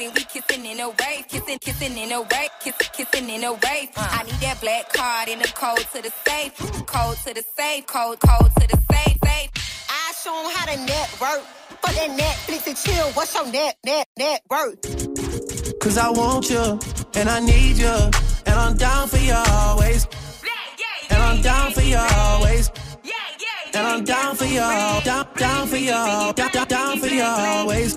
bad 0.00 0.14
bitches 0.14 0.14
and 0.14 0.14
we 0.14 0.24
kissing 0.24 0.66
in 0.66 0.80
a 0.80 0.88
wave, 0.88 1.28
kissing, 1.28 1.58
kissing 1.60 1.98
in 1.98 2.12
a 2.12 2.20
wave, 2.20 2.50
kissing, 2.60 2.88
kissing 2.92 3.28
in 3.30 3.44
a 3.44 3.52
wave. 3.52 3.90
Uh. 3.96 4.08
I 4.10 4.22
need 4.24 4.34
that 4.40 4.60
black 4.60 4.92
card 4.92 5.28
in 5.28 5.38
the 5.38 5.48
code 5.48 5.78
to 5.94 6.02
the 6.02 6.12
safe, 6.26 6.56
code 6.86 7.16
to 7.18 7.34
the 7.34 7.44
safe, 7.56 7.86
code, 7.86 8.20
code 8.20 8.50
to 8.60 8.66
the 8.68 8.78
safe, 8.92 9.18
safe. 9.24 9.50
I 9.88 10.12
show 10.22 10.38
'em 10.38 10.50
how 10.54 10.66
to 10.66 10.76
network. 10.76 11.42
For 11.82 11.92
that 11.94 12.10
Netflix 12.10 12.66
and 12.66 12.76
chill, 12.76 13.06
what's 13.12 13.34
your 13.34 13.46
net, 13.46 13.76
net, 13.84 14.06
net 14.18 14.42
worth? 14.50 14.80
Cause 15.80 15.96
I 15.96 16.10
want 16.10 16.50
you, 16.50 16.78
and 17.14 17.28
I 17.28 17.40
need 17.40 17.78
you, 17.78 18.10
and 18.46 18.54
I'm 18.54 18.76
down 18.76 19.08
for 19.08 19.16
you 19.16 19.32
always. 19.32 20.06
And 21.08 21.22
I'm 21.22 21.40
down 21.40 21.72
for 21.72 21.80
you 21.80 21.96
always. 21.96 22.70
And 23.72 23.86
I'm 23.86 24.04
down 24.04 24.36
for 24.36 24.44
you, 24.44 24.60
down, 25.04 25.26
down 25.36 25.66
for 25.68 25.76
you, 25.76 25.90
down, 25.90 26.34
down, 26.34 26.66
down 26.68 26.98
for 26.98 27.06
you 27.06 27.22
always. 27.22 27.96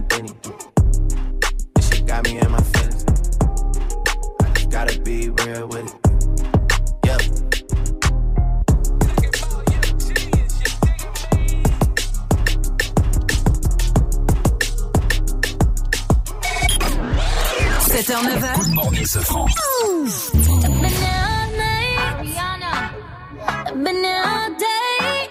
Trap 0.00 0.08
Benny. 0.08 0.32
This 1.74 1.88
shit 1.88 2.06
got 2.06 2.24
me 2.24 2.38
in 2.38 2.50
my 2.50 2.60
feelings. 2.60 3.04
I 4.40 4.50
just 4.54 4.70
gotta 4.70 4.98
be 5.00 5.28
real 5.30 5.66
with 5.68 5.86
it. 5.86 5.94
Yep. 7.06 7.20
h 17.90 18.06
9h. 18.06 18.54
Good 18.56 18.74
morning, 18.74 19.04
Safran. 19.04 19.48
Been 23.84 24.02
there 24.02 24.24
all 24.24 24.50
day. 24.58 25.28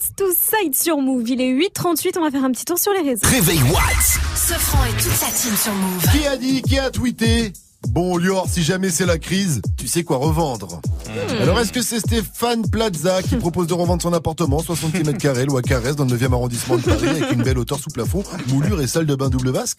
Side 0.00 0.14
to 0.16 0.24
Side 0.32 0.76
sur 0.76 0.98
Move. 0.98 1.28
Il 1.28 1.40
est 1.40 1.52
8h38, 1.52 2.18
on 2.18 2.22
va 2.22 2.30
faire 2.30 2.44
un 2.44 2.52
petit 2.52 2.64
tour 2.64 2.78
sur 2.78 2.92
les 2.92 3.00
réseaux. 3.00 3.26
Réveil 3.26 3.60
Watts. 3.62 4.20
Ce 4.36 4.54
franc 4.54 4.84
et 4.84 4.92
toute 4.92 5.12
sa 5.12 5.26
team 5.26 5.56
sur 5.56 5.72
Move. 5.72 6.06
Qui 6.12 6.26
a 6.26 6.36
dit, 6.36 6.62
qui 6.62 6.78
a 6.78 6.90
tweeté 6.90 7.52
Bon 7.88 8.16
Lior, 8.16 8.46
si 8.48 8.62
jamais 8.62 8.90
c'est 8.90 9.06
la 9.06 9.18
crise, 9.18 9.62
tu 9.76 9.86
sais 9.86 10.02
quoi 10.02 10.16
revendre. 10.16 10.80
Hmm. 11.06 11.42
Alors 11.42 11.60
est-ce 11.60 11.72
que 11.72 11.80
c'est 11.80 12.00
Stéphane 12.00 12.68
Plaza 12.68 13.22
qui 13.22 13.36
propose 13.40 13.68
de 13.68 13.74
revendre 13.74 14.02
son 14.02 14.12
appartement 14.12 14.60
60 14.60 14.94
mètres 14.94 15.18
carrés, 15.18 15.46
loi 15.46 15.62
Carrez, 15.62 15.94
dans 15.94 16.04
le 16.04 16.16
9e 16.16 16.32
arrondissement 16.32 16.76
de 16.76 16.82
Paris, 16.82 17.08
avec 17.08 17.32
une 17.32 17.42
belle 17.42 17.58
hauteur 17.58 17.78
sous 17.78 17.90
plafond, 17.90 18.24
moulure 18.48 18.80
et 18.80 18.86
salle 18.86 19.06
de 19.06 19.14
bain 19.14 19.30
double 19.30 19.50
vasque? 19.50 19.78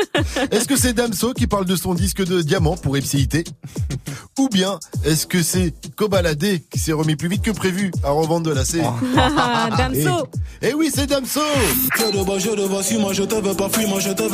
Est-ce 0.50 0.66
que 0.66 0.76
c'est 0.76 0.92
Damso 0.92 1.32
qui 1.32 1.46
parle 1.46 1.64
de 1.64 1.76
son 1.76 1.94
disque 1.94 2.24
de 2.24 2.40
diamant 2.40 2.76
pour 2.76 2.96
Ipséité 2.96 3.44
Ou 4.40 4.48
bien 4.48 4.80
est-ce 5.04 5.26
que 5.26 5.42
c'est 5.42 5.74
Kobalade 5.96 6.60
qui 6.70 6.78
s'est 6.78 6.94
remis 6.94 7.14
plus 7.14 7.28
vite 7.28 7.42
que 7.42 7.50
prévu 7.50 7.90
à 8.02 8.08
revendre 8.08 8.48
de 8.48 8.54
la 8.54 8.64
C? 8.64 8.80
Damso. 9.76 10.28
Eh 10.62 10.68
eh 10.70 10.74
oui, 10.74 10.90
c'est 10.90 11.06
Damso 11.06 11.42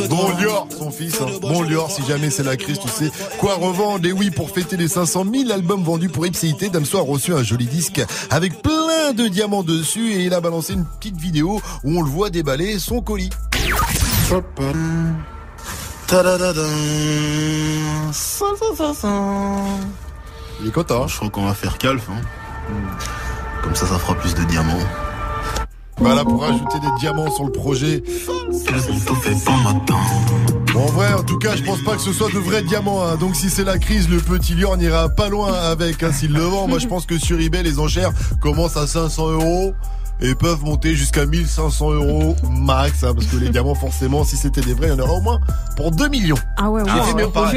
Bon 0.07 0.29
Lior, 0.39 0.69
son 0.79 0.93
fils. 0.93 1.21
hein. 1.21 1.27
Bon 1.41 1.63
Lior, 1.63 1.91
si 1.91 2.05
jamais 2.07 2.31
c'est 2.31 2.45
la 2.45 2.57
crise, 2.57 2.79
tu 2.79 2.89
sais 2.89 3.11
quoi 3.41 3.55
revendre. 3.55 4.07
Et 4.07 4.13
oui, 4.13 4.31
pour 4.31 4.51
fêter 4.51 4.77
les 4.77 4.87
500 4.87 5.25
000 5.35 5.51
albums 5.51 5.83
vendus 5.83 6.09
pour 6.09 6.25
Ipséité, 6.25 6.69
Damso 6.69 6.99
a 6.99 7.03
reçu 7.03 7.35
un 7.35 7.43
joli 7.43 7.67
disque 7.67 8.01
avec 8.31 8.63
plein 8.63 9.13
de 9.13 9.27
diamants 9.27 9.65
dessus 9.65 10.13
et 10.13 10.25
il 10.27 10.35
a 10.35 10.41
balancé 10.41 10.75
une 10.75 10.85
petite 10.85 11.17
vidéo 11.17 11.61
où 11.83 11.99
on 11.99 12.03
le 12.03 12.09
voit 12.09 12.31
déballer 12.31 12.79
son 12.79 13.01
colis. 13.03 13.31
Il 20.61 20.69
est 20.69 20.73
content. 20.73 21.07
Je 21.09 21.17
crois 21.17 21.31
qu'on 21.31 21.45
va 21.47 21.55
faire 21.55 21.79
calf. 21.79 22.09
hein. 22.11 22.21
Comme 23.63 23.75
ça, 23.75 23.87
ça 23.87 23.99
fera 23.99 24.15
plus 24.15 24.35
de 24.35 24.43
diamants. 24.45 24.79
Voilà 25.99 26.25
pour 26.25 26.43
rajouter 26.43 26.79
des 26.81 26.91
diamants 27.01 27.31
sur 27.31 27.45
le 27.45 27.53
projet. 27.53 28.03
Bon, 30.75 30.83
en 30.83 30.87
vrai, 30.87 31.13
en 31.15 31.23
tout 31.23 31.39
cas, 31.39 31.57
je 31.57 31.63
pense 31.63 31.83
pas 31.83 31.95
que 31.97 32.03
ce 32.03 32.13
soit 32.13 32.31
de 32.31 32.39
vrais 32.39 32.63
diamants. 32.63 33.03
hein. 33.03 33.17
Donc, 33.17 33.35
si 33.35 33.49
c'est 33.51 33.65
la 33.65 33.79
crise, 33.79 34.09
le 34.09 34.19
petit 34.19 34.55
lion 34.55 34.77
n'ira 34.77 35.09
pas 35.09 35.29
loin 35.29 35.53
avec. 35.53 36.03
Hein, 36.03 36.13
S'il 36.13 36.33
le 36.33 36.43
vend, 36.43 36.69
moi, 36.69 36.79
je 36.79 36.87
pense 36.87 37.07
que 37.07 37.19
sur 37.19 37.41
eBay, 37.41 37.63
les 37.63 37.79
enchères 37.79 38.11
commencent 38.41 38.77
à 38.77 38.87
500 38.87 39.31
euros 39.31 39.73
et 40.21 40.35
peuvent 40.35 40.63
monter 40.65 40.95
jusqu'à 40.95 41.27
1500 41.27 41.93
euros 41.93 42.37
max. 42.51 43.05
hein, 43.05 43.13
parce 43.15 43.27
que 43.27 43.37
les 43.37 43.49
diamants, 43.51 43.75
forcément, 43.75 44.25
si 44.25 44.37
c'était 44.37 44.61
des 44.61 44.75
vrais, 44.75 44.89
il 44.89 44.91
y 44.91 44.93
en 44.93 44.99
aura 44.99 45.15
au 45.15 45.21
moins 45.21 45.39
pour 45.77 45.91
2 45.91 46.09
millions. 46.09 46.37
Ah 46.57 46.71
ouais, 46.71 46.83
ouais. 46.83 46.91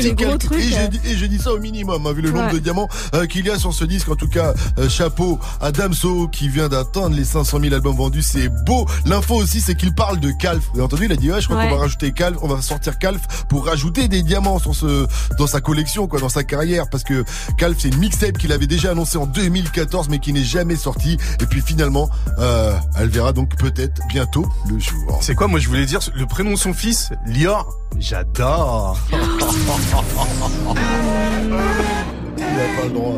Les 0.02 0.14
gros 0.14 0.30
calculs. 0.32 0.38
trucs, 0.50 0.60
et, 1.06 1.16
j'ai 1.18 1.28
dit, 1.28 1.40
ça 1.40 1.54
au 1.54 1.60
minimum, 1.60 2.06
hein, 2.06 2.12
vu 2.14 2.22
le 2.22 2.32
nombre 2.32 2.48
Ouais. 2.48 2.54
de 2.54 2.60
diamants 2.60 2.88
euh, 3.14 3.26
qu'il 3.26 3.46
y 3.46 3.50
a 3.50 3.58
sur 3.60 3.74
ce 3.74 3.84
disque. 3.86 4.10
En 4.10 4.16
tout 4.16 4.28
cas, 4.28 4.54
euh, 4.78 4.90
chapeau 4.90 5.40
à 5.62 5.72
Damso 5.72 6.28
qui 6.28 6.50
vient 6.50 6.68
d'atteindre 6.70 7.16
les 7.16 7.24
500 7.26 7.60
000 7.62 7.74
albums 7.74 7.96
vendus. 7.96 8.22
C'est 8.24 8.50
beau. 8.66 8.86
L'info 9.06 9.36
aussi, 9.36 9.62
c'est 9.62 9.76
qu'il 9.76 9.94
parle 9.94 10.20
de 10.20 10.32
Calf. 10.32 10.64
Vous 10.74 10.80
avez 10.80 10.84
entendu 10.86 11.06
Il 11.06 11.12
a 11.12 11.16
dit 11.16 11.32
ouais, 11.32 11.42
je 11.42 11.48
crois 11.48 11.58
Ouais. 11.60 11.70
qu'on 11.70 11.76
va 11.76 11.82
rajouter 11.82 12.12
Calf, 12.12 12.38
on 12.42 12.48
va 12.48 12.62
sortir 12.62 12.98
Calf 13.00 13.46
pour 13.48 13.66
rajouter 13.66 14.08
des 14.08 14.22
diamants 14.22 14.60
sur 14.60 14.76
ce 14.76 15.08
dans 15.38 15.48
sa 15.48 15.62
collection, 15.62 16.08
quoi, 16.08 16.20
dans 16.20 16.30
sa 16.30 16.44
carrière, 16.44 16.90
parce 16.90 17.04
que 17.04 17.24
Calf 17.58 17.78
c'est 17.80 17.90
une 17.90 17.98
mixtape 17.98 18.38
qu'il 18.38 18.52
avait 18.52 18.68
déjà 18.68 18.92
annoncé 18.92 19.18
en 19.18 19.26
2014, 19.26 20.10
mais 20.10 20.20
qui 20.20 20.34
n'est 20.34 20.44
jamais 20.44 20.76
sortie. 20.76 21.18
Et 21.42 21.46
puis 21.46 21.62
finalement, 21.62 22.10
euh, 22.40 22.49
elle 22.98 23.10
verra 23.10 23.34
donc 23.34 23.56
peut-être 23.58 24.02
bientôt 24.10 24.46
le 24.70 24.80
jour. 24.80 25.20
C'est 25.22 25.36
quoi, 25.36 25.48
moi 25.48 25.60
je 25.60 25.68
voulais 25.68 25.86
dire 25.86 26.00
le 26.16 26.26
prénom 26.26 26.52
de 26.52 26.56
son 26.58 26.74
fils, 26.74 27.10
Lior? 27.26 27.68
J'adore. 27.98 28.98
Il 29.12 29.18
a 32.44 32.80
pas 32.82 32.86
le 32.86 32.90
droit. 32.92 33.18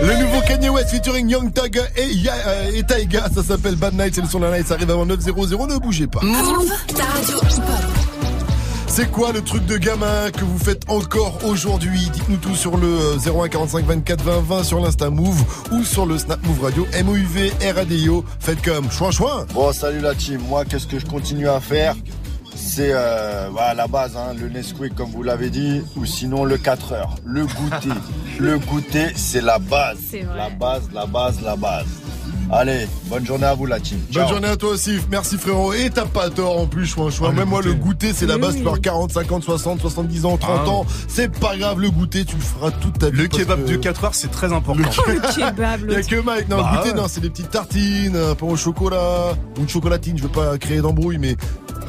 Le 0.00 0.16
nouveau 0.24 0.40
Kanye 0.46 0.68
West 0.68 0.90
featuring 0.90 1.28
Young 1.28 1.52
Thug 1.52 1.80
et, 1.96 2.06
Ya- 2.14 2.32
euh, 2.46 2.70
et 2.74 2.82
Taiga, 2.82 3.28
ça 3.34 3.42
s'appelle 3.42 3.76
Bad 3.76 3.94
Night, 3.94 4.14
c'est 4.14 4.20
le 4.20 4.26
son 4.26 4.40
de 4.40 4.46
la 4.46 4.56
night, 4.58 4.66
ça 4.66 4.74
arrive 4.74 4.90
avant 4.90 5.06
9.00, 5.06 5.72
ne 5.72 5.78
bougez 5.78 6.06
pas. 6.08 6.20
Move, 6.22 6.68
ta 6.94 7.04
radio 7.04 7.36
hip-hop. 7.48 8.11
C'est 8.94 9.10
quoi 9.10 9.32
le 9.32 9.40
truc 9.40 9.64
de 9.64 9.78
gamin 9.78 10.30
que 10.30 10.44
vous 10.44 10.58
faites 10.58 10.82
encore 10.90 11.46
aujourd'hui? 11.46 12.10
Dites-nous 12.12 12.36
tout 12.36 12.54
sur 12.54 12.76
le 12.76 12.86
euh, 12.86 13.42
01 13.42 13.48
45 13.48 13.86
24 13.86 14.22
20 14.22 14.40
20 14.42 14.64
sur 14.64 14.80
l'Insta 14.80 15.08
Move 15.08 15.42
ou 15.72 15.82
sur 15.82 16.04
le 16.04 16.18
Snap 16.18 16.46
Move 16.46 16.60
Radio 16.60 16.86
MOUV 17.02 17.52
RADIO. 17.74 18.22
Faites 18.38 18.60
comme 18.60 18.90
chouin 18.90 19.10
chouin. 19.10 19.46
Bon, 19.54 19.72
salut 19.72 20.00
la 20.00 20.14
team. 20.14 20.42
Moi, 20.46 20.66
qu'est-ce 20.66 20.86
que 20.86 20.98
je 20.98 21.06
continue 21.06 21.48
à 21.48 21.58
faire? 21.58 21.94
C'est 22.54 22.90
euh, 22.90 23.48
bah, 23.54 23.72
la 23.72 23.86
base, 23.86 24.14
hein, 24.14 24.34
le 24.38 24.50
Nesquik, 24.50 24.94
comme 24.94 25.08
vous 25.08 25.22
l'avez 25.22 25.48
dit, 25.48 25.80
ou 25.96 26.04
sinon 26.04 26.44
le 26.44 26.58
4 26.58 26.92
heures. 26.92 27.14
Le 27.24 27.46
goûter. 27.46 27.98
le 28.40 28.58
goûter, 28.58 29.06
c'est 29.16 29.40
la 29.40 29.58
base. 29.58 30.00
C'est 30.10 30.20
vrai. 30.20 30.36
La 30.36 30.50
base, 30.50 30.90
la 30.92 31.06
base, 31.06 31.40
la 31.40 31.56
base. 31.56 31.86
Allez, 32.50 32.86
bonne 33.06 33.24
journée 33.24 33.46
à 33.46 33.54
vous 33.54 33.64
la 33.66 33.80
team. 33.80 33.98
Bonne 34.12 34.28
journée 34.28 34.48
à 34.48 34.56
toi 34.56 34.70
aussi, 34.70 34.98
merci 35.10 35.38
frérot. 35.38 35.72
Et 35.72 35.88
t'as 35.88 36.04
pas 36.04 36.28
tort 36.28 36.58
en 36.60 36.66
plus, 36.66 36.84
chouin 36.86 37.10
chouin. 37.10 37.28
Ah, 37.28 37.32
le 37.32 37.38
Même 37.38 37.48
moi, 37.48 37.62
le 37.62 37.72
goûter, 37.72 38.12
c'est 38.12 38.26
la 38.26 38.36
base. 38.36 38.50
oui. 38.52 38.56
Tu 38.58 38.62
peux 38.62 38.68
avoir 38.68 38.80
40, 38.82 39.12
50, 39.12 39.42
60, 39.44 39.80
70 39.80 40.24
ans, 40.26 40.36
30 40.36 40.60
Ah. 40.64 40.68
ans. 40.68 40.86
C'est 41.08 41.30
pas 41.38 41.56
grave, 41.56 41.80
le 41.80 41.90
goûter, 41.90 42.24
tu 42.26 42.36
le 42.36 42.42
feras 42.42 42.70
toute 42.70 42.98
ta 42.98 43.08
vie. 43.08 43.18
Le 43.22 43.26
kebab 43.28 43.64
que- 43.64 43.70
de 43.70 43.76
4 43.76 44.04
heures, 44.04 44.14
c'est 44.14 44.30
très 44.30 44.52
important. 44.52 44.82
Le 44.82 45.14
kebab, 45.34 45.80
Il 45.88 45.92
y 45.92 45.94
a 45.96 46.02
que 46.02 46.16
Mike. 46.20 46.48
Non, 46.50 46.58
Bah 46.58 46.70
le 46.72 46.76
goûter, 46.78 46.90
ouais. 46.90 46.96
non, 47.00 47.06
c'est 47.08 47.20
des 47.20 47.30
petites 47.30 47.50
tartines, 47.50 48.16
un 48.16 48.34
pain 48.34 48.46
au 48.46 48.56
chocolat, 48.56 49.32
ou 49.56 49.60
une 49.62 49.68
chocolatine. 49.68 50.18
Je 50.18 50.24
veux 50.24 50.28
pas 50.28 50.58
créer 50.58 50.80
d'embrouille, 50.82 51.18
mais 51.18 51.36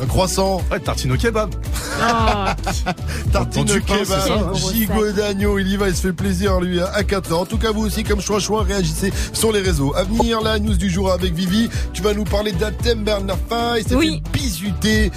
un 0.01 0.05
croissant. 0.05 0.61
Ouais, 0.71 0.79
tartine 0.79 1.11
au 1.11 1.17
kebab. 1.17 1.53
Tartine 3.31 3.65
pain, 3.65 3.73
c'est 3.99 4.05
ça, 4.05 4.19
kebab, 4.27 4.55
gigot 4.55 5.11
d'agneau, 5.11 5.59
il 5.59 5.67
y 5.67 5.77
va, 5.77 5.89
il 5.89 5.95
se 5.95 6.01
fait 6.01 6.13
plaisir 6.13 6.59
lui 6.59 6.81
hein, 6.81 6.87
à 6.93 7.03
4 7.03 7.31
heures. 7.31 7.39
En 7.41 7.45
tout 7.45 7.57
cas, 7.57 7.71
vous 7.71 7.85
aussi, 7.85 8.03
comme 8.03 8.21
choix 8.21 8.39
choix, 8.39 8.63
réagissez 8.63 9.11
sur 9.33 9.51
les 9.51 9.61
réseaux. 9.61 9.93
À 9.95 10.03
venir, 10.03 10.41
la 10.41 10.59
news 10.59 10.75
du 10.75 10.89
jour 10.89 11.11
avec 11.11 11.33
Vivi. 11.33 11.69
Tu 11.93 12.01
vas 12.01 12.13
nous 12.13 12.23
parler 12.25 12.51
d'Atem 12.51 13.03
Bernafin. 13.03 13.77
Il 13.77 13.87
s'est 13.87 13.95
Oui. 13.95 14.21
bisuter 14.31 15.11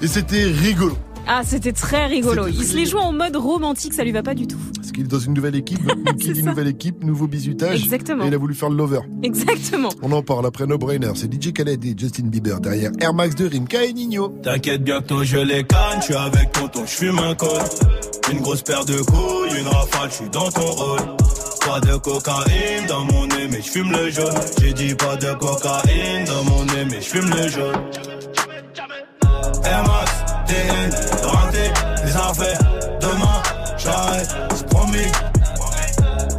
et 0.00 0.06
c'était 0.06 0.44
rigolo. 0.44 0.96
Ah, 1.30 1.42
c'était 1.44 1.72
très 1.72 2.06
rigolo. 2.06 2.46
Il 2.48 2.64
se 2.64 2.74
les 2.74 2.86
joue 2.86 2.98
en 2.98 3.12
mode 3.12 3.36
romantique, 3.36 3.92
ça 3.92 4.02
lui 4.02 4.12
va 4.12 4.22
pas 4.22 4.34
du 4.34 4.46
tout. 4.46 4.58
Parce 4.76 4.92
qu'il 4.92 5.04
est 5.04 5.08
dans 5.08 5.18
une 5.18 5.34
nouvelle 5.34 5.56
équipe. 5.56 5.78
Qui 6.18 6.32
dit 6.32 6.42
nouvelle 6.42 6.68
équipe, 6.68 7.04
nouveau 7.04 7.26
bisutage. 7.26 7.82
Exactement. 7.82 8.24
Et 8.24 8.28
il 8.28 8.34
a 8.34 8.38
voulu 8.38 8.54
faire 8.54 8.70
le 8.70 8.76
lover. 8.76 9.00
Exactement. 9.22 9.90
On 10.02 10.10
en 10.12 10.22
parle 10.22 10.46
après 10.46 10.66
No 10.66 10.78
Brainer. 10.78 11.12
C'est 11.14 11.32
DJ 11.32 11.52
Khaled 11.52 11.84
et 11.84 11.94
Justin 11.96 12.28
Bieber 12.28 12.60
derrière 12.60 12.90
Air 13.00 13.12
Max 13.12 13.34
de 13.34 13.46
Rimka 13.46 13.84
et 13.84 13.92
Nino. 13.92 14.28
T'inquiète 14.42 14.82
bientôt 14.82 15.22
je 15.22 15.38
les 15.38 15.64
canne, 15.64 15.98
je 16.00 16.04
suis 16.04 16.14
avec 16.14 16.52
tonton, 16.52 16.80
je 16.86 16.90
fume 16.90 17.18
un 17.18 17.34
col. 17.34 17.48
Une 18.32 18.40
grosse 18.40 18.62
paire 18.62 18.84
de 18.86 18.98
couilles, 19.02 19.60
une 19.60 19.66
rafale, 19.68 20.08
je 20.10 20.14
suis 20.14 20.30
dans 20.30 20.50
ton 20.50 20.60
rôle. 20.62 21.00
Pas 21.66 21.80
de 21.80 21.96
cocaïne 21.98 22.86
dans 22.88 23.04
mon 23.04 23.26
nez, 23.26 23.48
mais 23.50 23.60
je 23.60 23.70
fume 23.70 23.90
le 23.92 24.10
jaune. 24.10 24.34
J'ai 24.62 24.72
dit 24.72 24.94
pas 24.94 25.16
de 25.16 25.32
cocaïne 25.34 26.24
dans 26.24 26.44
mon 26.44 26.64
nez, 26.64 26.84
mais 26.90 27.00
je 27.02 27.06
fume 27.08 27.28
le 27.28 27.48
jaune. 27.48 27.76
Air 29.64 29.82
Max, 29.82 30.12
TN, 30.46 31.17
Demain, 33.00 33.42
j'arrête, 33.76 34.28
c'est 34.54 34.66
promis. 34.66 35.06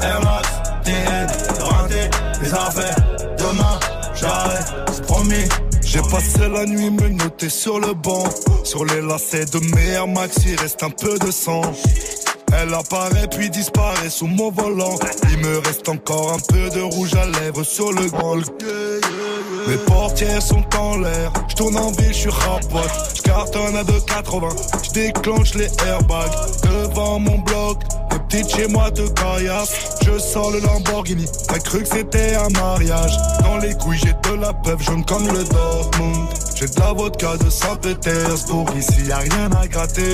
Air 0.02 0.22
Max, 0.24 0.50
TN, 0.84 1.28
renté, 1.62 2.10
les 2.42 2.54
affaires. 2.54 2.96
Demain, 3.38 3.80
j'arrête, 4.14 4.74
c'est 4.92 5.06
promis. 5.06 5.46
J'ai 5.82 6.02
passé 6.02 6.50
la 6.52 6.66
nuit 6.66 6.90
me 6.92 7.50
sur 7.50 7.80
le 7.80 7.94
banc. 7.94 8.26
Sur 8.66 8.84
les 8.86 9.02
lacets 9.02 9.46
de 9.46 9.60
mes 9.74 9.88
Air 9.92 10.08
Max, 10.08 10.38
il 10.46 10.60
reste 10.60 10.84
un 10.84 10.90
peu 10.90 11.18
de 11.18 11.32
sang. 11.32 11.62
Elle 12.54 12.74
apparaît 12.74 13.28
puis 13.30 13.50
disparaît 13.50 14.10
sous 14.10 14.28
mon 14.28 14.52
volant. 14.52 14.98
Il 15.32 15.38
me 15.40 15.60
reste 15.60 15.88
encore 15.90 16.34
un 16.34 16.40
peu 16.40 16.70
de 16.70 16.82
rouge 16.82 17.14
à 17.16 17.26
lèvres 17.26 17.64
sur 17.64 17.92
le 17.92 18.10
grand. 18.10 18.38
Mes 19.68 19.78
portières 19.86 20.42
sont 20.42 20.64
en 20.78 20.98
l'air. 20.98 21.32
Je 21.48 21.56
tourne 21.56 21.78
en 21.78 21.92
ville, 21.92 22.14
je 22.14 22.20
suis 22.20 22.30
rapote. 22.30 22.92
Je 23.16 23.22
cartonne 23.22 23.76
à 23.76 23.84
2,80. 23.84 24.84
Je 24.84 24.92
déclenche 24.92 25.54
les 25.54 25.70
airbags 25.88 26.32
devant 26.64 27.20
mon 27.20 27.38
bloc. 27.40 27.84
Petites 28.30 28.56
chez 28.56 28.68
moi 28.68 28.92
te 28.92 29.02
caillassent. 29.10 29.98
Je 30.06 30.20
sors 30.20 30.52
le 30.52 30.60
Lamborghini. 30.60 31.26
T'as 31.48 31.58
cru 31.58 31.82
que 31.82 31.88
c'était 31.88 32.36
un 32.36 32.50
mariage. 32.50 33.18
Dans 33.42 33.58
les 33.58 33.74
couilles, 33.74 33.98
j'ai 33.98 34.14
de 34.14 34.40
la 34.40 34.54
peuple 34.54 34.84
jaune 34.84 35.04
comme 35.04 35.28
le 35.28 35.44
Dortmund. 35.46 36.28
J'ai 36.56 36.68
de 36.68 36.80
la 36.80 36.94
vodka 36.94 37.38
de 37.38 37.50
Saint-Pétersbourg. 37.50 38.68
Ici, 38.78 39.06
y 39.08 39.12
a 39.12 39.18
rien 39.18 39.50
à 39.60 39.68
gratter. 39.68 40.14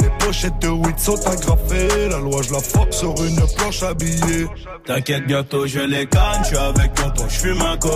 Les 0.00 0.24
pochettes 0.24 0.60
de 0.60 0.68
weed 0.68 0.98
sont 0.98 1.26
agrafées. 1.26 2.08
La 2.08 2.18
loi, 2.18 2.40
je 2.42 2.52
la 2.52 2.60
force 2.60 2.98
sur 2.98 3.14
une 3.24 3.40
planche 3.56 3.82
habillée. 3.82 4.46
T'inquiète, 4.86 5.26
bientôt 5.26 5.66
je 5.66 5.80
les 5.80 6.06
canne, 6.06 6.44
je 6.48 6.56
avec 6.56 6.94
tonton, 6.94 7.24
je 7.28 7.34
fume 7.34 7.62
un 7.62 7.76
col. 7.78 7.90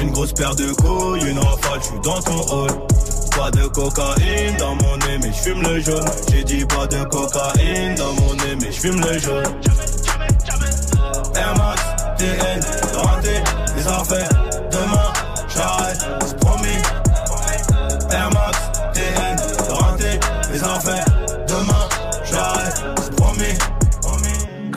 Une 0.00 0.12
grosse 0.12 0.32
paire 0.32 0.54
de 0.54 0.72
couilles, 0.74 1.28
une 1.28 1.38
rafale, 1.40 1.80
je 1.80 1.86
suis 1.86 2.00
dans 2.04 2.20
ton 2.20 2.42
rôle. 2.42 2.70
Pas 3.38 3.52
de 3.52 3.68
cocaïne 3.68 4.56
dans 4.58 4.74
mon 4.74 4.96
nez, 4.96 5.18
mais 5.22 5.32
je 5.32 5.38
fume 5.38 5.62
le 5.62 5.78
jaune. 5.78 6.04
J'ai 6.28 6.42
dit 6.42 6.64
pas 6.64 6.88
de 6.88 7.04
cocaïne 7.04 7.94
dans 7.94 8.12
mon 8.14 8.34
nez, 8.34 8.56
mais 8.60 8.72
je 8.72 8.80
fume 8.80 9.00
le 9.00 9.16
jaune. 9.16 9.44
Air 11.36 11.54
Max, 11.56 11.80
TN, 12.18 12.60
renté, 12.96 13.34
fait. 14.08 14.28
Demain, 14.72 15.12
j'arrête, 15.54 16.04
c'est 16.26 16.36
promis. 16.40 16.82
Air 18.10 18.28
Max, 18.32 18.58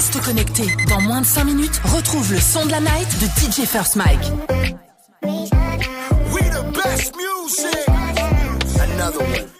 Reste 0.00 0.24
connecté. 0.24 0.62
Dans 0.88 1.02
moins 1.02 1.20
de 1.20 1.26
5 1.26 1.44
minutes, 1.44 1.78
retrouve 1.84 2.32
le 2.32 2.40
son 2.40 2.64
de 2.64 2.70
la 2.70 2.80
night 2.80 3.06
de 3.20 3.26
DJ 3.26 3.66
First 3.66 3.96
Mike. 3.96 4.32
We 6.32 6.42
the 6.48 6.64
best 6.72 7.14
music. 7.16 7.86
Another 8.80 9.20
one. 9.20 9.59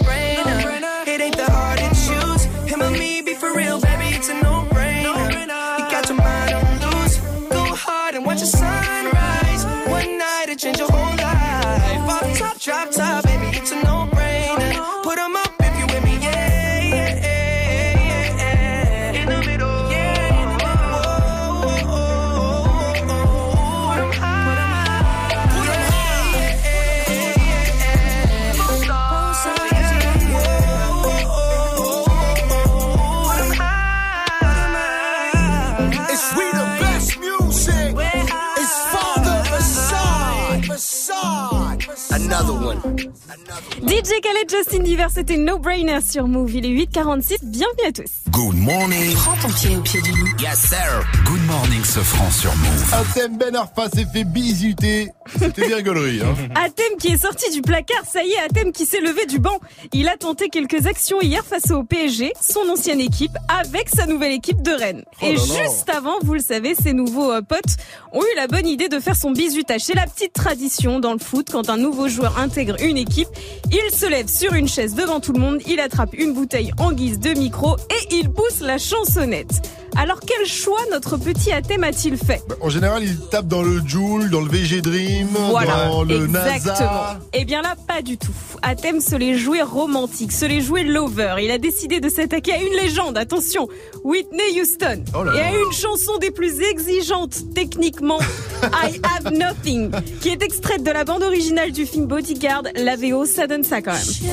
DJ 44.11 44.19
Khaled, 44.19 44.49
Justin 44.49 44.83
Bieber, 44.83 45.09
c'était 45.09 45.37
No 45.37 45.57
Brainer 45.57 46.01
sur 46.01 46.27
Move. 46.27 46.53
Il 46.55 46.65
est 46.65 46.85
8h46. 46.85 47.37
Bienvenue 47.43 47.87
à 47.87 47.91
tous. 47.93 48.20
Good 48.31 48.55
morning. 48.55 49.13
Prends 49.15 49.35
ton 49.41 49.49
pied 49.53 49.75
au 49.75 49.81
pied 49.81 50.01
du 50.01 50.11
lit. 50.11 50.31
Yes, 50.39 50.59
sir. 50.59 51.03
Good 51.25 51.41
morning, 51.47 51.83
ce 51.83 51.99
franc 51.99 52.29
sur 52.31 52.55
Move. 52.55 52.93
Atem 52.93 53.37
Ben 53.37 53.55
Arfa 53.55 53.89
s'est 53.89 54.05
fait 54.05 54.23
bisuter. 54.23 55.09
C'était 55.37 55.67
des 55.67 55.73
rigoleries, 55.75 56.21
hein. 56.21 56.35
Athème 56.55 56.97
qui 56.99 57.07
est 57.09 57.17
sorti 57.17 57.51
du 57.51 57.61
placard, 57.61 58.03
ça 58.05 58.23
y 58.23 58.31
est, 58.31 58.37
Athème 58.39 58.71
qui 58.71 58.85
s'est 58.85 58.99
levé 59.01 59.25
du 59.25 59.39
banc. 59.39 59.57
Il 59.93 60.07
a 60.07 60.17
tenté 60.17 60.49
quelques 60.49 60.85
actions 60.87 61.19
hier 61.21 61.43
face 61.43 61.71
au 61.71 61.83
PSG, 61.83 62.33
son 62.41 62.69
ancienne 62.69 62.99
équipe, 62.99 63.35
avec 63.49 63.89
sa 63.89 64.05
nouvelle 64.05 64.33
équipe 64.33 64.61
de 64.61 64.71
Rennes. 64.71 65.03
Oh 65.21 65.25
Et 65.25 65.35
là 65.35 65.41
là. 65.41 65.63
juste 65.63 65.89
avant, 65.89 66.15
vous 66.23 66.33
le 66.33 66.39
savez, 66.41 66.75
ses 66.75 66.93
nouveaux 66.93 67.31
euh, 67.31 67.41
potes 67.41 67.77
ont 68.13 68.21
eu 68.21 68.35
la 68.35 68.47
bonne 68.47 68.67
idée 68.67 68.87
de 68.89 68.99
faire 68.99 69.15
son 69.15 69.31
bisutage. 69.31 69.81
C'est 69.81 69.95
la 69.95 70.05
petite 70.07 70.33
tradition 70.33 70.99
dans 70.99 71.13
le 71.13 71.19
foot, 71.19 71.49
quand 71.51 71.69
un 71.69 71.77
nouveau 71.77 72.07
joueur 72.07 72.37
intègre 72.39 72.75
une 72.81 72.97
équipe, 72.97 73.29
il 73.71 73.95
se 73.95 74.05
lève 74.05 74.27
sur 74.27 74.53
une 74.53 74.67
chaise 74.67 74.95
devant 74.95 75.19
tout 75.19 75.33
le 75.33 75.39
monde, 75.39 75.59
il 75.67 75.79
attrape 75.79 76.13
une 76.13 76.33
bouteille 76.33 76.71
en 76.77 76.91
guise 76.91 77.19
de 77.19 77.31
micro 77.37 77.75
et 77.89 78.15
il 78.15 78.29
pousse 78.31 78.61
la 78.61 78.77
chansonnette. 78.77 79.61
Alors 79.97 80.21
quel 80.25 80.47
choix 80.47 80.79
notre 80.89 81.17
petit 81.17 81.51
Athème 81.51 81.83
a-t-il 81.83 82.15
fait 82.17 82.41
En 82.61 82.69
général, 82.69 83.03
il 83.03 83.17
tape 83.29 83.47
dans 83.47 83.61
le 83.61 83.81
Joule, 83.85 84.29
dans 84.29 84.39
le 84.39 84.49
VG 84.49 84.79
Dream, 84.81 85.27
Voilà, 85.49 85.87
dans 85.89 86.03
le 86.03 86.23
exactement. 86.23 86.75
NASA. 86.79 87.19
Eh 87.33 87.43
bien 87.43 87.61
là, 87.61 87.75
pas 87.87 88.01
du 88.01 88.17
tout. 88.17 88.31
Athème 88.61 89.01
se 89.01 89.15
les 89.15 89.37
jouait 89.37 89.61
romantique, 89.61 90.31
se 90.31 90.45
les 90.45 90.61
jouait 90.61 90.83
lover. 90.85 91.35
Il 91.43 91.51
a 91.51 91.57
décidé 91.57 91.99
de 91.99 92.07
s'attaquer 92.07 92.53
à 92.53 92.61
une 92.61 92.73
légende, 92.73 93.17
attention, 93.17 93.67
Whitney 94.05 94.61
Houston. 94.61 95.03
Oh 95.13 95.23
là 95.25 95.33
et 95.35 95.41
à 95.41 95.49
une 95.59 95.73
chanson 95.73 96.17
des 96.21 96.31
plus 96.31 96.61
exigeantes 96.61 97.53
techniquement, 97.53 98.19
I 98.63 99.01
Have 99.17 99.33
Nothing, 99.33 99.91
qui 100.21 100.29
est 100.29 100.41
extraite 100.41 100.83
de 100.83 100.91
la 100.91 101.03
bande 101.03 101.23
originale 101.23 101.73
du 101.73 101.85
film 101.85 102.05
Bodyguard. 102.05 102.63
La 102.77 102.95
VO, 102.95 103.25
ça 103.25 103.45
donne 103.45 103.65
ça 103.65 103.81
quand 103.81 103.91
même. 103.91 104.31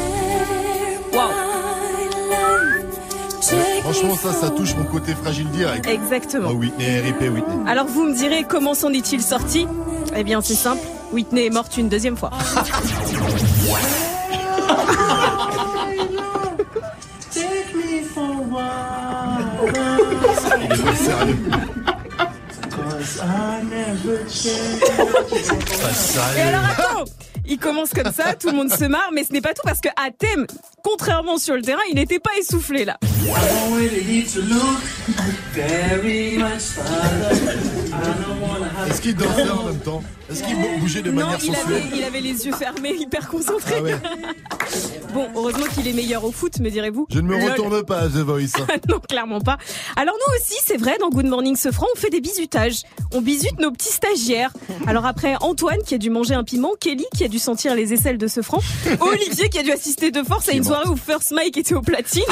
Wow. 1.12 1.57
Franchement, 3.82 4.16
ça, 4.16 4.32
ça 4.32 4.50
touche 4.50 4.74
mon 4.76 4.84
côté 4.84 5.14
fragile 5.14 5.48
direct. 5.50 5.86
Exactement. 5.86 6.48
Oh, 6.52 6.54
Whitney, 6.56 7.00
RIP 7.00 7.20
Whitney. 7.20 7.56
Alors 7.66 7.86
vous 7.86 8.04
me 8.04 8.14
direz 8.14 8.44
comment 8.44 8.74
s'en 8.74 8.92
est-il 8.92 9.22
sorti? 9.22 9.66
Eh 10.16 10.24
bien 10.24 10.40
c'est 10.40 10.54
simple, 10.54 10.82
Whitney 11.12 11.46
est 11.46 11.50
morte 11.50 11.76
une 11.76 11.88
deuxième 11.88 12.16
fois. 12.16 12.30
Take 17.32 17.74
me 17.74 18.02
for 18.02 18.58
a 18.58 19.38
Il 20.60 20.72
est 20.72 20.82
pas 20.82 20.94
sérieux. 20.94 21.36
Cause 22.70 23.20
I 23.22 23.62
never 23.64 24.24
Et 26.36 26.40
alors 26.42 26.64
attends 26.64 27.04
il 27.48 27.58
commence 27.58 27.90
comme 27.90 28.12
ça, 28.12 28.34
tout 28.34 28.48
le 28.48 28.56
monde 28.56 28.70
se 28.70 28.84
marre, 28.84 29.10
mais 29.12 29.24
ce 29.24 29.32
n'est 29.32 29.40
pas 29.40 29.54
tout 29.54 29.62
parce 29.64 29.80
que 29.80 29.88
thème, 30.18 30.46
contrairement 30.82 31.38
sur 31.38 31.54
le 31.54 31.62
terrain, 31.62 31.80
il 31.88 31.94
n'était 31.96 32.18
pas 32.18 32.30
essoufflé 32.38 32.84
là. 32.84 32.98
Est-ce 38.88 39.00
qu'il 39.00 39.16
dansait 39.16 39.50
en 39.50 39.64
même 39.64 39.80
temps? 39.80 40.02
Est-ce 40.30 40.42
qu'il 40.42 40.56
bougeait 40.80 41.02
de 41.02 41.10
Non, 41.10 41.22
manière 41.26 41.38
il 41.42 41.55
avait, 41.56 41.82
il 41.96 42.05
avait 42.05 42.20
les 42.20 42.46
yeux 42.46 42.52
fermés, 42.52 42.94
hyper 42.98 43.28
concentré. 43.28 43.74
Ah 43.78 43.82
ouais. 43.82 43.96
Bon, 45.14 45.26
heureusement 45.34 45.64
qu'il 45.74 45.88
est 45.88 45.92
meilleur 45.94 46.22
au 46.24 46.30
foot, 46.32 46.59
me 46.60 46.68
direz-vous. 46.70 47.06
Je 47.10 47.20
ne 47.20 47.26
me 47.28 47.38
Lol. 47.38 47.50
retourne 47.52 47.82
pas 47.82 48.00
à 48.00 48.09
The 48.09 48.16
Voice. 48.18 48.52
non, 48.88 49.00
clairement 49.00 49.40
pas. 49.40 49.56
Alors 49.96 50.14
nous 50.14 50.34
aussi, 50.36 50.59
c'est 50.64 50.76
vrai, 50.76 50.98
dans 51.00 51.09
Good 51.09 51.24
Morning 51.26 51.56
Sofran, 51.56 51.86
on 51.94 51.98
fait 51.98 52.10
des 52.10 52.20
bisutages. 52.20 52.82
On 53.14 53.22
bisute 53.22 53.59
nos 53.59 53.70
petits 53.70 53.92
stagiaires. 53.92 54.52
Alors 54.86 55.06
après, 55.06 55.34
Antoine 55.40 55.78
qui 55.84 55.94
a 55.94 55.98
dû 55.98 56.10
manger 56.10 56.34
un 56.34 56.44
piment, 56.44 56.72
Kelly 56.78 57.06
qui 57.16 57.24
a 57.24 57.28
dû 57.28 57.38
sentir 57.38 57.74
les 57.74 57.94
aisselles 57.94 58.18
de 58.18 58.26
Sofran, 58.26 58.59
Olivier 59.00 59.48
qui 59.48 59.59
a 59.59 59.62
dû 59.62 59.72
assister 59.72 60.10
de 60.10 60.22
force 60.22 60.48
à 60.50 60.52
une 60.52 60.64
soirée 60.64 60.88
où 60.90 60.96
First 60.96 61.30
Mike 61.32 61.56
était 61.56 61.74
au 61.74 61.80
platine. 61.80 62.22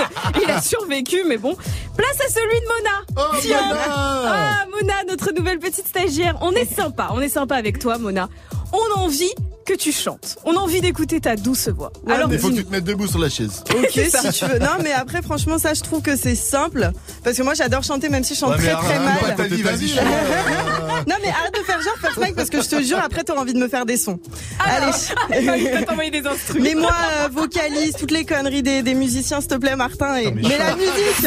Il 0.44 0.51
a 0.51 0.60
survécu, 0.60 1.23
mais 1.27 1.39
bon. 1.39 1.56
Place 1.97 2.18
à 2.27 2.28
celui 2.28 2.60
de 2.60 2.66
Mona. 2.66 2.97
Oh, 3.16 3.36
Tiens. 3.40 3.62
Mona 3.68 3.81
Ah, 3.89 4.64
Mona, 4.70 4.94
notre 5.09 5.32
nouvelle 5.32 5.59
petite 5.59 5.86
stagiaire. 5.86 6.36
On 6.43 6.52
est 6.52 6.70
sympa, 6.70 7.09
on 7.14 7.20
est 7.23 7.31
sympa 7.31 7.56
avec 7.56 7.78
toi, 7.78 7.86
Mona. 7.99 8.29
On 8.73 8.99
a 8.99 9.03
envie 9.03 9.33
que 9.67 9.75
tu 9.75 9.93
chantes. 9.93 10.39
On 10.45 10.55
a 10.57 10.59
envie 10.59 10.81
d'écouter 10.81 11.21
ta 11.21 11.35
douce 11.37 11.69
voix. 11.69 11.93
Alors, 12.07 12.19
Alors, 12.19 12.33
il 12.33 12.39
faut 12.39 12.51
que 12.51 12.55
tu 12.55 12.65
te 12.65 12.71
mettes 12.71 12.85
debout 12.85 13.09
sur 13.09 13.19
la 13.19 13.29
chaise. 13.29 13.65
Ok, 13.71 13.91
si 13.91 14.31
tu 14.33 14.45
veux. 14.47 14.59
Non, 14.61 14.77
mais 14.83 14.93
après, 14.93 15.23
franchement, 15.23 15.59
ça, 15.59 15.75
je 15.75 15.81
trouve 15.83 16.03
que 16.03 16.17
c'est 16.17 16.37
simple. 16.37 16.91
Parce 17.25 17.37
que 17.37 17.43
moi, 17.43 17.55
j'adore 17.55 17.83
chanter, 17.83 18.09
même 18.09 18.23
si 18.23 18.35
je 18.35 18.41
chante 18.41 18.51
Ouais, 18.51 18.59
mais 18.63 18.73
très 18.73 18.85
très 18.85 18.99
mal. 18.99 19.37
non, 21.09 21.17
mais 21.21 21.29
arrête 21.29 21.55
de 21.55 21.65
faire 21.65 21.81
genre 21.83 21.97
first 22.01 22.19
mic 22.19 22.37
parce 22.37 22.49
que 22.49 22.63
je 22.63 22.69
te 22.69 22.83
jure, 22.83 22.99
après, 23.05 23.25
t'auras 23.25 23.41
envie 23.41 23.55
de 23.55 23.59
me 23.59 23.69
faire 23.69 23.87
des 23.87 23.97
sons. 23.97 24.21
Il 25.31 25.49
Allez. 25.51 25.85
t'envoyer 25.85 26.11
des 26.11 26.27
instruments. 26.27 26.65
Mais 26.65 26.75
moi, 26.75 26.95
euh, 27.25 27.29
vocalise, 27.33 27.95
toutes 27.99 28.13
les 28.13 28.25
conneries 28.25 28.63
des, 28.63 28.83
des 28.83 28.95
musiciens, 28.95 29.41
s'il 29.41 29.51
te 29.51 29.57
plaît, 29.57 29.77
Martin. 29.77 30.17
Et... 30.17 30.31
Mais, 30.31 30.59
la 30.59 30.77
musique 30.77 31.27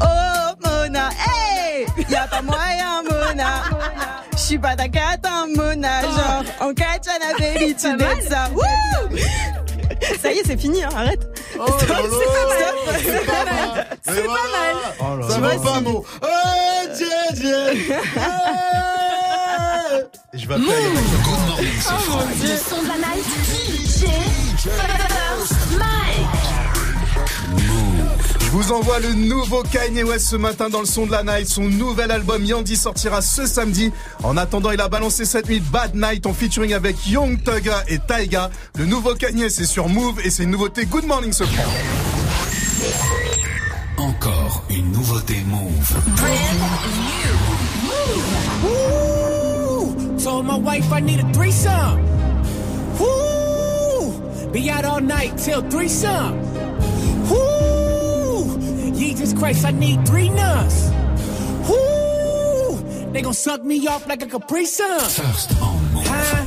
Oh, 0.00 0.52
Mona, 0.64 1.10
hey 1.10 1.86
Y'a 2.08 2.26
pas 2.28 2.42
moyen, 2.42 3.02
Mona. 3.02 3.62
Je 4.46 4.50
suis 4.50 4.58
pas 4.60 4.76
ta 4.76 4.88
cata, 4.88 5.44
Mona. 5.56 6.02
Genre, 6.02 6.44
en 6.60 6.72
katana, 6.72 7.34
baby, 7.36 7.74
tu 7.74 7.82
Pas 7.82 7.96
mal. 7.96 8.22
ça. 8.28 8.48
Wouh 8.54 8.62
ça 10.22 10.30
y 10.32 10.38
est, 10.38 10.42
c'est 10.46 10.56
fini, 10.56 10.84
hein, 10.84 10.88
arrête. 10.96 11.20
Stop, 11.52 11.80
là 11.88 11.96
là, 11.96 12.02
stop. 12.04 12.94
c'est 13.04 13.26
pas 13.26 13.44
mal. 13.44 13.86
C'est 14.04 14.22
pas 14.22 14.32
mal. 14.32 15.30
Ça 15.30 15.38
va 15.40 15.48
pas, 15.48 15.74
si- 15.78 15.82
mot. 15.82 16.04
Oh, 16.22 16.26
Dieu, 16.96 17.08
Dieu. 17.32 17.58
Je 20.32 20.46
vais 20.46 20.54
appeler 20.54 20.66
Good 20.66 21.40
morning, 21.48 21.80
Sofran. 21.80 22.20
Le 22.40 22.56
son 22.56 22.82
de 22.82 22.88
la 22.88 22.98
night. 22.98 23.26
DJ 23.48 24.06
First 24.62 25.72
Mike. 25.76 26.35
Je 28.56 28.62
vous 28.62 28.72
envoie 28.72 28.98
le 29.00 29.12
nouveau 29.12 29.62
Kanye 29.64 30.02
West 30.02 30.28
ce 30.28 30.36
matin 30.36 30.70
dans 30.70 30.80
le 30.80 30.86
son 30.86 31.04
de 31.04 31.12
la 31.12 31.22
night. 31.22 31.46
Son 31.46 31.64
nouvel 31.64 32.10
album 32.10 32.42
Yandy 32.42 32.74
sortira 32.74 33.20
ce 33.20 33.44
samedi. 33.44 33.92
En 34.22 34.38
attendant, 34.38 34.70
il 34.70 34.80
a 34.80 34.88
balancé 34.88 35.26
cette 35.26 35.50
nuit 35.50 35.60
Bad 35.60 35.94
Night 35.94 36.24
en 36.24 36.32
featuring 36.32 36.72
avec 36.72 37.06
Young 37.06 37.38
Thugga 37.42 37.84
et 37.86 37.98
Taiga. 37.98 38.50
Le 38.78 38.86
nouveau 38.86 39.14
Kanye, 39.14 39.50
c'est 39.50 39.66
sur 39.66 39.90
Move 39.90 40.20
et 40.24 40.30
c'est 40.30 40.44
une 40.44 40.52
nouveauté 40.52 40.86
Good 40.86 41.04
Morning 41.04 41.34
ce 41.34 41.44
Encore 43.98 44.64
une 44.70 44.90
nouveauté 44.90 45.36
Move. 45.46 45.94
Woo! 48.64 50.16
Told 50.16 50.46
my 50.46 50.56
wife 50.56 50.90
I 50.90 51.02
need 51.02 51.20
a 51.20 51.30
threesome. 51.34 52.00
Woo! 52.98 54.14
Be 54.50 54.70
out 54.70 54.86
all 54.86 55.02
night 55.02 55.36
till 55.36 55.60
threesome. 55.68 56.55
Christ, 59.38 59.66
I 59.66 59.70
need 59.70 60.06
three 60.06 60.30
nuts. 60.30 60.90
Woo! 61.68 63.12
They 63.12 63.20
gon' 63.22 63.34
suck 63.34 63.62
me 63.62 63.86
off 63.86 64.06
like 64.06 64.22
a 64.22 64.26
Capri 64.26 64.64
Sun. 64.64 65.00
First 65.00 65.60
on 65.60 65.92
Move. 65.92 66.06
Huh? 66.06 66.46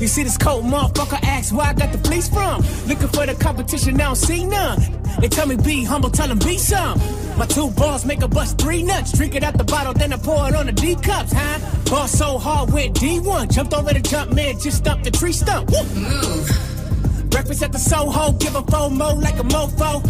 You 0.00 0.06
see 0.06 0.22
this 0.22 0.38
cold 0.38 0.64
motherfucker 0.64 1.18
ask 1.24 1.52
where 1.54 1.66
I 1.66 1.74
got 1.74 1.92
the 1.92 1.98
fleece 1.98 2.28
from. 2.28 2.62
Looking 2.86 3.08
for 3.08 3.26
the 3.26 3.36
competition, 3.38 4.00
I 4.00 4.04
don't 4.04 4.16
see 4.16 4.44
none. 4.44 4.80
They 5.20 5.28
tell 5.28 5.46
me 5.46 5.56
be 5.56 5.84
humble, 5.84 6.10
tell 6.10 6.28
them 6.28 6.38
be 6.38 6.56
some. 6.56 6.98
My 7.36 7.46
two 7.46 7.70
balls 7.72 8.04
make 8.04 8.22
a 8.22 8.28
bust 8.28 8.58
three 8.58 8.82
nuts. 8.82 9.12
Drink 9.12 9.34
it 9.34 9.42
out 9.42 9.58
the 9.58 9.64
bottle, 9.64 9.92
then 9.92 10.12
I 10.12 10.16
pour 10.16 10.48
it 10.48 10.54
on 10.54 10.66
the 10.66 10.72
D 10.72 10.94
cups, 10.94 11.32
huh? 11.32 11.58
Ball 11.90 12.06
so 12.06 12.38
hard 12.38 12.72
with 12.72 12.94
D1. 12.94 13.52
Jumped 13.52 13.74
over 13.74 13.92
the 13.92 14.00
jump 14.00 14.32
man, 14.32 14.58
just 14.58 14.78
stumped 14.78 15.04
the 15.04 15.10
tree 15.10 15.32
stump. 15.32 15.70
Woo! 15.70 17.24
Breakfast 17.28 17.62
at 17.62 17.72
the 17.72 17.78
Soho, 17.78 18.32
give 18.32 18.54
a 18.54 18.62
FOMO 18.62 19.20
like 19.22 19.38
a 19.38 19.44
mofo. 19.44 20.02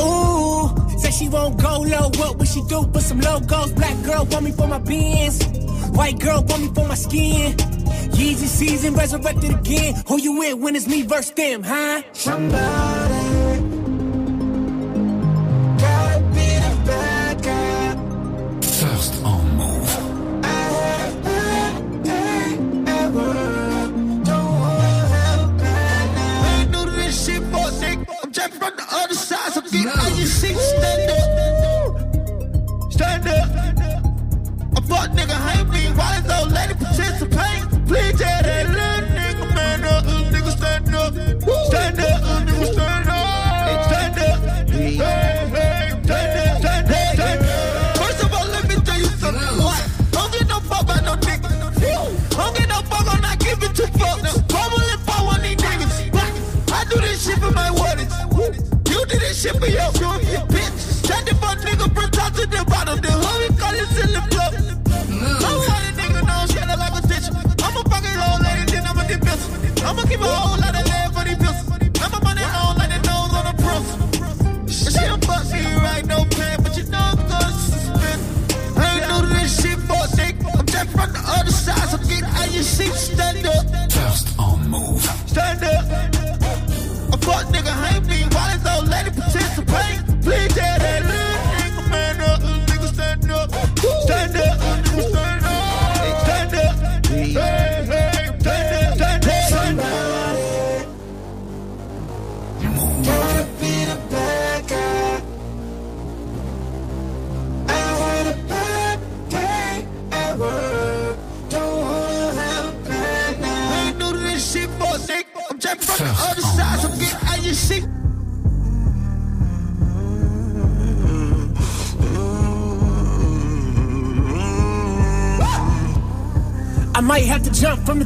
Ooh, 0.00 0.98
say 0.98 1.10
she 1.10 1.28
won't 1.28 1.60
go 1.60 1.80
low. 1.80 2.10
What 2.18 2.38
would 2.38 2.48
she 2.48 2.62
do? 2.68 2.86
Put 2.86 3.02
some 3.02 3.20
logos. 3.20 3.72
Black 3.72 4.02
girl 4.04 4.24
want 4.26 4.44
me 4.44 4.52
for 4.52 4.66
my 4.66 4.78
beans. 4.78 5.44
White 5.90 6.18
girl 6.18 6.42
want 6.48 6.62
me 6.62 6.68
for 6.74 6.86
my 6.86 6.94
skin. 6.94 7.52
Yeezy 8.16 8.46
season 8.46 8.94
resurrected 8.94 9.50
again. 9.50 9.94
Who 10.06 10.20
you 10.20 10.38
with 10.38 10.54
when 10.58 10.76
it's 10.76 10.86
me 10.86 11.02
versus 11.02 11.32
them, 11.32 11.62
huh? 11.62 12.02
Somebody. 12.12 13.24
Gotta 28.76 28.93
You 59.44 59.52
for 59.60 59.66
your, 59.66 59.92
your, 60.00 60.16
your 60.32 60.46
bitch. 60.48 61.06
Shut 61.06 61.26
the 61.26 61.34
fuck 61.34 61.58
nigga 61.58 61.92
from 61.92 62.10
top 62.12 62.32
to 62.32 62.46
the 62.46 62.64
bottom. 62.64 62.98
The 62.98 63.08
homie 63.08 63.52
call 63.60 63.74
it 63.76 63.92
in 64.00 64.16
the 64.16 64.22
flow. 64.32 64.48
I'm 65.44 65.60
a 65.60 66.00
nigga 66.00 66.24
know 66.24 66.46
shit 66.48 66.64
like 66.64 66.96
a 66.96 67.02
stitch. 67.04 67.28
I'm 67.60 67.76
a 67.76 67.82
fucking 67.84 68.18
old 68.24 68.40
lady, 68.40 68.72
then 68.72 68.86
I'm 68.86 68.96
a 68.96 69.04
dip 69.06 69.20
I'ma 69.84 70.02
keep 70.08 70.20
a 70.20 70.24
whole 70.24 70.56
lot 70.56 70.74
of 70.74 70.86
land 70.88 71.13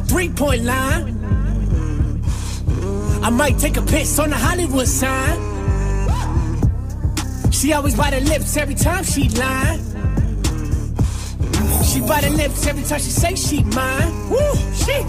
three 0.09 0.29
point 0.29 0.63
line. 0.63 1.15
I 3.21 3.29
might 3.29 3.59
take 3.59 3.77
a 3.77 3.81
piss 3.83 4.17
on 4.17 4.31
the 4.31 4.35
Hollywood 4.35 4.87
sign. 4.87 5.37
She 7.51 7.73
always 7.73 7.95
bite 7.95 8.13
her 8.13 8.19
lips 8.19 8.57
every 8.57 8.75
time 8.75 9.03
she 9.03 9.29
lie. 9.29 9.77
She 11.83 12.01
bite 12.01 12.23
her 12.23 12.31
lips 12.31 12.65
every 12.65 12.83
time 12.83 12.99
she 12.99 13.11
say 13.11 13.35
she 13.35 13.63
mine. 13.63 14.29
Woo, 14.29 14.55
shit. 14.73 15.05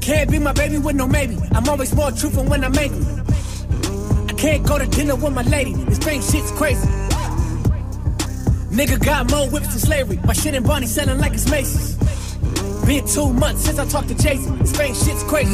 Can't 0.00 0.30
be 0.30 0.38
my 0.38 0.52
baby 0.52 0.78
with 0.78 0.94
no 0.94 1.08
maybe. 1.08 1.36
I'm 1.52 1.68
always 1.68 1.92
more 1.94 2.12
truthful 2.12 2.44
when 2.44 2.62
I'm 2.62 2.76
angry. 2.78 3.04
I 4.28 4.32
can't 4.34 4.64
go 4.64 4.78
to 4.78 4.86
dinner 4.86 5.16
with 5.16 5.32
my 5.32 5.42
lady. 5.42 5.72
This 5.72 5.98
thing 5.98 6.20
shit's 6.22 6.52
crazy. 6.52 6.86
Nigga 8.70 9.04
got 9.04 9.30
more 9.30 9.48
whips 9.50 9.68
than 9.68 9.78
slavery. 9.78 10.20
My 10.24 10.34
shit 10.34 10.54
and 10.54 10.64
Bonnie 10.64 10.86
selling 10.86 11.18
like 11.18 11.32
it's 11.32 11.50
Macy's. 11.50 11.85
Been 12.86 13.04
two 13.04 13.32
months 13.32 13.64
since 13.64 13.80
I 13.80 13.84
talked 13.84 14.08
to 14.08 14.14
Jason. 14.14 14.58
This 14.60 14.70
thing 14.70 14.94
shit's 14.94 15.24
crazy. 15.24 15.50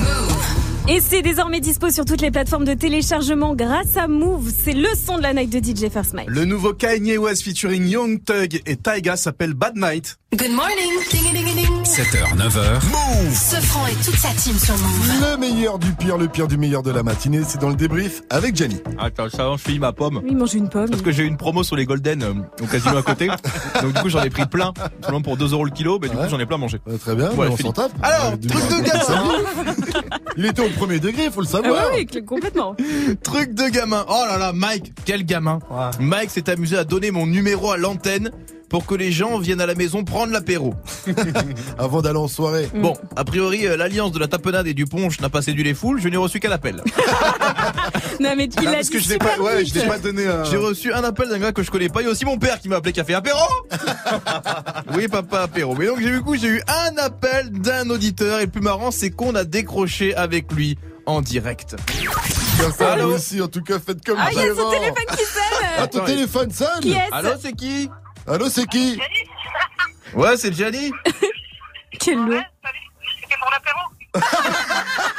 Et 0.88 1.00
c'est 1.00 1.22
désormais 1.22 1.60
dispo 1.60 1.90
sur 1.90 2.04
toutes 2.04 2.20
les 2.20 2.30
plateformes 2.30 2.64
de 2.64 2.74
téléchargement 2.74 3.54
grâce 3.54 3.96
à 3.96 4.06
Move. 4.06 4.52
C'est 4.52 4.72
le 4.74 4.88
son 4.94 5.16
de 5.16 5.22
la 5.22 5.32
night 5.32 5.48
de 5.48 5.58
DJ 5.58 5.90
First 5.90 6.12
Mike. 6.12 6.28
Le 6.28 6.44
nouveau 6.44 6.74
Kanye 6.74 7.16
West 7.16 7.44
featuring 7.44 7.86
Young 7.86 8.22
Thug 8.22 8.60
et 8.66 8.76
Taiga 8.76 9.16
s'appelle 9.16 9.54
Bad 9.54 9.76
Night. 9.76 10.18
Good 10.36 10.50
morning. 10.50 10.90
Ding, 11.94 12.04
ding, 12.04 12.12
ding, 12.12 12.22
ding. 12.22 12.32
7h, 12.32 12.36
9h. 12.36 12.84
Move 12.90 13.34
Ce 13.34 13.56
franc 13.56 13.86
et 13.86 13.94
toute 14.04 14.16
sa 14.16 14.28
team 14.30 14.56
sur 14.58 14.74
Move. 14.78 15.10
Le 15.20 15.36
meilleur 15.36 15.78
du 15.78 15.92
pire, 15.92 16.16
le 16.16 16.26
pire 16.26 16.48
du 16.48 16.56
meilleur 16.56 16.82
de 16.82 16.90
la 16.90 17.02
matinée, 17.02 17.42
c'est 17.46 17.60
dans 17.60 17.68
le 17.68 17.74
débrief 17.74 18.22
avec 18.30 18.56
Gianni. 18.56 18.80
Attends, 18.98 19.28
ça 19.28 19.48
va, 19.48 19.56
je 19.56 19.62
finis 19.62 19.78
ma 19.78 19.92
pomme. 19.92 20.20
Oui, 20.24 20.34
mange 20.34 20.54
une 20.54 20.68
pomme. 20.70 20.88
Parce 20.88 21.02
que 21.02 21.12
j'ai 21.12 21.22
eu 21.24 21.26
une 21.26 21.36
promo 21.36 21.62
sur 21.62 21.76
les 21.76 21.84
Golden 21.84 22.22
euh, 22.22 22.32
au 22.62 22.66
casino 22.66 22.96
à 22.96 23.02
côté. 23.02 23.26
Donc 23.82 23.92
du 23.92 24.00
coup 24.00 24.08
j'en 24.08 24.22
ai 24.22 24.30
pris 24.30 24.46
plein, 24.46 24.72
seulement 25.02 25.20
pour 25.20 25.36
2 25.36 25.52
euros 25.52 25.64
le 25.64 25.70
kilo, 25.70 25.98
mais 26.00 26.08
du 26.08 26.16
coup 26.16 26.22
j'en 26.30 26.38
ai 26.40 26.46
plein 26.46 26.56
mangé. 26.58 26.80
Très 27.00 27.14
bien, 27.14 27.28
Voilà, 27.30 27.50
on 27.52 27.56
s'en 27.56 27.72
tape. 27.72 27.92
Alors, 28.02 28.30
truc 28.32 28.68
de 28.70 28.82
gamin. 28.84 29.92
Il 30.36 30.46
était 30.46 30.62
au 30.62 30.70
premier 30.70 30.98
degré, 30.98 31.30
faut 31.30 31.42
le 31.42 31.46
Ah 31.48 31.52
savoir. 31.52 31.84
oui, 31.94 32.06
oui, 32.14 32.24
complètement. 32.24 32.74
Truc 33.22 33.52
de 33.54 33.68
gamin. 33.68 34.04
Oh 34.08 34.24
là 34.28 34.38
là, 34.38 34.52
Mike, 34.54 34.92
quel 35.04 35.24
gamin. 35.24 35.58
Mike 36.00 36.30
s'est 36.30 36.48
amusé 36.48 36.76
à 36.78 36.84
donner 36.84 37.10
mon 37.10 37.26
numéro 37.26 37.70
à 37.70 37.76
l'antenne 37.76 38.30
pour 38.72 38.86
que 38.86 38.94
les 38.94 39.12
gens 39.12 39.38
viennent 39.38 39.60
à 39.60 39.66
la 39.66 39.74
maison 39.74 40.02
prendre 40.02 40.32
l'apéro. 40.32 40.74
Avant 41.78 42.00
d'aller 42.00 42.18
en 42.18 42.26
soirée. 42.26 42.70
Bon, 42.74 42.94
a 43.16 43.22
priori, 43.22 43.66
euh, 43.66 43.76
l'alliance 43.76 44.12
de 44.12 44.18
la 44.18 44.28
tapenade 44.28 44.66
et 44.66 44.72
du 44.72 44.86
punch 44.86 45.20
n'a 45.20 45.28
pas 45.28 45.42
séduit 45.42 45.62
les 45.62 45.74
foules, 45.74 46.00
je 46.00 46.08
n'ai 46.08 46.16
reçu 46.16 46.40
qu'un 46.40 46.50
appel. 46.50 46.82
Non, 48.20 48.34
mais 48.36 48.46
tu 48.48 48.62
l'as 48.64 48.72
parce 48.72 48.90
que 48.90 48.98
je 49.00 49.08
l'ai 49.08 49.18
pas- 49.18 49.36
ouais, 49.38 49.62
vite. 49.62 49.74
je 49.74 49.80
l'ai 49.80 49.86
pas 49.86 49.98
donné 49.98 50.26
un- 50.26 50.44
J'ai 50.44 50.56
reçu 50.56 50.92
un 50.92 51.02
appel 51.02 51.28
d'un 51.28 51.38
gars 51.38 51.50
que 51.52 51.62
je 51.62 51.70
connais 51.70 51.88
pas. 51.88 52.02
Il 52.02 52.04
y 52.04 52.08
a 52.08 52.10
aussi 52.10 52.24
mon 52.24 52.38
père 52.38 52.60
qui 52.60 52.68
m'a 52.68 52.76
appelé 52.76 52.92
qui 52.92 53.00
a 53.00 53.04
fait 53.04 53.14
apéro. 53.14 53.38
oui, 54.94 55.08
papa 55.08 55.40
apéro. 55.42 55.74
Mais 55.74 55.86
donc 55.86 56.00
j'ai 56.00 56.08
eu 56.08 56.20
coup, 56.20 56.36
j'ai 56.36 56.48
eu 56.48 56.62
un 56.68 56.96
appel 56.98 57.50
d'un 57.50 57.90
auditeur 57.90 58.38
et 58.40 58.44
le 58.44 58.50
plus 58.50 58.60
marrant, 58.60 58.90
c'est 58.90 59.10
qu'on 59.10 59.34
a 59.34 59.44
décroché 59.44 60.14
avec 60.14 60.52
lui 60.52 60.78
en 61.06 61.20
direct. 61.20 61.74
Ça, 62.78 62.92
Allô 62.92 63.14
aussi, 63.14 63.40
en 63.40 63.48
tout 63.48 63.62
cas, 63.62 63.78
faites 63.84 64.04
comme 64.04 64.18
Ah, 64.20 64.28
il 64.30 64.38
y 64.38 64.40
a 64.42 64.54
son 64.54 64.70
téléphone 64.70 65.04
qui 65.10 65.24
sonne. 65.24 65.68
Ah, 65.78 65.86
ton 65.88 66.00
téléphone 66.04 66.50
sonne 66.52 66.80
Qui 66.80 66.92
est-ce 66.92 67.12
Allô, 67.14 67.30
c'est 67.42 67.52
qui 67.52 67.90
Allô, 68.26 68.48
c'est 68.48 68.66
qui 68.66 69.00
Ouais, 70.14 70.36
c'est 70.36 70.52
Gianni. 70.52 70.92
Quel 71.98 72.18
loup. 72.18 72.40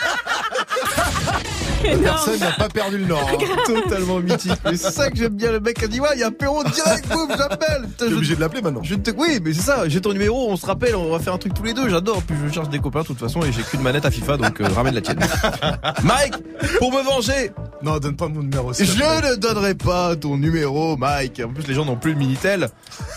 Personne 1.83 2.39
n'a 2.39 2.51
pas 2.51 2.69
perdu 2.69 2.97
le 2.97 3.05
nord. 3.05 3.29
hein. 3.33 3.37
Totalement 3.65 4.19
mythique. 4.19 4.51
Mais 4.65 4.77
c'est 4.77 4.91
ça 4.91 5.09
que 5.09 5.17
j'aime 5.17 5.35
bien. 5.35 5.51
Le 5.51 5.59
mec 5.59 5.81
a 5.83 5.87
dit 5.87 5.99
ouais, 5.99 6.09
il 6.15 6.19
y 6.19 6.23
a 6.23 6.27
apéro 6.27 6.63
direct, 6.63 7.07
boum, 7.09 7.29
j'appelle. 7.37 7.83
Putain, 7.83 8.05
T'es 8.05 8.09
je- 8.11 8.15
obligé 8.15 8.35
de 8.35 8.41
l'appeler 8.41 8.61
maintenant. 8.61 8.81
Je 8.83 8.95
te... 8.95 9.11
Oui, 9.11 9.39
mais 9.43 9.53
c'est 9.53 9.61
ça, 9.61 9.87
j'ai 9.87 10.01
ton 10.01 10.13
numéro, 10.13 10.49
on 10.49 10.55
se 10.57 10.65
rappelle, 10.65 10.95
on 10.95 11.11
va 11.11 11.19
faire 11.19 11.33
un 11.33 11.37
truc 11.37 11.53
tous 11.53 11.63
les 11.63 11.73
deux, 11.73 11.89
j'adore. 11.89 12.21
Puis 12.23 12.35
je 12.47 12.51
cherche 12.53 12.69
des 12.69 12.79
copains 12.79 13.01
de 13.01 13.07
toute 13.07 13.19
façon 13.19 13.41
et 13.43 13.51
j'ai 13.51 13.61
qu'une 13.63 13.81
manette 13.81 14.05
à 14.05 14.11
FIFA, 14.11 14.37
donc 14.37 14.59
euh, 14.61 14.67
ramène 14.75 14.95
la 14.95 15.01
tienne. 15.01 15.19
Mike, 16.03 16.35
pour 16.79 16.91
me 16.91 17.01
venger, 17.03 17.51
Non, 17.81 17.97
donne 17.99 18.15
pas 18.15 18.27
mon 18.27 18.41
numéro. 18.41 18.71
je 18.73 18.83
s'il 18.83 18.87
te 18.93 18.97
plaît. 18.97 19.31
ne 19.31 19.35
donnerai 19.35 19.75
pas 19.75 20.15
ton 20.15 20.37
numéro, 20.37 20.97
Mike. 20.97 21.41
En 21.45 21.49
plus, 21.53 21.67
les 21.67 21.73
gens 21.73 21.85
n'ont 21.85 21.95
plus 21.97 22.13
le 22.13 22.17
Minitel. 22.19 22.69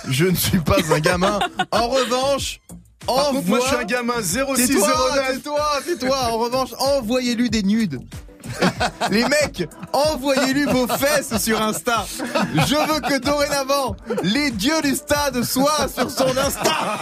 Je 0.09 0.27
ne 0.27 0.35
suis 0.35 0.59
pas 0.59 0.77
un 0.93 0.99
gamin. 1.01 1.39
En 1.71 1.89
revanche, 1.89 2.61
Par 3.07 3.31
contre, 3.31 3.47
moi, 3.47 3.59
je 3.63 3.67
suis 3.69 3.77
un 3.77 3.85
gamin 3.85 4.15
Tais-toi, 4.15 4.57
0609. 4.57 5.33
tais-toi, 5.35 5.61
tais-toi. 5.87 6.19
En 6.33 6.39
revanche, 6.39 6.71
envoyez-lui 6.79 7.51
des 7.51 7.63
nudes. 7.63 8.01
Les 9.11 9.23
mecs, 9.25 9.69
envoyez-lui 9.93 10.65
vos 10.65 10.87
fesses 10.89 11.37
sur 11.43 11.61
Insta. 11.61 12.05
Je 12.55 12.75
veux 12.93 13.01
que 13.01 13.19
dorénavant, 13.19 13.97
les 14.23 14.51
dieux 14.51 14.81
du 14.83 14.95
stade 14.95 15.43
soient 15.43 15.87
sur 15.95 16.11
son 16.11 16.37
Insta. 16.37 16.99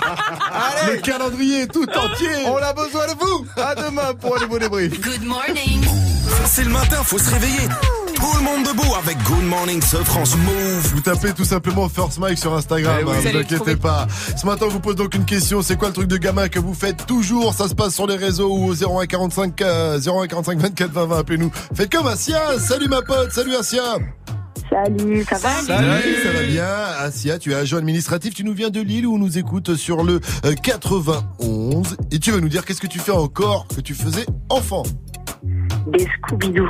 Le 0.87 0.91
Allez, 0.93 1.01
calendrier 1.01 1.67
tout 1.67 1.89
entier. 1.89 2.47
on 2.47 2.57
a 2.57 2.73
besoin 2.73 3.07
de 3.07 3.15
vous. 3.19 3.47
À 3.57 3.75
demain 3.75 4.15
pour 4.21 4.37
un 4.37 4.41
nouveau 4.41 4.59
débrief. 4.59 5.01
Good 5.01 5.23
morning. 5.25 5.83
C'est 6.47 6.65
le 6.65 6.71
matin, 6.71 7.03
faut 7.05 7.19
se 7.19 7.31
réveiller. 7.31 7.69
Tout 8.25 8.39
le 8.39 8.43
monde 8.43 8.65
debout 8.67 8.95
avec 8.95 9.19
Good 9.25 9.45
Morning 9.45 9.83
ce 9.83 9.99
France 9.99 10.35
Move. 10.37 10.93
Vous 10.95 11.01
tapez 11.03 11.33
tout 11.35 11.45
simplement 11.45 11.91
First 11.91 12.19
Mike 12.19 12.39
sur 12.39 12.55
Instagram, 12.55 12.97
Eh 13.01 13.05
oui. 13.05 13.11
hein, 13.15 13.21
Vous 13.23 13.33
ne 13.37 13.43
inquiétez 13.43 13.77
pas. 13.77 14.07
Ce 14.35 14.47
matin, 14.47 14.65
on 14.67 14.71
vous 14.71 14.81
pose 14.81 14.97
donc 14.97 15.15
une 15.15 15.27
question. 15.27 15.61
C'est 15.61 15.77
quoi 15.77 15.89
le 15.89 15.95
truc 15.95 16.09
de 16.09 16.17
gamin 16.17 16.49
que 16.49 16.59
vous 16.59 16.73
faites 16.73 17.05
toujours? 17.05 17.53
Ça 17.53 17.69
se 17.69 17.75
passe 17.75 17.95
sur 17.95 18.07
les 18.07 18.17
réseaux 18.17 18.49
ou 18.51 18.71
au 18.71 18.75
0145 18.75 19.61
euh, 19.61 20.01
0145 20.01 20.59
24 20.59 20.91
20 20.91 21.05
20. 21.07 21.19
Appelez-nous. 21.19 21.51
Faites 21.75 21.93
comme 21.95 22.07
Asia. 22.07 22.59
Salut 22.59 22.89
ma 22.89 23.03
pote. 23.03 23.31
Salut 23.31 23.55
Asia. 23.57 23.83
Salut, 24.71 25.27
ça 25.29 25.37
va? 25.37 25.51
Salut, 25.61 26.17
ça 26.25 26.33
va 26.33 26.43
bien. 26.47 26.67
Asia, 27.01 27.39
tu 27.39 27.53
es 27.53 27.55
agent 27.55 27.77
administratif. 27.77 28.33
Tu 28.35 28.43
nous 28.45 28.55
viens 28.55 28.71
de 28.71 28.81
Lille 28.81 29.07
où 29.07 29.17
on 29.17 29.19
nous 29.19 29.37
écoute 29.37 29.75
sur 29.75 30.03
le 30.03 30.21
euh, 30.47 30.55
91. 30.55 31.97
Et 32.11 32.19
tu 32.19 32.31
vas 32.33 32.41
nous 32.41 32.49
dire 32.49 32.65
qu'est-ce 32.65 32.81
que 32.81 32.87
tu 32.87 33.01
fais 33.01 33.13
encore 33.13 33.67
que 33.69 33.83
tu 33.83 33.93
faisais 33.95 34.25
enfant? 34.49 34.83
Des 35.89 36.07
Scooby-Doo. 36.23 36.67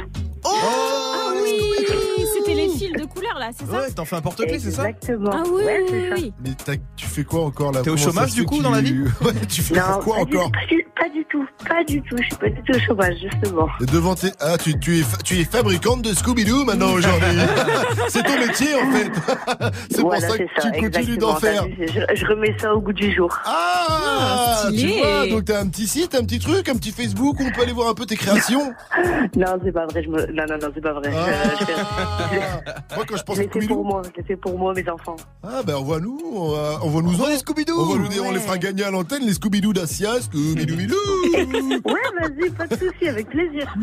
Là, 3.46 3.50
c'est 3.58 3.66
ça 3.66 3.72
Ouais, 3.72 3.90
t'en 3.92 4.04
fais 4.04 4.16
un 4.16 4.20
porte-clés, 4.20 4.58
c'est 4.58 4.70
ça 4.70 4.88
Exactement. 4.88 5.30
Ah 5.32 5.42
oui, 5.50 5.62
Ouais, 5.64 5.84
oui. 6.16 6.32
Mais 6.44 6.50
t'as- 6.64 6.72
tu 6.96 7.06
fais 7.06 7.24
quoi 7.24 7.44
encore 7.44 7.72
là 7.72 7.80
T'es 7.82 7.90
au 7.90 7.94
Comment 7.94 8.04
ça 8.04 8.10
chômage, 8.12 8.28
se 8.30 8.34
du 8.34 8.40
fait 8.40 8.46
coup, 8.46 8.58
que 8.58 8.62
dans 8.62 8.70
la 8.70 8.82
tu- 8.82 8.84
vie 9.04 9.10
Ouais, 9.24 9.32
tu 9.48 9.62
fais 9.62 9.74
Non, 9.74 9.80
quoi 10.02 10.16
pas 10.18 10.24
du, 10.24 10.36
encore 10.36 10.52
pas, 10.52 10.66
du, 10.68 10.86
pas 10.98 11.08
du 11.08 11.24
tout, 11.26 11.46
pas 11.68 11.84
du 11.84 12.02
tout. 12.02 12.16
Je 12.18 12.22
suis 12.24 12.36
pas 12.36 12.48
du 12.48 12.62
tout 12.62 12.74
au 12.74 12.80
chômage, 12.80 13.14
justement. 13.22 13.68
Devant 13.80 14.14
tes... 14.14 14.28
Ah, 14.40 14.56
tu, 14.58 14.78
tu, 14.78 14.98
es, 14.98 15.02
fa- 15.02 15.16
tu 15.18 15.38
es 15.40 15.44
fabricante 15.44 16.02
de 16.02 16.10
Scooby-Doo 16.12 16.64
maintenant 16.64 16.92
aujourd'hui. 16.92 17.38
c'est 18.08 18.22
ton 18.22 18.38
métier 18.38 18.74
en 18.74 18.90
fait. 18.92 19.10
c'est 19.90 20.00
voilà, 20.00 20.26
pour 20.26 20.36
ça 20.36 20.38
que 20.38 20.44
tu 20.44 20.60
continues 20.68 20.86
exactement. 20.86 21.16
d'en 21.32 21.36
faire. 21.36 21.64
Vu, 21.66 21.86
Je, 21.88 22.14
je 22.16 22.26
remets 22.26 22.56
ça 22.58 22.74
au 22.74 22.80
goût 22.80 22.92
du 22.92 23.14
jour. 23.14 23.36
Ah, 23.44 24.62
Ah, 24.66 24.66
tu 24.70 24.78
stylé. 24.78 24.98
vois, 25.00 25.26
donc 25.28 25.44
t'as 25.46 25.60
un 25.60 25.66
petit 25.68 25.86
site, 25.86 26.14
un 26.14 26.24
petit 26.24 26.38
truc, 26.38 26.68
un 26.68 26.74
petit 26.76 26.90
Facebook 26.92 27.38
où 27.40 27.44
on 27.44 27.50
peut 27.50 27.62
aller 27.62 27.72
voir 27.72 27.88
un 27.88 27.94
peu 27.94 28.06
tes 28.06 28.16
créations. 28.16 28.72
Non, 29.36 29.58
c'est 29.64 29.72
pas 29.72 29.86
vrai. 29.86 30.02
Je 30.02 30.08
me... 30.08 30.26
Non, 30.32 30.44
non, 30.48 30.56
non, 30.62 30.68
c'est 30.74 30.80
pas 30.80 30.92
vrai. 30.92 31.10
Je- 31.12 31.58
je 31.60 31.64
fais- 31.64 31.72
Ah. 31.76 32.94
Moi 32.96 33.04
quand 33.08 33.16
je 33.16 33.22
pense 33.22 33.33
pensez 33.34 33.50
Je 33.54 33.60
l'ai 33.60 33.66
pour 33.66 33.84
moi, 33.84 34.02
je 34.28 34.34
pour 34.34 34.58
moi, 34.58 34.74
mes 34.74 34.88
enfants. 34.88 35.16
Ah 35.42 35.62
ben 35.64 35.76
on 35.76 35.84
voit 35.84 36.00
nous, 36.00 36.18
on 36.34 36.50
va, 36.50 37.02
nous 37.02 37.20
en. 37.20 37.28
les 37.28 37.38
Scooby-Doo. 37.38 37.74
On 38.24 38.32
les 38.32 38.40
fera 38.40 38.58
gagner 38.58 38.84
à 38.84 38.90
l'antenne, 38.90 39.24
les 39.24 39.34
Scooby-Doo 39.34 39.72
d'Asia, 39.72 40.20
Scooby-Doo 40.20 40.94
Ouais, 41.84 42.00
vas-y, 42.20 42.50
pas 42.50 42.66
de 42.66 42.76
souci, 42.76 43.08
avec 43.08 43.28
plaisir. 43.28 43.74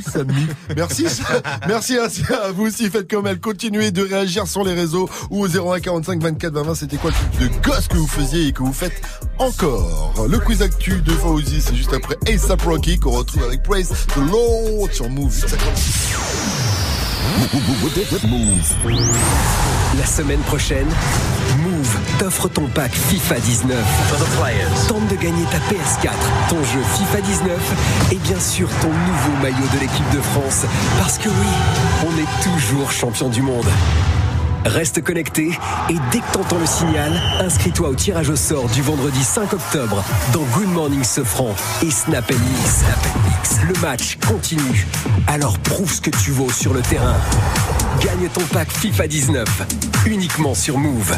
Merci, 0.76 1.06
merci 1.68 1.98
Asia, 1.98 2.44
à 2.44 2.52
vous 2.52 2.68
aussi, 2.68 2.90
faites 2.90 3.10
comme 3.10 3.28
elle, 3.28 3.40
continuez 3.40 3.92
de 3.92 4.04
réagir 4.04 4.48
sur 4.48 4.64
les 4.64 4.74
réseaux 4.74 5.10
ou 5.30 5.44
au 5.44 5.48
0145 5.48 6.22
24 6.22 6.54
20 6.54 6.76
c'était 6.76 6.98
quoi 6.98 7.12
le 7.12 7.38
truc 7.38 7.52
de 7.52 7.68
gosse 7.68 7.88
que 7.88 7.98
vous 7.98 8.08
faisiez 8.08 8.48
et 8.48 8.52
que 8.54 8.64
vous 8.64 8.74
faites 8.74 9.02
encore? 9.38 10.28
Le 10.30 10.40
quiz 10.40 10.62
actu 10.62 11.02
de 11.02 11.12
Fauzi, 11.12 11.62
c'est 11.62 11.76
juste 11.76 11.94
après 11.94 12.18
ASAP 12.28 12.62
Rocky 12.62 13.00
qu'on 13.00 13.12
retrouve 13.12 13.44
avec 13.44 13.64
Praise 13.64 13.90
the 13.90 14.32
Lord 14.32 14.92
sur 14.92 15.10
Move 15.10 15.32
la 19.98 20.06
semaine 20.06 20.40
prochaine, 20.42 20.88
Move 21.58 21.98
t'offre 22.18 22.48
ton 22.48 22.66
pack 22.68 22.92
FIFA 22.92 23.40
19. 23.40 23.78
Tente 24.88 25.08
de 25.08 25.16
gagner 25.16 25.44
ta 25.46 25.58
PS4, 25.58 26.12
ton 26.50 26.64
jeu 26.64 26.80
FIFA 26.98 27.22
19 27.22 28.12
et 28.12 28.16
bien 28.16 28.40
sûr 28.40 28.70
ton 28.82 28.88
nouveau 28.88 29.42
maillot 29.42 29.68
de 29.74 29.80
l'équipe 29.80 30.10
de 30.14 30.22
France. 30.22 30.66
Parce 31.00 31.18
que 31.18 31.30
oui, 31.30 31.48
on 32.08 32.18
est 32.18 32.44
toujours 32.44 32.92
champion 32.92 33.30
du 33.30 33.42
monde. 33.42 33.68
Reste 34.66 35.02
connecté 35.02 35.50
et 35.90 35.96
dès 36.12 36.20
que 36.20 36.32
t'entends 36.34 36.60
le 36.60 36.66
signal, 36.66 37.12
inscris-toi 37.40 37.90
au 37.90 37.96
tirage 37.96 38.30
au 38.30 38.36
sort 38.36 38.68
du 38.70 38.82
vendredi 38.82 39.24
5 39.24 39.54
octobre 39.54 40.04
dans 40.34 40.44
Good 40.56 40.70
Morning 40.70 41.04
Sofran 41.04 41.56
et 41.84 41.90
Snap 41.90 42.30
Mix. 42.30 42.84
Le 43.68 43.80
match 43.82 44.18
continue. 44.28 44.86
Alors 45.28 45.58
prouve 45.60 45.92
ce 45.92 46.02
que 46.02 46.12
tu 46.12 46.32
vaux 46.32 46.52
sur 46.52 46.74
le 46.74 46.82
terrain. 46.82 47.16
Gagne 48.02 48.30
ton 48.30 48.42
pack 48.54 48.72
FIFA 48.72 49.08
19 49.08 49.48
uniquement 50.06 50.54
sur 50.54 50.78
Move. 50.78 51.18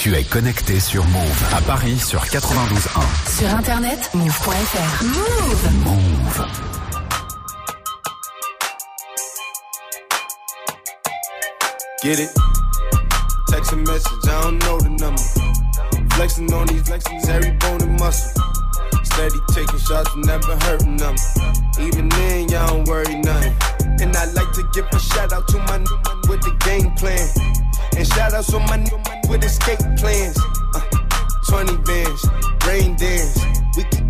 Tu 0.00 0.14
es 0.14 0.24
connecté 0.24 0.80
sur 0.80 1.04
Move 1.08 1.44
à 1.54 1.60
Paris 1.60 1.98
sur 1.98 2.22
92.1. 2.22 3.38
Sur 3.38 3.54
internet, 3.54 4.10
move.fr. 4.14 5.04
Move. 5.04 5.70
Move. 5.84 6.46
Get 12.02 12.18
it? 12.18 12.30
Text 13.50 13.72
a 13.72 13.76
message, 13.76 14.24
I 14.24 14.40
don't 14.40 14.58
know 14.60 14.78
the 14.78 14.88
number. 14.88 15.20
Flexing 16.14 16.50
on 16.54 16.66
these 16.68 16.82
flexings, 16.84 17.28
every 17.28 17.50
bone 17.58 17.82
and 17.82 18.00
muscle. 18.00 18.42
Steady 19.02 19.36
taking 19.52 19.80
shots, 19.80 20.16
never 20.16 20.56
hurting 20.64 20.96
them. 20.96 21.14
Even 21.78 22.08
then, 22.08 22.48
y'all 22.48 22.68
don't 22.68 22.88
worry 22.88 23.16
nothing. 23.16 23.54
And 24.00 24.16
I 24.16 24.24
like 24.32 24.50
to 24.54 24.62
give 24.72 24.86
a 24.90 24.98
shout 24.98 25.34
out 25.34 25.46
to 25.48 25.58
my 25.58 25.76
new 25.76 25.96
man 26.06 26.20
with 26.26 26.40
the 26.40 26.56
game 26.64 26.90
plan. 26.92 27.59
And 28.00 28.08
shout 28.08 28.32
outs 28.32 28.54
on 28.54 28.64
my 28.64 28.76
new 28.76 28.96
with 29.28 29.44
escape 29.44 29.78
plans. 29.98 30.38
Uh, 30.74 30.80
20 31.50 31.76
bands, 31.82 32.26
rain 32.66 32.96
dance. 32.96 33.44
We 33.76 33.84
can 33.84 34.09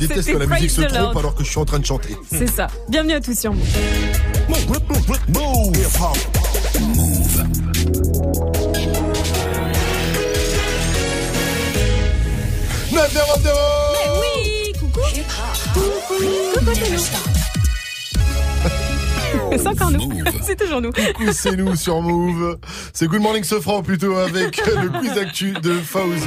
Je 0.00 0.06
déteste 0.06 0.32
que 0.32 0.36
la 0.36 0.46
musique 0.46 0.70
se 0.70 0.82
trompe 0.82 1.16
alors 1.16 1.34
que 1.34 1.42
je 1.44 1.50
suis 1.50 1.58
en 1.58 1.64
train 1.64 1.78
de 1.78 1.86
chanter. 1.86 2.16
C'est 2.30 2.48
ça. 2.48 2.68
Bienvenue 2.88 3.14
à 3.14 3.20
tous 3.20 3.38
sur 3.38 3.52
Move. 3.52 3.64
Neuf 12.92 13.12
zéro 13.12 13.40
zéro. 13.42 13.58
Mais 13.92 14.10
oui, 14.20 14.72
coucou. 14.78 15.00
Coucou, 15.74 15.90
coucou, 16.54 16.72
c'est 16.74 16.90
nous. 16.90 16.98
C'est 19.56 19.66
encore 19.66 19.90
nous. 19.90 20.10
C'est 20.42 20.56
toujours 20.56 20.80
nous. 20.80 20.92
Coucou, 20.92 21.32
c'est 21.32 21.56
nous 21.56 21.76
sur 21.76 22.00
Move. 22.00 22.58
C'est 22.92 23.06
Good 23.06 23.20
Morning 23.20 23.44
Sofran 23.44 23.82
plutôt 23.82 24.16
avec 24.16 24.64
le 24.66 24.88
quiz 25.00 25.18
actu 25.18 25.52
de 25.52 25.74
Fauzi. 25.74 26.24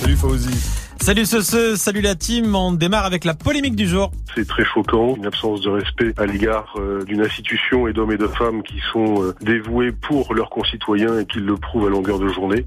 Salut 0.00 0.16
Fauzi. 0.16 0.79
Salut 1.02 1.24
ce, 1.24 1.76
salut 1.76 2.02
la 2.02 2.14
team, 2.14 2.54
on 2.54 2.72
démarre 2.72 3.06
avec 3.06 3.24
la 3.24 3.32
polémique 3.32 3.74
du 3.74 3.88
jour. 3.88 4.12
C'est 4.34 4.46
très 4.46 4.64
choquant, 4.66 5.16
une 5.16 5.24
absence 5.24 5.62
de 5.62 5.70
respect 5.70 6.12
à 6.18 6.26
l'égard 6.26 6.74
euh, 6.76 7.02
d'une 7.04 7.22
institution 7.22 7.88
et 7.88 7.94
d'hommes 7.94 8.12
et 8.12 8.18
de 8.18 8.26
femmes 8.26 8.62
qui 8.62 8.80
sont 8.92 9.22
euh, 9.22 9.34
dévoués 9.40 9.92
pour 9.92 10.34
leurs 10.34 10.50
concitoyens 10.50 11.18
et 11.18 11.24
qui 11.24 11.38
le 11.38 11.56
prouvent 11.56 11.86
à 11.86 11.90
longueur 11.90 12.18
de 12.18 12.28
journée. 12.28 12.66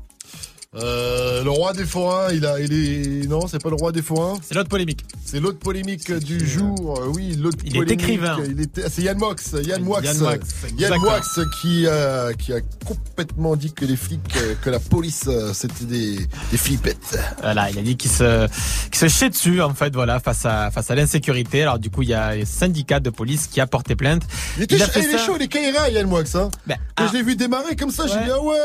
Euh, 0.76 1.44
le 1.44 1.50
roi 1.52 1.74
des 1.74 1.86
forains, 1.86 2.32
il 2.34 2.45
a, 2.45 2.60
il 2.60 2.74
est, 2.74 3.28
non, 3.28 3.48
c'est 3.48 3.62
pas 3.62 3.70
le 3.70 3.76
roi 3.76 3.91
des 3.91 4.02
forains? 4.02 4.40
C'est 4.41 4.56
l'autre 4.56 4.70
polémique. 4.70 5.06
C'est 5.24 5.40
l'autre 5.40 5.60
polémique 5.60 6.12
du 6.12 6.48
jour. 6.48 7.00
Euh, 7.00 7.08
Oui, 7.14 7.36
l'autre 7.40 7.58
Il 7.64 7.76
est 7.76 7.80
polémique. 7.80 8.02
écrivain. 8.02 8.38
Il 8.44 8.68
ah, 8.84 8.88
c'est 8.90 9.04
Yann 9.04 9.18
Moix, 9.20 9.36
Yann 9.54 9.84
Moix, 9.84 10.02
Yann 10.02 10.18
Moix, 10.18 10.36
Yann. 10.78 11.00
Moix 11.00 11.22
qui, 11.62 11.84
euh, 11.86 12.34
qui 12.34 12.54
a 12.54 12.62
complètement 12.86 13.56
dit 13.56 13.72
que 13.72 13.86
les 13.86 13.95
flics, 13.95 14.20
euh, 14.38 14.56
que 14.64 14.70
la 14.72 14.80
police, 14.80 15.30
c'était 15.54 15.86
des, 15.86 16.16
des 16.52 16.58
flippettes. 16.58 17.20
Voilà, 17.41 17.70
il 17.70 17.78
a 17.78 17.82
dit 17.84 17.95
qu'il 17.95 18.10
se, 18.12 18.48
qu'il 18.90 18.95
se 18.98 19.08
chie 19.08 19.30
dessus 19.30 19.62
en 19.62 19.74
fait, 19.76 19.94
voilà, 19.94 20.20
face 20.20 20.45
à 20.45 20.72
face 20.72 20.90
à 20.90 20.95
l'insécurité. 20.95 21.62
Alors 21.62 21.78
du 21.78 21.90
coup, 21.91 22.02
il 22.02 22.10
y 22.10 22.14
a 22.16 22.36
les 22.36 22.45
syndicats 22.45 23.00
de 23.00 23.10
police 23.12 23.45
qui 23.48 23.62
a 23.62 23.68
porté 23.68 23.95
plainte. 23.95 24.24
Il 24.58 24.64
était 24.64 24.82
a 24.82 24.88
fait 24.88 25.02
il 25.02 25.10
est 25.10 25.12
ça- 25.18 25.26
chaud, 25.26 25.34
il 25.38 25.44
est 25.44 25.48
caïra, 25.48 25.90
Yann 25.90 26.08
Moix, 26.08 26.24
hein. 26.36 26.50
Ben, 26.66 26.78
Quand 26.95 27.04
ah. 27.06 27.10
je 27.12 27.18
l'ai 27.18 27.24
vu 27.24 27.36
démarrer 27.36 27.76
comme 27.76 27.91
ça, 27.91 28.08
j'ai 28.08 28.14
Ouais. 28.16 28.24
dit, 28.26 28.32
ah 28.34 28.41
ouais, 28.41 28.56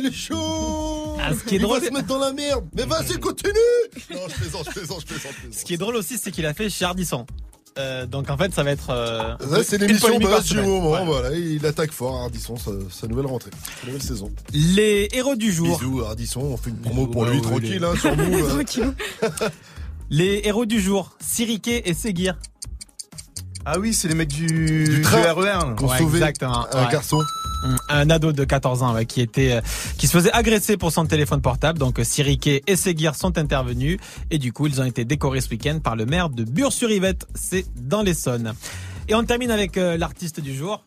il 0.00 0.06
est 0.06 0.12
chaud. 0.12 1.16
Ah, 1.20 1.32
ce 1.34 1.44
qui 1.44 1.57
est 1.60 1.66
il 1.66 1.68
va 1.80 1.80
se 1.86 1.92
mettre 1.92 2.06
dans 2.06 2.18
la 2.18 2.32
merde. 2.32 2.64
Mais 2.76 2.84
vas-y, 2.84 3.18
continue. 3.18 3.52
Non, 4.10 4.20
je 4.28 4.34
plaisante, 4.34 4.64
je 4.66 4.70
plaisante, 4.70 5.00
je 5.02 5.06
plaisante. 5.06 5.32
Ce 5.52 5.64
qui 5.64 5.74
est 5.74 5.78
drôle 5.78 5.96
aussi, 5.96 6.18
c'est 6.18 6.30
qu'il 6.30 6.46
a 6.46 6.54
fait 6.54 6.70
chez 6.70 6.84
Ardisson. 6.84 7.26
Euh, 7.78 8.06
donc 8.06 8.28
en 8.28 8.36
fait, 8.36 8.52
ça 8.52 8.64
va 8.64 8.72
être. 8.72 8.90
euh, 8.90 9.36
c'est 9.62 9.78
l'émission 9.78 10.18
du 10.18 10.26
moment. 10.56 10.88
Voilà. 10.88 11.04
Voilà, 11.04 11.30
il 11.36 11.64
attaque 11.64 11.92
fort, 11.92 12.22
Ardisson, 12.22 12.56
sa, 12.56 12.72
sa 12.90 13.06
nouvelle 13.06 13.26
rentrée, 13.26 13.50
sa 13.80 13.86
nouvelle 13.86 14.02
saison. 14.02 14.32
Les 14.52 15.08
héros 15.12 15.36
du 15.36 15.52
jour. 15.52 15.78
Bisous, 15.78 16.02
Ardisson, 16.04 16.40
on 16.40 16.56
fait 16.56 16.70
une 16.70 16.78
promo 16.78 17.06
pour 17.06 17.22
ouais, 17.22 17.30
lui, 17.30 17.40
tranquille, 17.40 17.78
les- 17.80 17.84
hein, 17.84 17.94
sur 18.00 18.16
nous. 18.16 18.38
euh. 18.38 18.48
Tranquille. 18.48 18.92
Les 20.10 20.40
héros 20.44 20.66
du 20.66 20.80
jour, 20.80 21.16
Siriké 21.20 21.88
et 21.88 21.94
Seguir. 21.94 22.36
Ah 23.70 23.78
oui, 23.78 23.92
c'est 23.92 24.08
les 24.08 24.14
mecs 24.14 24.28
du, 24.30 24.84
Du 24.84 25.02
train. 25.02 25.20
RER. 25.30 25.44
là. 25.44 25.74
Qu'on 25.76 25.88
Ouais, 25.88 25.98
sauvait 25.98 26.18
exactement, 26.20 26.66
un 26.72 26.84
ouais. 26.86 26.90
garçon. 26.90 27.18
Un 27.90 28.08
ado 28.08 28.32
de 28.32 28.44
14 28.44 28.82
ans 28.82 28.94
ouais, 28.94 29.04
qui 29.04 29.20
était 29.20 29.52
euh, 29.52 29.60
qui 29.98 30.06
se 30.06 30.12
faisait 30.12 30.32
agresser 30.32 30.78
pour 30.78 30.90
son 30.90 31.04
téléphone 31.04 31.42
portable. 31.42 31.78
Donc 31.78 31.98
euh, 31.98 32.04
Siriké 32.04 32.62
et 32.66 32.76
Seguir 32.76 33.14
sont 33.14 33.36
intervenus 33.36 33.98
et 34.30 34.38
du 34.38 34.52
coup 34.54 34.68
ils 34.68 34.80
ont 34.80 34.84
été 34.84 35.04
décorés 35.04 35.42
ce 35.42 35.50
week-end 35.50 35.80
par 35.82 35.96
le 35.96 36.06
maire 36.06 36.30
de 36.30 36.44
Bure-sur-Yvette. 36.44 37.26
C'est 37.34 37.66
dans 37.76 38.00
l'Essonne. 38.02 38.54
Et 39.08 39.14
on 39.14 39.24
termine 39.24 39.50
avec 39.50 39.76
euh, 39.76 39.98
l'artiste 39.98 40.40
du 40.40 40.54
jour. 40.54 40.82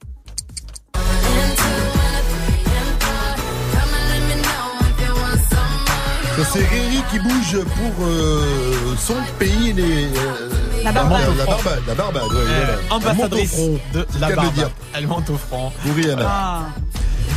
C'est 6.52 6.66
Riri 6.66 7.04
qui 7.12 7.20
bouge 7.20 7.58
pour 7.76 8.06
euh, 8.06 8.96
son 8.98 9.16
pays, 9.40 9.74
les, 9.74 10.06
euh, 10.06 10.50
La 10.84 10.92
Barbade. 10.92 11.22
La 11.38 11.46
Barbade, 11.46 11.82
la 11.88 11.94
Barbade, 11.96 12.24
ouais, 12.24 12.30
Euh, 12.38 12.66
voilà. 12.66 12.96
ambassadrice 12.96 13.54
Elle 13.58 13.68
monte 13.70 13.74
au 13.74 13.78
front, 13.78 13.80
de 13.94 14.08
la 14.20 14.30
Barbade. 14.36 14.54
dire. 14.54 14.70
Elle 14.94 15.08
monte 15.08 15.30
au 15.30 15.38
front. 15.38 15.72
Pour 15.84 15.96
Rihanna. 15.96 16.26
Ah. 16.28 16.62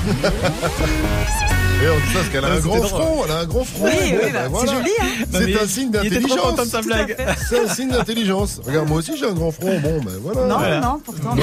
Et 1.83 1.89
on 1.89 1.97
dit 1.97 2.13
ça 2.13 2.19
parce 2.21 2.29
qu'elle 2.29 2.45
a 2.45 2.49
Ouais, 2.51 2.57
un 2.57 2.61
grand 2.61 2.77
drôle. 2.77 2.89
front, 2.89 3.25
elle 3.27 3.31
a 3.33 3.39
un 3.41 3.45
grand 3.47 3.65
front. 3.65 3.85
Oui, 3.85 3.91
Bon, 4.13 4.19
oui, 4.23 4.31
bah, 4.33 4.59
c'est 4.61 4.73
joli, 4.73 4.91
hein. 5.01 5.07
C'est 5.33 5.61
un 5.63 5.67
signe 5.67 5.91
d'intelligence. 5.91 6.65
sa 6.69 6.81
blague. 6.83 7.17
C'est 7.49 7.59
un 7.65 7.69
signe 7.75 7.91
d'intelligence. 7.91 8.61
Regarde, 8.65 8.89
moi 8.89 8.99
aussi 8.99 9.17
j'ai 9.19 9.27
un 9.27 9.33
grand 9.35 9.51
front. 9.51 9.79
Bon, 9.81 10.01
ben 10.03 10.13
voilà. 10.23 10.41
Non, 10.47 10.57
Voilà. 10.59 10.81
non, 10.81 11.01
pourtant. 11.05 11.35
Non, 11.35 11.43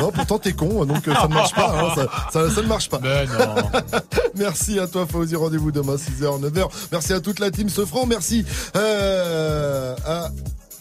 non, 0.00 0.12
pourtant 0.12 0.38
t'es 0.38 0.52
con, 0.52 0.84
donc 0.86 1.06
euh, 1.08 1.14
ça 1.14 1.26
ne 1.28 1.34
marche 1.34 1.52
pas. 1.54 1.74
hein, 1.78 1.92
ça, 1.96 2.06
ça, 2.48 2.50
ça 2.54 2.62
ne 2.62 2.66
marche 2.68 2.88
pas. 2.88 2.98
Ben 2.98 3.28
non. 3.28 3.54
Merci 4.36 4.78
à 4.78 4.86
toi, 4.86 5.04
Fauzi. 5.10 5.34
Rendez-vous 5.36 5.72
demain, 5.72 5.96
6h, 5.96 6.40
9h. 6.40 6.68
Merci 6.92 7.12
à 7.12 7.20
toute 7.20 7.40
la 7.40 7.50
team 7.50 7.68
Sofran. 7.68 8.06
Merci 8.06 8.46
euh, 8.76 9.94
à 10.06 10.30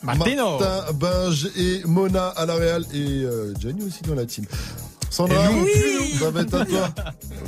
Martino. 0.04 0.60
Martin, 0.60 0.94
Binge 0.94 1.48
et 1.58 1.82
Mona 1.86 2.28
à 2.28 2.46
la 2.46 2.54
Real 2.54 2.84
et 2.94 3.24
euh, 3.24 3.54
Gianni 3.60 3.82
aussi 3.86 4.04
dans 4.08 4.16
la 4.16 4.26
team. 4.26 4.46
Sandra, 5.10 5.50
Et 5.50 5.54
nous, 5.54 5.64
Oui. 5.64 6.16
ça 6.20 6.30
va 6.30 6.42
être 6.42 6.54
à 6.54 6.66
toi. 6.66 6.90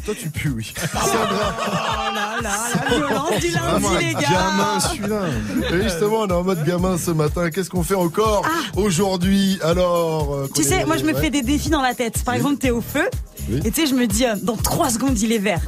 Toi, 0.06 0.14
tu 0.20 0.30
pues, 0.30 0.50
oui. 0.50 0.74
Sandra, 0.94 1.56
Oh 1.68 2.16
là 2.16 2.42
là, 2.42 2.58
la 2.90 2.96
violence 2.98 3.40
du 3.42 3.50
lundi, 3.52 4.06
les 4.06 4.14
gars. 4.14 4.20
gamin 4.22 4.80
celui-là. 4.80 5.22
Et 5.74 5.82
justement, 5.84 6.20
on 6.22 6.28
est 6.28 6.32
en 6.34 6.44
mode 6.44 6.64
gamin 6.64 6.98
ce 6.98 7.12
matin. 7.12 7.50
Qu'est-ce 7.50 7.70
qu'on 7.70 7.84
fait 7.84 7.96
encore 7.96 8.44
aujourd'hui 8.76 9.60
Alors, 9.64 10.34
euh, 10.34 10.46
Ah. 10.50 10.54
Tu 10.56 10.64
sais, 10.64 10.76
est- 10.82 10.86
moi 10.86 10.98
je 10.98 11.04
me 11.04 11.14
ouais. 11.14 11.22
fais 11.22 11.30
des 11.30 11.42
défis 11.42 11.70
dans 11.70 11.82
la 11.82 11.94
tête. 11.94 12.24
Par 12.24 12.34
Oui. 12.34 12.40
exemple, 12.40 12.58
t'es 12.58 12.72
au 12.72 12.82
feu. 12.82 13.08
Oui. 13.50 13.62
Et 13.66 13.72
tu 13.72 13.82
sais, 13.82 13.88
je 13.88 13.96
me 13.96 14.06
dis, 14.08 14.26
euh, 14.26 14.36
dans 14.42 14.56
3 14.58 14.90
secondes, 14.92 15.20
il 15.20 15.32
est 15.32 15.38
vert. 15.40 15.62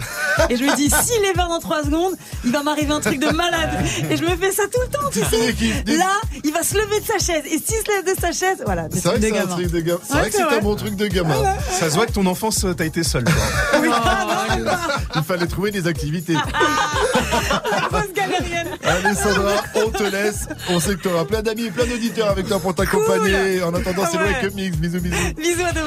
Et 0.49 0.55
je 0.55 0.63
me 0.63 0.75
dis, 0.75 0.89
s'il 1.03 1.23
est 1.25 1.33
vert 1.33 1.47
dans 1.49 1.59
3 1.59 1.83
secondes, 1.83 2.13
il 2.45 2.51
va 2.51 2.63
m'arriver 2.63 2.91
un 2.93 2.99
truc 3.01 3.19
de 3.19 3.29
malade. 3.29 3.69
Et 4.09 4.17
je 4.17 4.23
me 4.23 4.35
fais 4.35 4.51
ça 4.51 4.63
tout 4.71 4.79
le 4.81 4.87
temps, 4.87 5.09
tu 5.11 5.19
sais. 5.29 5.95
Là, 5.97 6.11
il 6.43 6.51
va 6.53 6.63
se 6.63 6.75
lever 6.75 6.99
de 6.99 7.05
sa 7.05 7.17
chaise. 7.17 7.43
Et 7.45 7.57
s'il 7.57 7.77
se 7.77 7.91
lève 7.91 8.15
de 8.15 8.19
sa 8.19 8.31
chaise, 8.31 8.61
voilà, 8.65 8.87
C'est 8.91 9.03
vrai 9.07 9.19
que 9.19 9.25
c'est 9.27 9.39
un 9.39 9.47
truc 9.47 9.71
de 9.71 9.79
gamin. 9.79 9.99
C'est 10.03 10.13
Ouais, 10.13 10.19
vrai 10.21 10.29
que 10.29 10.35
c'est 10.35 10.41
un 10.43 10.59
bon 10.59 10.75
truc 10.75 10.95
de 10.95 11.07
gamin. 11.07 11.35
Ça 11.79 11.89
se 11.89 11.95
voit 11.95 12.05
que 12.05 12.11
ton 12.13 12.25
enfance, 12.25 12.63
euh, 12.65 12.73
t'as 12.73 12.85
été 12.85 13.03
seul. 13.03 13.23
toi. 13.23 13.33
Il 15.15 15.23
fallait 15.23 15.47
trouver 15.47 15.71
des 15.71 15.87
activités. 15.87 16.33
Grosse 16.33 18.13
galérienne. 18.15 18.67
Allez 18.83 19.15
Sandra, 19.15 19.53
on 19.75 19.89
te 19.89 20.03
laisse. 20.03 20.47
On 20.69 20.79
sait 20.79 20.95
que 20.95 21.01
tu 21.01 21.07
auras 21.09 21.25
plein 21.25 21.41
d'amis 21.41 21.65
et 21.65 21.71
plein 21.71 21.85
d'auditeurs 21.85 22.29
avec 22.29 22.47
toi 22.47 22.59
pour 22.59 22.73
t'accompagner. 22.75 23.61
En 23.63 23.73
attendant, 23.73 24.03
c'est 24.09 24.17
le. 24.17 24.25
Wake 24.25 24.43
Up 24.43 24.53
Mix. 24.55 24.77
Bisous, 24.77 24.99
bisous. 25.01 25.15
Bisous 25.37 25.61
à 25.65 25.71
demain. 25.71 25.79